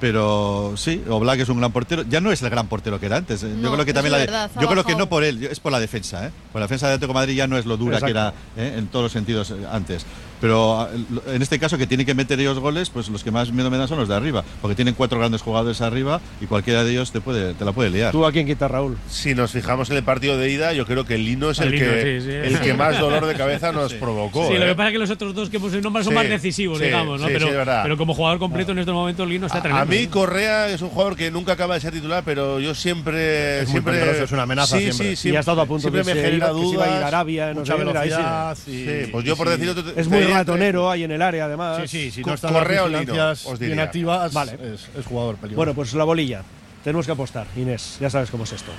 Pero 0.00 0.74
sí, 0.76 1.02
Oblak 1.08 1.40
es 1.40 1.48
un 1.48 1.58
gran 1.58 1.72
portero. 1.72 2.02
Ya 2.08 2.20
no 2.20 2.30
es 2.30 2.42
el 2.42 2.50
gran 2.50 2.66
portero 2.68 3.00
que 3.00 3.06
era 3.06 3.16
antes. 3.16 3.42
eh. 3.42 3.56
yo 3.62 3.72
creo 3.72 3.84
que 3.84 3.94
también 3.94 4.12
es 4.12 4.12
la 4.12 4.18
de- 4.18 4.26
verdad, 4.26 4.50
ha 4.54 4.60
yo 4.60 4.68
creo 4.68 4.84
que 4.84 4.94
no 4.94 5.08
por 5.08 5.24
él, 5.24 5.42
es 5.44 5.58
por 5.58 5.72
la 5.72 5.80
defensa, 5.80 6.26
¿eh? 6.26 6.30
Por 6.52 6.60
la 6.60 6.66
defensa 6.66 6.86
de 6.88 6.94
Atlético 6.94 7.12
de 7.12 7.20
Madrid 7.20 7.34
ya 7.34 7.46
no 7.46 7.56
es 7.56 7.64
lo 7.64 7.76
dura 7.78 8.00
que 8.00 8.10
era. 8.10 8.34
¿eh? 8.56 8.74
en 8.76 8.88
todos 8.88 9.04
los 9.04 9.12
sentidos 9.12 9.50
eh, 9.52 9.54
antes. 9.70 10.04
Pero 10.40 10.80
ah, 10.80 10.88
en 11.32 11.42
este 11.42 11.58
caso 11.58 11.78
que 11.78 11.86
tiene 11.86 12.04
que 12.04 12.14
meter 12.14 12.38
ellos 12.40 12.58
goles, 12.58 12.90
pues 12.90 13.08
los 13.08 13.24
que 13.24 13.30
más 13.30 13.50
miedo 13.52 13.70
me 13.70 13.78
dan 13.78 13.88
son 13.88 13.98
los 13.98 14.08
de 14.08 14.14
arriba, 14.14 14.44
porque 14.60 14.74
tienen 14.74 14.94
cuatro 14.94 15.18
grandes 15.18 15.42
jugadores 15.42 15.80
arriba 15.80 16.20
y 16.40 16.46
cualquiera 16.46 16.84
de 16.84 16.90
ellos 16.92 17.12
te 17.12 17.20
puede 17.20 17.54
te 17.54 17.64
la 17.64 17.72
puede 17.72 17.90
liar. 17.90 18.12
¿Tú 18.12 18.24
a 18.26 18.32
quién 18.32 18.46
quitas, 18.46 18.70
Raúl? 18.70 18.96
Si 19.08 19.34
nos 19.34 19.52
fijamos 19.52 19.90
en 19.90 19.96
el 19.96 20.02
partido 20.02 20.36
de 20.38 20.50
ida, 20.50 20.72
yo 20.72 20.84
creo 20.86 21.04
que 21.04 21.18
Lino 21.18 21.50
es 21.50 21.58
el, 21.60 21.70
Lino, 21.70 21.86
que, 21.86 22.20
sí, 22.20 22.26
sí. 22.26 22.32
el 22.34 22.60
que 22.60 22.74
más 22.74 22.98
dolor 23.00 23.24
de 23.26 23.34
cabeza 23.34 23.72
nos 23.72 23.94
provocó. 23.94 24.46
Sí, 24.48 24.54
lo 24.54 24.64
¿eh? 24.64 24.68
que 24.68 24.74
pasa 24.74 24.88
es 24.88 24.92
que 24.92 24.98
los 24.98 25.10
otros 25.10 25.34
dos 25.34 25.50
que 25.50 25.58
puse 25.60 25.80
nombres 25.80 26.04
son 26.04 26.12
Sí, 26.12 26.18
más 26.18 26.28
decisivos, 26.28 26.78
sí, 26.78 26.84
digamos, 26.84 27.20
¿no? 27.20 27.26
sí, 27.28 27.32
pero, 27.32 27.46
sí, 27.46 27.50
es 27.52 27.56
verdad. 27.56 27.80
pero 27.82 27.96
como 27.96 28.14
jugador 28.14 28.38
completo 28.38 28.72
en 28.72 28.78
estos 28.80 28.94
momentos, 28.94 29.26
Lino 29.28 29.46
está 29.46 29.58
A- 29.58 29.62
tremendo. 29.62 29.82
A 29.82 29.86
mí 29.86 29.96
¿eh? 29.96 30.08
Correa 30.08 30.68
es 30.68 30.82
un 30.82 30.88
jugador 30.90 31.16
que 31.16 31.30
nunca 31.30 31.52
acaba 31.52 31.74
de 31.74 31.80
ser 31.80 31.92
titular, 31.92 32.22
pero 32.24 32.60
yo 32.60 32.74
siempre 32.74 33.60
Es 33.62 33.68
siempre 33.70 34.22
es 34.22 34.32
una 34.32 34.42
amenaza 34.42 34.76
sí, 34.76 34.84
siempre. 34.92 35.16
Sí, 35.16 35.30
y 35.30 35.36
ha 35.36 35.40
estado 35.40 35.60
a 35.60 35.66
punto 35.66 35.82
siempre 35.82 36.04
de 36.04 36.14
me 36.14 36.20
genera 36.20 36.48
iba- 36.52 36.60
que 36.60 36.66
se 36.68 36.74
iba 36.74 36.84
a 36.84 36.86
ir 36.88 36.92
a 36.92 36.96
dudas. 36.96 37.08
Arabia, 37.08 37.48
no 37.54 37.60
Mucha 37.60 37.72
sí. 37.72 37.78
velocidad. 37.78 38.58
Sí, 38.64 38.86
pues 39.12 39.24
yo 39.24 39.36
por 39.36 39.46
si- 39.48 39.52
decir 39.54 39.68
otro 39.70 39.84
te 39.84 40.00
Es 40.00 40.08
muy 40.08 40.25
diría- 40.26 40.38
ratonero 40.38 40.90
ahí 40.90 41.04
en 41.04 41.10
el 41.12 41.22
área, 41.22 41.44
además. 41.46 41.78
Sí, 41.82 41.88
sí, 41.88 42.10
si 42.10 42.22
no 42.22 42.34
están 42.34 42.52
Correa 42.52 42.84
o 42.84 42.88
las 42.88 43.06
Lino, 43.06 43.30
os 43.30 43.44
bien 43.58 43.70
diría. 43.70 43.82
activas, 43.84 44.32
Vale. 44.32 44.52
es, 44.74 44.88
es 44.98 45.06
jugador 45.06 45.36
peligroso. 45.36 45.56
Bueno, 45.56 45.74
pues 45.74 45.92
la 45.94 46.04
bolilla. 46.04 46.42
Tenemos 46.84 47.06
que 47.06 47.12
apostar, 47.12 47.46
Inés. 47.56 47.96
Ya 48.00 48.08
sabes 48.10 48.30
cómo 48.30 48.44
es 48.44 48.52
esto. 48.52 48.70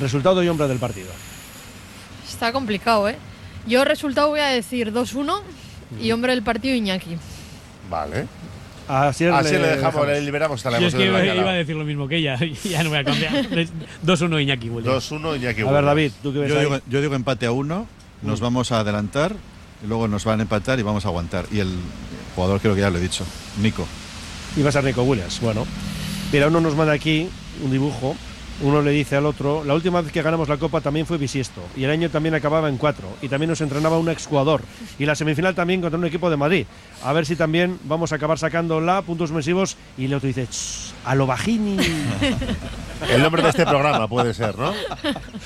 Resultado 0.00 0.42
y 0.42 0.48
hombre 0.48 0.66
del 0.68 0.78
partido. 0.78 1.08
Está 2.28 2.52
complicado, 2.52 3.08
¿eh? 3.08 3.16
Yo 3.66 3.84
resultado 3.84 4.28
voy 4.28 4.40
a 4.40 4.46
decir 4.48 4.92
2-1 4.92 5.40
y 6.00 6.10
hombre 6.12 6.32
del 6.32 6.42
partido 6.42 6.74
Iñaki. 6.74 7.16
Vale. 7.90 8.26
Así, 8.88 9.26
Así 9.26 9.52
le 9.52 9.58
dejamos, 9.76 10.06
le 10.06 10.20
liberamos 10.22 10.58
hasta 10.60 10.70
la 10.70 10.78
Yo 10.80 10.88
es 10.88 10.94
que 10.94 11.04
iba, 11.04 11.22
iba 11.22 11.50
a 11.50 11.54
decir 11.54 11.76
lo 11.76 11.84
mismo 11.84 12.08
que 12.08 12.16
ella, 12.16 12.38
ya 12.64 12.82
no 12.82 12.88
voy 12.88 12.98
a 12.98 13.04
cambiar. 13.04 13.32
2-1 14.04 14.40
Iñaki, 14.42 14.70
Williams. 14.70 15.12
2-1 15.12 15.36
Iñaki 15.36 15.60
A 15.60 15.70
ver. 15.70 15.84
David, 15.84 16.12
¿tú 16.22 16.32
qué 16.32 16.38
ves 16.40 16.48
Yo 16.48 16.58
ahí? 16.58 16.64
digo, 16.64 16.80
yo 16.88 17.00
digo 17.02 17.14
empate 17.14 17.44
a 17.46 17.52
uno, 17.52 17.86
nos 18.22 18.40
vamos 18.40 18.72
a 18.72 18.80
adelantar, 18.80 19.34
luego 19.86 20.08
nos 20.08 20.24
van 20.24 20.40
a 20.40 20.42
empatar 20.42 20.78
y 20.78 20.82
vamos 20.82 21.04
a 21.04 21.08
aguantar. 21.08 21.46
Y 21.52 21.60
el 21.60 21.72
jugador 22.34 22.60
creo 22.60 22.74
que 22.74 22.80
ya 22.80 22.90
lo 22.90 22.98
he 22.98 23.00
dicho, 23.02 23.24
Nico. 23.60 23.86
Y 24.56 24.62
va 24.62 24.70
a 24.70 24.72
ser 24.72 24.84
Nico 24.84 25.02
Williams. 25.02 25.40
Bueno, 25.40 25.66
mira, 26.32 26.48
uno 26.48 26.60
nos 26.60 26.74
manda 26.74 26.92
aquí 26.92 27.28
un 27.62 27.70
dibujo. 27.70 28.16
Uno 28.60 28.82
le 28.82 28.90
dice 28.90 29.14
al 29.14 29.24
otro, 29.24 29.62
la 29.62 29.72
última 29.72 30.00
vez 30.00 30.10
que 30.10 30.20
ganamos 30.20 30.48
la 30.48 30.56
Copa 30.56 30.80
también 30.80 31.06
fue 31.06 31.16
bisiesto 31.16 31.62
y 31.76 31.84
el 31.84 31.90
año 31.92 32.10
también 32.10 32.34
acababa 32.34 32.68
en 32.68 32.76
cuatro 32.76 33.06
y 33.22 33.28
también 33.28 33.50
nos 33.50 33.60
entrenaba 33.60 33.98
un 33.98 34.08
exjugador 34.08 34.62
y 34.98 35.06
la 35.06 35.14
semifinal 35.14 35.54
también 35.54 35.80
contra 35.80 35.96
un 35.96 36.04
equipo 36.04 36.28
de 36.28 36.36
Madrid. 36.36 36.66
A 37.04 37.12
ver 37.12 37.24
si 37.24 37.36
también 37.36 37.78
vamos 37.84 38.10
a 38.10 38.16
acabar 38.16 38.36
sacándola, 38.36 39.02
puntos 39.02 39.30
mesivos 39.30 39.76
y 39.96 40.06
el 40.06 40.14
otro 40.14 40.26
dice, 40.26 40.48
"Ch, 40.48 40.92
a 41.04 41.14
lo 41.14 41.24
bajini. 41.28 41.76
El 43.08 43.22
nombre 43.22 43.42
de 43.44 43.50
este 43.50 43.64
programa 43.64 44.08
puede 44.08 44.34
ser, 44.34 44.58
¿no? 44.58 44.72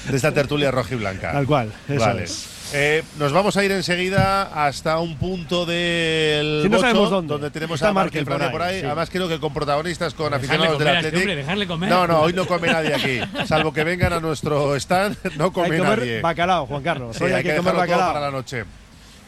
De 0.08 0.16
esta 0.16 0.32
tertulia 0.32 0.70
roja 0.70 0.94
y 0.94 0.96
blanca. 0.96 1.32
Tal 1.32 1.46
cual, 1.46 1.70
eso 1.86 2.00
Vale. 2.00 2.24
es. 2.24 2.48
Eh, 2.74 3.02
nos 3.18 3.32
vamos 3.32 3.56
a 3.56 3.64
ir 3.64 3.72
enseguida 3.72 4.44
hasta 4.66 4.98
un 4.98 5.16
punto 5.16 5.66
del 5.66 6.60
Sí, 6.62 6.68
no 6.68 6.76
bocho, 6.76 6.80
sabemos 6.88 7.10
dónde. 7.10 7.32
donde 7.32 7.50
tenemos 7.50 7.76
Está 7.76 7.88
a 7.88 7.92
Markel 7.92 8.24
por 8.24 8.42
ahí, 8.42 8.50
por 8.50 8.62
ahí. 8.62 8.80
sí. 8.80 8.86
Además 8.86 9.10
creo 9.10 9.28
que 9.28 9.38
con 9.38 9.52
protagonistas, 9.52 10.14
con 10.14 10.32
Dejarle 10.32 10.46
aficionados 10.46 10.78
del 10.78 10.86
comer 10.88 10.96
a 10.96 11.52
este 11.52 11.66
comer. 11.66 11.88
No, 11.90 12.06
no, 12.06 12.20
hoy 12.20 12.32
no 12.32 12.46
come 12.46 12.68
nadie 12.68 12.94
aquí. 12.94 13.20
Salvo 13.46 13.72
que 13.72 13.84
vengan 13.84 14.14
a 14.14 14.20
nuestro 14.20 14.74
stand, 14.76 15.16
no 15.36 15.52
come 15.52 15.66
hay 15.66 15.72
que 15.72 15.78
comer 15.78 15.98
nadie. 15.98 16.20
bacalao, 16.22 16.66
Juan 16.66 16.82
Carlos. 16.82 17.16
Sí, 17.16 17.24
Hoy 17.24 17.32
hay, 17.32 17.42
que, 17.42 17.56
comer 17.56 17.74
dejarlo 17.74 17.80
todo 17.80 17.90
bacalao. 17.96 18.12
para 18.14 18.26
la 18.26 18.30
noche. 18.30 18.64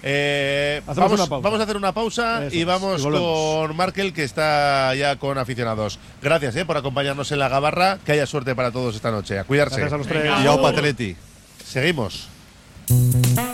Eh, 0.07 0.83
Hacemos 0.87 0.97
vamos, 0.97 1.21
una 1.21 1.29
pausa. 1.29 1.45
vamos 1.45 1.61
a 1.61 1.63
hacer 1.63 1.77
una 1.79 1.93
pausa 1.93 2.47
Eso 2.47 2.57
y 2.57 2.65
vamos 2.65 3.01
y 3.01 3.05
con 3.05 3.77
Markel, 3.77 4.13
que 4.13 4.25
está 4.25 4.95
ya 4.95 5.17
con 5.17 5.39
aficionados. 5.39 5.99
Gracias 6.23 6.57
eh, 6.57 6.65
por 6.65 6.77
acompañarnos 6.77 7.33
en 7.33 7.39
la 7.39 7.49
gabarra. 7.49 7.99
Que 8.05 8.13
haya 8.13 8.27
suerte 8.27 8.55
para 8.55 8.71
todos 8.71 8.95
esta 8.95 9.11
noche. 9.11 9.39
A 9.39 9.45
cuidarse. 9.45 9.77
Gracias 9.81 9.93
a 9.93 9.99
los 9.99 10.07
tres. 10.07 10.31
Y 10.43 10.47
Opa 10.47 10.73
Atleti. 12.85 13.24
Seguimos. 13.35 13.54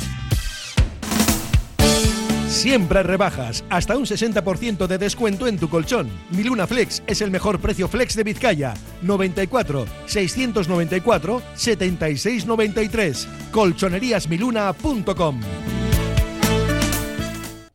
Siempre 2.51 3.01
rebajas, 3.01 3.63
hasta 3.69 3.95
un 3.95 4.05
60% 4.05 4.85
de 4.85 4.97
descuento 4.97 5.47
en 5.47 5.57
tu 5.57 5.69
colchón. 5.69 6.09
Miluna 6.31 6.67
Flex 6.67 7.01
es 7.07 7.21
el 7.21 7.31
mejor 7.31 7.61
precio 7.61 7.87
flex 7.87 8.13
de 8.13 8.25
Vizcaya. 8.25 8.73
94 9.01 9.85
694 10.05 11.41
7693. 11.55 13.27
Colchoneríasmiluna.com. 13.53 15.39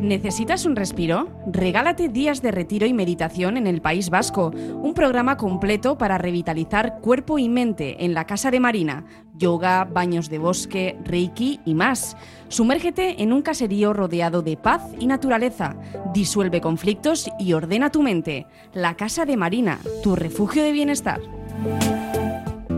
¿Necesitas 0.00 0.66
un 0.66 0.74
respiro? 0.74 1.28
Regálate 1.46 2.08
días 2.08 2.42
de 2.42 2.50
retiro 2.50 2.86
y 2.86 2.92
meditación 2.92 3.56
en 3.56 3.68
el 3.68 3.80
País 3.80 4.10
Vasco, 4.10 4.50
un 4.50 4.94
programa 4.94 5.36
completo 5.36 5.96
para 5.96 6.18
revitalizar 6.18 6.98
cuerpo 7.00 7.38
y 7.38 7.48
mente 7.48 8.04
en 8.04 8.12
la 8.12 8.26
Casa 8.26 8.50
de 8.50 8.58
Marina, 8.58 9.04
yoga, 9.38 9.84
baños 9.84 10.28
de 10.28 10.38
bosque, 10.38 10.98
reiki 11.04 11.60
y 11.64 11.74
más. 11.74 12.16
Sumérgete 12.48 13.22
en 13.22 13.32
un 13.32 13.42
caserío 13.42 13.92
rodeado 13.92 14.42
de 14.42 14.56
paz 14.56 14.82
y 14.98 15.06
naturaleza, 15.06 15.76
disuelve 16.12 16.60
conflictos 16.60 17.30
y 17.38 17.52
ordena 17.52 17.90
tu 17.90 18.02
mente. 18.02 18.46
La 18.74 18.96
Casa 18.96 19.24
de 19.24 19.36
Marina, 19.36 19.78
tu 20.02 20.16
refugio 20.16 20.64
de 20.64 20.72
bienestar. 20.72 21.20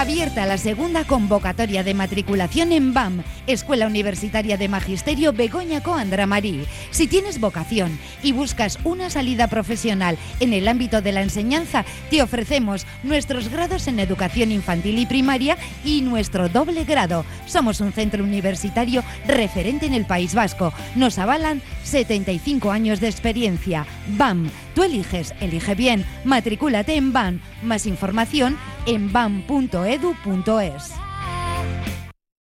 Abierta 0.00 0.46
la 0.46 0.56
segunda 0.56 1.04
convocatoria 1.04 1.84
de 1.84 1.92
matriculación 1.92 2.72
en 2.72 2.94
BAM, 2.94 3.22
Escuela 3.46 3.86
Universitaria 3.86 4.56
de 4.56 4.66
Magisterio 4.66 5.34
Begoña 5.34 5.82
Coandra 5.82 6.26
Marí. 6.26 6.64
Si 6.90 7.06
tienes 7.06 7.38
vocación 7.38 7.98
y 8.22 8.32
buscas 8.32 8.78
una 8.84 9.10
salida 9.10 9.48
profesional 9.48 10.16
en 10.40 10.54
el 10.54 10.68
ámbito 10.68 11.02
de 11.02 11.12
la 11.12 11.20
enseñanza, 11.20 11.84
te 12.08 12.22
ofrecemos 12.22 12.86
nuestros 13.02 13.50
grados 13.50 13.88
en 13.88 14.00
educación 14.00 14.52
infantil 14.52 14.98
y 14.98 15.04
primaria 15.04 15.58
y 15.84 16.00
nuestro 16.00 16.48
doble 16.48 16.84
grado. 16.84 17.26
Somos 17.44 17.82
un 17.82 17.92
centro 17.92 18.24
universitario 18.24 19.04
referente 19.26 19.84
en 19.84 19.92
el 19.92 20.06
País 20.06 20.34
Vasco. 20.34 20.72
Nos 20.96 21.18
avalan 21.18 21.60
75 21.84 22.70
años 22.70 23.00
de 23.00 23.08
experiencia. 23.08 23.84
BAM, 24.16 24.48
tú 24.74 24.82
eliges, 24.82 25.34
elige 25.40 25.74
bien. 25.74 26.04
Matricúlate 26.24 26.96
en 26.96 27.12
BAM. 27.12 27.40
Más 27.62 27.86
información 27.86 28.56
en 28.86 29.12
bam.edu.es. 29.12 30.92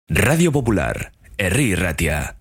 Radio 0.07 0.51
Popular, 0.51 1.11
Herri 1.37 1.75
Ratia. 1.75 2.35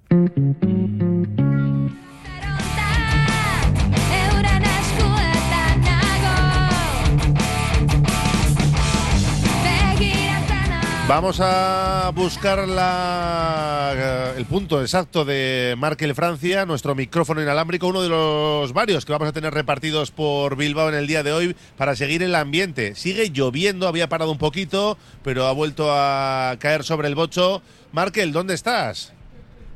Vamos 11.09 11.41
a 11.41 12.13
buscar 12.15 12.69
la- 12.69 14.35
el 14.37 14.45
punto 14.45 14.83
exacto 14.83 15.25
de 15.25 15.75
Markel 15.79 16.15
Francia, 16.15 16.67
nuestro 16.67 16.95
micrófono 16.95 17.41
inalámbrico, 17.41 17.87
uno 17.87 18.03
de 18.03 18.11
los 18.11 18.75
varios 18.75 19.07
que 19.07 19.13
vamos 19.13 19.29
a 19.29 19.33
tener 19.33 19.55
repartidos 19.55 20.11
por 20.11 20.57
Bilbao 20.57 20.91
en 20.91 20.95
el 20.95 21.07
día 21.07 21.23
de 21.23 21.33
hoy 21.33 21.57
para 21.79 21.97
seguir 21.97 22.23
el 22.23 22.35
ambiente. 22.35 22.95
Sigue 22.95 23.31
lloviendo, 23.31 23.89
había 23.89 24.11
parado 24.11 24.31
un 24.31 24.39
poquito, 24.39 24.99
pero 25.25 25.47
ha 25.47 25.53
vuelto 25.53 25.89
a 25.91 26.55
caer 26.59 26.85
sobre 26.85 27.09
el 27.09 27.15
bocho. 27.15 27.63
Markel, 27.93 28.33
¿dónde 28.33 28.53
estás? 28.53 29.15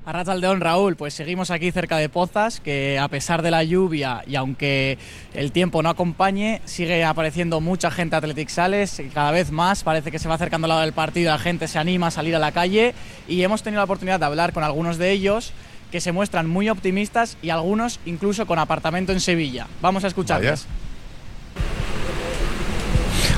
Arrachaldeón 0.04 0.60
Raúl, 0.60 0.96
pues 0.96 1.14
seguimos 1.14 1.52
aquí 1.52 1.70
cerca 1.70 1.96
de 1.96 2.08
Pozas, 2.08 2.58
que 2.58 2.98
a 2.98 3.06
pesar 3.06 3.40
de 3.40 3.52
la 3.52 3.62
lluvia 3.62 4.24
y 4.26 4.34
aunque 4.34 4.98
el 5.32 5.52
tiempo 5.52 5.80
no 5.80 5.90
acompañe, 5.90 6.60
sigue 6.64 7.04
apareciendo 7.04 7.60
mucha 7.60 7.88
gente 7.92 8.16
a 8.16 8.18
Athletic 8.18 8.48
Sales, 8.48 8.98
y 8.98 9.04
cada 9.10 9.30
vez 9.30 9.52
más, 9.52 9.84
parece 9.84 10.10
que 10.10 10.18
se 10.18 10.28
va 10.28 10.34
acercando 10.34 10.64
al 10.64 10.70
lado 10.70 10.80
del 10.80 10.92
partido, 10.92 11.30
la 11.30 11.38
gente 11.38 11.68
se 11.68 11.78
anima 11.78 12.08
a 12.08 12.10
salir 12.10 12.34
a 12.34 12.40
la 12.40 12.50
calle 12.50 12.94
y 13.28 13.42
hemos 13.42 13.62
tenido 13.62 13.78
la 13.78 13.84
oportunidad 13.84 14.18
de 14.18 14.26
hablar 14.26 14.52
con 14.52 14.64
algunos 14.64 14.98
de 14.98 15.12
ellos 15.12 15.52
que 15.92 16.00
se 16.00 16.10
muestran 16.10 16.48
muy 16.48 16.68
optimistas 16.68 17.36
y 17.40 17.50
algunos 17.50 18.00
incluso 18.04 18.44
con 18.44 18.58
apartamento 18.58 19.12
en 19.12 19.20
Sevilla. 19.20 19.68
Vamos 19.80 20.02
a 20.02 20.08
escucharles. 20.08 20.66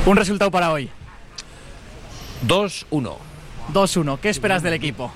Un 0.06 0.16
resultado 0.16 0.50
para 0.50 0.72
hoy. 0.72 0.88
2-1. 2.46 3.16
2-1. 3.72 4.18
¿Qué 4.18 4.30
esperas 4.30 4.62
del 4.62 4.72
equipo? 4.72 5.12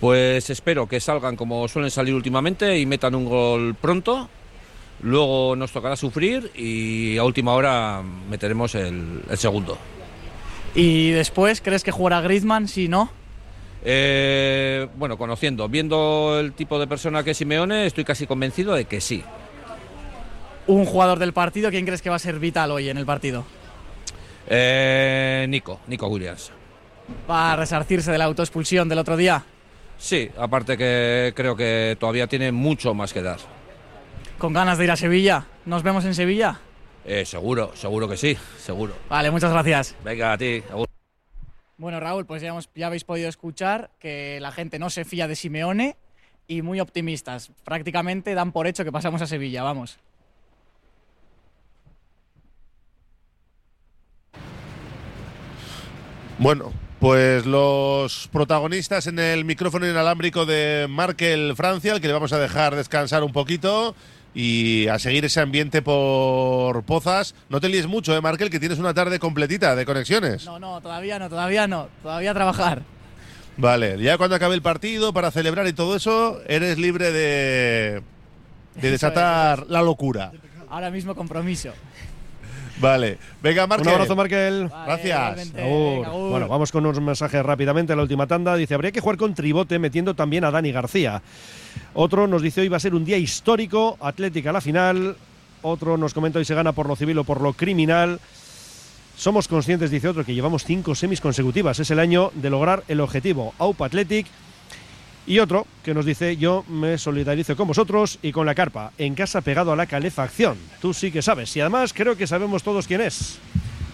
Pues 0.00 0.48
espero 0.50 0.86
que 0.86 1.00
salgan 1.00 1.36
como 1.36 1.66
suelen 1.66 1.90
salir 1.90 2.14
últimamente 2.14 2.78
y 2.78 2.86
metan 2.86 3.14
un 3.14 3.24
gol 3.24 3.74
pronto. 3.74 4.28
Luego 5.02 5.54
nos 5.56 5.72
tocará 5.72 5.96
sufrir 5.96 6.50
y 6.54 7.16
a 7.18 7.24
última 7.24 7.52
hora 7.52 8.02
meteremos 8.30 8.74
el, 8.74 9.22
el 9.28 9.38
segundo. 9.38 9.78
¿Y 10.74 11.10
después 11.10 11.60
crees 11.60 11.82
que 11.82 11.90
jugará 11.90 12.20
Griezmann? 12.20 12.68
Si 12.68 12.88
no. 12.88 13.10
Eh, 13.84 14.88
bueno, 14.96 15.16
conociendo, 15.16 15.68
viendo 15.68 16.38
el 16.38 16.52
tipo 16.52 16.78
de 16.78 16.86
persona 16.86 17.22
que 17.22 17.30
es 17.30 17.36
Simeone, 17.36 17.86
estoy 17.86 18.04
casi 18.04 18.26
convencido 18.26 18.74
de 18.74 18.84
que 18.84 19.00
sí. 19.00 19.22
Un 20.66 20.84
jugador 20.84 21.18
del 21.18 21.32
partido, 21.32 21.70
¿quién 21.70 21.86
crees 21.86 22.02
que 22.02 22.10
va 22.10 22.16
a 22.16 22.20
ser 22.20 22.38
vital 22.38 22.70
hoy 22.70 22.88
en 22.88 22.98
el 22.98 23.06
partido? 23.06 23.44
Eh, 24.48 25.46
Nico, 25.48 25.80
Nico 25.86 26.08
Williams. 26.08 26.50
¿Va 27.30 27.52
a 27.52 27.56
resarcirse 27.56 28.10
de 28.12 28.18
la 28.18 28.24
autoexpulsión 28.24 28.88
del 28.88 28.98
otro 28.98 29.16
día? 29.16 29.44
Sí, 29.98 30.30
aparte 30.38 30.76
que 30.76 31.32
creo 31.34 31.56
que 31.56 31.96
todavía 31.98 32.26
tiene 32.26 32.52
mucho 32.52 32.94
más 32.94 33.12
que 33.12 33.22
dar. 33.22 33.38
¿Con 34.38 34.52
ganas 34.52 34.78
de 34.78 34.84
ir 34.84 34.90
a 34.90 34.96
Sevilla? 34.96 35.46
¿Nos 35.66 35.82
vemos 35.82 36.04
en 36.04 36.14
Sevilla? 36.14 36.60
Eh, 37.04 37.24
seguro, 37.24 37.72
seguro 37.74 38.08
que 38.08 38.16
sí, 38.16 38.36
seguro. 38.58 38.94
Vale, 39.08 39.30
muchas 39.30 39.50
gracias. 39.50 39.96
Venga, 40.04 40.32
a 40.32 40.38
ti. 40.38 40.62
Bueno, 41.78 42.00
Raúl, 42.00 42.26
pues 42.26 42.42
ya, 42.42 42.48
hemos- 42.48 42.68
ya 42.74 42.86
habéis 42.88 43.04
podido 43.04 43.28
escuchar 43.28 43.90
que 43.98 44.38
la 44.40 44.52
gente 44.52 44.78
no 44.78 44.90
se 44.90 45.04
fía 45.04 45.26
de 45.26 45.34
Simeone 45.36 45.96
y 46.46 46.62
muy 46.62 46.80
optimistas. 46.80 47.50
Prácticamente 47.64 48.34
dan 48.34 48.52
por 48.52 48.66
hecho 48.66 48.84
que 48.84 48.92
pasamos 48.92 49.22
a 49.22 49.26
Sevilla, 49.26 49.62
vamos. 49.62 49.98
Bueno, 56.38 56.72
pues 57.00 57.46
los 57.46 58.28
protagonistas 58.32 59.06
en 59.06 59.18
el 59.18 59.44
micrófono 59.44 59.88
inalámbrico 59.88 60.46
de 60.46 60.86
Markel 60.88 61.54
Francia, 61.56 61.92
al 61.92 62.00
que 62.00 62.08
le 62.08 62.12
vamos 62.12 62.32
a 62.32 62.38
dejar 62.38 62.74
descansar 62.74 63.22
un 63.22 63.32
poquito 63.32 63.94
y 64.34 64.88
a 64.88 64.98
seguir 64.98 65.24
ese 65.24 65.40
ambiente 65.40 65.80
por 65.80 66.82
Pozas. 66.82 67.34
No 67.48 67.60
te 67.60 67.68
líes 67.68 67.86
mucho, 67.86 68.16
¿eh, 68.16 68.20
Markel? 68.20 68.50
Que 68.50 68.60
tienes 68.60 68.78
una 68.78 68.94
tarde 68.94 69.18
completita 69.18 69.76
de 69.76 69.86
conexiones. 69.86 70.44
No, 70.44 70.58
no, 70.58 70.80
todavía 70.80 71.18
no, 71.18 71.28
todavía 71.28 71.66
no. 71.66 71.88
Todavía 72.02 72.32
a 72.32 72.34
trabajar. 72.34 72.82
Vale, 73.56 74.00
ya 74.00 74.18
cuando 74.18 74.36
acabe 74.36 74.54
el 74.54 74.62
partido, 74.62 75.12
para 75.12 75.30
celebrar 75.30 75.66
y 75.66 75.72
todo 75.72 75.96
eso, 75.96 76.40
eres 76.46 76.78
libre 76.78 77.10
de, 77.10 78.02
de 78.76 78.90
desatar 78.90 79.66
la 79.68 79.82
locura. 79.82 80.32
Ahora 80.70 80.90
mismo 80.90 81.14
compromiso. 81.14 81.72
Vale, 82.80 83.18
venga, 83.42 83.66
Markel. 83.66 83.88
Un 83.88 83.94
abrazo, 83.94 84.16
Markel. 84.16 84.70
Gracias. 84.86 85.52
Agur. 85.56 86.06
Bueno, 86.30 86.48
vamos 86.48 86.70
con 86.70 86.86
unos 86.86 87.00
mensajes 87.00 87.42
rápidamente. 87.44 87.96
La 87.96 88.02
última 88.02 88.26
tanda 88.26 88.54
dice: 88.54 88.74
habría 88.74 88.92
que 88.92 89.00
jugar 89.00 89.16
con 89.16 89.34
tribote 89.34 89.78
metiendo 89.78 90.14
también 90.14 90.44
a 90.44 90.50
Dani 90.50 90.70
García. 90.70 91.22
Otro 91.94 92.28
nos 92.28 92.40
dice: 92.40 92.60
hoy 92.60 92.68
va 92.68 92.76
a 92.76 92.80
ser 92.80 92.94
un 92.94 93.04
día 93.04 93.16
histórico. 93.16 93.96
Atlética 94.00 94.50
a 94.50 94.52
la 94.52 94.60
final. 94.60 95.16
Otro 95.62 95.96
nos 95.96 96.14
comenta: 96.14 96.38
hoy 96.38 96.44
se 96.44 96.54
gana 96.54 96.72
por 96.72 96.86
lo 96.86 96.94
civil 96.94 97.18
o 97.18 97.24
por 97.24 97.40
lo 97.40 97.52
criminal. 97.52 98.20
Somos 99.16 99.48
conscientes, 99.48 99.90
dice 99.90 100.06
otro, 100.06 100.24
que 100.24 100.34
llevamos 100.34 100.62
cinco 100.62 100.94
semis 100.94 101.20
consecutivas. 101.20 101.80
Es 101.80 101.90
el 101.90 101.98
año 101.98 102.30
de 102.34 102.50
lograr 102.50 102.84
el 102.86 103.00
objetivo. 103.00 103.54
AUPA 103.58 103.86
Athletic. 103.86 104.28
Y 105.28 105.40
otro 105.40 105.66
que 105.84 105.92
nos 105.92 106.06
dice, 106.06 106.38
yo 106.38 106.64
me 106.68 106.96
solidarizo 106.96 107.54
con 107.54 107.68
vosotros 107.68 108.18
y 108.22 108.32
con 108.32 108.46
la 108.46 108.54
carpa, 108.54 108.92
en 108.96 109.14
casa 109.14 109.42
pegado 109.42 109.70
a 109.70 109.76
la 109.76 109.84
calefacción. 109.84 110.56
Tú 110.80 110.94
sí 110.94 111.12
que 111.12 111.20
sabes. 111.20 111.54
Y 111.54 111.60
además 111.60 111.92
creo 111.92 112.16
que 112.16 112.26
sabemos 112.26 112.62
todos 112.62 112.86
quién 112.86 113.02
es. 113.02 113.38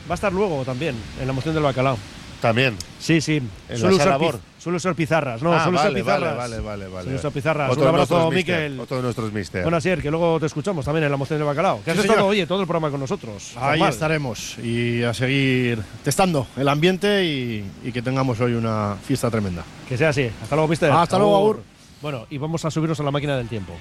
Va 0.09 0.13
a 0.13 0.15
estar 0.15 0.33
luego 0.33 0.65
también, 0.65 0.95
en 1.21 1.27
la 1.27 1.33
moción 1.33 1.53
del 1.53 1.65
bacalao. 1.65 1.99
También. 2.45 2.77
Sí, 3.01 3.23
sí. 3.23 3.37
En 3.71 3.79
Suele 3.79 3.97
la 3.97 4.77
usar, 4.77 4.95
pizarras, 4.95 5.43
¿no? 5.43 5.51
Ah, 5.55 5.65
vale, 5.65 5.77
usar 5.79 5.95
pizarras. 5.95 6.37
vale, 6.37 6.61
vale, 6.61 6.89
vale, 6.89 7.05
Suele 7.05 7.19
usar 7.19 7.33
pizarras. 7.33 7.71
Otro 7.71 7.81
Un 7.81 7.87
de 7.87 8.03
abrazo, 8.03 8.31
Miquel. 8.31 8.81
Otro 8.81 8.99
de 8.99 9.03
nuestros 9.03 9.33
mister. 9.33 9.63
Bueno, 9.63 9.79
Asier, 9.79 10.03
que 10.03 10.11
luego 10.11 10.39
te 10.39 10.45
escuchamos 10.45 10.85
también 10.85 11.05
en 11.05 11.11
la 11.11 11.17
moción 11.17 11.39
del 11.39 11.47
bacalao. 11.47 11.81
Que 11.83 11.93
has 11.93 11.97
Sí, 11.97 12.01
estado, 12.03 12.19
señor. 12.19 12.31
oye, 12.33 12.47
todo 12.47 12.61
el 12.61 12.67
programa 12.67 12.91
con 12.91 13.01
nosotros. 13.01 13.53
Ahí 13.57 13.79
Normal. 13.79 13.89
estaremos 13.95 14.59
y 14.59 15.03
a 15.05 15.15
seguir 15.15 15.79
testando 16.03 16.47
el 16.59 16.69
ambiente 16.69 17.25
y, 17.25 17.65
y 17.83 17.93
que 17.93 18.03
tengamos 18.03 18.39
hoy 18.41 18.53
una 18.53 18.97
fiesta 19.03 19.31
tremenda. 19.31 19.65
Que 19.89 19.97
sea 19.97 20.11
así. 20.11 20.29
Hasta 20.43 20.55
luego, 20.55 20.69
mister. 20.69 20.91
Hasta 20.93 21.17
luego, 21.17 21.37
Agur. 21.39 21.63
Bueno, 22.03 22.27
y 22.29 22.37
vamos 22.37 22.63
a 22.67 22.71
subirnos 22.71 23.01
a 23.01 23.05
la 23.05 23.11
máquina 23.11 23.39
del 23.39 23.49
tiempo. 23.49 23.73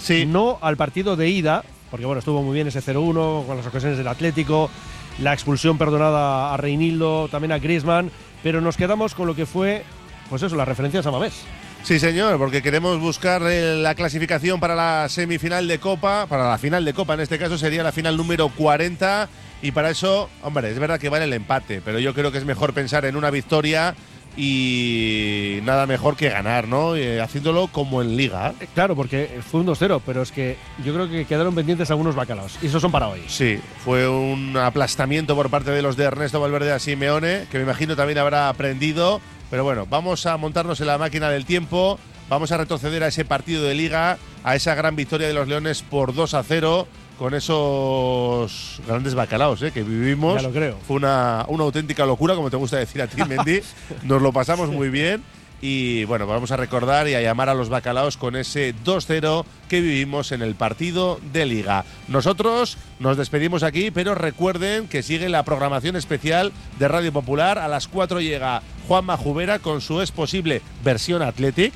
Sí. 0.00 0.24
No 0.24 0.56
al 0.62 0.78
partido 0.78 1.16
de 1.16 1.28
ida, 1.28 1.62
porque 1.90 2.06
bueno, 2.06 2.20
estuvo 2.20 2.42
muy 2.42 2.54
bien 2.54 2.66
ese 2.68 2.80
0-1 2.80 3.44
con 3.44 3.58
las 3.58 3.66
ocasiones 3.66 3.98
del 3.98 4.08
Atlético, 4.08 4.70
la 5.18 5.32
expulsión 5.32 5.78
perdonada 5.78 6.52
a 6.52 6.56
Reinildo, 6.56 7.28
también 7.28 7.52
a 7.52 7.58
Griezmann, 7.58 8.10
pero 8.42 8.60
nos 8.60 8.76
quedamos 8.76 9.14
con 9.14 9.26
lo 9.26 9.34
que 9.34 9.46
fue, 9.46 9.84
pues 10.28 10.42
eso, 10.42 10.56
las 10.56 10.68
referencias 10.68 11.06
a 11.06 11.10
Mamés. 11.10 11.44
Sí, 11.82 12.00
señor, 12.00 12.36
porque 12.38 12.62
queremos 12.62 12.98
buscar 12.98 13.42
eh, 13.44 13.76
la 13.76 13.94
clasificación 13.94 14.58
para 14.58 14.74
la 14.74 15.08
semifinal 15.08 15.68
de 15.68 15.78
Copa, 15.78 16.26
para 16.26 16.50
la 16.50 16.58
final 16.58 16.84
de 16.84 16.92
Copa 16.92 17.14
en 17.14 17.20
este 17.20 17.38
caso 17.38 17.56
sería 17.56 17.84
la 17.84 17.92
final 17.92 18.16
número 18.16 18.48
40 18.48 19.28
y 19.62 19.70
para 19.70 19.90
eso, 19.90 20.28
hombre, 20.42 20.70
es 20.70 20.78
verdad 20.80 20.98
que 20.98 21.08
vale 21.08 21.26
el 21.26 21.32
empate, 21.32 21.80
pero 21.84 22.00
yo 22.00 22.12
creo 22.12 22.32
que 22.32 22.38
es 22.38 22.44
mejor 22.44 22.74
pensar 22.74 23.04
en 23.04 23.14
una 23.14 23.30
victoria 23.30 23.94
y 24.36 25.60
nada 25.62 25.86
mejor 25.86 26.16
que 26.16 26.28
ganar, 26.28 26.68
¿no? 26.68 26.94
Eh, 26.96 27.20
haciéndolo 27.20 27.68
como 27.68 28.02
en 28.02 28.16
liga. 28.16 28.52
Eh, 28.60 28.66
Claro, 28.74 28.94
porque 28.94 29.40
fue 29.50 29.60
un 29.60 29.66
2-0, 29.66 30.02
pero 30.04 30.22
es 30.22 30.30
que 30.32 30.56
yo 30.84 30.92
creo 30.92 31.08
que 31.08 31.24
quedaron 31.24 31.54
pendientes 31.54 31.90
algunos 31.90 32.14
bacalaos, 32.14 32.58
y 32.62 32.66
esos 32.66 32.82
son 32.82 32.92
para 32.92 33.08
hoy. 33.08 33.22
Sí, 33.28 33.58
fue 33.84 34.06
un 34.08 34.56
aplastamiento 34.56 35.34
por 35.34 35.48
parte 35.50 35.70
de 35.70 35.82
los 35.82 35.96
de 35.96 36.04
Ernesto 36.04 36.40
Valverde 36.40 36.72
a 36.72 36.78
Simeone, 36.78 37.46
que 37.50 37.58
me 37.58 37.64
imagino 37.64 37.96
también 37.96 38.18
habrá 38.18 38.48
aprendido. 38.48 39.20
Pero 39.50 39.62
bueno, 39.62 39.86
vamos 39.88 40.26
a 40.26 40.36
montarnos 40.36 40.80
en 40.80 40.88
la 40.88 40.98
máquina 40.98 41.30
del 41.30 41.46
tiempo, 41.46 42.00
vamos 42.28 42.50
a 42.50 42.56
retroceder 42.56 43.04
a 43.04 43.08
ese 43.08 43.24
partido 43.24 43.62
de 43.62 43.74
liga, 43.76 44.18
a 44.42 44.56
esa 44.56 44.74
gran 44.74 44.96
victoria 44.96 45.28
de 45.28 45.34
los 45.34 45.46
Leones 45.46 45.82
por 45.82 46.14
2 46.14 46.34
a 46.34 46.42
0, 46.42 46.88
con 47.18 47.34
esos 47.34 48.80
grandes 48.86 49.14
bacalaos 49.14 49.62
¿eh? 49.62 49.72
que 49.72 49.82
vivimos. 49.82 50.36
Ya 50.36 50.48
lo 50.48 50.54
creo. 50.54 50.78
Fue 50.86 50.96
una, 50.96 51.44
una 51.48 51.64
auténtica 51.64 52.06
locura, 52.06 52.34
como 52.34 52.50
te 52.50 52.56
gusta 52.56 52.76
decir 52.76 53.02
a 53.02 53.06
ti, 53.06 53.22
Mendy. 53.24 53.60
Nos 54.04 54.22
lo 54.22 54.32
pasamos 54.32 54.70
muy 54.70 54.88
bien. 54.88 55.22
Y 55.62 56.04
bueno, 56.04 56.26
vamos 56.26 56.50
a 56.50 56.56
recordar 56.56 57.08
y 57.08 57.14
a 57.14 57.22
llamar 57.22 57.48
a 57.48 57.54
los 57.54 57.70
bacalaos 57.70 58.18
con 58.18 58.36
ese 58.36 58.74
2-0 58.84 59.44
que 59.68 59.80
vivimos 59.80 60.32
en 60.32 60.42
el 60.42 60.54
partido 60.54 61.18
de 61.32 61.46
liga. 61.46 61.84
Nosotros 62.08 62.76
nos 63.00 63.16
despedimos 63.16 63.62
aquí, 63.62 63.90
pero 63.90 64.14
recuerden 64.14 64.86
que 64.86 65.02
sigue 65.02 65.30
la 65.30 65.44
programación 65.44 65.96
especial 65.96 66.52
de 66.78 66.88
Radio 66.88 67.10
Popular. 67.10 67.58
A 67.58 67.68
las 67.68 67.88
4 67.88 68.20
llega 68.20 68.62
Juanma 68.86 69.16
Jubera 69.16 69.58
con 69.58 69.80
su 69.80 70.02
Es 70.02 70.12
Posible 70.12 70.60
versión 70.84 71.22
Athletic. 71.22 71.72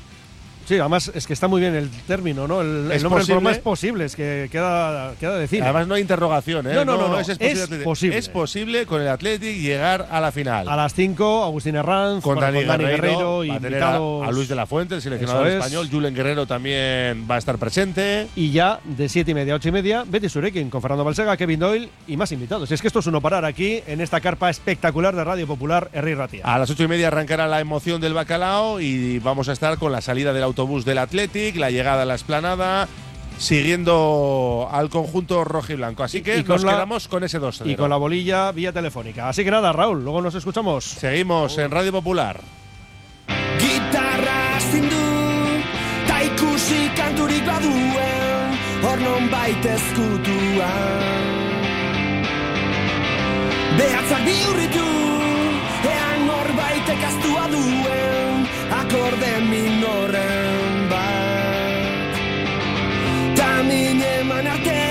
Sí, 0.65 0.77
además 0.77 1.11
es 1.13 1.27
que 1.27 1.33
está 1.33 1.47
muy 1.47 1.61
bien 1.61 1.75
el 1.75 1.89
término, 2.07 2.47
¿no? 2.47 2.61
El, 2.61 2.85
el 2.85 2.91
¿Es 2.91 3.03
nombre 3.03 3.19
del 3.19 3.27
programa 3.27 3.49
posible? 3.49 3.57
es 3.57 3.63
posible, 3.63 4.05
es 4.05 4.15
que 4.15 4.49
queda, 4.51 5.13
queda 5.19 5.37
decir. 5.37 5.63
Además 5.63 5.87
no 5.87 5.95
hay 5.95 6.01
interrogación, 6.01 6.67
¿eh? 6.67 6.73
No, 6.73 6.85
no, 6.85 6.97
no, 6.97 7.07
no, 7.09 7.19
es, 7.19 7.29
posible. 7.83 8.17
Es 8.17 8.29
posible 8.29 8.85
con 8.85 9.01
el 9.01 9.07
Athletic 9.07 9.57
llegar 9.57 10.07
a 10.11 10.19
la 10.21 10.31
final. 10.31 10.67
A 10.67 10.75
las 10.75 10.93
5, 10.93 11.43
Agustín 11.43 11.75
Herranz, 11.75 12.23
con 12.23 12.39
Dani, 12.39 12.63
Guerreiro, 12.63 13.43
y 13.43 13.49
a 13.49 14.31
Luis 14.31 14.47
de 14.47 14.55
la 14.55 14.65
Fuente, 14.65 14.95
el 14.95 15.01
seleccionador 15.01 15.47
es. 15.47 15.53
español. 15.55 15.89
Julen 15.91 16.15
Guerrero 16.15 16.45
también 16.45 17.27
va 17.29 17.35
a 17.35 17.37
estar 17.37 17.57
presente. 17.57 18.27
Y 18.35 18.51
ya 18.51 18.79
de 18.83 19.09
7 19.09 19.31
y 19.31 19.33
media 19.33 19.53
a 19.53 19.55
8 19.57 19.69
y 19.69 19.71
media, 19.71 20.03
Betty 20.07 20.29
Surekin 20.29 20.69
con 20.69 20.81
Fernando 20.81 21.03
Balsega, 21.03 21.35
Kevin 21.37 21.59
Doyle 21.59 21.89
y 22.07 22.17
más 22.17 22.31
invitados. 22.31 22.71
Es 22.71 22.81
que 22.81 22.87
esto 22.87 22.99
es 22.99 23.07
uno 23.07 23.21
parar 23.21 23.45
aquí 23.45 23.81
en 23.87 24.01
esta 24.01 24.21
carpa 24.21 24.49
espectacular 24.49 25.15
de 25.15 25.23
Radio 25.23 25.47
Popular, 25.47 25.89
Herri 25.93 26.15
Ratia. 26.15 26.45
A 26.45 26.57
las 26.59 26.69
ocho 26.69 26.83
y 26.83 26.87
media 26.87 27.07
arrancará 27.07 27.47
la 27.47 27.59
emoción 27.59 28.01
del 28.01 28.13
bacalao 28.13 28.79
y 28.79 29.19
vamos 29.19 29.49
a 29.49 29.53
estar 29.53 29.77
con 29.77 29.91
la 29.91 30.01
salida 30.01 30.33
del 30.33 30.43
autobús 30.51 30.83
del 30.85 30.97
Athletic, 30.99 31.55
la 31.55 31.71
llegada 31.71 32.03
a 32.03 32.05
la 32.05 32.15
esplanada, 32.15 32.87
siguiendo 33.37 34.67
al 34.71 34.89
conjunto 34.89 35.43
rojo 35.43 35.71
y 35.73 35.75
blanco. 35.75 36.03
Así 36.03 36.21
que 36.21 36.37
Y 36.39 36.43
con 36.43 36.55
nos 36.55 36.63
la- 36.63 36.73
quedamos 36.73 37.07
con 37.07 37.23
ese 37.23 37.39
2 37.39 37.63
Y 37.65 37.75
con 37.75 37.89
la 37.89 37.97
bolilla 37.97 38.51
vía 38.51 38.71
telefónica. 38.71 39.27
Así 39.29 39.43
que 39.43 39.51
nada, 39.51 39.71
Raúl, 39.73 40.03
luego 40.03 40.21
nos 40.21 40.35
escuchamos. 40.35 40.83
Seguimos 40.85 41.57
en 41.57 41.71
Radio 41.71 41.91
Popular. 41.91 42.39
Gitarra 43.59 44.59
zindu, 44.71 44.95
ta 46.07 46.23
ikusi 46.23 46.89
kanturik 46.95 47.45
baduen, 47.45 48.49
hor 48.83 48.99
non 49.01 49.23
ezkutuan. 49.75 51.01
Behatzak 53.77 54.23
bihurritu, 54.27 54.87
ean 55.93 56.19
norbaitek 56.27 57.01
aztua 57.09 57.45
duen, 57.53 58.30
akorde 58.79 59.33
minoren 59.49 60.89
bat. 60.91 62.13
Ta 63.37 63.51
min 63.67 64.01
eman 64.01 64.47
arte, 64.53 64.90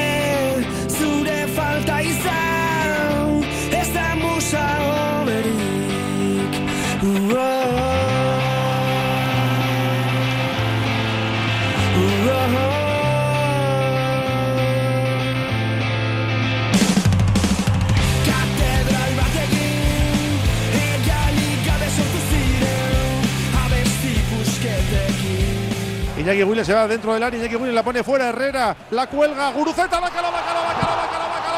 Iñaki 26.20 26.42
Willes 26.42 26.66
se 26.66 26.74
va 26.74 26.86
dentro 26.86 27.14
del 27.14 27.22
área, 27.22 27.38
Iñaki 27.40 27.56
Willes 27.56 27.74
la 27.74 27.82
pone 27.82 28.04
fuera, 28.04 28.28
Herrera, 28.28 28.76
la 28.90 29.06
cuelga, 29.06 29.50
Guruceta, 29.52 29.98
bacalao, 30.00 30.30
bacalao, 30.30 30.64
bacalao, 30.64 30.96
bacalao, 30.96 31.28
bacalao, 31.30 31.49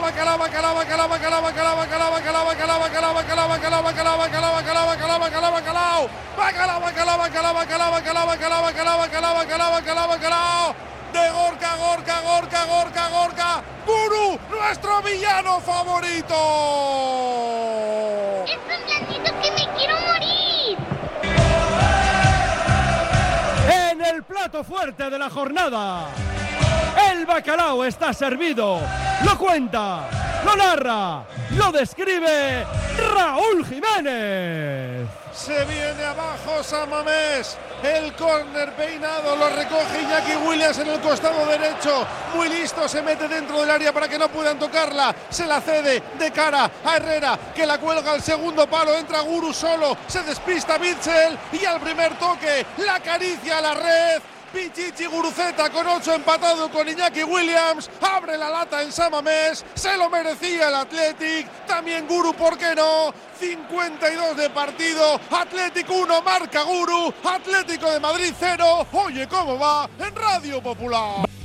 bacalao, 0.00 0.38
bacalao, 0.38 0.74
bacalao, 0.74 1.08
bacalao, 1.08 1.42
bacalao, 1.42 1.76
bacalao, 1.76 2.10
bacalao, 2.12 2.12
bacalao, 2.12 2.44
bacalao, 2.44 3.14
bacalao, 3.14 3.14
bacalao, 3.14 3.82
bacalao, 3.82 3.82
bacalao, 3.82 4.18
bacalao, 4.18 4.54
bacalao, 4.56 4.86
bacalao, 4.88 5.20
bacalao, 5.20 5.20
bacalao, 5.20 5.52
bacalao. 5.52 6.10
Bacalao, 6.36 6.80
bacalao, 6.80 7.18
bacalao, 7.18 7.54
bacalao, 7.54 7.90
bacalao, 7.92 8.26
bacalao, 8.26 8.62
bacalao, 8.62 8.98
bacalao, 8.98 9.34
bacalao, 9.34 9.70
bacalao, 9.72 10.08
bacalao. 10.08 10.92
de 11.12 11.30
Gorka, 11.30 11.76
Gorka, 11.76 12.20
Gorka, 12.22 12.64
Gorka, 12.64 13.08
Gorka. 13.08 13.62
Guru, 13.86 14.38
nuestro 14.50 15.02
villano 15.02 15.60
favorito. 15.60 16.34
Es 18.46 18.56
un 18.56 18.86
blandito 18.86 19.40
que 19.42 19.50
me 19.50 19.68
quiero 19.76 20.00
morir. 20.00 20.78
En 23.70 24.00
el 24.00 24.22
plato 24.22 24.64
fuerte 24.64 25.10
de 25.10 25.18
la 25.18 25.28
jornada, 25.28 26.06
el 27.10 27.26
bacalao 27.26 27.84
está 27.84 28.12
servido. 28.14 28.80
Lo 29.24 29.38
cuenta, 29.38 30.08
lo 30.44 30.56
narra, 30.56 31.24
lo 31.56 31.72
describe 31.72 32.66
Raúl 33.14 33.64
Jiménez. 33.66 35.08
Se 35.32 35.64
viene 35.64 36.04
abajo 36.04 36.62
Samamés. 36.62 37.56
El 37.82 38.12
córner 38.14 38.72
peinado 38.74 39.34
lo 39.34 39.48
recoge 39.48 40.02
Iñaki 40.02 40.36
Williams 40.46 40.78
en 40.78 40.88
el 40.88 41.00
costado 41.00 41.46
derecho. 41.46 42.06
Muy 42.34 42.48
listo, 42.48 42.86
se 42.86 43.02
mete 43.02 43.26
dentro 43.28 43.60
del 43.60 43.70
área 43.70 43.92
para 43.92 44.08
que 44.08 44.18
no 44.18 44.28
puedan 44.28 44.58
tocarla. 44.58 45.14
Se 45.30 45.46
la 45.46 45.60
cede 45.60 46.02
de 46.18 46.30
cara 46.30 46.70
a 46.84 46.96
Herrera, 46.96 47.38
que 47.54 47.66
la 47.66 47.78
cuelga 47.78 48.12
al 48.12 48.22
segundo 48.22 48.66
palo. 48.66 48.94
Entra 48.94 49.20
Guru 49.20 49.52
solo, 49.52 49.96
se 50.06 50.22
despista 50.22 50.78
Mitchell 50.78 51.38
y 51.52 51.64
al 51.64 51.80
primer 51.80 52.18
toque 52.18 52.66
la 52.78 52.96
acaricia 52.96 53.58
a 53.58 53.62
la 53.62 53.74
red. 53.74 54.22
Pichichi 54.52 55.06
Guruceta 55.06 55.70
con 55.70 55.86
8 55.86 56.14
empatado 56.14 56.70
con 56.70 56.88
Iñaki 56.88 57.24
Williams. 57.24 57.90
Abre 58.00 58.36
la 58.36 58.50
lata 58.50 58.82
en 58.82 58.92
Samamés. 58.92 59.64
Se 59.74 59.96
lo 59.96 60.10
merecía 60.10 60.68
el 60.68 60.74
Athletic. 60.74 61.48
También 61.66 62.06
Guru, 62.06 62.34
¿por 62.34 62.58
qué 62.58 62.74
no? 62.74 63.14
52 63.40 64.36
de 64.36 64.50
partido. 64.50 65.20
Atlético 65.30 65.94
1, 65.94 66.22
marca 66.22 66.62
Guru. 66.62 67.12
Atlético 67.24 67.90
de 67.90 68.00
Madrid 68.00 68.32
0. 68.38 68.86
Oye, 68.92 69.26
¿cómo 69.26 69.58
va? 69.58 69.88
En 69.98 70.14
Radio 70.14 70.62
Popular. 70.62 71.41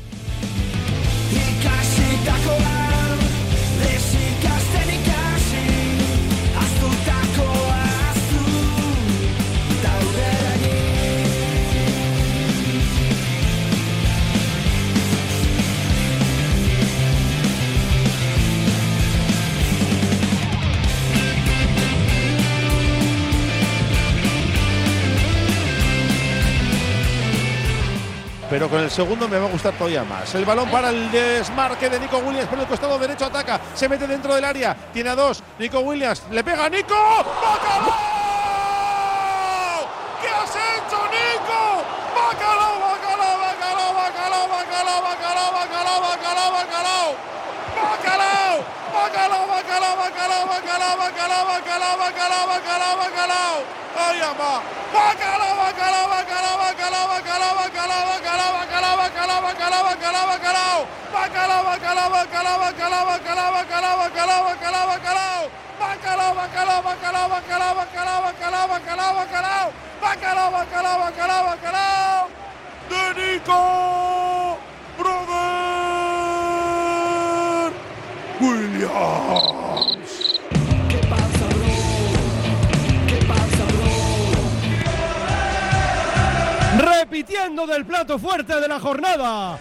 Pero 28.58 28.72
con 28.72 28.80
el 28.80 28.90
segundo 28.90 29.28
me 29.28 29.38
va 29.38 29.46
a 29.46 29.52
gustar 29.52 29.72
todavía 29.76 30.04
más. 30.04 30.34
El 30.34 30.44
balón 30.44 30.68
para 30.72 30.90
el 30.90 31.12
desmarque 31.12 31.92
de 31.92 32.00
Nico 32.00 32.18
Williams 32.18 32.50
por 32.50 32.58
el 32.58 32.66
costado 32.66 32.98
derecho. 32.98 33.26
Ataca, 33.26 33.62
se 33.76 33.88
mete 33.88 34.08
dentro 34.08 34.34
del 34.34 34.44
área. 34.44 34.76
Tiene 34.92 35.12
a 35.12 35.16
dos. 35.16 35.44
Nico 35.60 35.82
Williams 35.82 36.24
le 36.32 36.44
pega 36.44 36.66
a 36.66 36.70
Nico. 36.70 36.96
¡Bacalao! 36.96 37.94
¿Qué 40.20 40.30
has 40.30 40.50
hecho, 40.50 40.98
Nico? 41.06 41.84
¡Bacalao, 42.18 42.80
bacalao, 42.82 43.38
bacalao, 43.38 43.94
bacalao, 43.94 44.48
bacalao, 44.48 45.04
bacalao, 45.04 45.52
bacalao, 45.54 46.02
bacalao, 46.02 46.52
bacalao! 46.52 47.14
¡Bacalao! 47.78 48.66
¡Bacalao, 49.18 49.48
bacalao, 49.48 49.98
bacalao, 49.98 50.46
bacalao, 50.46 50.98
bacalao, 50.98 51.48
bacalao, 51.48 51.98
bacalao, 51.98 52.48
bacalao, 52.48 52.98
bacalao! 53.02 53.58
¡Ay, 53.98 54.22
ama! 54.22 54.62
¡Bacalao, 54.94 55.58
bacalao, 55.58 56.08
bacalao, 56.14 56.58
bacalao, 56.62 57.08
bacalao, 57.10 57.56
bacalao, 57.58 58.06
bacalao, 58.06 58.54
bacalao, 58.54 58.98
bacalao, 59.02 59.42
bacalao, 59.42 59.84
bacalao, 59.90 60.28
bacalao! 60.28 60.80
¡Bacalao, 61.14 61.64
bacalao, 61.66 62.10
bacalao, 62.14 62.60
bacalao, 62.62 63.06
bacalao, 63.10 63.52
bacalao, 63.58 63.98
bacalao, 63.98 64.44
bacalao, 64.46 64.86
bacalao! 64.86 65.44
¡Bacalao, 65.82 66.34
bacalao, 66.38 66.82
bacalao, 66.84 67.28
bacalao, 67.34 67.74
bacalao, 67.74 68.22
bacalao, 68.22 68.68
bacalao, 68.70 69.16
bacalao! 69.18 69.68
¡Bacalao, 70.00 70.52
bacalao, 70.52 71.00
bacalao, 71.00 71.44
bacalao! 71.50 72.30
¡De 72.90 73.02
Nico! 73.18 74.58
¡Brother! 75.00 75.47
¡Williams! 78.78 80.40
¿Qué 80.88 80.98
pasa, 81.10 81.48
bro? 81.50 81.74
¿Qué 83.08 83.26
pasa, 83.26 83.64
bro? 86.78 86.92
Repitiendo 86.92 87.66
del 87.66 87.86
plato 87.86 88.20
fuerte 88.20 88.60
de 88.62 88.68
la 88.68 88.80
jornada. 88.80 89.58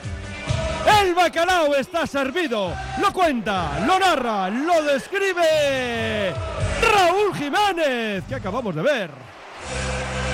El 1.00 1.14
bacalao 1.14 1.74
está 1.74 2.06
servido. 2.06 2.74
Lo 3.00 3.12
cuenta, 3.12 3.80
lo 3.86 3.98
narra, 3.98 4.50
lo 4.50 4.82
describe 4.82 6.34
Raúl 6.82 7.34
Jiménez, 7.34 8.24
que 8.28 8.34
acabamos 8.34 8.74
de 8.74 8.82
ver. 8.82 9.10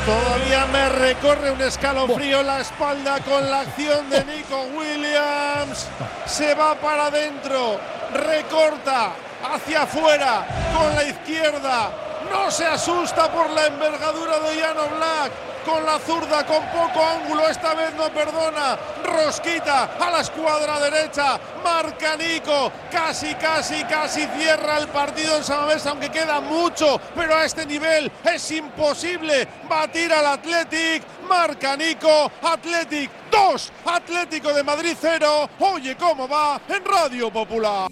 Todavía 0.05 0.67
me 0.67 0.89
recorre 0.89 1.53
un 1.53 1.61
escalofrío 1.63 2.41
en 2.41 2.47
la 2.49 2.61
espalda 2.61 3.21
con 3.21 3.49
la 3.49 3.61
acción 3.61 4.11
de 4.11 4.25
Nico 4.25 4.65
Williams. 4.77 5.89
Se 6.27 6.55
va 6.55 6.75
para 6.75 7.07
adentro, 7.07 7.79
recorta 8.13 9.13
hacia 9.53 9.83
afuera 9.83 10.47
con 10.77 10.95
la 10.95 11.05
izquierda. 11.05 11.91
No 12.31 12.51
se 12.51 12.67
asusta 12.67 13.31
por 13.31 13.51
la 13.51 13.67
envergadura 13.67 14.39
de 14.41 14.57
Llano 14.57 14.89
Black. 14.97 15.52
Con 15.65 15.87
la 15.87 15.99
zurda, 16.01 16.45
con 16.45 16.65
poco 16.67 17.05
ángulo, 17.05 17.49
esta 17.49 17.75
vez 17.75 17.95
no 17.95 18.09
perdona. 18.13 18.77
Rosquita 19.05 19.91
a 19.99 20.11
la 20.11 20.21
escuadra 20.21 20.81
derecha. 20.81 21.39
Marca 21.63 22.17
Nico. 22.17 22.73
Casi, 22.91 23.35
casi, 23.35 23.85
casi 23.85 24.27
cierra 24.39 24.79
el 24.79 24.89
partido 24.89 25.37
en 25.37 25.45
Samamés, 25.45 25.87
aunque 25.87 26.11
queda 26.11 26.41
mucho. 26.41 27.01
Pero 27.15 27.37
a 27.37 27.45
este 27.45 27.65
nivel 27.65 28.11
es 28.25 28.51
imposible 28.51 29.47
batir 29.69 30.13
al 30.13 30.27
Athletic. 30.27 31.05
Marca 31.29 31.77
Nico. 31.77 32.31
Athletic 32.43 33.11
2. 33.31 33.73
Atlético 33.87 34.53
de 34.53 34.63
Madrid 34.65 34.97
0. 35.01 35.49
Oye 35.61 35.97
cómo 35.97 36.29
va 36.29 36.61
en 36.69 36.85
Radio 36.85 37.33
Popular. 37.33 37.89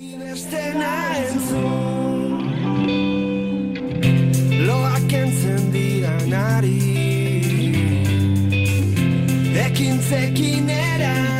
ekintzekin 9.81 10.69
eran 10.69 11.40